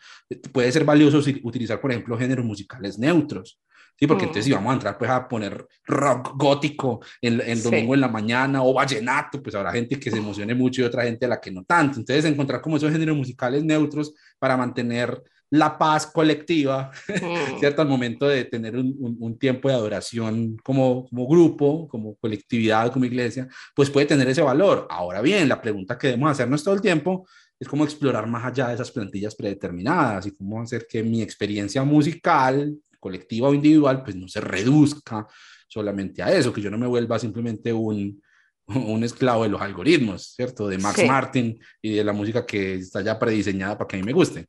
Puede 0.52 0.70
ser 0.72 0.84
valioso 0.84 1.18
utilizar, 1.42 1.80
por 1.80 1.90
ejemplo, 1.90 2.18
géneros 2.18 2.44
musicales 2.44 2.98
neutros. 2.98 3.60
Sí, 3.98 4.06
porque 4.06 4.24
entonces 4.24 4.46
si 4.46 4.52
vamos 4.52 4.70
a 4.70 4.74
entrar 4.74 4.96
pues 4.96 5.10
a 5.10 5.28
poner 5.28 5.66
rock 5.84 6.32
gótico 6.34 7.00
el, 7.20 7.42
el 7.42 7.62
domingo 7.62 7.94
en 7.94 8.00
la 8.00 8.08
mañana 8.08 8.62
o 8.62 8.72
vallenato, 8.72 9.42
pues 9.42 9.54
habrá 9.54 9.72
gente 9.72 10.00
que 10.00 10.10
se 10.10 10.16
emocione 10.16 10.54
mucho 10.54 10.80
y 10.80 10.84
otra 10.84 11.04
gente 11.04 11.26
a 11.26 11.28
la 11.28 11.40
que 11.40 11.50
no 11.50 11.64
tanto. 11.64 11.98
Entonces 12.00 12.24
encontrar 12.24 12.62
como 12.62 12.78
esos 12.78 12.90
géneros 12.90 13.14
musicales 13.14 13.62
neutros 13.62 14.14
para 14.38 14.56
mantener 14.56 15.22
la 15.50 15.76
paz 15.76 16.06
colectiva, 16.06 16.90
mm. 17.08 17.58
¿cierto? 17.58 17.82
Al 17.82 17.88
momento 17.88 18.26
de 18.26 18.44
tener 18.44 18.76
un, 18.76 19.16
un, 19.18 19.38
tiempo 19.38 19.68
de 19.68 19.74
adoración 19.74 20.56
como, 20.62 21.08
como 21.08 21.26
grupo, 21.26 21.88
como 21.88 22.14
colectividad, 22.16 22.92
como 22.92 23.04
iglesia, 23.04 23.48
pues 23.74 23.90
puede 23.90 24.06
tener 24.06 24.28
ese 24.28 24.42
valor. 24.42 24.86
Ahora 24.88 25.20
bien, 25.20 25.48
la 25.48 25.60
pregunta 25.60 25.98
que 25.98 26.08
debemos 26.08 26.30
hacernos 26.30 26.62
todo 26.62 26.74
el 26.74 26.80
tiempo 26.80 27.26
es 27.58 27.68
cómo 27.68 27.84
explorar 27.84 28.26
más 28.26 28.44
allá 28.44 28.68
de 28.68 28.74
esas 28.74 28.90
plantillas 28.90 29.34
predeterminadas 29.34 30.26
y 30.26 30.34
cómo 30.34 30.62
hacer 30.62 30.86
que 30.88 31.02
mi 31.02 31.20
experiencia 31.20 31.82
musical, 31.82 32.76
colectiva 32.98 33.48
o 33.48 33.54
individual, 33.54 34.02
pues 34.02 34.16
no 34.16 34.28
se 34.28 34.40
reduzca 34.40 35.26
solamente 35.66 36.22
a 36.22 36.32
eso, 36.32 36.52
que 36.52 36.60
yo 36.60 36.70
no 36.70 36.78
me 36.78 36.86
vuelva 36.86 37.18
simplemente 37.18 37.72
un, 37.72 38.22
un 38.66 39.04
esclavo 39.04 39.42
de 39.42 39.50
los 39.50 39.60
algoritmos, 39.60 40.32
¿cierto? 40.34 40.68
De 40.68 40.78
Max 40.78 41.04
Martin 41.06 41.58
y 41.82 41.94
de 41.94 42.04
la 42.04 42.12
música 42.12 42.46
que 42.46 42.74
está 42.74 43.02
ya 43.02 43.18
prediseñada 43.18 43.76
para 43.76 43.88
que 43.88 43.96
a 43.96 43.98
mí 43.98 44.04
me 44.04 44.12
guste. 44.12 44.46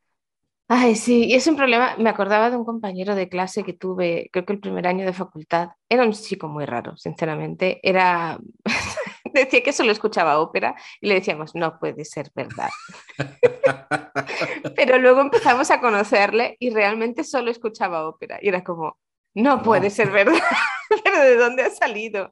Ay, 0.73 0.95
sí, 0.95 1.25
y 1.25 1.33
es 1.35 1.47
un 1.47 1.57
problema. 1.57 1.97
Me 1.97 2.09
acordaba 2.09 2.49
de 2.49 2.55
un 2.55 2.63
compañero 2.63 3.13
de 3.13 3.27
clase 3.27 3.61
que 3.65 3.73
tuve, 3.73 4.29
creo 4.31 4.45
que 4.45 4.53
el 4.53 4.61
primer 4.61 4.87
año 4.87 5.05
de 5.05 5.11
facultad. 5.11 5.71
Era 5.89 6.03
un 6.03 6.13
chico 6.13 6.47
muy 6.47 6.65
raro, 6.65 6.95
sinceramente. 6.95 7.81
Era. 7.83 8.39
Decía 9.33 9.63
que 9.63 9.73
solo 9.73 9.91
escuchaba 9.91 10.39
ópera 10.39 10.73
y 11.01 11.09
le 11.09 11.15
decíamos, 11.15 11.55
no 11.55 11.77
puede 11.77 12.05
ser 12.05 12.31
verdad. 12.33 12.69
Pero 14.77 14.97
luego 14.97 15.19
empezamos 15.19 15.69
a 15.71 15.81
conocerle 15.81 16.55
y 16.57 16.69
realmente 16.69 17.25
solo 17.25 17.51
escuchaba 17.51 18.07
ópera. 18.07 18.39
Y 18.41 18.47
era 18.47 18.63
como, 18.63 18.97
no 19.33 19.63
puede 19.63 19.89
ser 19.89 20.09
verdad. 20.09 20.39
Pero 21.03 21.19
¿de 21.19 21.35
dónde 21.35 21.63
ha 21.63 21.69
salido? 21.69 22.29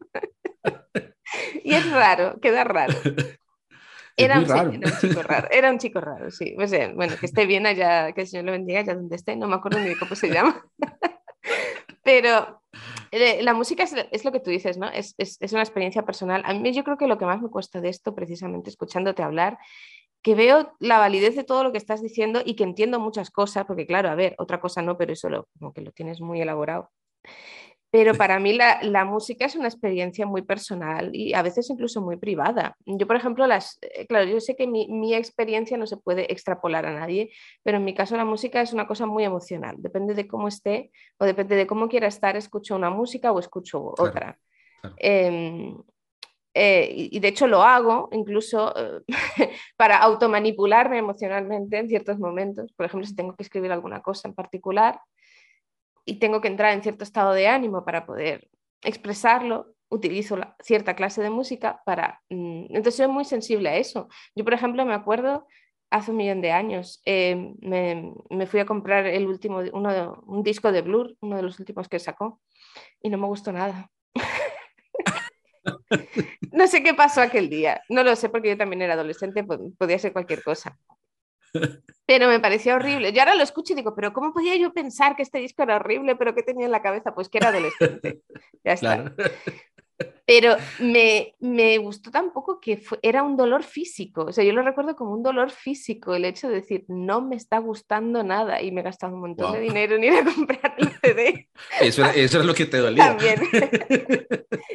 y 1.61 1.73
es 1.73 1.91
raro, 1.91 2.39
queda 2.39 2.63
raro. 2.63 2.93
Era 4.23 4.39
un, 4.39 4.45
chico 4.99 5.23
raro, 5.23 5.47
era 5.51 5.71
un 5.71 5.77
chico 5.77 6.01
raro, 6.01 6.29
sí. 6.31 6.55
bueno, 6.95 7.15
que 7.19 7.25
esté 7.25 7.45
bien 7.45 7.65
allá, 7.65 8.11
que 8.11 8.21
el 8.21 8.27
Señor 8.27 8.45
lo 8.45 8.51
bendiga 8.51 8.81
allá 8.81 8.95
donde 8.95 9.15
esté, 9.15 9.35
no 9.35 9.47
me 9.47 9.55
acuerdo 9.55 9.79
ni 9.79 9.95
cómo 9.95 10.15
se 10.15 10.29
llama. 10.33 10.65
Pero 12.03 12.61
eh, 13.11 13.41
la 13.43 13.53
música 13.53 13.83
es, 13.83 14.25
lo 14.25 14.31
que 14.31 14.39
tú 14.39 14.49
dices, 14.49 14.77
¿no? 14.77 14.89
Es, 14.89 15.15
es, 15.17 15.37
es, 15.39 15.53
una 15.53 15.61
experiencia 15.61 16.03
personal. 16.05 16.41
A 16.45 16.53
mí 16.53 16.73
yo 16.73 16.83
creo 16.83 16.97
que 16.97 17.07
lo 17.07 17.17
que 17.17 17.25
más 17.25 17.41
me 17.41 17.49
cuesta 17.49 17.81
de 17.81 17.89
esto, 17.89 18.15
precisamente 18.15 18.69
escuchándote 18.69 19.23
hablar, 19.23 19.57
que 20.21 20.35
veo 20.35 20.73
la 20.79 20.97
validez 20.97 21.35
de 21.35 21.43
todo 21.43 21.63
lo 21.63 21.71
que 21.71 21.77
estás 21.77 22.01
diciendo 22.01 22.41
y 22.45 22.55
que 22.55 22.63
entiendo 22.63 22.99
muchas 22.99 23.31
cosas, 23.31 23.65
porque 23.65 23.85
claro, 23.85 24.09
a 24.09 24.15
ver, 24.15 24.35
otra 24.37 24.59
cosa 24.59 24.81
no, 24.81 24.97
pero 24.97 25.13
eso 25.13 25.29
lo, 25.29 25.47
como 25.57 25.73
que 25.73 25.81
lo 25.81 25.91
tienes 25.91 26.19
muy 26.19 26.41
elaborado. 26.41 26.91
Pero 27.91 28.13
para 28.13 28.39
mí 28.39 28.53
la, 28.53 28.79
la, 28.83 29.03
música 29.03 29.45
es 29.45 29.55
una 29.55 29.67
experiencia 29.67 30.27
muy 30.27 30.43
personal 30.43 31.09
y 31.13 31.33
a 31.33 31.41
veces 31.41 31.69
incluso 31.71 32.01
muy 32.01 32.17
privada. 32.17 32.75
Yo, 32.85 33.07
por 33.07 33.15
ejemplo, 33.15 33.47
las, 33.47 33.79
eh, 33.81 34.05
claro, 34.05 34.25
yo 34.29 34.39
sé 34.39 34.55
que 34.55 34.67
mi, 34.67 34.87
mi, 34.87 35.15
experiencia 35.15 35.75
no 35.75 35.87
se 35.87 35.97
puede 35.97 36.31
extrapolar 36.31 36.85
a 36.85 36.93
nadie, 36.93 37.31
pero 37.63 37.77
en 37.77 37.85
mi 37.85 37.95
caso 37.95 38.15
la 38.15 38.25
música 38.25 38.61
es 38.61 38.73
una 38.73 38.85
cosa 38.85 39.07
muy 39.07 39.23
emocional. 39.23 39.75
Depende 39.79 40.13
de 40.13 40.27
cómo 40.27 40.47
esté 40.47 40.91
o 41.17 41.25
depende 41.25 41.55
de 41.55 41.65
cómo 41.65 41.89
quiera 41.89 42.07
estar, 42.07 42.37
escucho 42.37 42.75
una 42.75 42.91
música 42.91 43.31
o 43.31 43.39
escucho 43.39 43.93
otra. 43.97 44.37
Em, 44.97 45.75
eh, 46.53 47.09
y 47.11 47.19
de 47.19 47.27
hecho 47.27 47.47
lo 47.47 47.63
hago 47.63 48.09
incluso 48.11 48.73
eh, 48.75 49.01
para 49.77 49.97
automanipularme 49.97 50.97
emocionalmente 50.97 51.79
en 51.79 51.89
ciertos 51.89 52.19
momentos. 52.19 52.71
Por 52.73 52.85
ejemplo, 52.85 53.07
si 53.07 53.15
tengo 53.15 53.35
que 53.35 53.43
escribir 53.43 53.71
alguna 53.71 54.01
cosa 54.01 54.27
en 54.27 54.35
particular, 54.35 54.99
y 56.09 56.17
tengo 56.17 56.41
que 56.41 56.47
entrar 56.47 56.73
en 56.73 56.81
cierto 56.81 57.03
estado 57.03 57.33
de 57.33 57.47
ánimo 57.47 57.85
para 57.85 58.07
poder 58.07 58.49
expresarlo, 58.81 59.75
utilizo 59.89 60.39
cierta 60.59 60.95
clase 60.95 61.21
de 61.21 61.29
música 61.29 61.83
para... 61.85 62.19
Mm, 62.29 62.65
entonces 62.69 62.95
soy 62.95 63.07
muy 63.07 63.25
sensible 63.25 63.69
a 63.69 63.77
eso. 63.77 64.07
Yo, 64.33 64.43
por 64.43 64.53
ejemplo, 64.53 64.83
me 64.85 64.95
acuerdo 64.95 65.45
hace 65.91 66.09
un 66.09 66.17
millón 66.17 66.41
de 66.41 66.51
años, 66.51 66.99
eh, 67.05 67.53
me, 67.61 68.47
fui 68.47 68.59
a 68.59 68.65
comprar 68.65 69.05
el 69.05 69.27
último, 69.27 69.59
uno, 69.73 70.23
un 70.25 70.41
disco 70.41 70.71
de 70.71 70.81
Blur, 70.81 71.15
uno 71.21 71.35
de 71.35 71.43
los 71.43 71.59
últimos 71.59 71.87
que 71.87 71.99
sacó, 71.99 72.41
y 73.01 73.09
no 73.09 73.19
me 73.19 73.27
gustó 73.27 73.51
nada. 73.51 73.91
no 76.51 76.67
sé 76.67 76.83
qué 76.83 76.95
pasó 76.95 77.21
aquel 77.21 77.49
día, 77.49 77.81
no 77.89 78.03
lo 78.03 78.15
sé 78.15 78.29
porque 78.29 78.49
yo 78.49 78.57
también 78.57 78.83
era 78.83 78.93
adolescente, 78.93 79.43
podía 79.43 79.99
ser 79.99 80.13
cualquier 80.13 80.43
cosa. 80.43 80.77
Pero 82.05 82.27
me 82.27 82.39
parecía 82.39 82.75
horrible. 82.75 83.13
Yo 83.13 83.21
ahora 83.21 83.35
lo 83.35 83.43
escucho 83.43 83.73
y 83.73 83.75
digo, 83.75 83.93
pero 83.93 84.13
¿cómo 84.13 84.33
podía 84.33 84.55
yo 84.55 84.73
pensar 84.73 85.15
que 85.15 85.21
este 85.21 85.37
disco 85.37 85.61
era 85.61 85.75
horrible, 85.75 86.15
pero 86.15 86.33
que 86.33 86.41
tenía 86.41 86.65
en 86.65 86.71
la 86.71 86.81
cabeza? 86.81 87.13
Pues 87.13 87.29
que 87.29 87.37
era 87.37 87.49
adolescente. 87.49 88.21
Ya 88.63 88.73
está. 88.73 89.13
Pero 90.25 90.55
me, 90.79 91.33
me 91.39 91.77
gustó 91.79 92.11
tampoco 92.11 92.59
que 92.59 92.81
era 93.01 93.23
un 93.23 93.35
dolor 93.35 93.63
físico. 93.63 94.25
O 94.25 94.31
sea, 94.31 94.43
yo 94.43 94.53
lo 94.53 94.61
recuerdo 94.61 94.95
como 94.95 95.11
un 95.11 95.23
dolor 95.23 95.49
físico, 95.49 96.13
el 96.13 96.23
hecho 96.23 96.47
de 96.47 96.55
decir, 96.55 96.85
no 96.87 97.21
me 97.21 97.35
está 97.35 97.57
gustando 97.57 98.23
nada 98.23 98.61
y 98.61 98.71
me 98.71 98.81
he 98.81 98.83
gastado 98.83 99.13
un 99.13 99.21
montón 99.21 99.53
de 99.53 99.59
dinero 99.59 99.95
en 99.95 100.03
ir 100.03 100.13
a 100.13 100.23
comprar 100.23 100.75
el 100.77 100.89
CD. 101.01 101.49
Eso 101.81 102.05
eso 102.05 102.43
lo 102.43 102.53
que 102.53 102.67
te 102.67 102.77
dolía. 102.77 103.07
También. 103.07 103.41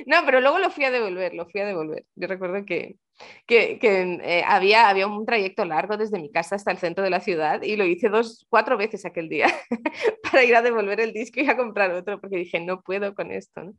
no, 0.06 0.16
pero 0.26 0.40
luego 0.40 0.58
lo 0.58 0.70
fui 0.70 0.84
a 0.84 0.90
devolver, 0.90 1.34
lo 1.34 1.46
fui 1.46 1.60
a 1.60 1.66
devolver. 1.66 2.04
Yo 2.16 2.26
recuerdo 2.26 2.64
que, 2.66 2.96
que, 3.46 3.78
que 3.78 4.18
eh, 4.22 4.44
había, 4.46 4.88
había 4.88 5.06
un 5.06 5.26
trayecto 5.26 5.64
largo 5.64 5.96
desde 5.96 6.20
mi 6.20 6.30
casa 6.30 6.56
hasta 6.56 6.70
el 6.70 6.78
centro 6.78 7.04
de 7.04 7.10
la 7.10 7.20
ciudad 7.20 7.62
y 7.62 7.76
lo 7.76 7.84
hice 7.84 8.08
dos, 8.08 8.46
cuatro 8.48 8.76
veces 8.76 9.04
aquel 9.04 9.28
día 9.28 9.46
para 10.22 10.44
ir 10.44 10.56
a 10.56 10.62
devolver 10.62 11.00
el 11.00 11.12
disco 11.12 11.40
y 11.40 11.48
a 11.48 11.56
comprar 11.56 11.90
otro 11.92 12.20
porque 12.20 12.36
dije, 12.36 12.60
no 12.60 12.82
puedo 12.82 13.14
con 13.14 13.30
esto. 13.30 13.74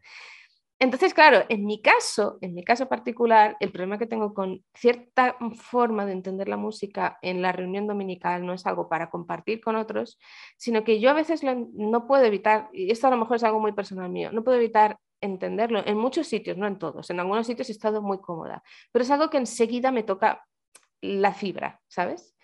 Entonces, 0.78 1.14
claro, 1.14 1.46
en 1.48 1.66
mi 1.66 1.82
caso, 1.82 2.38
en 2.42 2.54
mi 2.54 2.62
caso 2.64 2.90
particular, 2.90 3.56
el 3.62 3.72
problema 3.72 3.98
que 3.98 4.08
tengo 4.08 4.34
con 4.34 4.62
cierta 4.74 5.38
forma 5.56 6.06
de 6.06 6.12
entender 6.12 6.50
la 6.50 6.58
música 6.58 7.18
en 7.22 7.42
la 7.42 7.54
reunión 7.54 7.88
dominical 7.88 8.46
no 8.46 8.54
es 8.54 8.66
algo 8.66 8.90
para 8.90 9.10
compartir 9.10 9.62
con 9.62 9.78
otros, 9.78 10.20
sino 10.58 10.84
que 10.84 11.00
yo 11.00 11.10
a 11.10 11.14
veces 11.14 11.42
no 11.44 12.08
puedo 12.08 12.26
evitar, 12.26 12.70
y 12.74 12.92
esto 12.92 13.08
a 13.08 13.12
lo 13.12 13.18
mejor 13.18 13.38
es 13.38 13.44
algo 13.46 13.62
muy 13.62 13.72
personal 13.72 14.10
mío, 14.10 14.32
no 14.34 14.44
puedo 14.44 14.58
evitar 14.58 14.98
entenderlo 15.22 15.82
en 15.86 15.98
muchos 15.98 16.28
sitios, 16.28 16.58
no 16.58 16.68
en 16.68 16.78
todos, 16.78 17.10
en 17.10 17.20
algunos 17.20 17.48
sitios 17.48 17.70
he 17.70 17.74
estado 17.74 18.02
muy 18.02 18.20
cómoda, 18.20 18.64
pero 18.92 19.04
es 19.04 19.12
algo 19.12 19.30
que 19.30 19.38
enseguida 19.38 19.92
me 19.92 20.04
toca 20.04 20.46
la 21.02 21.34
fibra, 21.34 21.82
¿sabes? 21.88 22.36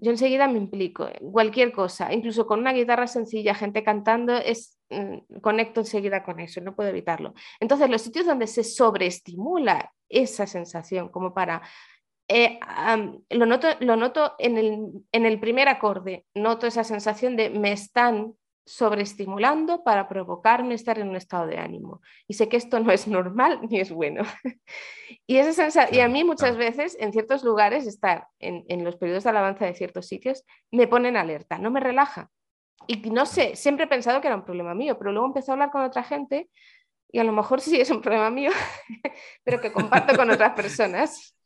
yo 0.00 0.10
enseguida 0.10 0.48
me 0.48 0.58
implico 0.58 1.08
cualquier 1.32 1.72
cosa, 1.72 2.12
incluso 2.12 2.46
con 2.46 2.60
una 2.60 2.72
guitarra 2.72 3.06
sencilla, 3.06 3.54
gente 3.54 3.84
cantando, 3.84 4.34
es, 4.36 4.78
mm, 4.88 5.40
conecto 5.40 5.80
enseguida 5.80 6.22
con 6.22 6.40
eso, 6.40 6.60
no 6.60 6.74
puedo 6.74 6.88
evitarlo. 6.88 7.34
Entonces, 7.60 7.90
los 7.90 8.00
sitios 8.00 8.26
donde 8.26 8.46
se 8.46 8.64
sobreestimula 8.64 9.92
esa 10.08 10.46
sensación, 10.46 11.10
como 11.10 11.34
para... 11.34 11.62
Eh, 12.28 12.60
lo 13.30 13.44
noto, 13.44 13.66
lo 13.80 13.96
noto 13.96 14.36
en, 14.38 14.56
el, 14.56 14.88
en 15.10 15.26
el 15.26 15.40
primer 15.40 15.68
acorde, 15.68 16.24
noto 16.34 16.66
esa 16.68 16.84
sensación 16.84 17.36
de 17.36 17.50
me 17.50 17.72
están 17.72 18.34
sobreestimulando 18.70 19.82
para 19.82 20.08
provocarme 20.08 20.74
estar 20.74 20.98
en 21.00 21.08
un 21.08 21.16
estado 21.16 21.48
de 21.48 21.58
ánimo. 21.58 22.00
Y 22.28 22.34
sé 22.34 22.48
que 22.48 22.56
esto 22.56 22.78
no 22.78 22.92
es 22.92 23.08
normal 23.08 23.60
ni 23.68 23.80
es 23.80 23.90
bueno. 23.90 24.22
y, 25.26 25.38
esa 25.38 25.88
y 25.92 25.98
a 25.98 26.08
mí 26.08 26.22
muchas 26.22 26.56
veces 26.56 26.96
en 27.00 27.12
ciertos 27.12 27.42
lugares 27.42 27.88
estar 27.88 28.28
en, 28.38 28.64
en, 28.68 28.84
los 28.84 28.96
periodos 28.96 29.24
de 29.24 29.30
alabanza 29.30 29.66
de 29.66 29.74
ciertos 29.74 30.06
sitios 30.06 30.44
me 30.70 30.86
ponen 30.86 31.16
alerta, 31.16 31.58
no 31.58 31.72
me 31.72 31.80
relaja. 31.80 32.30
Y 32.86 33.10
no 33.10 33.26
sé, 33.26 33.56
siempre 33.56 33.86
he 33.86 33.88
pensado 33.88 34.20
que 34.20 34.28
era 34.28 34.36
un 34.36 34.44
problema 34.44 34.72
mío, 34.72 34.96
pero 34.96 35.10
luego 35.10 35.26
empecé 35.26 35.50
a 35.50 35.54
hablar 35.54 35.70
con 35.72 35.82
otra 35.82 36.04
gente 36.04 36.48
y 37.10 37.18
a 37.18 37.24
lo 37.24 37.32
mejor 37.32 37.60
sí 37.60 37.80
es 37.80 37.90
un 37.90 38.00
problema 38.00 38.30
mío, 38.30 38.52
pero 39.44 39.60
que 39.60 39.72
comparto 39.72 40.16
con 40.16 40.30
otras 40.30 40.54
personas. 40.54 41.36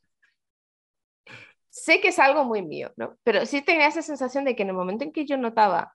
Sé 1.69 1.99
que 1.99 2.09
es 2.09 2.19
algo 2.19 2.45
muy 2.45 2.61
mío, 2.61 2.93
¿no? 2.97 3.17
Pero 3.23 3.47
sí 3.47 3.63
tenía 3.63 3.87
esa 3.87 4.03
sensación 4.03 4.45
de 4.45 4.55
que 4.55 4.61
en 4.61 4.69
el 4.69 4.75
momento 4.75 5.03
en 5.03 5.11
que 5.11 5.25
yo 5.25 5.37
notaba 5.37 5.91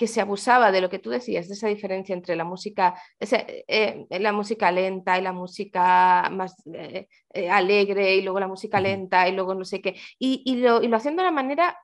que 0.00 0.06
se 0.06 0.22
abusaba 0.22 0.72
de 0.72 0.80
lo 0.80 0.88
que 0.88 0.98
tú 0.98 1.10
decías, 1.10 1.46
de 1.46 1.52
esa 1.52 1.68
diferencia 1.68 2.14
entre 2.14 2.34
la 2.34 2.44
música, 2.44 2.94
eh, 3.20 4.06
la 4.08 4.32
música 4.32 4.72
lenta 4.72 5.18
y 5.18 5.22
la 5.22 5.34
música 5.34 6.30
más 6.32 6.56
eh, 6.72 7.06
eh, 7.34 7.50
alegre 7.50 8.16
y 8.16 8.22
luego 8.22 8.40
la 8.40 8.48
música 8.48 8.80
lenta 8.80 9.28
y 9.28 9.32
luego 9.32 9.54
no 9.54 9.62
sé 9.66 9.82
qué, 9.82 9.96
y, 10.18 10.56
lo, 10.56 10.80
y 10.82 10.88
lo, 10.88 10.96
hacían 10.96 11.16
de 11.16 11.22
una 11.22 11.30
manera 11.30 11.76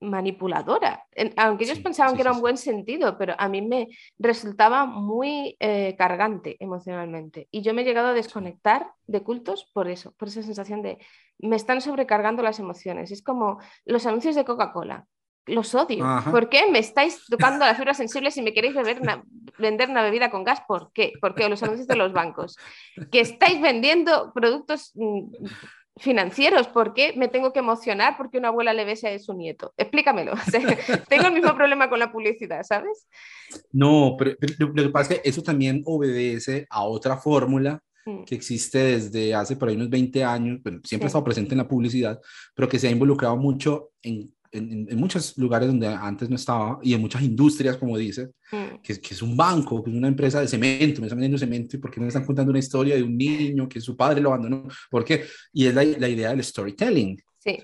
manipuladora, 0.00 1.04
aunque 1.36 1.64
ellos 1.64 1.80
pensaban 1.80 2.14
que 2.14 2.22
era 2.22 2.32
un 2.32 2.40
buen 2.40 2.56
sentido, 2.56 3.18
pero 3.18 3.34
a 3.36 3.46
mí 3.46 3.60
me 3.60 3.88
resultaba 4.18 4.86
muy 4.86 5.58
cargante 5.98 6.56
emocionalmente. 6.60 7.46
Y 7.50 7.60
yo 7.60 7.74
me 7.74 7.82
he 7.82 7.84
llegado 7.84 8.08
a 8.08 8.14
desconectar 8.14 8.90
de 9.06 9.22
cultos 9.22 9.70
por 9.74 9.88
eso, 9.90 10.14
por 10.16 10.28
esa 10.28 10.42
sensación 10.42 10.80
de 10.80 10.96
me 11.38 11.56
están 11.56 11.82
sobrecargando 11.82 12.42
las 12.42 12.58
emociones. 12.58 13.10
Es 13.10 13.22
como 13.22 13.58
los 13.84 14.06
anuncios 14.06 14.34
de 14.34 14.44
Coca-Cola 14.46 15.06
los 15.46 15.74
odio. 15.74 16.04
¿Por 16.30 16.48
qué 16.48 16.70
me 16.70 16.78
estáis 16.78 17.24
tocando 17.28 17.64
las 17.64 17.76
fibras 17.76 17.96
sensibles 17.96 18.36
y 18.36 18.42
me 18.42 18.54
queréis 18.54 18.74
beber 18.74 19.00
vender 19.58 19.90
una 19.90 20.02
bebida 20.02 20.30
con 20.30 20.44
gas? 20.44 20.60
¿Por 20.66 20.92
qué? 20.92 21.12
Porque 21.20 21.48
los 21.48 21.62
anuncios 21.62 21.88
de 21.88 21.96
los 21.96 22.12
bancos. 22.12 22.56
Que 23.10 23.20
estáis 23.20 23.60
vendiendo 23.60 24.32
productos 24.32 24.92
mm, 24.94 25.32
financieros. 25.96 26.68
¿Por 26.68 26.94
qué 26.94 27.14
me 27.16 27.28
tengo 27.28 27.52
que 27.52 27.58
emocionar 27.58 28.16
porque 28.16 28.38
una 28.38 28.48
abuela 28.48 28.72
le 28.72 28.84
besa 28.84 29.08
a 29.08 29.18
su 29.18 29.34
nieto? 29.34 29.74
Explícamelo. 29.76 30.32
tengo 31.08 31.26
el 31.26 31.34
mismo 31.34 31.54
problema 31.56 31.88
con 31.90 31.98
la 31.98 32.12
publicidad, 32.12 32.62
¿sabes? 32.62 33.08
No, 33.72 34.16
pero, 34.16 34.36
lo 34.58 34.74
que 34.74 34.88
pasa 34.90 35.14
es 35.14 35.20
que 35.20 35.28
eso 35.28 35.42
también 35.42 35.82
obedece 35.86 36.66
a 36.70 36.84
otra 36.84 37.16
fórmula 37.16 37.82
mm. 38.06 38.24
que 38.24 38.36
existe 38.36 38.78
desde 38.78 39.34
hace 39.34 39.56
por 39.56 39.68
ahí 39.68 39.74
unos 39.74 39.90
20 39.90 40.22
años, 40.22 40.62
bueno, 40.62 40.80
siempre 40.84 41.06
ha 41.06 41.08
estado 41.08 41.24
presente 41.24 41.52
en 41.52 41.58
la 41.58 41.68
publicidad, 41.68 42.20
pero 42.54 42.68
que 42.68 42.78
se 42.78 42.86
ha 42.86 42.90
involucrado 42.90 43.36
mucho 43.36 43.90
en 44.02 44.32
en, 44.52 44.96
muchos 44.96 45.36
lugares 45.38 45.68
donde 45.68 45.86
antes 45.88 46.28
no 46.28 46.36
estaba 46.36 46.78
y 46.82 46.94
en 46.94 47.00
muchas 47.00 47.22
industrias, 47.22 47.76
como 47.76 47.96
dices, 47.96 48.30
mm. 48.52 48.80
que, 48.82 49.00
que, 49.00 49.14
es 49.14 49.22
un 49.22 49.36
banco, 49.36 49.82
que 49.82 49.90
es 49.90 49.96
una 49.96 50.08
empresa 50.08 50.40
de 50.40 50.48
cemento, 50.48 51.00
me 51.00 51.06
están 51.06 51.18
vendiendo 51.18 51.38
cemento 51.38 51.76
y 51.76 51.80
por 51.80 51.90
qué 51.90 52.00
me 52.00 52.08
están 52.08 52.24
contando 52.24 52.50
una 52.50 52.58
historia 52.58 52.94
de 52.94 53.02
un 53.02 53.16
niño 53.16 53.68
que 53.68 53.80
su 53.80 53.96
padre 53.96 54.20
lo 54.20 54.28
abandonó, 54.28 54.68
¿por 54.90 55.04
qué? 55.04 55.24
Y 55.52 55.66
es 55.66 55.74
la, 55.74 55.84
la 55.84 56.08
idea 56.08 56.30
del 56.30 56.44
storytelling. 56.44 57.20
Sí. 57.44 57.58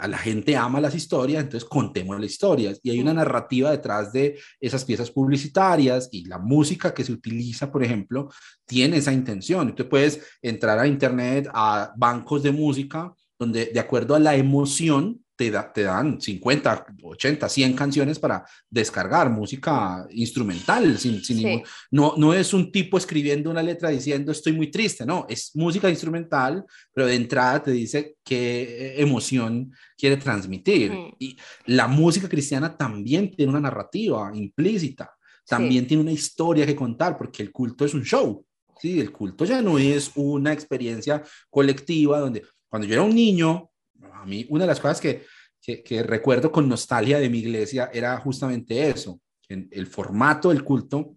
a 0.00 0.08
la 0.08 0.18
gente 0.18 0.56
ama 0.56 0.80
las 0.80 0.96
historias, 0.96 1.44
entonces 1.44 1.68
contemos 1.68 2.18
las 2.18 2.32
historias. 2.32 2.80
Y 2.82 2.90
hay 2.90 2.98
una 2.98 3.14
narrativa 3.14 3.70
detrás 3.70 4.12
de 4.12 4.36
esas 4.58 4.84
piezas 4.84 5.08
publicitarias 5.08 6.08
y 6.10 6.24
la 6.24 6.38
música 6.38 6.92
que 6.92 7.04
se 7.04 7.12
utiliza, 7.12 7.70
por 7.70 7.84
ejemplo, 7.84 8.28
tiene 8.66 8.96
esa 8.96 9.12
intención. 9.12 9.72
Tú 9.76 9.88
puedes 9.88 10.20
entrar 10.42 10.80
a 10.80 10.86
internet, 10.88 11.48
a 11.54 11.92
bancos 11.96 12.42
de 12.42 12.50
música, 12.50 13.14
donde 13.38 13.66
de 13.66 13.78
acuerdo 13.78 14.16
a 14.16 14.18
la 14.18 14.34
emoción 14.34 15.24
te, 15.38 15.52
te, 15.72 15.82
dan 15.84 16.20
50, 16.20 16.86
80, 17.00 17.48
100 17.48 17.72
canciones 17.74 18.18
para 18.18 18.44
descargar 18.68 19.30
música 19.30 20.04
instrumental. 20.10 20.98
Sin, 20.98 21.22
sin 21.22 21.62
no, 21.92 22.14
no 22.16 22.34
es 22.34 22.52
un 22.52 22.72
tipo 22.72 22.98
escribiendo 22.98 23.48
una 23.48 23.62
letra 23.62 23.90
diciendo 23.90 24.32
estoy 24.32 24.52
muy 24.52 24.68
triste, 24.68 25.06
no, 25.06 25.26
es 25.28 25.52
música 25.54 25.88
instrumental, 25.88 26.64
pero 26.92 27.06
de 27.06 27.14
entrada 27.14 27.62
te 27.62 27.70
dice 27.70 28.16
qué 28.24 28.96
emoción 29.00 29.72
quiere 29.96 30.16
transmitir. 30.16 30.90
Mm. 30.90 31.14
Y 31.20 31.38
la 31.66 31.86
música 31.86 32.28
cristiana 32.28 32.76
también 32.76 33.30
tiene 33.30 33.50
una 33.50 33.60
narrativa 33.60 34.32
implícita, 34.34 35.14
también 35.46 35.86
tiene 35.86 36.02
una 36.02 36.12
historia 36.12 36.66
que 36.66 36.74
contar, 36.74 37.16
porque 37.16 37.44
el 37.44 37.52
culto 37.52 37.84
es 37.84 37.94
un 37.94 38.02
show. 38.02 38.44
Sí, 38.80 38.98
el 38.98 39.12
culto 39.12 39.44
ya 39.44 39.62
no 39.62 39.78
es 39.78 40.10
una 40.16 40.52
experiencia 40.52 41.22
colectiva 41.48 42.18
donde 42.18 42.42
cuando 42.68 42.88
yo 42.88 42.94
era 42.94 43.02
un 43.02 43.14
niño, 43.14 43.70
a 44.12 44.26
mí 44.26 44.46
una 44.48 44.64
de 44.64 44.68
las 44.68 44.80
cosas 44.80 45.00
que, 45.00 45.24
que, 45.60 46.02
recuerdo 46.02 46.50
con 46.50 46.68
nostalgia 46.68 47.18
de 47.18 47.28
mi 47.28 47.38
iglesia 47.38 47.90
era 47.92 48.18
justamente 48.18 48.88
eso. 48.88 49.20
En 49.48 49.68
el 49.70 49.86
formato 49.86 50.50
del 50.50 50.64
culto 50.64 51.16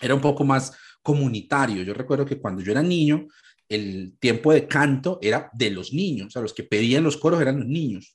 era 0.00 0.14
un 0.14 0.20
poco 0.20 0.44
más 0.44 0.76
comunitario. 1.02 1.82
Yo 1.82 1.94
recuerdo 1.94 2.24
que 2.24 2.38
cuando 2.38 2.62
yo 2.62 2.72
era 2.72 2.82
niño, 2.82 3.26
el 3.68 4.16
tiempo 4.18 4.52
de 4.52 4.66
canto 4.66 5.18
era 5.22 5.50
de 5.52 5.70
los 5.70 5.92
niños, 5.92 6.26
o 6.26 6.30
sea, 6.30 6.42
los 6.42 6.52
que 6.52 6.64
pedían 6.64 7.04
los 7.04 7.16
coros 7.16 7.40
eran 7.40 7.60
los 7.60 7.68
niños. 7.68 8.14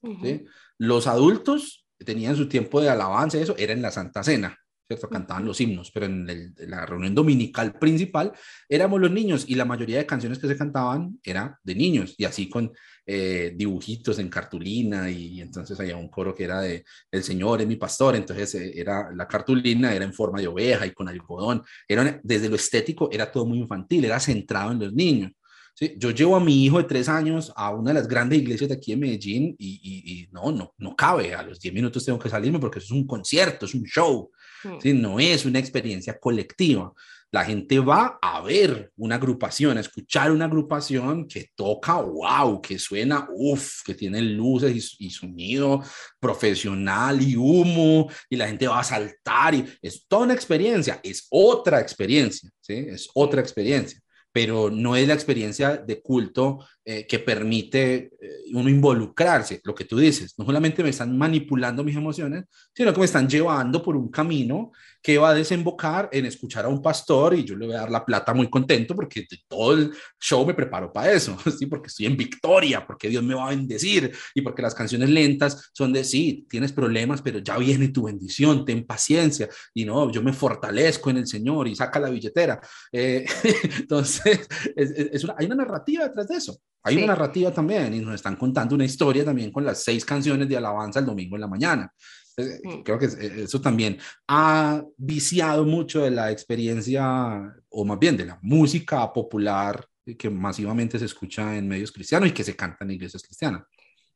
Los 0.78 1.08
adultos 1.08 1.86
tenían 1.98 2.36
su 2.36 2.50
tiempo 2.50 2.82
de 2.82 2.90
alabanza, 2.90 3.38
eso 3.38 3.56
era 3.58 3.74
en 3.74 3.82
la 3.82 3.92
Santa 3.92 4.24
Cena. 4.24 4.60
¿Cierto? 4.88 5.10
Cantaban 5.10 5.46
los 5.46 5.60
himnos, 5.60 5.92
pero 5.92 6.06
en, 6.06 6.54
la 6.68 6.86
reunión 6.86 7.16
dominical 7.16 7.74
principal 7.74 8.32
éramos 8.70 9.02
los 9.02 9.12
niños 9.12 9.46
y 9.48 9.56
la 9.56 9.66
mayoría 9.66 9.98
de 9.98 10.06
canciones 10.06 10.38
que 10.38 10.48
se 10.48 10.58
cantaban 10.58 11.20
era 11.24 11.60
de 11.64 11.76
niños 11.76 12.14
y 12.18 12.26
así 12.26 12.48
con 12.48 12.72
eh, 13.06 13.54
dibujitos 13.56 14.20
en 14.20 14.30
cartulina 14.30 15.10
y, 15.10 15.42
entonces 15.42 15.80
había 15.80 15.98
un 15.98 16.10
coro 16.10 16.36
que 16.36 16.44
era 16.44 16.62
de 16.62 16.86
El 17.12 17.24
Señor 17.24 17.62
es 17.62 17.68
mi 17.68 17.78
pastor, 17.78 18.16
entonces 18.16 18.54
eh, 18.56 18.74
era 18.76 19.12
la 19.12 19.28
cartulina 19.28 19.94
era 19.94 20.06
en 20.06 20.14
forma 20.14 20.40
de 20.40 20.48
oveja 20.48 20.86
y 20.86 20.92
con 20.92 21.10
algodón, 21.10 21.64
era, 21.88 22.20
desde 22.24 22.50
lo 22.50 22.56
estético 22.56 23.10
era 23.12 23.32
todo 23.32 23.46
muy 23.46 23.60
infantil, 23.60 24.06
era 24.06 24.20
centrado 24.20 24.72
en 24.72 24.80
los 24.80 24.94
niños. 24.94 25.32
¿sí? 25.74 25.96
Yo 25.98 26.12
llevo 26.12 26.36
a 26.36 26.40
mi 26.40 26.64
hijo 26.64 26.78
de 26.78 26.84
tres 26.84 27.10
años 27.10 27.52
a 27.56 27.72
una 27.72 27.90
de 27.90 27.96
las 27.96 28.08
grandes 28.08 28.40
iglesias 28.40 28.70
de 28.70 28.76
aquí 28.76 28.92
en 28.92 29.00
Medellín 29.00 29.56
y, 29.58 29.80
y 29.82 30.28
no, 30.32 30.52
no, 30.52 30.74
no 30.78 30.96
cabe, 30.96 31.34
a 31.34 31.42
los 31.42 31.60
diez 31.60 31.74
minutos 31.74 32.06
tengo 32.06 32.20
que 32.20 32.30
salirme 32.30 32.60
porque 32.60 32.80
eso 32.80 32.94
es 32.94 33.00
un 33.00 33.08
concierto, 33.08 33.66
es 33.66 33.74
un 33.74 33.84
show. 33.84 34.32
Mm. 34.66 35.02
No 35.02 35.20
es 35.20 35.46
una 35.46 35.60
experiencia 35.60 36.20
colectiva. 36.20 36.94
La 37.32 37.44
gente 37.44 37.80
va 37.80 38.18
a 38.22 38.42
ver 38.42 38.92
una 38.96 39.16
agrupación, 39.16 39.78
a 39.78 39.82
escuchar 39.82 40.32
una 40.32 40.46
agrupación 40.46 41.28
que 41.28 41.50
toca, 41.54 42.00
wow, 42.00 42.62
que 42.62 42.80
suena, 42.80 43.28
uff, 43.30 43.82
que 43.84 43.94
tiene 43.94 44.22
luces 44.22 44.96
y, 45.00 45.10
sonido 45.10 45.84
profesional 46.20 47.22
y 47.22 47.36
humo, 47.36 48.10
y 48.30 48.38
la 48.38 48.48
gente 48.48 48.68
va 48.68 48.80
a 48.80 48.84
saltar, 48.84 49.54
y 49.54 49.66
es 49.82 50.06
toda 50.08 50.24
una 50.24 50.34
experiencia, 50.34 51.02
es 51.04 51.28
otra 51.30 51.82
experiencia, 51.82 52.50
¿sí? 52.62 52.86
Es 52.88 53.10
otra 53.14 53.42
experiencia. 53.42 54.00
pero 54.32 54.70
no 54.70 54.98
es 54.98 55.08
la 55.08 55.14
experiencia 55.14 55.78
de 55.78 56.02
culto 56.02 56.60
eh, 56.88 57.08
que 57.08 57.18
permite 57.18 58.12
eh, 58.22 58.30
uno 58.54 58.70
involucrarse, 58.70 59.60
lo 59.64 59.74
que 59.74 59.86
tú 59.86 59.98
dices, 59.98 60.36
no 60.38 60.46
solamente 60.46 60.84
me 60.84 60.90
están 60.90 61.18
manipulando 61.18 61.84
mis 61.84 61.96
emociones, 61.96 62.44
sino 62.76 62.94
que 62.94 63.00
me 63.00 63.06
están 63.06 63.28
llevando 63.28 63.82
por 63.82 63.96
un 63.96 64.10
camino 64.10 64.72
que 65.02 65.18
va 65.18 65.30
a 65.30 65.34
desembocar 65.34 66.10
en 66.12 66.28
escuchar 66.28 66.66
a 66.66 66.68
un 66.68 66.84
pastor 66.84 67.34
y 67.34 67.44
yo 67.44 67.56
le 67.56 67.66
voy 67.66 67.76
a 67.76 67.80
dar 67.80 67.92
la 67.92 68.06
plata 68.06 68.36
muy 68.36 68.52
contento 68.52 68.96
porque 68.96 69.26
todo 69.48 69.74
el 69.74 69.92
show 70.20 70.46
me 70.46 70.54
preparo 70.54 70.94
para 70.94 71.12
eso, 71.12 71.36
¿sí? 71.58 71.66
porque 71.66 71.88
estoy 71.88 72.06
en 72.06 72.18
victoria, 72.18 72.86
porque 72.86 73.10
Dios 73.10 73.24
me 73.24 73.34
va 73.34 73.48
a 73.48 73.50
bendecir 73.50 74.12
y 74.36 74.42
porque 74.42 74.62
las 74.62 74.76
canciones 74.76 75.10
lentas 75.10 75.72
son 75.74 75.92
de, 75.92 76.04
sí, 76.04 76.46
tienes 76.48 76.72
problemas, 76.72 77.24
pero 77.24 77.40
ya 77.40 77.58
viene 77.58 77.88
tu 77.88 78.04
bendición, 78.04 78.64
ten 78.64 78.86
paciencia 78.86 79.50
y 79.74 79.86
no, 79.86 80.12
yo 80.12 80.22
me 80.22 80.34
fortalezco 80.34 81.10
en 81.10 81.18
el 81.18 81.26
Señor 81.26 81.68
y 81.68 81.76
saca 81.76 82.00
la 82.00 82.12
billetera. 82.12 82.62
Eh, 82.92 83.26
entonces, 83.80 84.48
es, 84.76 85.24
una, 85.24 85.36
hay 85.38 85.48
una 85.48 85.56
narrativa 85.56 86.04
detrás 86.04 86.28
de 86.28 86.38
eso. 86.38 86.60
Hay 86.86 86.98
una 86.98 87.08
narrativa 87.08 87.52
también 87.52 87.94
y 87.94 88.00
nos 88.00 88.16
están 88.16 88.36
contando 88.36 88.76
una 88.76 88.86
historia 88.86 89.26
también 89.26 89.52
con 89.52 89.66
las 89.66 89.84
seis 89.84 90.06
canciones 90.06 90.48
de 90.48 90.58
alabanza 90.58 91.00
el 91.00 91.06
domingo 91.06 91.36
en 91.36 91.42
la 91.42 91.48
mañana. 91.48 91.92
Mm. 92.38 92.82
Creo 92.84 93.00
que 93.00 93.06
eh, 93.06 93.44
eso 93.44 93.60
también 93.60 93.98
ha 94.28 94.84
viciado 94.98 95.66
mucho 95.66 96.02
de 96.02 96.12
la 96.12 96.32
experiencia, 96.32 97.54
o 97.70 97.86
más 97.86 98.00
bien 98.00 98.18
de 98.18 98.26
la 98.26 98.40
música 98.42 99.12
popular 99.12 99.86
que 100.18 100.30
masivamente 100.30 101.00
se 101.00 101.06
escucha 101.06 101.58
en 101.58 101.68
medios 101.68 101.92
cristianos 101.92 102.30
y 102.30 102.34
que 102.34 102.44
se 102.44 102.56
canta 102.56 102.86
en 102.86 102.92
iglesias 102.92 103.24
cristianas. 103.24 103.64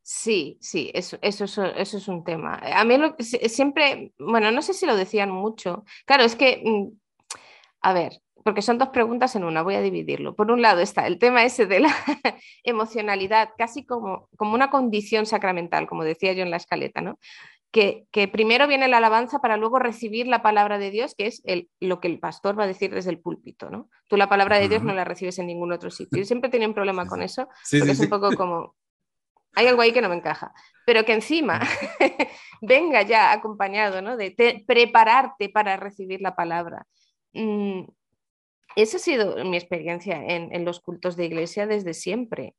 Sí, 0.04 0.58
sí, 0.62 0.92
eso, 0.94 1.18
eso, 1.22 1.46
eso, 1.46 1.98
es 1.98 2.08
un 2.08 2.24
tema. 2.24 2.60
A 2.74 2.84
mí 2.84 2.98
lo, 2.98 3.16
siempre, 3.20 4.14
bueno, 4.18 4.52
no 4.52 4.62
sé 4.62 4.74
si 4.74 4.86
lo 4.86 4.96
decían 4.96 5.32
mucho. 5.32 5.86
Claro, 6.06 6.24
es 6.24 6.36
que, 6.36 6.62
mm, 6.64 6.88
a 7.82 7.94
ver, 7.94 8.22
porque 8.50 8.64
son 8.64 8.80
dos 8.80 8.90
preguntas 8.90 9.36
en 9.36 9.44
una, 9.44 9.62
voy 9.62 9.76
a 9.76 9.82
dividirlo. 9.82 10.36
Por 10.36 10.50
un 10.50 10.64
lado 10.64 10.82
está 10.82 11.06
el 11.06 11.20
tema 11.20 11.44
ese 11.44 11.68
de 11.68 11.82
la 11.82 11.94
emocionalidad, 12.64 13.50
casi 13.56 13.86
como, 13.86 14.28
como 14.38 14.56
una 14.56 14.72
condición 14.72 15.28
sacramental, 15.28 15.86
como 15.86 16.04
decía 16.04 16.34
yo 16.34 16.42
en 16.42 16.50
la 16.50 16.58
escaleta, 16.58 17.00
¿no? 17.00 17.20
que, 17.72 18.08
primero 18.34 18.68
viene 18.68 18.88
la 18.88 18.98
alabanza 18.98 19.38
para 19.38 19.56
luego 19.56 19.78
recibir 19.78 20.26
la 20.26 20.42
palabra 20.42 20.80
de 20.80 20.90
Dios, 20.90 21.14
que 21.16 21.28
es 21.28 21.44
el, 21.46 21.70
lo 21.80 22.00
que 22.00 22.08
el 22.08 22.18
pastor 22.18 22.58
va 22.58 22.64
a 22.64 22.68
decir 22.68 22.92
desde 22.92 23.12
el 23.12 23.20
púlpito, 23.20 23.70
¿no? 23.70 23.88
Tú 24.08 24.18
la 24.18 24.28
palabra 24.28 24.58
de 24.58 24.68
Dios 24.68 24.82
no 24.82 24.96
la 24.96 25.06
recibes 25.06 25.38
en 25.38 25.46
ningún 25.46 25.72
otro 25.72 25.92
sitio. 25.92 26.18
Yo 26.18 26.26
siempre 26.26 26.50
tenía 26.50 26.68
un 26.68 26.74
problema 26.74 27.06
con 27.06 27.22
eso, 27.22 27.48
porque 27.70 27.92
es 27.92 28.00
un 28.00 28.10
poco 28.10 28.36
como, 28.36 28.76
hay 29.54 29.68
algo 29.68 29.84
ahí 29.84 29.92
que 29.92 30.02
no 30.02 30.10
me 30.10 30.16
encaja, 30.16 30.52
pero 30.88 31.06
que 31.06 31.14
encima 31.14 31.60
venga 32.62 33.04
ya 33.04 33.32
acompañado, 33.32 34.02
¿no? 34.02 34.18
De 34.18 34.64
prepararte 34.66 35.50
para 35.50 35.78
recibir 35.78 36.22
la 36.22 36.36
palabra. 36.36 36.88
Mm, 37.34 37.84
esa 38.76 38.98
ha 38.98 39.00
sido 39.00 39.44
mi 39.46 39.58
experiencia 39.58 40.24
en, 40.24 40.66
los 40.66 40.80
cultos 40.80 41.16
de 41.16 41.26
iglesia 41.26 41.68
desde 41.68 41.94
siempre 41.94 42.56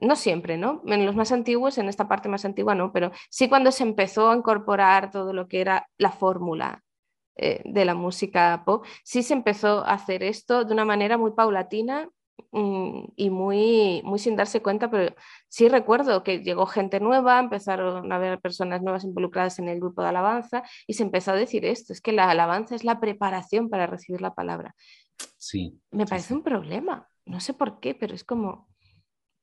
no 0.00 0.16
siempre, 0.16 0.56
¿no? 0.56 0.82
En 0.86 1.04
los 1.04 1.16
más 1.16 1.32
antiguos, 1.32 1.76
en 1.78 1.88
esta 1.88 2.08
parte 2.08 2.28
más 2.28 2.44
antigua 2.44 2.74
no, 2.74 2.92
pero 2.92 3.10
sí 3.30 3.48
cuando 3.48 3.72
se 3.72 3.82
empezó 3.82 4.30
a 4.30 4.36
incorporar 4.36 5.10
todo 5.10 5.32
lo 5.32 5.48
que 5.48 5.60
era 5.60 5.88
la 5.98 6.12
fórmula 6.12 6.84
eh, 7.36 7.62
de 7.64 7.84
la 7.84 7.94
música 7.94 8.62
pop, 8.64 8.84
sí 9.04 9.22
se 9.22 9.34
empezó 9.34 9.84
a 9.84 9.94
hacer 9.94 10.22
esto 10.22 10.64
de 10.64 10.72
una 10.72 10.84
manera 10.84 11.18
muy 11.18 11.32
paulatina 11.32 12.08
mm, 12.52 13.04
y 13.16 13.30
muy, 13.30 14.02
muy 14.04 14.18
sin 14.18 14.36
darse 14.36 14.62
cuenta, 14.62 14.90
pero 14.90 15.14
sí 15.48 15.68
recuerdo 15.68 16.22
que 16.22 16.42
llegó 16.42 16.66
gente 16.66 17.00
nueva, 17.00 17.38
empezaron 17.38 18.12
a 18.12 18.16
haber 18.16 18.40
personas 18.40 18.82
nuevas 18.82 19.04
involucradas 19.04 19.58
en 19.58 19.68
el 19.68 19.80
grupo 19.80 20.02
de 20.02 20.08
alabanza 20.08 20.62
y 20.86 20.94
se 20.94 21.02
empezó 21.04 21.32
a 21.32 21.36
decir 21.36 21.64
esto, 21.64 21.92
es 21.92 22.00
que 22.00 22.12
la 22.12 22.30
alabanza 22.30 22.74
es 22.74 22.84
la 22.84 23.00
preparación 23.00 23.68
para 23.68 23.86
recibir 23.86 24.20
la 24.20 24.34
palabra. 24.34 24.74
Sí. 25.36 25.80
Me 25.90 26.06
parece 26.06 26.34
un 26.34 26.42
problema, 26.42 27.08
no 27.24 27.40
sé 27.40 27.54
por 27.54 27.80
qué, 27.80 27.94
pero 27.94 28.14
es 28.14 28.24
como 28.24 28.68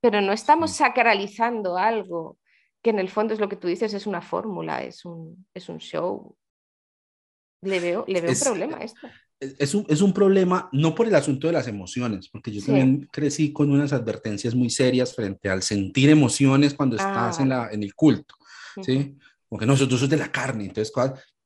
pero 0.06 0.22
no 0.22 0.34
estamos 0.34 0.69
sacralizando 0.69 1.80
algo 1.80 2.38
que 2.84 2.91
en 2.91 2.99
el 2.99 3.10
fondo 3.10 3.34
es 3.34 3.39
lo 3.39 3.49
que 3.49 3.56
tú 3.56 3.68
dices, 3.68 3.91
es 3.95 4.06
una 4.06 4.22
fórmula, 4.22 4.84
es 4.84 5.03
un, 5.03 5.47
es 5.52 5.68
un 5.68 5.80
show. 5.80 6.38
Le 7.64 7.80
veo, 7.80 8.06
le 8.07 8.22
veo 8.22 8.30
un 8.30 8.39
problema 8.39 8.77
a 8.77 8.84
esto. 8.84 9.07
Es 9.39 9.73
un, 9.73 9.84
es 9.89 10.02
un, 10.02 10.14
problema 10.14 10.69
no 10.72 10.93
por 10.93 11.07
el 11.07 11.15
asunto 11.15 11.47
de 11.47 11.53
las 11.53 11.68
emociones, 11.68 12.30
porque 12.30 12.52
yo 12.52 12.64
también 12.64 13.10
crecí 13.11 13.52
con 13.52 13.72
unas 13.72 13.93
advertencias 13.93 14.53
muy 14.53 14.69
serias 14.69 15.15
frente 15.15 15.49
al 15.49 15.64
sentir 15.64 16.11
emociones 16.11 16.76
cuando 16.76 16.97
estás 16.97 17.39
en, 17.39 17.52
ah. 17.52 17.64
la, 17.64 17.72
en 17.72 17.81
el 17.81 17.95
culto, 17.95 18.35
¿sí? 18.84 19.18
Porque 19.49 19.65
nosotros 19.65 19.99
somos 19.99 20.11
de 20.11 20.18
la 20.18 20.31
carne, 20.31 20.65
entonces 20.65 20.93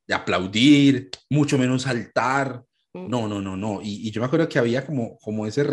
de 0.05 0.13
aplaudir, 0.13 1.09
mucho 1.29 1.57
menos 1.57 1.83
saltar. 1.83 2.61
No, 2.93 3.27
no, 3.27 3.41
no, 3.41 3.55
no. 3.55 3.81
Y, 3.81 4.07
y, 4.07 4.11
yo 4.11 4.21
me 4.21 4.27
acuerdo 4.27 4.49
que 4.49 4.59
había 4.59 4.85
como, 4.85 5.17
como 5.19 5.45
ese 5.45 5.63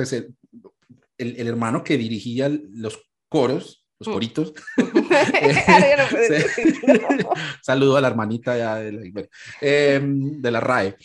el, 1.18 1.48
hermano 1.48 1.82
que 1.82 1.96
dirigía 1.96 2.48
los 2.48 3.00
coros, 3.28 3.86
los 3.98 4.08
mm. 4.08 4.12
coritos. 4.12 4.52
Saludo 7.62 7.96
a 7.96 8.00
la 8.00 8.08
hermanita 8.08 8.54
de, 8.54 8.92
la, 8.92 9.28
em, 9.60 10.40
de 10.40 10.50
la 10.50 10.60
RAE. 10.60 10.96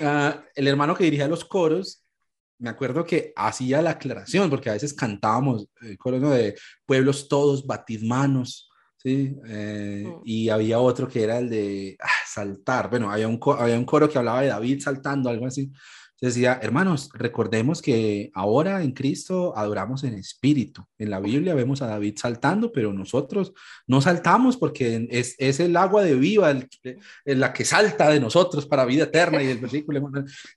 Ah, 0.00 0.42
el 0.54 0.68
hermano 0.68 0.94
que 0.94 1.04
dirigía 1.04 1.28
los 1.28 1.44
coros, 1.44 2.04
me 2.58 2.70
acuerdo 2.70 3.04
que 3.04 3.32
hacía 3.36 3.80
la 3.80 3.90
aclaración, 3.90 4.50
porque 4.50 4.70
a 4.70 4.74
veces 4.74 4.92
cantábamos 4.92 5.68
el 5.80 5.96
coro 5.96 6.30
de 6.30 6.56
pueblos 6.84 7.28
todos, 7.28 7.66
batid 7.66 8.02
manos. 8.02 8.68
¿sí? 8.96 9.34
Eh, 9.46 10.04
mm. 10.06 10.20
Y 10.24 10.48
había 10.50 10.78
otro 10.78 11.08
que 11.08 11.22
era 11.22 11.38
el 11.38 11.48
de 11.48 11.96
ah, 12.00 12.08
saltar. 12.32 12.90
Bueno, 12.90 13.10
había 13.10 13.28
un, 13.28 13.40
había 13.58 13.78
un 13.78 13.84
coro 13.84 14.08
que 14.08 14.18
hablaba 14.18 14.42
de 14.42 14.48
David 14.48 14.80
saltando, 14.80 15.30
algo 15.30 15.46
así 15.46 15.70
decía, 16.20 16.58
hermanos, 16.62 17.08
recordemos 17.14 17.80
que 17.80 18.30
ahora 18.34 18.82
en 18.82 18.92
Cristo 18.92 19.56
adoramos 19.56 20.04
en 20.04 20.14
espíritu. 20.14 20.84
En 20.98 21.08
la 21.08 21.18
Biblia 21.18 21.54
vemos 21.54 21.80
a 21.80 21.86
David 21.86 22.18
saltando, 22.18 22.72
pero 22.72 22.92
nosotros 22.92 23.54
no 23.86 24.02
saltamos 24.02 24.58
porque 24.58 25.08
es, 25.10 25.34
es 25.38 25.60
el 25.60 25.76
agua 25.76 26.02
de 26.02 26.14
viva 26.14 26.50
el, 26.50 26.68
la 27.24 27.52
que 27.54 27.64
salta 27.64 28.10
de 28.10 28.20
nosotros 28.20 28.66
para 28.66 28.84
vida 28.84 29.04
eterna 29.04 29.42
y 29.42 29.48
el 29.48 29.58
versículo. 29.58 30.10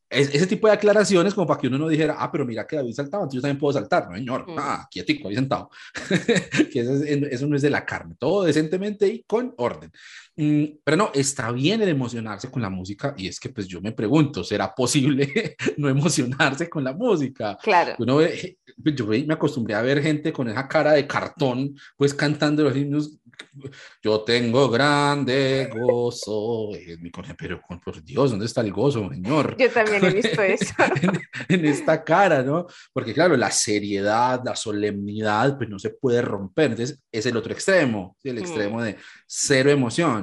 Es, 0.09 0.35
ese 0.35 0.47
tipo 0.47 0.67
de 0.67 0.73
aclaraciones 0.73 1.33
como 1.33 1.47
para 1.47 1.61
que 1.61 1.67
uno 1.67 1.77
no 1.77 1.87
dijera, 1.87 2.17
ah, 2.19 2.29
pero 2.29 2.45
mira 2.45 2.67
que 2.67 2.75
David 2.75 2.93
saltaba, 2.93 3.23
entonces 3.23 3.37
yo 3.37 3.41
también 3.41 3.59
puedo 3.59 3.73
saltar, 3.73 4.09
no, 4.09 4.17
señor, 4.17 4.45
mm. 4.49 4.55
ah, 4.57 4.87
quietico, 4.91 5.29
ahí 5.29 5.35
sentado. 5.35 5.69
que 6.71 6.79
eso, 6.81 6.93
eso 7.03 7.47
no 7.47 7.55
es 7.55 7.61
de 7.61 7.69
la 7.69 7.85
carne, 7.85 8.15
todo 8.19 8.43
decentemente 8.43 9.07
y 9.07 9.23
con 9.23 9.53
orden. 9.57 9.91
Mm, 10.35 10.79
pero 10.83 10.97
no, 10.97 11.11
está 11.13 11.51
bien 11.51 11.81
el 11.81 11.89
emocionarse 11.89 12.49
con 12.49 12.61
la 12.61 12.69
música 12.69 13.13
y 13.15 13.27
es 13.27 13.39
que 13.39 13.49
pues 13.49 13.67
yo 13.67 13.81
me 13.81 13.91
pregunto, 13.91 14.43
¿será 14.43 14.73
posible 14.73 15.55
no 15.77 15.89
emocionarse 15.89 16.69
con 16.69 16.83
la 16.83 16.93
música? 16.93 17.57
Claro. 17.61 17.95
Uno 17.99 18.17
ve, 18.17 18.57
pues, 18.81 18.95
yo 18.95 19.05
me 19.05 19.33
acostumbré 19.33 19.75
a 19.75 19.83
ver 19.83 20.01
gente 20.01 20.33
con 20.33 20.47
esa 20.49 20.67
cara 20.67 20.93
de 20.93 21.05
cartón 21.05 21.75
pues 21.95 22.13
cantando 22.15 22.63
los 22.63 22.75
himnos 22.75 23.19
yo 24.01 24.21
tengo 24.21 24.69
grande 24.69 25.69
gozo 25.71 26.69
en 26.75 27.11
pero 27.37 27.61
por 27.83 28.03
Dios, 28.03 28.31
¿dónde 28.31 28.45
está 28.45 28.61
el 28.61 28.71
gozo, 28.71 29.09
Señor? 29.09 29.55
Yo 29.57 29.69
también 29.69 30.03
he 30.05 30.09
visto 30.09 30.41
eso. 30.41 30.73
en, 31.47 31.65
esta 31.65 32.03
cara, 32.03 32.43
¿no? 32.43 32.67
Porque 32.91 33.13
claro, 33.13 33.37
la 33.37 33.51
seriedad, 33.51 34.41
la 34.43 34.55
solemnidad, 34.55 35.57
pues 35.57 35.69
no 35.69 35.79
se 35.79 35.91
puede 35.91 36.21
romper. 36.21 36.71
Entonces, 36.71 37.01
es 37.11 37.25
el 37.25 37.37
otro 37.37 37.53
extremo, 37.53 38.17
el 38.23 38.39
extremo 38.39 38.81
de 38.81 38.97
cero 39.27 39.69
emoción. 39.69 40.22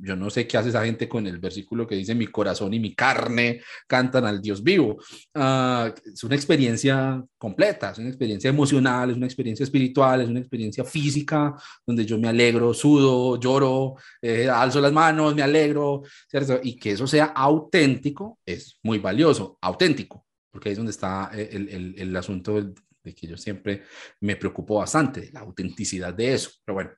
Yo 0.00 0.16
no 0.16 0.30
sé 0.30 0.46
qué 0.46 0.56
hace 0.56 0.70
esa 0.70 0.84
gente 0.84 1.08
con 1.08 1.26
el 1.26 1.38
versículo 1.38 1.86
que 1.86 1.94
dice 1.94 2.14
mi 2.14 2.26
corazón 2.26 2.74
y 2.74 2.80
mi 2.80 2.94
carne 2.94 3.60
cantan 3.86 4.24
al 4.24 4.40
Dios 4.40 4.62
vivo. 4.62 4.98
Ah, 5.34 5.92
es 6.04 6.24
una 6.24 6.34
experiencia 6.34 7.22
completa, 7.38 7.90
es 7.90 7.98
una 7.98 8.08
experiencia 8.08 8.50
emocional, 8.50 9.10
es 9.10 9.16
una 9.16 9.26
experiencia 9.26 9.64
espiritual, 9.64 10.20
es 10.20 10.28
una 10.28 10.40
experiencia 10.40 10.84
física, 10.84 11.54
donde 11.86 12.04
yo 12.04 12.18
me 12.18 12.28
alegro, 12.28 12.74
sudo, 12.74 13.38
lloro, 13.38 13.96
eh, 14.20 14.48
alzo 14.48 14.80
las 14.80 14.92
manos, 14.92 15.34
me 15.34 15.42
alegro, 15.42 16.02
¿cierto? 16.28 16.60
Y 16.62 16.76
que 16.76 16.92
eso 16.92 17.06
sea 17.06 17.26
auténtico 17.26 18.38
es 18.44 18.78
muy 18.82 18.98
valioso, 18.98 19.58
auténtico, 19.60 20.26
porque 20.50 20.68
ahí 20.68 20.72
es 20.72 20.78
donde 20.78 20.92
está 20.92 21.30
eh, 21.34 21.48
el, 21.52 21.94
el, 21.96 22.16
asunto 22.16 22.60
de 23.02 23.14
que 23.14 23.26
yo 23.26 23.36
siempre 23.36 23.82
me 24.20 24.36
preocupo 24.36 24.76
bastante, 24.76 25.30
la 25.32 25.40
autenticidad 25.40 26.12
de 26.12 26.34
eso. 26.34 26.50
Pero 26.64 26.74
bueno, 26.74 26.90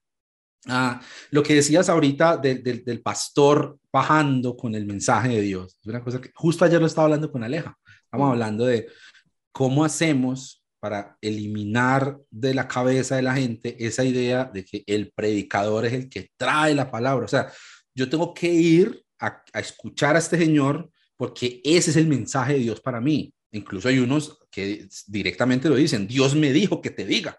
ah, 0.69 1.01
lo 1.31 1.43
que 1.43 1.55
decías 1.55 1.89
ahorita 1.89 2.37
del, 2.37 2.63
del, 2.63 2.85
del, 2.85 3.01
pastor 3.01 3.79
bajando 3.93 4.57
con 4.57 4.75
el 4.75 4.87
mensaje 4.87 5.29
de 5.31 5.41
Dios, 5.41 5.79
es 5.81 5.87
una 5.87 6.03
cosa 6.03 6.21
que 6.21 6.31
justo 6.35 6.65
ayer 6.65 6.81
lo 6.81 6.87
estaba 6.87 7.07
hablando 7.07 7.31
con 7.31 7.45
Aleja, 7.45 7.77
estamos 8.05 8.31
hablando 8.31 8.67
de 8.67 8.89
cómo 9.53 9.85
hacemos 9.85 10.63
para 10.83 11.17
eliminar 11.21 12.19
de 12.29 12.55
la 12.55 12.67
cabeza 12.67 13.15
de 13.15 13.23
la 13.23 13.35
gente 13.35 13.77
esa 13.79 14.05
idea 14.05 14.51
de 14.53 14.65
que 14.65 14.83
el 14.89 15.13
predicador 15.13 15.87
es 15.87 15.93
el 15.93 16.09
que 16.09 16.31
trae 16.37 16.75
la 16.75 16.91
palabra. 16.91 17.25
O 17.25 17.29
sea, 17.29 17.53
yo 17.95 18.09
tengo 18.09 18.35
que 18.35 18.49
ir 18.49 19.05
a, 19.21 19.45
escuchar 19.55 20.17
a 20.17 20.19
este 20.19 20.37
señor 20.37 20.91
porque 21.17 21.61
ese 21.63 21.91
es 21.91 21.97
el 21.97 22.09
mensaje 22.09 22.55
de 22.55 22.59
Dios 22.59 22.81
para 22.81 23.01
mí. 23.01 23.33
Incluso 23.53 23.89
hay 23.89 24.01
unos 24.01 24.41
que 24.51 24.89
directamente 25.07 25.69
lo 25.69 25.77
dicen, 25.77 26.09
Dios 26.09 26.35
me 26.35 26.53
dijo 26.53 26.83
que 26.83 26.91
te 26.91 27.05
diga. 27.05 27.39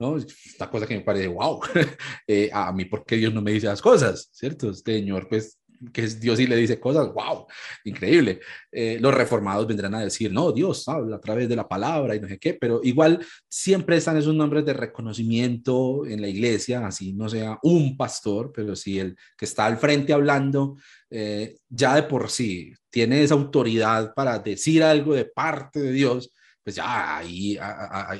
¿No? 0.00 0.16
Esta 0.16 0.68
cosa 0.68 0.86
que 0.86 0.96
me 0.96 1.02
parece, 1.02 1.28
wow, 1.28 1.60
eh, 2.26 2.50
a 2.52 2.72
mí, 2.72 2.86
¿por 2.86 3.04
qué 3.04 3.16
Dios 3.16 3.32
no 3.32 3.42
me 3.42 3.52
dice 3.52 3.66
las 3.66 3.82
cosas? 3.82 4.30
¿Cierto? 4.32 4.70
Este 4.70 4.98
señor, 4.98 5.28
pues, 5.28 5.60
que 5.92 6.04
es 6.04 6.20
Dios 6.20 6.38
y 6.40 6.46
le 6.46 6.56
dice 6.56 6.78
cosas, 6.78 7.12
wow, 7.12 7.46
increíble. 7.84 8.40
Eh, 8.70 8.98
los 9.00 9.14
reformados 9.14 9.66
vendrán 9.66 9.94
a 9.94 10.00
decir, 10.00 10.32
no, 10.32 10.52
Dios 10.52 10.86
habla 10.88 11.16
a 11.16 11.20
través 11.20 11.48
de 11.48 11.56
la 11.56 11.68
palabra 11.68 12.14
y 12.14 12.20
no 12.20 12.28
sé 12.28 12.38
qué, 12.38 12.54
pero 12.54 12.80
igual 12.82 13.24
siempre 13.48 13.96
están 13.96 14.16
esos 14.16 14.34
nombres 14.34 14.64
de 14.64 14.74
reconocimiento 14.74 16.04
en 16.06 16.20
la 16.20 16.28
iglesia, 16.28 16.86
así 16.86 17.12
no 17.12 17.28
sea 17.28 17.58
un 17.62 17.96
pastor, 17.96 18.52
pero 18.54 18.76
sí 18.76 18.98
el 18.98 19.16
que 19.36 19.46
está 19.46 19.66
al 19.66 19.78
frente 19.78 20.12
hablando, 20.12 20.76
eh, 21.08 21.56
ya 21.68 21.94
de 21.94 22.02
por 22.02 22.30
sí 22.30 22.72
tiene 22.90 23.22
esa 23.22 23.34
autoridad 23.34 24.12
para 24.14 24.38
decir 24.38 24.82
algo 24.82 25.14
de 25.14 25.24
parte 25.24 25.80
de 25.80 25.92
Dios 25.92 26.30
pues 26.62 26.76
ya 26.76 27.18
ahí, 27.18 27.58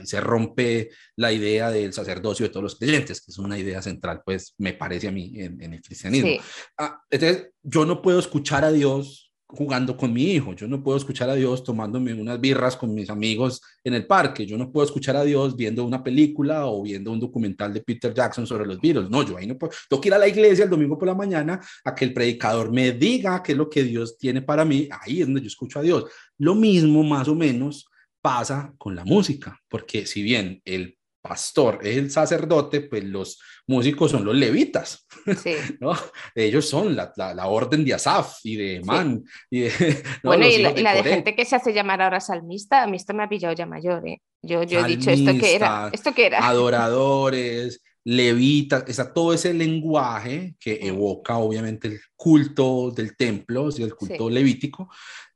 se 0.04 0.20
rompe 0.20 0.90
la 1.16 1.32
idea 1.32 1.70
del 1.70 1.92
sacerdocio 1.92 2.46
de 2.46 2.50
todos 2.50 2.64
los 2.64 2.76
creyentes, 2.76 3.20
que 3.20 3.30
es 3.30 3.38
una 3.38 3.58
idea 3.58 3.82
central, 3.82 4.22
pues 4.24 4.54
me 4.58 4.72
parece 4.72 5.08
a 5.08 5.12
mí 5.12 5.32
en, 5.36 5.60
el 5.60 5.82
cristianismo. 5.82 6.42
Ah, 6.78 7.00
entonces, 7.10 7.50
yo 7.62 7.84
no 7.84 8.00
puedo 8.00 8.18
escuchar 8.18 8.64
a 8.64 8.72
Dios 8.72 9.30
jugando 9.52 9.96
con 9.96 10.12
mi 10.12 10.22
hijo, 10.32 10.54
yo 10.54 10.68
no 10.68 10.82
puedo 10.82 10.96
escuchar 10.96 11.28
a 11.28 11.34
Dios 11.34 11.64
tomándome 11.64 12.14
unas 12.14 12.40
birras 12.40 12.76
con 12.76 12.94
mis 12.94 13.10
amigos 13.10 13.60
en 13.82 13.94
el 13.94 14.06
parque, 14.06 14.46
yo 14.46 14.56
no 14.56 14.70
puedo 14.70 14.86
escuchar 14.86 15.16
a 15.16 15.24
Dios 15.24 15.56
viendo 15.56 15.84
una 15.84 16.04
película 16.04 16.66
o 16.66 16.82
viendo 16.82 17.10
un 17.10 17.18
documental 17.18 17.74
de 17.74 17.80
Peter 17.80 18.14
Jackson 18.14 18.46
sobre 18.46 18.64
los 18.64 18.80
virus, 18.80 19.10
no, 19.10 19.24
yo 19.24 19.36
ahí 19.36 19.48
no 19.48 19.58
puedo, 19.58 19.72
tengo 19.88 20.00
que 20.00 20.08
ir 20.08 20.14
a 20.14 20.18
la 20.18 20.28
iglesia 20.28 20.64
el 20.64 20.70
domingo 20.70 20.96
por 20.96 21.08
la 21.08 21.14
mañana 21.14 21.60
a 21.84 21.94
que 21.94 22.04
el 22.04 22.14
predicador 22.14 22.72
me 22.72 22.92
diga 22.92 23.42
qué 23.42 23.52
es 23.52 23.58
lo 23.58 23.68
que 23.68 23.82
Dios 23.82 24.16
tiene 24.16 24.40
para 24.40 24.64
mí, 24.64 24.88
ahí 25.02 25.20
es 25.20 25.26
donde 25.26 25.40
yo 25.40 25.48
escucho 25.48 25.80
a 25.80 25.82
Dios. 25.82 26.04
Lo 26.38 26.54
mismo 26.54 27.02
más 27.02 27.26
o 27.26 27.34
menos 27.34 27.89
pasa 28.20 28.72
con 28.78 28.94
la 28.94 29.04
música, 29.04 29.58
porque 29.68 30.06
si 30.06 30.22
bien 30.22 30.60
el 30.64 30.98
pastor 31.22 31.80
es 31.82 31.96
el 31.96 32.10
sacerdote, 32.10 32.80
pues 32.80 33.04
los 33.04 33.40
músicos 33.66 34.10
son 34.10 34.24
los 34.24 34.34
levitas, 34.34 35.06
sí. 35.42 35.54
¿no? 35.80 35.92
Ellos 36.34 36.68
son 36.68 36.96
la, 36.96 37.12
la, 37.16 37.46
orden 37.46 37.84
de 37.84 37.94
Asaf 37.94 38.38
y 38.44 38.56
de 38.56 38.80
Man. 38.84 39.22
Y 39.50 39.64
bueno, 40.24 40.46
y, 40.46 40.58
la, 40.58 40.94
de, 40.94 41.02
gente 41.02 41.34
que 41.36 41.44
se 41.44 41.56
hace 41.56 41.72
llamar 41.72 42.02
ahora 42.02 42.20
salmista, 42.20 42.82
a 42.82 42.86
mí 42.86 42.96
esto 42.96 43.14
me 43.14 43.24
ha 43.24 43.28
pillado 43.28 43.54
ya 43.54 43.66
mayor, 43.66 44.06
¿eh? 44.08 44.20
Yo, 44.42 44.62
yo 44.62 44.80
he 44.80 44.84
dicho 44.84 45.10
esto 45.10 45.32
que 45.38 45.54
era, 45.54 45.90
esto 45.92 46.14
que 46.14 46.26
era. 46.26 46.46
Adoradores, 46.46 47.82
levitas, 48.04 48.84
está 48.88 49.12
todo 49.12 49.34
ese 49.34 49.52
lenguaje 49.52 50.54
que 50.58 50.78
evoca 50.80 51.36
obviamente 51.36 51.88
el 51.88 52.00
culto 52.16 52.90
del 52.90 53.16
templo, 53.16 53.68
el 53.76 53.94
culto 53.94 54.30
levítico, 54.30 54.88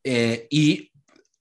eh, 0.03 0.47
y 0.51 0.91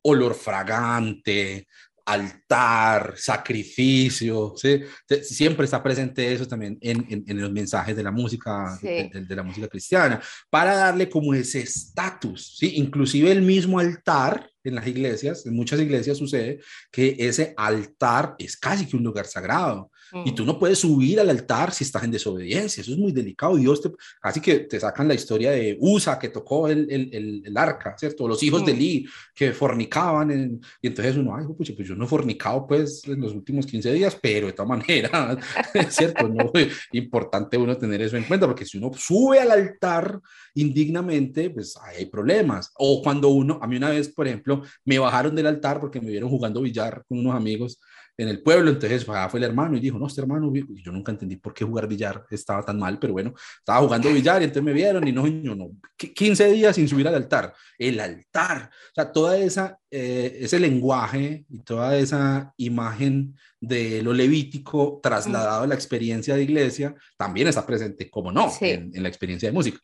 olor 0.03 0.35
fragante, 0.35 1.67
altar, 2.05 3.13
sacrificio, 3.17 4.53
¿sí? 4.57 4.81
siempre 5.21 5.65
está 5.65 5.81
presente 5.81 6.33
eso 6.33 6.47
también 6.47 6.77
en, 6.81 7.23
en, 7.25 7.41
los 7.41 7.51
mensajes 7.51 7.95
de 7.95 8.03
la 8.03 8.11
música, 8.11 8.77
de, 8.81 9.25
de, 9.27 9.35
la 9.35 9.43
música 9.43 9.67
cristiana, 9.67 10.21
para 10.49 10.75
darle 10.75 11.09
como 11.09 11.33
ese 11.33 11.61
estatus, 11.61 12.57
¿sí? 12.57 12.73
inclusive 12.75 13.31
el 13.31 13.41
mismo 13.41 13.79
altar 13.79 14.49
en 14.63 14.75
las 14.75 14.87
iglesias, 14.87 15.45
en 15.45 15.55
muchas 15.55 15.79
iglesias 15.79 16.17
sucede 16.17 16.59
que 16.91 17.15
ese 17.19 17.53
altar 17.57 18.35
es 18.37 18.57
casi 18.57 18.85
que 18.85 18.97
un 18.97 19.03
lugar 19.03 19.25
sagrado. 19.25 19.91
Y 20.25 20.33
tú 20.33 20.45
no 20.45 20.59
puedes 20.59 20.79
subir 20.79 21.19
al 21.19 21.29
altar 21.29 21.71
si 21.71 21.83
estás 21.83 22.03
en 22.03 22.11
desobediencia. 22.11 22.81
Eso 22.81 22.91
es 22.91 22.97
muy 22.97 23.11
delicado. 23.11 23.55
Dios 23.55 23.81
te, 23.81 23.91
así 24.21 24.39
que 24.39 24.59
te 24.59 24.79
sacan 24.79 25.07
la 25.07 25.13
historia 25.13 25.51
de 25.51 25.77
Usa 25.79 26.19
que 26.19 26.29
tocó 26.29 26.67
el, 26.67 26.87
el, 26.91 27.41
el, 27.45 27.57
arca, 27.57 27.95
¿cierto? 27.97 28.27
Los 28.27 28.41
hijos 28.43 28.65
de 28.65 28.73
Lee 28.73 29.07
que 29.33 29.51
fornicaban. 29.53 30.59
y 30.81 30.87
entonces 30.87 31.17
uno, 31.17 31.35
ay, 31.35 31.45
pues 31.57 31.87
yo 31.87 31.95
no 31.95 32.05
he 32.05 32.07
fornicado 32.07 32.67
pues 32.67 33.03
en 33.07 33.21
los 33.21 33.33
últimos 33.33 33.65
15 33.65 33.93
días, 33.93 34.17
pero 34.21 34.47
de 34.47 34.53
todas 34.53 34.69
maneras, 34.69 35.37
¿cierto? 35.89 36.27
No, 36.27 36.51
importante 36.91 37.57
uno 37.57 37.75
tener 37.77 38.01
eso 38.01 38.17
en 38.17 38.25
cuenta, 38.25 38.45
porque 38.45 38.65
si 38.65 38.77
uno 38.77 38.91
sube 38.95 39.39
al 39.39 39.51
altar 39.51 40.19
indignamente, 40.53 41.49
pues 41.49 41.75
hay 41.77 42.05
problemas. 42.05 42.71
O 42.75 43.01
cuando 43.01 43.29
uno, 43.29 43.59
a 43.61 43.67
mí 43.67 43.77
una 43.77 43.89
vez, 43.89 44.09
por 44.09 44.27
ejemplo, 44.27 44.61
me 44.85 44.99
bajaron 44.99 45.35
del 45.35 45.47
altar 45.47 45.79
porque 45.79 45.99
me 45.99 46.09
vieron 46.09 46.29
jugando 46.29 46.61
billar 46.61 47.03
con 47.07 47.19
unos 47.19 47.35
amigos 47.35 47.79
en 48.17 48.27
el 48.27 48.41
pueblo, 48.41 48.69
entonces 48.69 49.05
fue 49.05 49.39
el 49.39 49.43
hermano 49.43 49.75
y 49.75 49.79
dijo, 49.79 49.97
no, 49.97 50.07
este 50.07 50.21
hermano, 50.21 50.51
yo 50.53 50.91
nunca 50.91 51.11
entendí 51.11 51.37
por 51.37 51.53
qué 51.53 51.65
jugar 51.65 51.87
billar 51.87 52.25
estaba 52.29 52.63
tan 52.63 52.77
mal, 52.77 52.99
pero 52.99 53.13
bueno, 53.13 53.33
estaba 53.57 53.79
jugando 53.79 54.11
billar 54.13 54.41
y 54.41 54.45
entonces 54.45 54.63
me 54.63 54.73
vieron 54.73 55.07
y 55.07 55.11
no, 55.11 55.27
yo 55.27 55.55
no, 55.55 55.71
15 55.97 56.51
días 56.51 56.75
sin 56.75 56.87
subir 56.87 57.07
al 57.07 57.15
altar, 57.15 57.53
el 57.77 57.99
altar, 57.99 58.69
o 58.71 58.93
sea, 58.93 59.11
toda 59.11 59.37
esa, 59.37 59.79
eh, 59.89 60.37
ese 60.41 60.59
lenguaje 60.59 61.45
y 61.49 61.59
toda 61.63 61.97
esa 61.97 62.53
imagen 62.57 63.35
de 63.59 64.03
lo 64.03 64.13
levítico 64.13 64.99
trasladado 65.01 65.63
a 65.63 65.67
la 65.67 65.75
experiencia 65.75 66.35
de 66.35 66.43
iglesia 66.43 66.93
también 67.17 67.47
está 67.47 67.65
presente, 67.65 68.09
como 68.09 68.31
no, 68.31 68.51
en, 68.61 68.91
en 68.93 69.03
la 69.03 69.09
experiencia 69.09 69.49
de 69.49 69.53
música. 69.53 69.79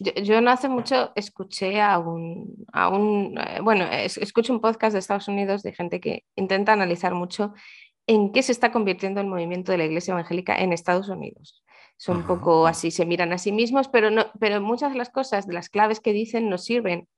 Yo, 0.00 0.40
no 0.40 0.50
hace 0.50 0.68
mucho 0.68 1.12
escuché 1.14 1.80
a 1.80 1.98
un, 1.98 2.66
a 2.72 2.88
un 2.88 3.38
eh, 3.38 3.60
bueno, 3.62 3.84
escucho 3.84 4.52
un 4.52 4.60
podcast 4.60 4.92
de 4.92 4.98
Estados 4.98 5.28
Unidos 5.28 5.62
de 5.62 5.72
gente 5.72 6.00
que 6.00 6.24
intenta 6.34 6.72
analizar 6.72 7.14
mucho 7.14 7.54
en 8.06 8.32
qué 8.32 8.42
se 8.42 8.52
está 8.52 8.72
convirtiendo 8.72 9.20
el 9.20 9.26
movimiento 9.26 9.72
de 9.72 9.78
la 9.78 9.84
Iglesia 9.84 10.12
Evangélica 10.12 10.56
en 10.56 10.72
Estados 10.72 11.08
Unidos. 11.08 11.64
Son 11.96 12.18
un 12.18 12.26
poco 12.26 12.66
así, 12.66 12.90
se 12.90 13.06
miran 13.06 13.32
a 13.32 13.38
sí 13.38 13.52
mismos, 13.52 13.88
pero, 13.88 14.10
no, 14.10 14.26
pero 14.40 14.60
muchas 14.60 14.92
de 14.92 14.98
las 14.98 15.10
cosas, 15.10 15.46
de 15.46 15.54
las 15.54 15.68
claves 15.68 16.00
que 16.00 16.12
dicen, 16.12 16.50
nos 16.50 16.64
sirven. 16.64 17.08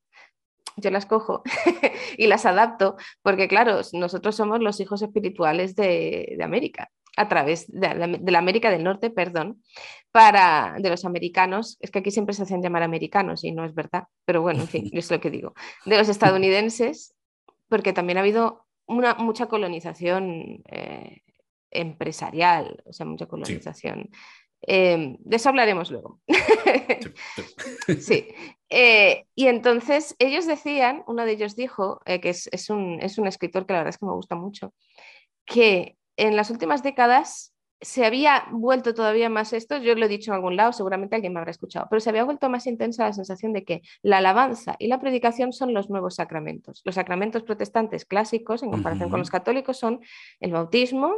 Yo 0.77 0.90
las 0.90 1.07
cojo 1.07 1.43
y 2.19 2.27
las 2.27 2.44
adapto, 2.44 2.97
porque 3.23 3.48
claro, 3.48 3.81
nosotros 3.94 4.36
somos 4.36 4.61
los 4.61 4.78
hijos 4.81 5.01
espirituales 5.01 5.74
de, 5.74 6.35
de 6.36 6.44
América 6.44 6.90
a 7.16 7.28
través 7.28 7.66
de 7.68 8.20
la, 8.30 8.38
América 8.38 8.70
del 8.70 8.84
Norte, 8.84 9.10
perdón, 9.10 9.62
para 10.12 10.76
de 10.78 10.90
los 10.90 11.05
americanos, 11.05 11.78
es 11.80 11.90
que 11.90 12.01
aquí 12.01 12.10
siempre 12.10 12.34
se 12.34 12.43
hacen 12.43 12.62
llamar 12.62 12.82
americanos 12.82 13.43
y 13.43 13.52
no 13.52 13.64
es 13.64 13.74
verdad, 13.74 14.05
pero 14.26 14.43
bueno, 14.43 14.60
en 14.60 14.68
fin, 14.68 14.90
es 14.93 15.10
lo 15.10 15.20
que 15.20 15.30
digo, 15.30 15.55
de 15.86 15.97
los 15.97 16.09
estadounidenses, 16.09 17.14
porque 17.68 17.93
también 17.93 18.18
ha 18.18 18.20
habido 18.20 18.66
una, 18.86 19.14
mucha 19.14 19.47
colonización 19.47 20.62
eh, 20.70 21.22
empresarial, 21.70 22.82
o 22.84 22.93
sea, 22.93 23.06
mucha 23.06 23.26
colonización. 23.26 24.10
Em, 24.60 25.16
de 25.20 25.36
eso 25.36 25.48
hablaremos 25.48 25.90
luego. 25.90 26.20
sí. 28.01 28.28
Eh, 28.68 29.24
y 29.34 29.47
entonces 29.47 30.16
ellos 30.18 30.47
decían, 30.47 31.02
uno 31.06 31.24
de 31.24 31.32
ellos 31.32 31.56
dijo, 31.56 32.01
eh, 32.05 32.20
que 32.20 32.30
es, 32.30 32.48
es, 32.52 32.68
un, 32.70 32.98
es 33.01 33.18
un 33.18 33.26
escritor 33.26 33.66
que 33.66 33.72
la 33.72 33.80
verdad 33.80 33.90
es 33.90 33.98
que 33.98 34.06
me 34.06 34.12
gusta 34.12 34.34
mucho, 34.34 34.74
que 35.44 35.97
en 36.16 36.36
las 36.36 36.51
últimas 36.51 36.82
décadas 36.82 37.52
se 37.80 38.06
había 38.06 38.47
vuelto 38.52 38.94
todavía 38.94 39.28
más 39.28 39.52
esto, 39.52 39.76
yo 39.76 39.94
lo 39.94 40.06
he 40.06 40.09
dicho 40.09 40.30
en 40.30 40.36
algún 40.36 40.56
lado, 40.56 40.72
seguramente 40.72 41.14
alguien 41.14 41.34
me 41.34 41.40
habrá 41.40 41.51
escuchado, 41.51 41.86
pero 41.90 42.01
se 42.01 42.09
había 42.09 42.24
vuelto 42.24 42.48
más 42.48 42.66
intensa 42.66 43.05
la 43.05 43.12
sensación 43.12 43.52
de 43.52 43.64
que 43.64 43.82
la 44.02 44.18
alabanza 44.18 44.76
y 44.78 44.88
la 44.88 44.98
predicación 44.98 45.52
son 45.52 45.74
los 45.74 45.90
nuevos 45.90 46.14
sacramentos. 46.14 46.80
Los 46.84 46.94
sacramentos 46.94 47.43
protestantes 47.43 48.06
clásicos, 48.06 48.62
en 48.62 48.70
comparación 48.70 49.10
con 49.10 49.18
los 49.18 49.30
católicos, 49.30 49.78
son 49.78 50.01
el 50.40 50.52
bautismo 50.52 51.12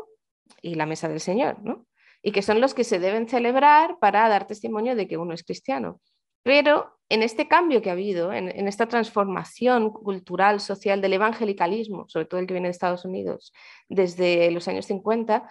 y 0.60 0.74
la 0.74 0.86
mesa 0.86 1.08
del 1.08 1.20
Señor, 1.20 1.62
¿no? 1.62 1.86
Y 2.22 2.32
que 2.32 2.42
son 2.42 2.60
los 2.60 2.74
que 2.74 2.82
se 2.82 2.98
deben 2.98 3.28
celebrar 3.28 3.98
para 4.00 4.28
dar 4.28 4.48
testimonio 4.48 4.96
de 4.96 5.06
que 5.06 5.16
uno 5.16 5.34
es 5.34 5.44
cristiano. 5.44 6.00
Pero 6.48 6.98
en 7.10 7.22
este 7.22 7.46
cambio 7.46 7.82
que 7.82 7.90
ha 7.90 7.92
habido, 7.92 8.32
en, 8.32 8.48
esta 8.68 8.86
transformación 8.86 9.90
cultural, 9.90 10.60
social 10.60 11.02
del 11.02 11.12
evangelicalismo, 11.12 12.06
sobre 12.08 12.24
todo 12.24 12.40
el 12.40 12.46
que 12.46 12.54
viene 12.54 12.68
de 12.68 12.72
Estados 12.72 13.04
Unidos 13.04 13.52
desde 13.90 14.50
los 14.50 14.66
años 14.66 14.86
50, 14.86 15.46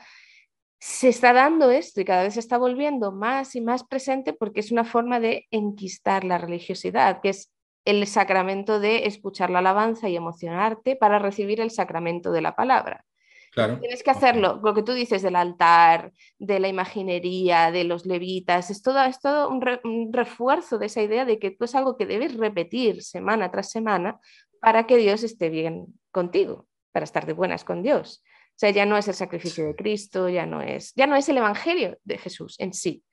se 0.80 1.10
está 1.10 1.34
dando 1.34 1.69
esto 1.69 2.02
y 2.02 2.06
cada 2.06 2.24
vez 2.24 2.34
se 2.34 2.40
está 2.40 2.57
volviendo 2.57 3.11
más 3.11 3.56
y 3.56 3.61
más 3.61 3.84
presente 3.84 4.34
porque 4.34 4.61
es 4.61 4.72
una 4.72 4.86
forma 4.86 5.19
de 5.19 5.45
enquistar 5.52 6.24
la 6.24 6.40
religiosidad, 6.40 7.22
que 7.22 7.30
es 7.30 7.53
el 7.86 8.07
sacramento 8.07 8.80
de 8.80 9.06
escuchar 9.06 9.52
la 9.52 9.60
alabanza 9.60 10.10
y 10.10 10.15
emocionarte 10.15 10.95
para 10.95 11.19
recibir 11.19 11.61
el 11.61 11.69
sacramento 11.69 12.32
de 12.32 12.41
la 12.41 12.56
palabra. 12.56 13.06
Tienes 13.53 14.03
que 14.03 14.11
hacerlo, 14.11 14.60
lo 14.64 14.74
que 14.74 14.84
tú 14.84 14.94
dices 14.94 15.22
del 15.22 15.36
altar, 15.36 16.11
de 16.38 16.60
la 16.60 16.68
imaginería, 16.68 17.72
de 17.72 17.86
los 17.86 18.06
levitas, 18.06 18.69
es 18.69 18.82
todo, 18.82 19.03
es 19.03 19.19
todo 19.19 19.49
un, 19.49 20.14
refuerzo 20.14 20.78
de 20.78 20.88
esa 20.88 21.02
idea 21.02 21.26
de 21.26 21.40
que 21.40 21.52
tú 21.52 21.65
es 21.65 21.74
algo 21.74 21.98
que 21.98 22.06
debes 22.06 22.38
repetir 22.38 23.02
semana 23.02 23.49
tras 23.49 23.72
semana 23.72 24.19
para 24.61 24.86
que 24.86 24.98
Dios 24.98 25.24
esté 25.24 25.49
bien 25.49 25.88
contigo, 26.11 26.68
para 26.91 27.03
estar 27.03 27.26
de 27.26 27.34
buenas 27.34 27.64
con 27.64 27.82
Dios. 27.82 28.24
O 28.26 28.60
sea, 28.60 28.69
ya 28.69 28.86
no 28.86 28.98
es 28.98 29.07
el 29.07 29.14
sacrificio 29.14 29.65
de 29.65 29.76
Cristo, 29.76 30.30
ya 30.30 30.45
no 30.45 30.61
es, 30.61 30.94
ya 30.95 31.07
no 31.07 31.15
es 31.15 31.28
el 31.30 31.38
Evangelio 31.38 31.98
de 32.03 32.18
Jesús 32.18 32.60
en 32.60 32.74
sí, 32.74 33.03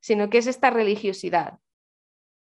sino 0.00 0.30
que 0.30 0.38
es 0.38 0.46
esta 0.46 0.70
religiosidad 0.70 1.58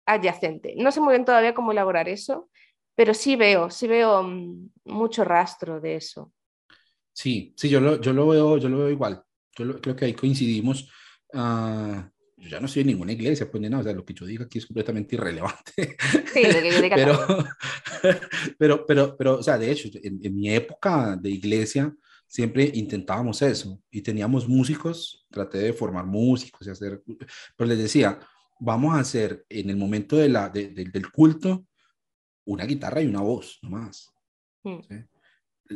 adyacente. 0.06 0.76
No 0.78 0.92
sé 0.92 1.02
muy 1.02 1.14
bien 1.14 1.26
todavía 1.26 1.54
cómo 1.54 1.72
elaborar 1.72 2.10
eso, 2.10 2.50
pero 2.96 3.14
sí 3.14 3.36
veo, 3.36 3.70
sí 3.70 3.88
veo 3.88 4.24
mm, 4.24 4.70
mucho 4.86 5.24
rastro 5.24 5.80
de 5.80 5.96
eso. 5.96 6.32
Sí, 7.14 7.54
sí, 7.56 7.70
yo 7.70 7.80
lo, 7.80 8.02
yo 8.02 8.12
lo, 8.12 8.28
veo, 8.28 8.58
yo 8.58 8.70
lo 8.70 8.80
veo 8.80 8.90
igual. 8.90 9.24
Yo 9.56 9.80
creo 9.80 9.96
que 9.96 10.06
ahí 10.06 10.14
coincidimos. 10.14 10.90
Uh, 11.34 12.02
yo 12.38 12.50
ya 12.50 12.60
no 12.60 12.66
estoy 12.66 12.82
en 12.82 12.88
ninguna 12.88 13.14
iglesia, 13.14 13.50
pues 13.50 13.62
nada, 13.62 13.80
o 13.80 13.84
sea, 13.84 13.94
lo 13.94 14.04
que 14.04 14.14
yo 14.14 14.26
diga 14.26 14.46
aquí 14.46 14.58
es 14.58 14.66
completamente 14.66 15.16
irrelevante. 15.16 15.96
Sí, 16.34 16.44
lo 16.44 16.62
que 16.62 16.72
yo 16.72 16.82
diga 16.82 16.96
pero, 16.96 17.18
pero, 18.58 18.86
pero, 18.86 19.16
pero, 19.16 19.40
o 19.40 19.44
sea, 19.44 19.58
de 19.58 19.72
hecho, 19.72 19.90
en, 20.02 20.20
en, 20.22 20.36
mi 20.36 20.50
época 20.50 21.16
de 21.16 21.30
iglesia 21.30 21.96
siempre 22.28 22.70
intentábamos 22.74 23.42
eso 23.44 23.80
y 23.92 24.02
teníamos 24.02 24.50
músicos, 24.50 25.26
traté 25.30 25.60
de 25.60 25.74
formar 25.74 26.06
músicos 26.06 26.68
y 26.68 26.72
hacer, 26.72 27.02
pero 27.56 27.68
les 27.70 27.78
decía, 27.78 28.20
vamos 28.60 28.96
a 28.96 29.00
hacer 29.00 29.46
en 29.50 29.70
el 29.70 29.78
momento 29.78 30.18
de 30.18 30.30
la, 30.30 30.50
del 30.50 31.12
culto 31.12 31.66
una 32.46 32.66
guitarra 32.66 33.02
y 33.02 33.08
una 33.08 33.22
voz, 33.22 33.60
nomás. 33.62 34.12
Mm. 34.64 34.80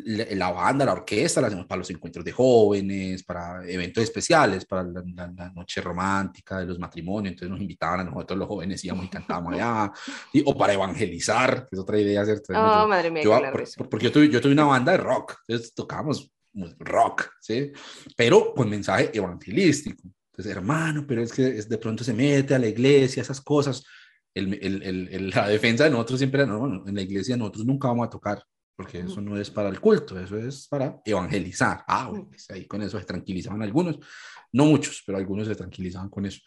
La, 0.05 0.51
banda, 0.51 0.85
la 0.85 0.93
orquesta 0.93 1.41
la 1.41 1.47
hacemos 1.47 1.65
para 1.65 1.79
los 1.79 1.89
encuentros 1.89 2.23
de 2.23 2.31
jóvenes, 2.31 3.23
para 3.23 3.67
eventos 3.67 4.03
especiales, 4.03 4.65
para 4.65 4.83
la, 4.83 5.51
noche 5.55 5.81
romántica 5.81 6.59
de 6.59 6.65
los 6.65 6.79
matrimonios. 6.79 7.33
Entonces 7.33 7.49
nos 7.49 7.61
invitaban 7.61 8.01
a 8.01 8.03
nosotros 8.03 8.39
los 8.39 8.47
jóvenes, 8.47 8.83
íbamos 8.83 9.05
y 9.05 9.09
cantábamos 9.09 9.53
allá. 9.53 9.91
o 10.45 10.57
para 10.57 10.73
evangelizar, 10.73 11.67
que 11.67 11.75
es 11.75 11.79
otra 11.79 11.99
idea. 11.99 12.23
¿cierto? 12.25 12.53
Oh, 12.53 12.87
madre 12.87 13.11
mía. 13.11 13.23
porque 13.89 14.05
yo 14.05 14.11
tuve, 14.11 14.29
yo 14.29 14.41
tuve 14.41 14.53
una 14.53 14.65
banda 14.65 14.91
de 14.91 14.97
rock, 14.99 15.35
entonces 15.47 15.73
tocábamos 15.73 16.31
rock, 16.79 17.29
¿sí? 17.39 17.71
Pero 18.15 18.53
con 18.53 18.69
mensaje 18.69 19.11
evangelístico. 19.13 20.03
Entonces, 20.31 20.55
hermano, 20.55 21.05
pero 21.07 21.23
es 21.23 21.33
que 21.33 21.47
es, 21.47 21.67
de 21.67 21.77
pronto 21.77 22.03
se 22.03 22.13
mete 22.13 22.53
a 22.53 22.59
la 22.59 22.67
iglesia, 22.67 23.21
esas 23.21 23.41
cosas. 23.41 23.83
El, 24.33 24.53
el, 24.61 24.83
el, 25.11 25.29
la 25.31 25.47
defensa 25.47 25.85
de 25.85 25.89
nosotros 25.89 26.19
siempre 26.19 26.43
era, 26.43 26.51
no, 26.51 26.87
en 26.87 26.93
la 26.93 27.01
iglesia 27.01 27.35
nosotros 27.35 27.65
nunca 27.65 27.87
vamos 27.87 28.05
a 28.05 28.09
tocar, 28.11 28.43
porque 28.77 28.99
eso 28.99 29.19
no 29.21 29.35
es 29.39 29.49
para 29.49 29.69
el 29.69 29.81
culto, 29.81 30.19
eso 30.19 30.37
es 30.37 30.67
para 30.67 31.01
evangelizar. 31.03 31.83
Ah, 31.87 32.09
bueno, 32.09 32.27
pues 32.29 32.47
ahí 32.51 32.67
con 32.67 32.79
eso 32.83 32.99
se 32.99 33.05
tranquilizaban 33.05 33.63
algunos, 33.63 33.97
no 34.51 34.65
muchos, 34.65 35.01
pero 35.03 35.17
algunos 35.17 35.47
se 35.47 35.55
tranquilizaban 35.55 36.09
con 36.09 36.27
eso. 36.27 36.41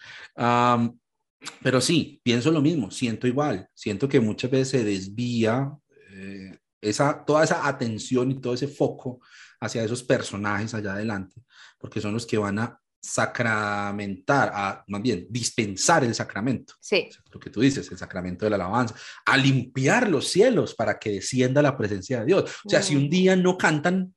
pero 1.61 1.81
sí, 1.81 2.20
pienso 2.23 2.52
lo 2.52 2.62
mismo, 2.62 2.89
siento 2.93 3.27
igual, 3.27 3.69
siento 3.74 4.09
que 4.09 4.20
muchas 4.20 4.48
veces 4.48 4.69
se 4.69 4.85
desvía 4.85 5.73
eh, 6.11 6.57
esa, 6.81 7.24
toda 7.24 7.43
esa 7.43 7.66
atención 7.66 8.31
y 8.31 8.40
todo 8.40 8.55
ese 8.55 8.69
foco 8.69 9.20
hacia 9.59 9.82
esos 9.82 10.05
personajes 10.05 10.73
allá 10.73 10.93
adelante, 10.93 11.43
porque 11.81 12.01
son 12.01 12.15
los 12.15 12.27
que 12.27 12.39
van 12.39 12.61
a 12.61 12.80
sacramentar, 13.01 14.51
a 14.55 14.85
más 14.89 15.03
bien 15.03 15.27
dispensar 15.31 16.05
el 16.05 16.15
sacramento. 16.15 16.75
Sí. 16.81 17.09
Lo 17.33 17.41
que 17.41 17.51
tú 17.51 17.61
dices, 17.61 17.91
el 17.91 17.99
sacramento 17.99 18.45
de 18.45 18.51
la 18.51 18.57
alabanza, 18.57 18.95
a 19.25 19.37
limpiar 19.37 20.09
los 20.09 20.29
cielos 20.29 20.75
para 20.75 20.99
que 20.99 21.11
descienda 21.11 21.63
la 21.63 21.77
presencia 21.77 22.21
de 22.21 22.27
Dios. 22.27 22.51
O 22.65 22.69
sea, 22.69 22.83
si 22.83 22.97
un 22.97 23.07
mm. 23.07 23.11
día 23.11 23.37
no 23.37 23.57
cantan, 23.57 24.15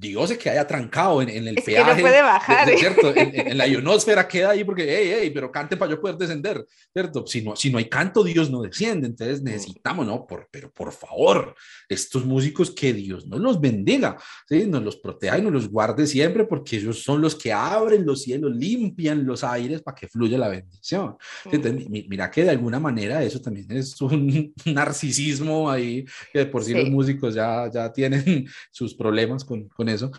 Dios 0.00 0.30
es 0.30 0.38
que 0.38 0.50
haya 0.50 0.66
trancado 0.66 1.20
en, 1.20 1.28
en 1.28 1.46
el 1.46 1.58
es 1.58 1.64
peaje. 1.64 1.90
Que 1.90 1.96
no 1.96 2.08
puede 2.08 2.22
bajar. 2.22 2.68
¿cierto? 2.78 3.14
En, 3.14 3.58
la 3.58 3.66
ionosfera 3.68 4.26
queda 4.26 4.50
ahí 4.50 4.64
porque, 4.64 4.84
hey, 4.84 5.18
hey, 5.20 5.30
pero 5.32 5.52
cante 5.52 5.76
para 5.76 5.90
yo 5.90 6.00
poder 6.00 6.16
descender, 6.16 6.64
¿cierto? 6.92 7.26
Si 7.26 7.42
no, 7.42 7.54
si 7.54 7.70
no 7.70 7.78
hay 7.78 7.88
canto, 7.88 8.24
Dios 8.24 8.50
no 8.50 8.62
desciende. 8.62 9.06
Entonces 9.06 9.42
necesitamos, 9.42 10.06
¿no? 10.06 10.26
Por, 10.26 10.48
pero 10.50 10.72
por 10.72 10.92
favor, 10.92 11.54
estos 11.88 12.24
músicos 12.24 12.70
que 12.70 12.94
Dios 12.94 13.26
nos 13.26 13.40
los 13.40 13.60
bendiga, 13.60 14.16
¿sí? 14.48 14.66
Nos 14.66 14.82
los 14.82 14.96
proteja 14.96 15.38
y 15.38 15.42
nos 15.42 15.52
los 15.52 15.68
guarde 15.68 16.06
siempre 16.06 16.44
porque 16.44 16.76
ellos 16.76 17.02
son 17.02 17.20
los 17.20 17.34
que 17.34 17.52
abren 17.52 18.06
los 18.06 18.22
cielos, 18.22 18.56
limpian 18.56 19.26
los 19.26 19.44
aires 19.44 19.82
para 19.82 19.94
que 19.94 20.08
fluya 20.08 20.38
la 20.38 20.48
bendición. 20.48 21.16
Entonces, 21.44 21.88
mira 21.90 22.30
que 22.30 22.44
de 22.44 22.50
alguna 22.50 22.80
manera 22.80 23.22
eso 23.22 23.40
también 23.40 23.70
es 23.72 24.00
un 24.00 24.54
narcisismo 24.64 25.70
ahí, 25.70 26.06
que 26.32 26.46
por 26.46 26.64
sí, 26.64 26.72
los 26.72 26.88
músicos 26.88 27.34
ya, 27.34 27.70
ya 27.70 27.92
tienen 27.92 28.46
sus 28.70 28.94
problemas 28.94 29.44
con 29.44 29.68
con 29.68 29.88
eso. 29.94 30.10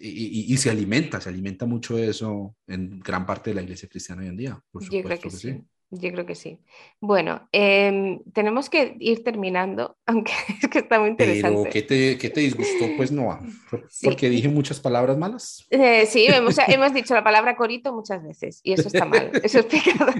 y, 0.00 0.56
se 0.56 0.70
alimenta, 0.70 1.20
se 1.20 1.28
alimenta 1.28 1.66
mucho 1.66 1.98
eso 1.98 2.56
en 2.66 3.00
gran 3.00 3.26
parte 3.26 3.50
de 3.50 3.56
la 3.56 3.62
iglesia 3.62 3.88
cristiana 3.88 4.22
hoy 4.22 4.28
en 4.28 4.36
día. 4.36 4.60
Por 4.70 4.82
Yo 4.82 5.02
creo 5.02 5.18
que, 5.18 5.30
sí. 5.30 5.62
Yo 5.94 6.10
creo 6.10 6.24
que 6.24 6.34
sí. 6.34 6.58
Bueno, 7.00 7.48
em, 7.52 8.22
tenemos 8.32 8.70
que 8.70 8.96
ir 8.98 9.22
terminando, 9.22 9.98
aunque 10.06 10.32
es 10.62 10.68
que 10.70 10.78
está 10.78 10.98
muy 10.98 11.10
interesante. 11.10 11.58
Pero, 11.58 11.70
¿qué 11.70 11.82
te, 11.82 12.18
qué 12.18 12.30
te 12.30 12.40
disgustó? 12.40 12.86
Pues 12.96 13.12
no, 13.12 13.38
porque 14.02 14.30
dije 14.30 14.48
muchas 14.48 14.80
palabras 14.80 15.18
malas. 15.18 15.66
Eh, 15.68 16.06
sí, 16.06 16.26
hemos, 16.28 16.56
hemos 16.66 16.94
dicho 16.94 17.14
la 17.14 17.22
palabra 17.22 17.56
corito 17.56 17.92
muchas 17.92 18.22
veces 18.22 18.60
y 18.62 18.72
eso 18.72 18.88
está 18.88 19.04
mal, 19.04 19.30
eso 19.42 19.58
es 19.58 19.66
pecado. 19.66 20.12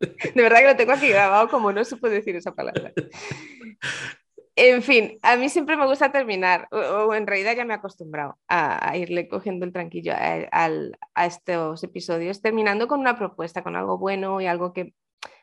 De 0.34 0.42
verdad 0.42 0.60
que 0.60 0.66
lo 0.66 0.76
tengo 0.76 0.92
aquí 0.92 1.08
grabado 1.08 1.48
como 1.48 1.72
no 1.72 1.84
supo 1.84 2.08
decir 2.08 2.34
esa 2.36 2.54
palabra. 2.54 2.92
En 4.62 4.82
fin, 4.82 5.18
a 5.22 5.36
mí 5.36 5.48
siempre 5.48 5.74
me 5.74 5.86
gusta 5.86 6.12
terminar, 6.12 6.68
o, 6.70 7.14
en 7.14 7.26
realidad 7.26 7.56
ya 7.56 7.64
me 7.64 7.72
he 7.72 7.76
acostumbrado 7.78 8.38
a, 8.46 8.94
irle 8.94 9.26
cogiendo 9.26 9.64
el 9.64 9.72
tranquillo 9.72 10.12
a, 10.14 11.24
estos 11.24 11.82
episodios, 11.82 12.42
terminando 12.42 12.86
con 12.86 13.00
una 13.00 13.16
propuesta, 13.16 13.62
con 13.62 13.74
algo 13.74 13.96
bueno 13.96 14.38
y 14.42 14.46
algo 14.46 14.74
que 14.74 14.92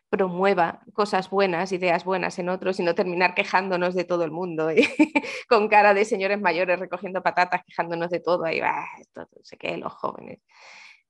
promueva 0.10 0.82
cosas 0.94 1.32
buenas, 1.32 1.72
ideas 1.72 2.06
buenas 2.06 2.38
en 2.38 2.50
otros 2.50 2.80
y 2.80 2.84
no 2.84 2.94
terminar 2.94 3.34
quejándonos 3.34 3.96
de 3.96 4.04
todo 4.04 4.24
el 4.24 4.30
mundo 4.30 4.70
con 5.50 5.68
cara 5.68 5.96
de 5.96 6.06
señores 6.06 6.40
mayores 6.40 6.80
recogiendo 6.80 7.24
patatas, 7.24 7.64
quejándonos 7.66 8.12
de 8.12 8.20
todo 8.20 8.48
y 8.52 8.60
ah, 8.60 8.86
esto 9.00 9.22
no 9.22 9.44
sé 9.44 9.58
qué, 9.58 9.78
los 9.78 9.94
jóvenes. 9.94 10.42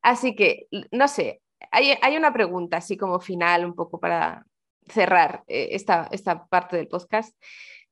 Así 0.01 0.33
que, 0.33 0.67
no 0.91 1.09
sé, 1.09 1.41
hay, 1.71 1.93
hay, 2.01 2.15
una 2.15 2.31
pregunta 2.31 2.77
así 2.77 2.95
como 2.95 3.19
final 3.19 3.65
un 3.65 3.75
poco 3.75 3.99
para 3.99 4.45
cerrar 4.87 5.43
eh, 5.47 5.69
esta, 5.71 6.07
esta 6.11 6.45
parte 6.45 6.77
del 6.77 6.87
podcast. 6.87 7.35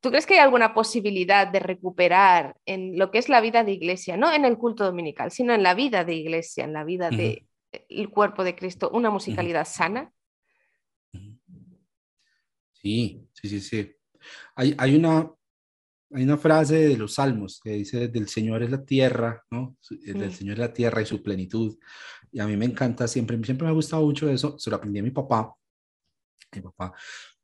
¿Tú 0.05 0.11
crees 0.11 0.27
que 0.27 0.35
hay 0.35 0.41
alguna 0.41 0.75
posibilidad 0.75 1.47
de 1.47 1.57
recuperar 1.57 2.55
en 2.67 2.95
lo 2.95 3.09
que 3.09 3.17
es 3.17 3.27
la 3.27 3.41
vida 3.41 3.63
de 3.63 3.71
iglesia, 3.71 4.15
no 4.15 4.31
en 4.31 4.45
el 4.45 4.55
culto 4.55 4.85
dominical, 4.85 5.31
sino 5.31 5.51
en 5.51 5.63
la 5.63 5.73
vida 5.73 6.03
de 6.03 6.13
iglesia, 6.13 6.63
en 6.63 6.73
la 6.73 6.83
vida 6.83 7.09
del 7.09 8.09
cuerpo 8.11 8.43
de 8.43 8.55
Cristo, 8.55 8.91
una 8.93 9.09
musicalidad 9.09 9.65
sana? 9.65 10.13
Sí, 12.71 13.27
sí, 13.33 13.49
sí, 13.49 13.59
sí. 13.59 13.95
Hay, 14.55 14.75
hay, 14.77 14.95
una, 14.95 15.27
hay 16.13 16.23
una 16.23 16.37
frase 16.37 16.87
de 16.87 16.97
los 16.97 17.15
salmos 17.15 17.59
que 17.59 17.71
dice, 17.71 18.07
del 18.07 18.27
Señor 18.27 18.61
es 18.61 18.69
la 18.69 18.85
tierra, 18.85 19.43
¿no? 19.49 19.75
Del 19.89 20.29
mm. 20.29 20.31
Señor 20.31 20.53
es 20.53 20.59
la 20.59 20.73
tierra 20.73 21.01
y 21.01 21.07
su 21.07 21.23
plenitud. 21.23 21.79
Y 22.31 22.39
a 22.39 22.45
mí 22.45 22.55
me 22.55 22.65
encanta 22.65 23.07
siempre, 23.07 23.43
siempre 23.43 23.65
me 23.65 23.71
ha 23.71 23.73
gustado 23.73 24.05
mucho 24.05 24.29
eso, 24.29 24.59
se 24.59 24.69
lo 24.69 24.75
aprendí 24.75 24.99
a 24.99 25.03
mi 25.03 25.09
papá. 25.09 25.51
Mi 26.53 26.61
papá 26.61 26.93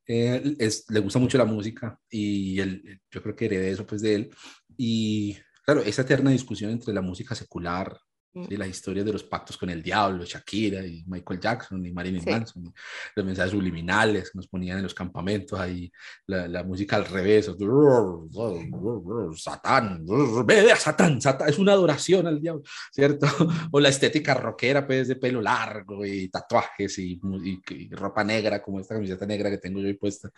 es, 0.05 0.85
le 0.89 0.99
gusta 0.99 1.19
mucho 1.19 1.37
la 1.37 1.45
música 1.45 1.99
y 2.09 2.55
yo 2.55 3.21
creo 3.21 3.35
que 3.35 3.45
heredé 3.45 3.71
eso 3.71 3.85
pues 3.85 4.01
de 4.01 4.15
él. 4.15 4.35
Y 4.77 5.37
claro, 5.65 5.81
esa 5.81 6.03
eterna 6.03 6.31
discusión 6.31 6.71
entre 6.71 6.93
la 6.93 7.01
música 7.01 7.35
secular 7.35 7.97
y 8.33 8.55
las 8.55 8.69
historias 8.69 9.05
de 9.05 9.13
los 9.13 9.23
pactos 9.23 9.57
con 9.57 9.69
el 9.69 9.83
diablo, 9.83 10.23
Shakira 10.23 10.85
y 10.85 11.03
Michael 11.07 11.39
Jackson 11.39 11.85
y 11.85 11.91
Marilyn 11.91 12.23
Manson, 12.25 12.73
los 13.15 13.25
mensajes 13.25 13.51
subliminales 13.51 14.31
que 14.31 14.37
nos 14.37 14.47
ponían 14.47 14.77
en 14.77 14.83
los 14.83 14.93
campamentos, 14.93 15.59
ahí 15.59 15.91
la, 16.27 16.63
música 16.63 16.95
al 16.95 17.05
revés, 17.05 17.49
Satán, 19.35 20.05
Satán, 20.77 21.21
Satán, 21.21 21.49
es 21.49 21.59
una 21.59 21.73
adoración 21.73 22.27
al 22.27 22.41
diablo, 22.41 22.63
¿cierto? 22.91 23.27
O 23.71 23.79
la 23.79 23.89
estética 23.89 24.33
rockera, 24.33 24.85
pues 24.85 25.07
de 25.07 25.15
pelo 25.15 25.41
largo 25.41 26.05
y 26.05 26.29
tatuajes 26.29 26.97
y, 26.99 27.19
ropa 27.91 28.23
negra, 28.23 28.61
como 28.61 28.79
esta 28.79 28.95
camiseta 28.95 29.25
negra 29.25 29.49
que 29.49 29.57
tengo 29.57 29.79
yo 29.79 29.87
ahí 29.87 29.93
puesta. 29.93 30.29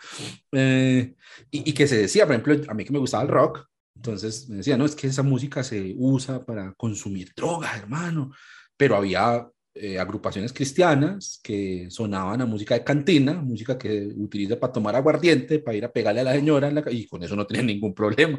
Eh, 0.52 1.14
y, 1.50 1.70
y 1.70 1.72
que 1.72 1.86
se 1.86 1.96
decía, 1.98 2.26
por 2.26 2.34
ejemplo, 2.34 2.70
a 2.70 2.74
mí 2.74 2.84
que 2.84 2.92
me 2.92 2.98
gustaba 2.98 3.22
el 3.22 3.28
rock, 3.28 3.66
entonces 3.96 4.48
me 4.48 4.56
decía, 4.56 4.76
no, 4.76 4.84
es 4.84 4.94
que 4.94 5.06
esa 5.06 5.22
música 5.22 5.62
se 5.62 5.94
usa 5.96 6.44
para 6.44 6.72
consumir 6.74 7.32
drogas, 7.34 7.76
hermano. 7.76 8.32
Pero 8.76 8.96
había 8.96 9.48
eh, 9.74 9.98
agrupaciones 9.98 10.52
cristianas 10.52 11.40
que 11.42 11.86
sonaban 11.90 12.40
a 12.40 12.46
música 12.46 12.74
de 12.74 12.84
cantina, 12.84 13.34
música 13.34 13.78
que 13.78 14.08
utiliza 14.16 14.58
para 14.58 14.72
tomar 14.72 14.96
aguardiente, 14.96 15.60
para 15.60 15.76
ir 15.76 15.84
a 15.84 15.92
pegarle 15.92 16.20
a 16.20 16.24
la 16.24 16.32
señora, 16.32 16.72
y 16.90 17.06
con 17.06 17.22
eso 17.22 17.36
no 17.36 17.46
tienen 17.46 17.66
ningún 17.66 17.94
problema. 17.94 18.38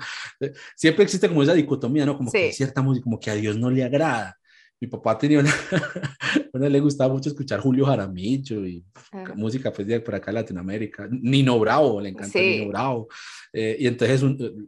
Siempre 0.76 1.03
existe 1.03 1.27
como 1.27 1.44
esa 1.44 1.53
dicotomía, 1.53 2.06
¿no? 2.06 2.18
Como 2.18 2.32
que 2.32 2.52
cierta 2.52 2.82
música, 2.82 3.03
como 3.03 3.19
que 3.19 3.32
a 3.32 3.36
Dios 3.36 3.57
no 3.57 3.72
le 3.72 3.84
agrada 3.84 4.38
mi 4.86 4.91
papá 4.91 5.18
tenía 5.18 5.40
una, 5.40 5.52
bueno, 6.53 6.70
le 6.70 6.80
gustaba 6.80 7.12
mucho 7.12 7.30
escuchar 7.30 7.60
Julio 7.60 7.86
Jaramillo 7.86 8.66
y 8.66 8.84
ah. 9.12 9.34
música 9.36 9.74
pues 9.74 9.88
de 9.88 9.99
por 9.99 10.14
acá 10.14 10.30
en 10.30 10.36
Latinoamérica. 10.36 11.07
Nino 11.10 11.60
Bravo, 11.60 11.99
le 11.99 12.10
encanta 12.10 12.40
Nino 12.40 12.70
Bravo. 12.70 13.07
Eh, 13.52 13.78
y 13.80 13.88
entonces 13.88 14.22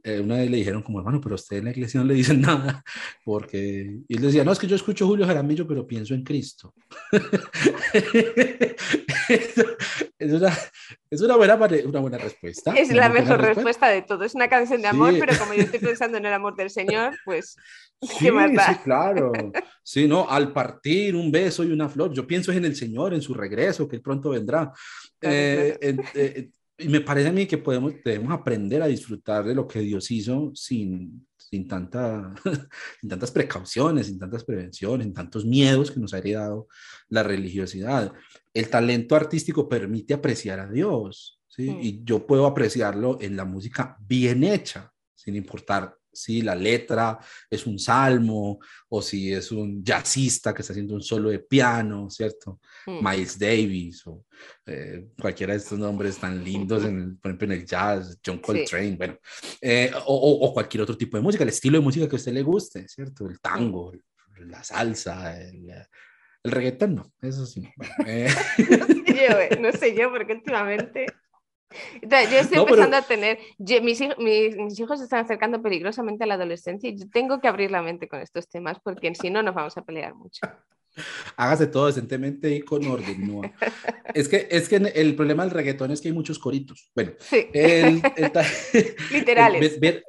eh, 0.03 0.19
una 0.19 0.37
vez 0.37 0.49
le 0.49 0.57
dijeron 0.57 0.81
como, 0.81 0.99
hermano, 0.99 1.21
pero 1.21 1.35
usted 1.35 1.57
en 1.57 1.65
la 1.65 1.71
iglesia 1.71 1.99
no 1.99 2.07
le 2.07 2.15
dicen 2.15 2.41
nada, 2.47 2.83
porque, 3.23 3.99
y 4.07 4.15
él 4.15 4.21
decía, 4.21 4.43
no, 4.43 4.51
es 4.51 4.59
que 4.59 4.67
yo 4.67 4.75
escucho 4.75 5.05
Julio 5.05 5.27
Jaramillo, 5.27 5.67
pero 5.67 5.85
pienso 5.85 6.15
en 6.15 6.23
Cristo. 6.23 6.73
es, 10.19 10.33
una, 10.33 10.49
es 11.09 11.21
una, 11.21 11.35
buena, 11.35 11.55
una 11.55 11.99
buena 11.99 12.17
respuesta. 12.17 12.73
Es 12.73 12.93
la 12.93 13.09
mejor 13.09 13.41
respuesta. 13.41 13.87
de 13.87 14.01
todo. 14.01 14.23
Es 14.23 14.35
una 14.35 14.47
canción 14.47 14.81
de 14.81 14.87
amor, 14.87 15.13
pero 15.19 15.37
como 15.37 15.53
yo 15.53 15.61
estoy 15.61 15.79
pensando 15.79 16.17
en 16.17 16.25
el 16.25 16.33
amor 16.33 16.55
del 16.55 16.69
Señor, 16.69 17.17
pues, 17.25 17.55
¿qué 18.19 18.31
más 18.31 18.51
Sí, 18.51 18.75
claro. 18.83 19.31
Sí, 19.83 20.07
¿no? 20.07 20.29
Al 20.29 20.53
partir 20.53 21.15
un 21.15 21.31
beso 21.31 21.63
y 21.63 21.71
una 21.71 21.89
flor, 21.89 22.13
yo 22.13 22.25
pienso 22.25 22.51
en 22.51 22.65
el 22.65 22.75
Señor, 22.75 23.13
en 23.13 23.21
su 23.21 23.33
regreso, 23.33 23.87
que 23.87 23.99
pronto 23.99 24.29
vendrá. 24.31 24.71
Eh, 25.21 25.77
eh, 25.81 26.49
y 26.79 26.89
me 26.89 27.01
parece 27.01 27.29
a 27.29 27.31
mí 27.31 27.47
que 27.47 27.57
podemos, 27.57 27.93
debemos 28.05 28.31
aprender 28.31 28.81
a 28.83 28.87
disfrutar 28.87 29.43
de 29.43 29.55
lo 29.55 29.67
que 29.67 29.79
Dios 29.79 30.11
hizo 30.11 30.51
sin, 30.53 31.25
sin, 31.35 31.67
tanta, 31.67 32.35
sin 33.01 33.09
tantas 33.09 33.31
precauciones, 33.31 34.07
sin 34.07 34.19
tantas 34.19 34.43
prevenciones, 34.43 35.05
sin 35.05 35.13
tantos 35.13 35.43
miedos 35.43 35.89
que 35.89 35.99
nos 35.99 36.13
ha 36.13 36.19
heredado 36.19 36.67
la 37.09 37.23
religiosidad. 37.23 38.13
El 38.57 38.69
talento 38.69 39.15
artístico 39.15 39.69
permite 39.69 40.15
apreciar 40.15 40.59
a 40.59 40.67
Dios, 40.67 41.39
¿sí? 41.47 41.69
Y 41.79 42.03
yo 42.03 42.25
puedo 42.25 42.47
apreciarlo 42.47 43.19
en 43.21 43.37
la 43.37 43.45
música 43.45 43.95
bien 43.99 44.43
hecha, 44.43 44.91
sin 45.13 45.35
importar 45.35 45.95
si 46.11 46.41
la 46.41 46.55
letra 46.55 47.19
es 47.49 47.67
un 47.67 47.77
salmo 47.77 48.57
o 48.89 49.01
si 49.03 49.31
es 49.31 49.51
un 49.51 49.83
jazzista 49.83 50.55
que 50.55 50.63
está 50.63 50.73
haciendo 50.73 50.95
un 50.95 51.03
solo 51.03 51.29
de 51.29 51.37
piano, 51.37 52.09
¿cierto? 52.09 52.59
Mm. 52.87 53.07
Miles 53.07 53.37
Davis 53.37 54.07
o 54.07 54.25
eh, 54.65 55.09
cualquiera 55.19 55.53
de 55.53 55.59
estos 55.59 55.77
nombres 55.77 56.17
tan 56.17 56.43
lindos, 56.43 56.83
en 56.83 57.17
por 57.17 57.29
ejemplo, 57.29 57.45
en 57.45 57.61
el 57.61 57.65
jazz, 57.65 58.17
John 58.25 58.39
Coltrane, 58.39 58.95
bueno, 58.95 59.19
eh, 59.61 59.91
o, 60.07 60.51
cualquier 60.51 60.81
otro 60.81 60.97
tipo 60.97 61.15
de 61.15 61.21
música, 61.21 61.43
el 61.43 61.49
estilo 61.49 61.77
de 61.77 61.83
música 61.83 62.09
que 62.09 62.15
a 62.15 62.17
usted 62.17 62.33
le 62.33 62.41
guste, 62.41 62.87
¿cierto? 62.87 63.27
El 63.27 63.39
tango, 63.39 63.91
la 64.39 64.63
salsa, 64.63 65.39
el, 65.39 65.69
el 66.47 66.51
reggaetón, 66.51 66.95
no, 66.95 67.11
eso 67.21 67.45
sí. 67.45 67.67
Eh. 68.05 68.27
no, 68.57 68.85
sé 68.87 69.03
yo, 69.05 69.61
no 69.61 69.71
sé 69.71 69.95
yo, 69.95 70.11
porque 70.11 70.33
últimamente 70.33 71.05
yo 72.01 72.37
estoy 72.39 72.59
empezando 72.59 72.97
a 72.97 73.01
tener, 73.01 73.39
mis, 73.57 74.01
mis, 74.17 74.79
hijos 74.79 74.99
se 74.99 75.03
están 75.03 75.25
acercando 75.25 75.61
peligrosamente 75.61 76.23
a 76.23 76.27
la 76.27 76.35
adolescencia 76.35 76.89
y 76.89 76.97
yo 76.97 77.09
tengo 77.11 77.41
que 77.41 77.47
abrir 77.47 77.71
la 77.71 77.81
mente 77.81 78.07
con 78.07 78.21
estos 78.21 78.47
temas 78.47 78.77
porque 78.83 79.13
si 79.15 79.29
no 79.29 79.43
nos 79.43 79.53
vamos 79.53 79.77
a 79.77 79.81
pelear 79.83 80.15
mucho. 80.15 80.41
Hágase 81.35 81.67
todo 81.67 81.87
decentemente 81.87 82.55
y 82.55 82.61
con 82.61 82.83
orden. 82.87 83.27
¿no? 83.27 83.41
es, 84.15 84.27
que, 84.27 84.47
es 84.49 84.67
que 84.67 84.77
el 84.77 85.15
problema 85.15 85.43
del 85.43 85.51
reggaetón 85.51 85.91
es 85.91 86.01
que 86.01 86.07
hay 86.07 86.13
muchos 86.13 86.39
coritos. 86.39 86.89
Bueno, 86.95 87.11
sí. 87.19 87.47
literales. 89.11 89.79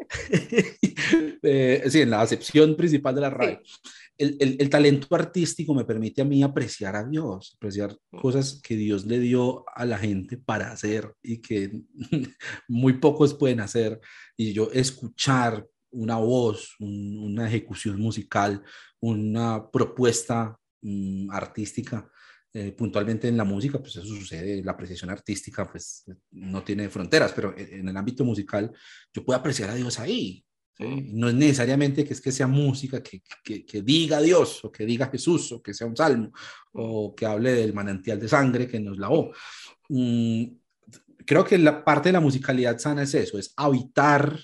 Eh, 1.40 1.84
sí, 1.88 2.00
en 2.00 2.10
la 2.10 2.20
acepción 2.20 2.76
principal 2.76 3.14
de 3.14 3.20
la 3.20 3.30
radio 3.30 3.60
el, 4.18 4.68
talento 4.68 5.14
artístico 5.14 5.74
me 5.74 5.84
permite 5.84 6.22
a 6.22 6.24
mí 6.24 6.42
apreciar 6.42 6.96
a 6.96 7.04
Dios, 7.04 7.54
apreciar 7.56 7.96
mm. 8.10 8.18
cosas 8.20 8.60
que 8.62 8.76
Dios 8.76 9.06
le 9.06 9.20
dio 9.20 9.64
a 9.74 9.84
la 9.84 9.98
gente 9.98 10.36
para 10.36 10.72
hacer 10.72 11.14
y 11.22 11.38
que 11.38 11.82
muy 12.68 12.94
pocos 12.94 13.34
pueden 13.34 13.60
hacer. 13.60 14.00
Y 14.36 14.52
yo 14.52 14.70
escuchar 14.72 15.66
una 15.90 16.16
voz, 16.16 16.74
una 16.80 17.48
ejecución 17.48 17.98
musical, 18.00 18.62
una 19.00 19.70
propuesta 19.70 20.58
mm, 20.82 21.30
artística, 21.30 22.10
eh, 22.52 22.72
puntualmente 22.72 23.28
en 23.28 23.36
la 23.36 23.44
música, 23.44 23.78
pues 23.78 23.96
eso 23.96 24.06
sucede, 24.06 24.62
la 24.64 24.72
apreciación 24.72 25.10
artística 25.10 25.70
pues 25.70 26.04
no 26.30 26.64
tiene 26.64 26.88
fronteras, 26.88 27.32
pero 27.32 27.54
en 27.56 27.88
el 27.88 27.96
ámbito 27.96 28.24
musical 28.24 28.72
yo 29.12 29.24
puedo 29.24 29.38
apreciar 29.38 29.70
a 29.70 29.74
Dios 29.74 29.98
ahí, 29.98 30.44
no 30.78 31.28
es 31.28 31.34
necesariamente 31.34 32.04
que 32.04 32.12
es 32.12 32.20
que 32.20 32.30
sea 32.30 32.46
música 32.46 33.02
que, 33.02 33.20
que, 33.42 33.82
diga 33.82 34.20
Dios 34.20 34.64
o 34.64 34.70
que 34.70 34.86
diga 34.86 35.08
Jesús 35.08 35.50
o 35.52 35.62
que 35.62 35.74
sea 35.74 35.88
un 35.88 35.96
salmo 35.96 36.32
o 36.72 37.14
que 37.14 37.26
hable 37.26 37.52
del 37.52 37.74
manantial 37.74 38.20
de 38.20 38.28
sangre 38.28 38.68
que 38.68 38.78
nos 38.78 38.96
lavó. 38.96 39.32
Mm, 39.88 40.44
creo 41.26 41.44
que 41.44 41.58
la 41.58 41.84
parte 41.84 42.10
de 42.10 42.12
la 42.12 42.20
musicalidad 42.20 42.78
sana 42.78 43.02
es 43.02 43.14
eso, 43.14 43.38
es 43.38 43.52
habitar 43.56 44.38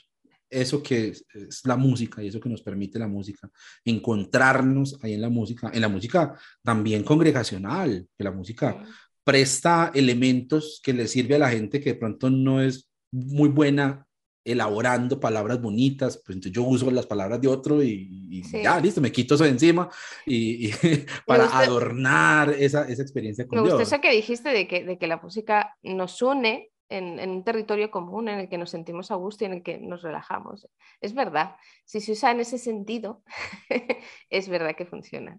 eso 0.51 0.83
que 0.83 1.09
es, 1.09 1.25
la 1.65 1.77
música 1.77 2.23
y 2.23 2.29
eso 2.29 2.41
que 2.41 2.49
nos 2.49 2.63
permite 2.63 2.99
la 2.99 3.09
música, 3.09 3.49
encontrarnos 3.85 4.99
ahí 5.03 5.15
en 5.15 5.21
la 5.21 5.29
música, 5.29 5.71
en 5.73 5.81
la 5.81 5.89
música 5.89 6.39
también 6.63 7.05
congregacional, 7.05 8.09
que 8.17 8.25
la 8.25 8.33
música 8.33 8.85
presta 9.23 9.93
elementos 9.95 10.81
que 10.83 10.93
le 10.93 11.07
sirve 11.09 11.37
a 11.37 11.39
la 11.39 11.51
gente 11.51 11.81
que 11.81 11.95
de 11.95 11.99
pronto 11.99 12.29
no 12.29 12.61
es 12.61 12.89
muy 13.11 13.49
buena 13.49 14.04
elaborando 14.45 15.19
palabras 15.19 15.61
bonitas, 15.61 16.19
pues 16.19 16.37
entonces 16.37 16.53
yo 16.53 16.63
uso 16.63 16.91
las 16.91 17.07
palabras 17.07 17.41
de 17.41 17.49
otro 17.49 17.83
y, 17.83 18.43
ya, 18.63 18.79
listo, 18.79 19.01
me 19.01 19.11
quito 19.11 19.35
eso 19.35 19.45
de 19.45 19.51
encima 19.51 19.89
y, 20.27 20.71
para 21.27 21.45
adornar 21.59 22.51
esa, 22.51 22.87
esa, 22.87 23.03
experiencia 23.03 23.47
con 23.47 23.57
me 23.57 23.65
Dios. 23.65 23.75
Me 23.75 23.81
gustó 23.81 23.95
eso 23.97 24.03
que 24.03 24.11
dijiste 24.11 24.51
de 24.51 24.69
que, 24.69 24.85
de 24.85 24.99
que 24.99 25.07
la 25.07 25.17
música 25.17 25.77
nos 25.83 26.21
une 26.21 26.71
en, 26.91 27.19
en, 27.19 27.31
un 27.31 27.45
territorio 27.45 27.91
común 27.91 28.29
en 28.29 28.41
el 28.41 28.49
que 28.49 28.59
nos 28.59 28.71
sentimos 28.71 29.11
a 29.11 29.15
gusto 29.15 29.45
y 29.45 29.47
en 29.47 29.55
el 29.55 29.63
que 29.63 29.79
nos 29.79 30.03
relajamos. 30.03 30.69
Es 31.01 31.15
verdad, 31.15 31.57
si 31.87 32.01
se 32.01 32.13
usa 32.13 32.31
en 32.31 32.41
ese 32.41 32.59
sentido, 32.59 33.23
es 34.31 34.49
verdad 34.49 34.77
que 34.77 34.85
funciona. 34.85 35.39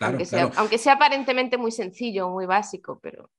aunque, 0.00 0.26
sea, 0.26 0.50
aunque 0.56 0.78
sea 0.78 0.94
aparentemente 0.94 1.56
muy 1.56 1.70
sencillo, 1.70 2.28
muy 2.28 2.44
básico, 2.44 3.00
pero 3.02 3.30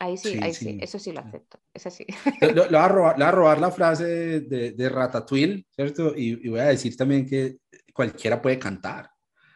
Ahí 0.00 0.16
sí, 0.16 0.38
ahí 0.40 0.54
sí. 0.54 0.78
eso 0.80 0.98
sí 0.98 1.12
lo 1.12 1.20
acepto, 1.20 1.60
es 1.74 1.86
así. 1.86 2.06
Le, 2.40 2.52
voy 2.52 2.74
a 2.74 2.88
robar, 2.88 3.58
la 3.60 3.70
frase 3.70 4.40
de, 4.40 4.72
de 4.72 4.88
Ratatouille, 4.88 5.66
¿cierto? 5.74 6.14
Y, 6.16 6.48
voy 6.48 6.60
a 6.60 6.66
decir 6.66 6.96
también 6.96 7.26
que 7.26 7.58
cualquiera 7.92 8.40
puede 8.40 8.58
cantar. 8.58 9.10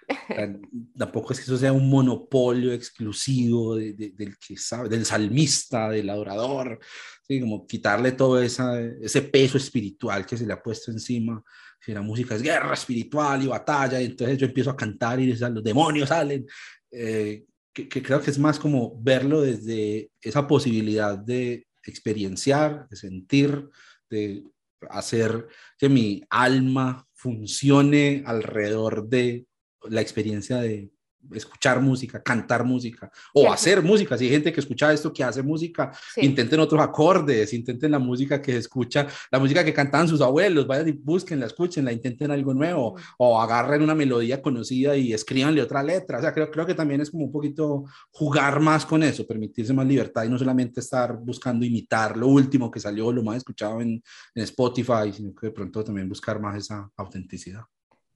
tampoco 0.98 1.32
es 1.32 1.39
que 1.39 1.44
eso 1.44 1.56
sea 1.56 1.73
un 1.73 1.89
monopolio 1.89 2.73
exclusivo 2.73 3.77
del 3.77 4.36
que 4.36 4.56
sabe, 4.56 4.89
del 4.89 5.06
salmista, 5.06 5.89
del 5.90 6.10
adorador, 6.10 6.81
¿sí? 7.23 7.40
como 7.40 7.64
quitarle 7.64 8.12
todo 8.12 8.43
esa, 8.43 8.81
ese 8.81 9.23
peso 9.23 9.59
espiritual 9.59 10.27
que 10.27 10.36
se 10.36 10.44
le 10.44 10.52
ha 10.52 10.62
puesto 10.62 10.90
encima. 10.90 11.43
Si 11.81 11.93
la 11.93 12.02
música 12.02 12.35
es 12.35 12.43
guerra 12.43 12.74
espiritual 12.74 13.43
y 13.43 13.47
batalla, 13.47 14.01
y 14.01 14.06
entonces 14.06 14.39
yo 14.39 14.47
empiezo 14.47 14.70
a 14.70 14.77
cantar 14.77 15.20
y 15.20 15.32
los 15.35 15.64
demonios 15.64 16.09
salen. 16.09 16.47
Eh, 16.90 17.44
que, 17.73 17.89
creo 17.89 18.20
que 18.20 18.31
es 18.31 18.39
más 18.39 18.59
como 18.59 19.01
verlo 19.01 19.40
desde 19.40 20.11
esa 20.20 20.47
posibilidad 20.47 21.19
de 21.19 21.66
experienciar, 21.85 22.89
de 22.89 22.97
sentir, 22.97 23.69
de 24.11 24.44
hacer 24.90 25.49
que 25.78 25.89
mi 25.89 26.23
alma 26.31 27.07
funcione 27.15 28.23
alrededor 28.27 29.09
de 29.09 29.47
la 29.82 30.01
experiencia 30.01 30.59
de, 30.59 30.90
escuchar 31.32 31.81
música, 31.81 32.23
cantar 32.23 32.65
música 32.65 33.11
o 33.32 33.51
hacer 33.53 33.82
música. 33.82 34.16
Si 34.19 34.24
hay 34.24 34.31
gente 34.31 34.53
que 34.53 34.61
escucha 34.61 34.93
esto, 34.93 35.12
que 35.12 35.24
hace 35.24 35.43
música, 35.43 35.93
intenten 36.16 36.61
otros 36.61 36.81
acordes, 36.81 37.53
intenten 37.53 37.90
la 37.90 37.99
música 37.99 38.40
que 38.40 38.57
escucha, 38.57 39.07
la 39.31 39.39
música 39.39 39.65
que 39.65 39.73
cantaban 39.73 40.09
sus 40.09 40.20
abuelos, 40.20 40.66
vayan 40.66 40.89
y 40.89 40.93
busquenla, 40.93 41.47
escúchenla, 41.47 41.93
intenten 41.93 42.31
algo 42.31 42.55
nuevo 42.55 42.97
o 43.19 43.40
agarren 43.40 43.82
una 43.82 43.94
melodía 43.94 44.43
conocida 44.43 44.97
y 44.97 45.12
escríbanle 45.12 45.62
otra 45.62 45.82
letra. 45.82 46.19
O 46.19 46.20
sea, 46.20 46.32
creo, 46.32 46.51
creo 46.51 46.66
que 46.66 46.74
también 46.74 47.01
es 47.01 47.11
como 47.11 47.24
un 47.24 47.32
poquito 47.32 47.85
jugar 48.11 48.61
más 48.61 48.85
con 48.85 49.03
eso, 49.03 49.27
permitirse 49.27 49.73
más 49.73 49.86
libertad 49.86 50.24
y 50.24 50.28
no 50.28 50.39
solamente 50.39 50.81
estar 50.81 51.16
buscando 51.16 51.65
imitar 51.65 52.16
lo 52.16 52.28
último 52.28 52.70
que 52.70 52.81
salió, 52.81 53.12
lo 53.12 53.23
más 53.23 53.39
escuchado 53.39 53.81
en, 53.81 54.03
en 54.35 54.43
Spotify, 54.43 55.12
sino 55.12 55.35
que 55.35 55.49
de 55.49 55.53
pronto 55.53 55.85
también 55.85 56.09
buscar 56.09 56.40
más 56.40 56.57
esa 56.57 56.90
autenticidad. 56.97 57.62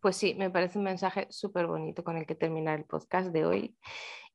Pues 0.07 0.19
sí, 0.19 0.37
me 0.39 0.51
parece 0.51 0.78
un 0.78 0.85
mensaje 0.85 1.27
súper 1.31 1.66
bonito 1.66 2.05
con 2.05 2.16
el 2.16 2.27
que 2.27 2.37
terminar 2.37 2.78
el 2.78 2.85
podcast 2.85 3.33
de 3.33 3.45
hoy. 3.45 3.77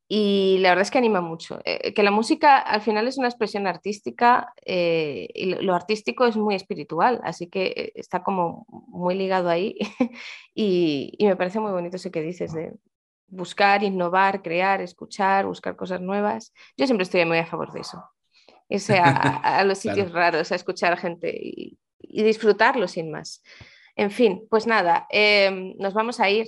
Y 0.06 0.58
la 0.60 0.68
verdad 0.68 0.82
es 0.82 0.92
que 0.92 0.98
anima 0.98 1.22
mucho. 1.22 1.62
Eh, 1.64 1.94
que 1.94 2.04
la 2.04 2.12
música 2.12 2.58
al 2.58 2.82
final 2.82 3.08
es 3.08 3.18
una 3.18 3.30
expresión 3.30 3.66
artística 3.68 4.54
eh, 4.66 5.30
y 5.34 5.46
lo, 5.46 5.74
artístico 5.74 6.26
es 6.26 6.36
muy 6.36 6.56
espiritual, 6.56 7.22
así 7.24 7.48
que 7.48 7.68
eh, 7.68 7.92
está 7.96 8.22
como 8.22 8.66
muy 8.68 9.16
ligado 9.16 9.48
ahí. 9.48 9.78
y, 10.54 11.16
me 11.22 11.38
parece 11.38 11.62
muy 11.62 11.72
bonito 11.72 11.96
eso 11.96 12.12
que 12.12 12.22
dices 12.22 12.52
de 12.52 12.74
buscar, 13.28 13.82
innovar, 13.82 14.42
crear, 14.42 14.82
escuchar, 14.82 15.46
buscar 15.46 15.78
cosas 15.78 16.02
nuevas. 16.02 16.54
Yo 16.76 16.86
siempre 16.86 17.04
estoy 17.04 17.24
muy 17.24 17.38
a 17.38 17.46
favor 17.46 17.72
de 17.72 17.80
eso. 17.80 18.04
Irse 18.68 19.00
a, 19.00 19.64
los 19.64 19.78
sitios 19.80 20.12
raros, 20.12 20.52
a 20.52 20.56
escuchar 20.56 20.92
a 20.92 20.98
gente 20.98 21.34
y, 21.34 21.80
y 21.98 22.24
disfrutarlo 22.24 22.90
sin 22.90 23.10
más. 23.10 23.42
En 24.02 24.10
fin, 24.10 24.48
pues 24.50 24.66
nada, 24.66 25.06
em, 25.12 25.76
nos 25.78 25.94
vamos 25.94 26.20
a 26.20 26.28
ir 26.28 26.48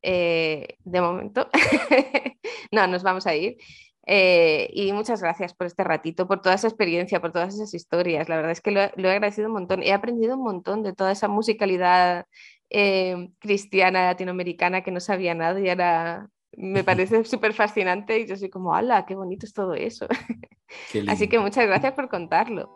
eh, 0.00 0.78
de 0.82 1.00
momento. 1.02 1.50
no, 2.72 2.86
nos 2.86 3.02
vamos 3.02 3.26
a 3.26 3.34
ir. 3.34 3.58
Eh, 4.06 4.70
y 4.72 4.90
muchas 4.94 5.20
gracias 5.20 5.52
por 5.52 5.66
este 5.66 5.84
ratito, 5.84 6.26
por 6.26 6.40
toda 6.40 6.54
esa 6.54 6.68
experiencia, 6.68 7.20
por 7.20 7.32
todas 7.32 7.52
esas 7.54 7.74
historias. 7.74 8.30
La 8.30 8.36
verdad 8.36 8.52
es 8.52 8.62
que 8.62 8.70
lo, 8.70 8.80
he 8.80 9.12
agradecido 9.12 9.48
un 9.48 9.52
montón. 9.52 9.82
He 9.82 9.92
aprendido 9.92 10.38
un 10.38 10.42
montón 10.42 10.82
de 10.82 10.94
toda 10.94 11.12
esa 11.12 11.28
musicalidad 11.28 12.24
em, 12.70 13.30
cristiana 13.40 14.06
latinoamericana 14.06 14.82
que 14.82 14.90
no 14.90 15.00
sabía 15.00 15.34
nada 15.34 15.60
y 15.60 15.68
ahora 15.68 16.30
me 16.56 16.82
parece 16.82 17.24
súper 17.26 17.52
fascinante 17.52 18.20
y 18.20 18.26
yo 18.26 18.36
soy 18.36 18.48
como, 18.48 18.74
¡hala! 18.74 19.04
¡Qué 19.04 19.14
bonito 19.14 19.44
es 19.44 19.52
todo 19.52 19.74
eso! 19.74 20.06
Así 21.08 21.28
que 21.28 21.38
muchas 21.38 21.66
gracias 21.66 21.92
por 21.92 22.08
contarlo. 22.08 22.70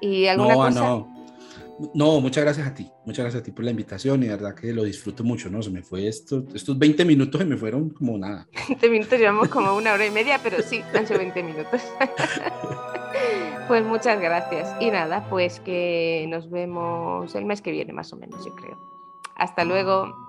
¿Y 0.00 0.26
alguna 0.26 0.54
cosa? 0.54 0.80
No, 0.80 1.25
muchas 1.78 2.44
gracias 2.44 2.66
a 2.66 2.74
ti, 2.74 2.90
muchas 3.04 3.24
gracias 3.24 3.42
a 3.42 3.44
ti 3.44 3.52
por 3.52 3.64
la 3.64 3.70
invitación 3.70 4.22
y 4.22 4.26
de 4.26 4.36
verdad 4.36 4.54
que 4.54 4.72
lo 4.72 4.84
disfruto 4.84 5.24
mucho, 5.24 5.50
¿no? 5.50 5.62
Se 5.62 5.70
me 5.70 5.82
fue 5.82 6.06
esto, 6.06 6.44
estos 6.54 6.78
20 6.78 7.04
minutos 7.04 7.40
se 7.40 7.46
me 7.46 7.56
fueron 7.56 7.90
como 7.90 8.18
nada. 8.18 8.48
20 8.68 8.90
minutos 8.90 9.18
llevamos 9.18 9.48
como 9.48 9.74
una 9.74 9.92
hora 9.92 10.06
y 10.06 10.10
media, 10.10 10.40
pero 10.42 10.62
sí, 10.62 10.82
han 10.94 11.06
sido 11.06 11.18
20 11.18 11.42
minutos. 11.42 11.80
pues 13.68 13.84
muchas 13.84 14.20
gracias. 14.20 14.74
Y 14.80 14.90
nada, 14.90 15.28
pues 15.28 15.60
que 15.60 16.26
nos 16.28 16.50
vemos 16.50 17.34
el 17.34 17.44
mes 17.44 17.62
que 17.62 17.72
viene 17.72 17.92
más 17.92 18.12
o 18.12 18.16
menos, 18.16 18.44
yo 18.44 18.54
creo. 18.54 18.78
Hasta 19.34 19.64
luego. 19.64 20.25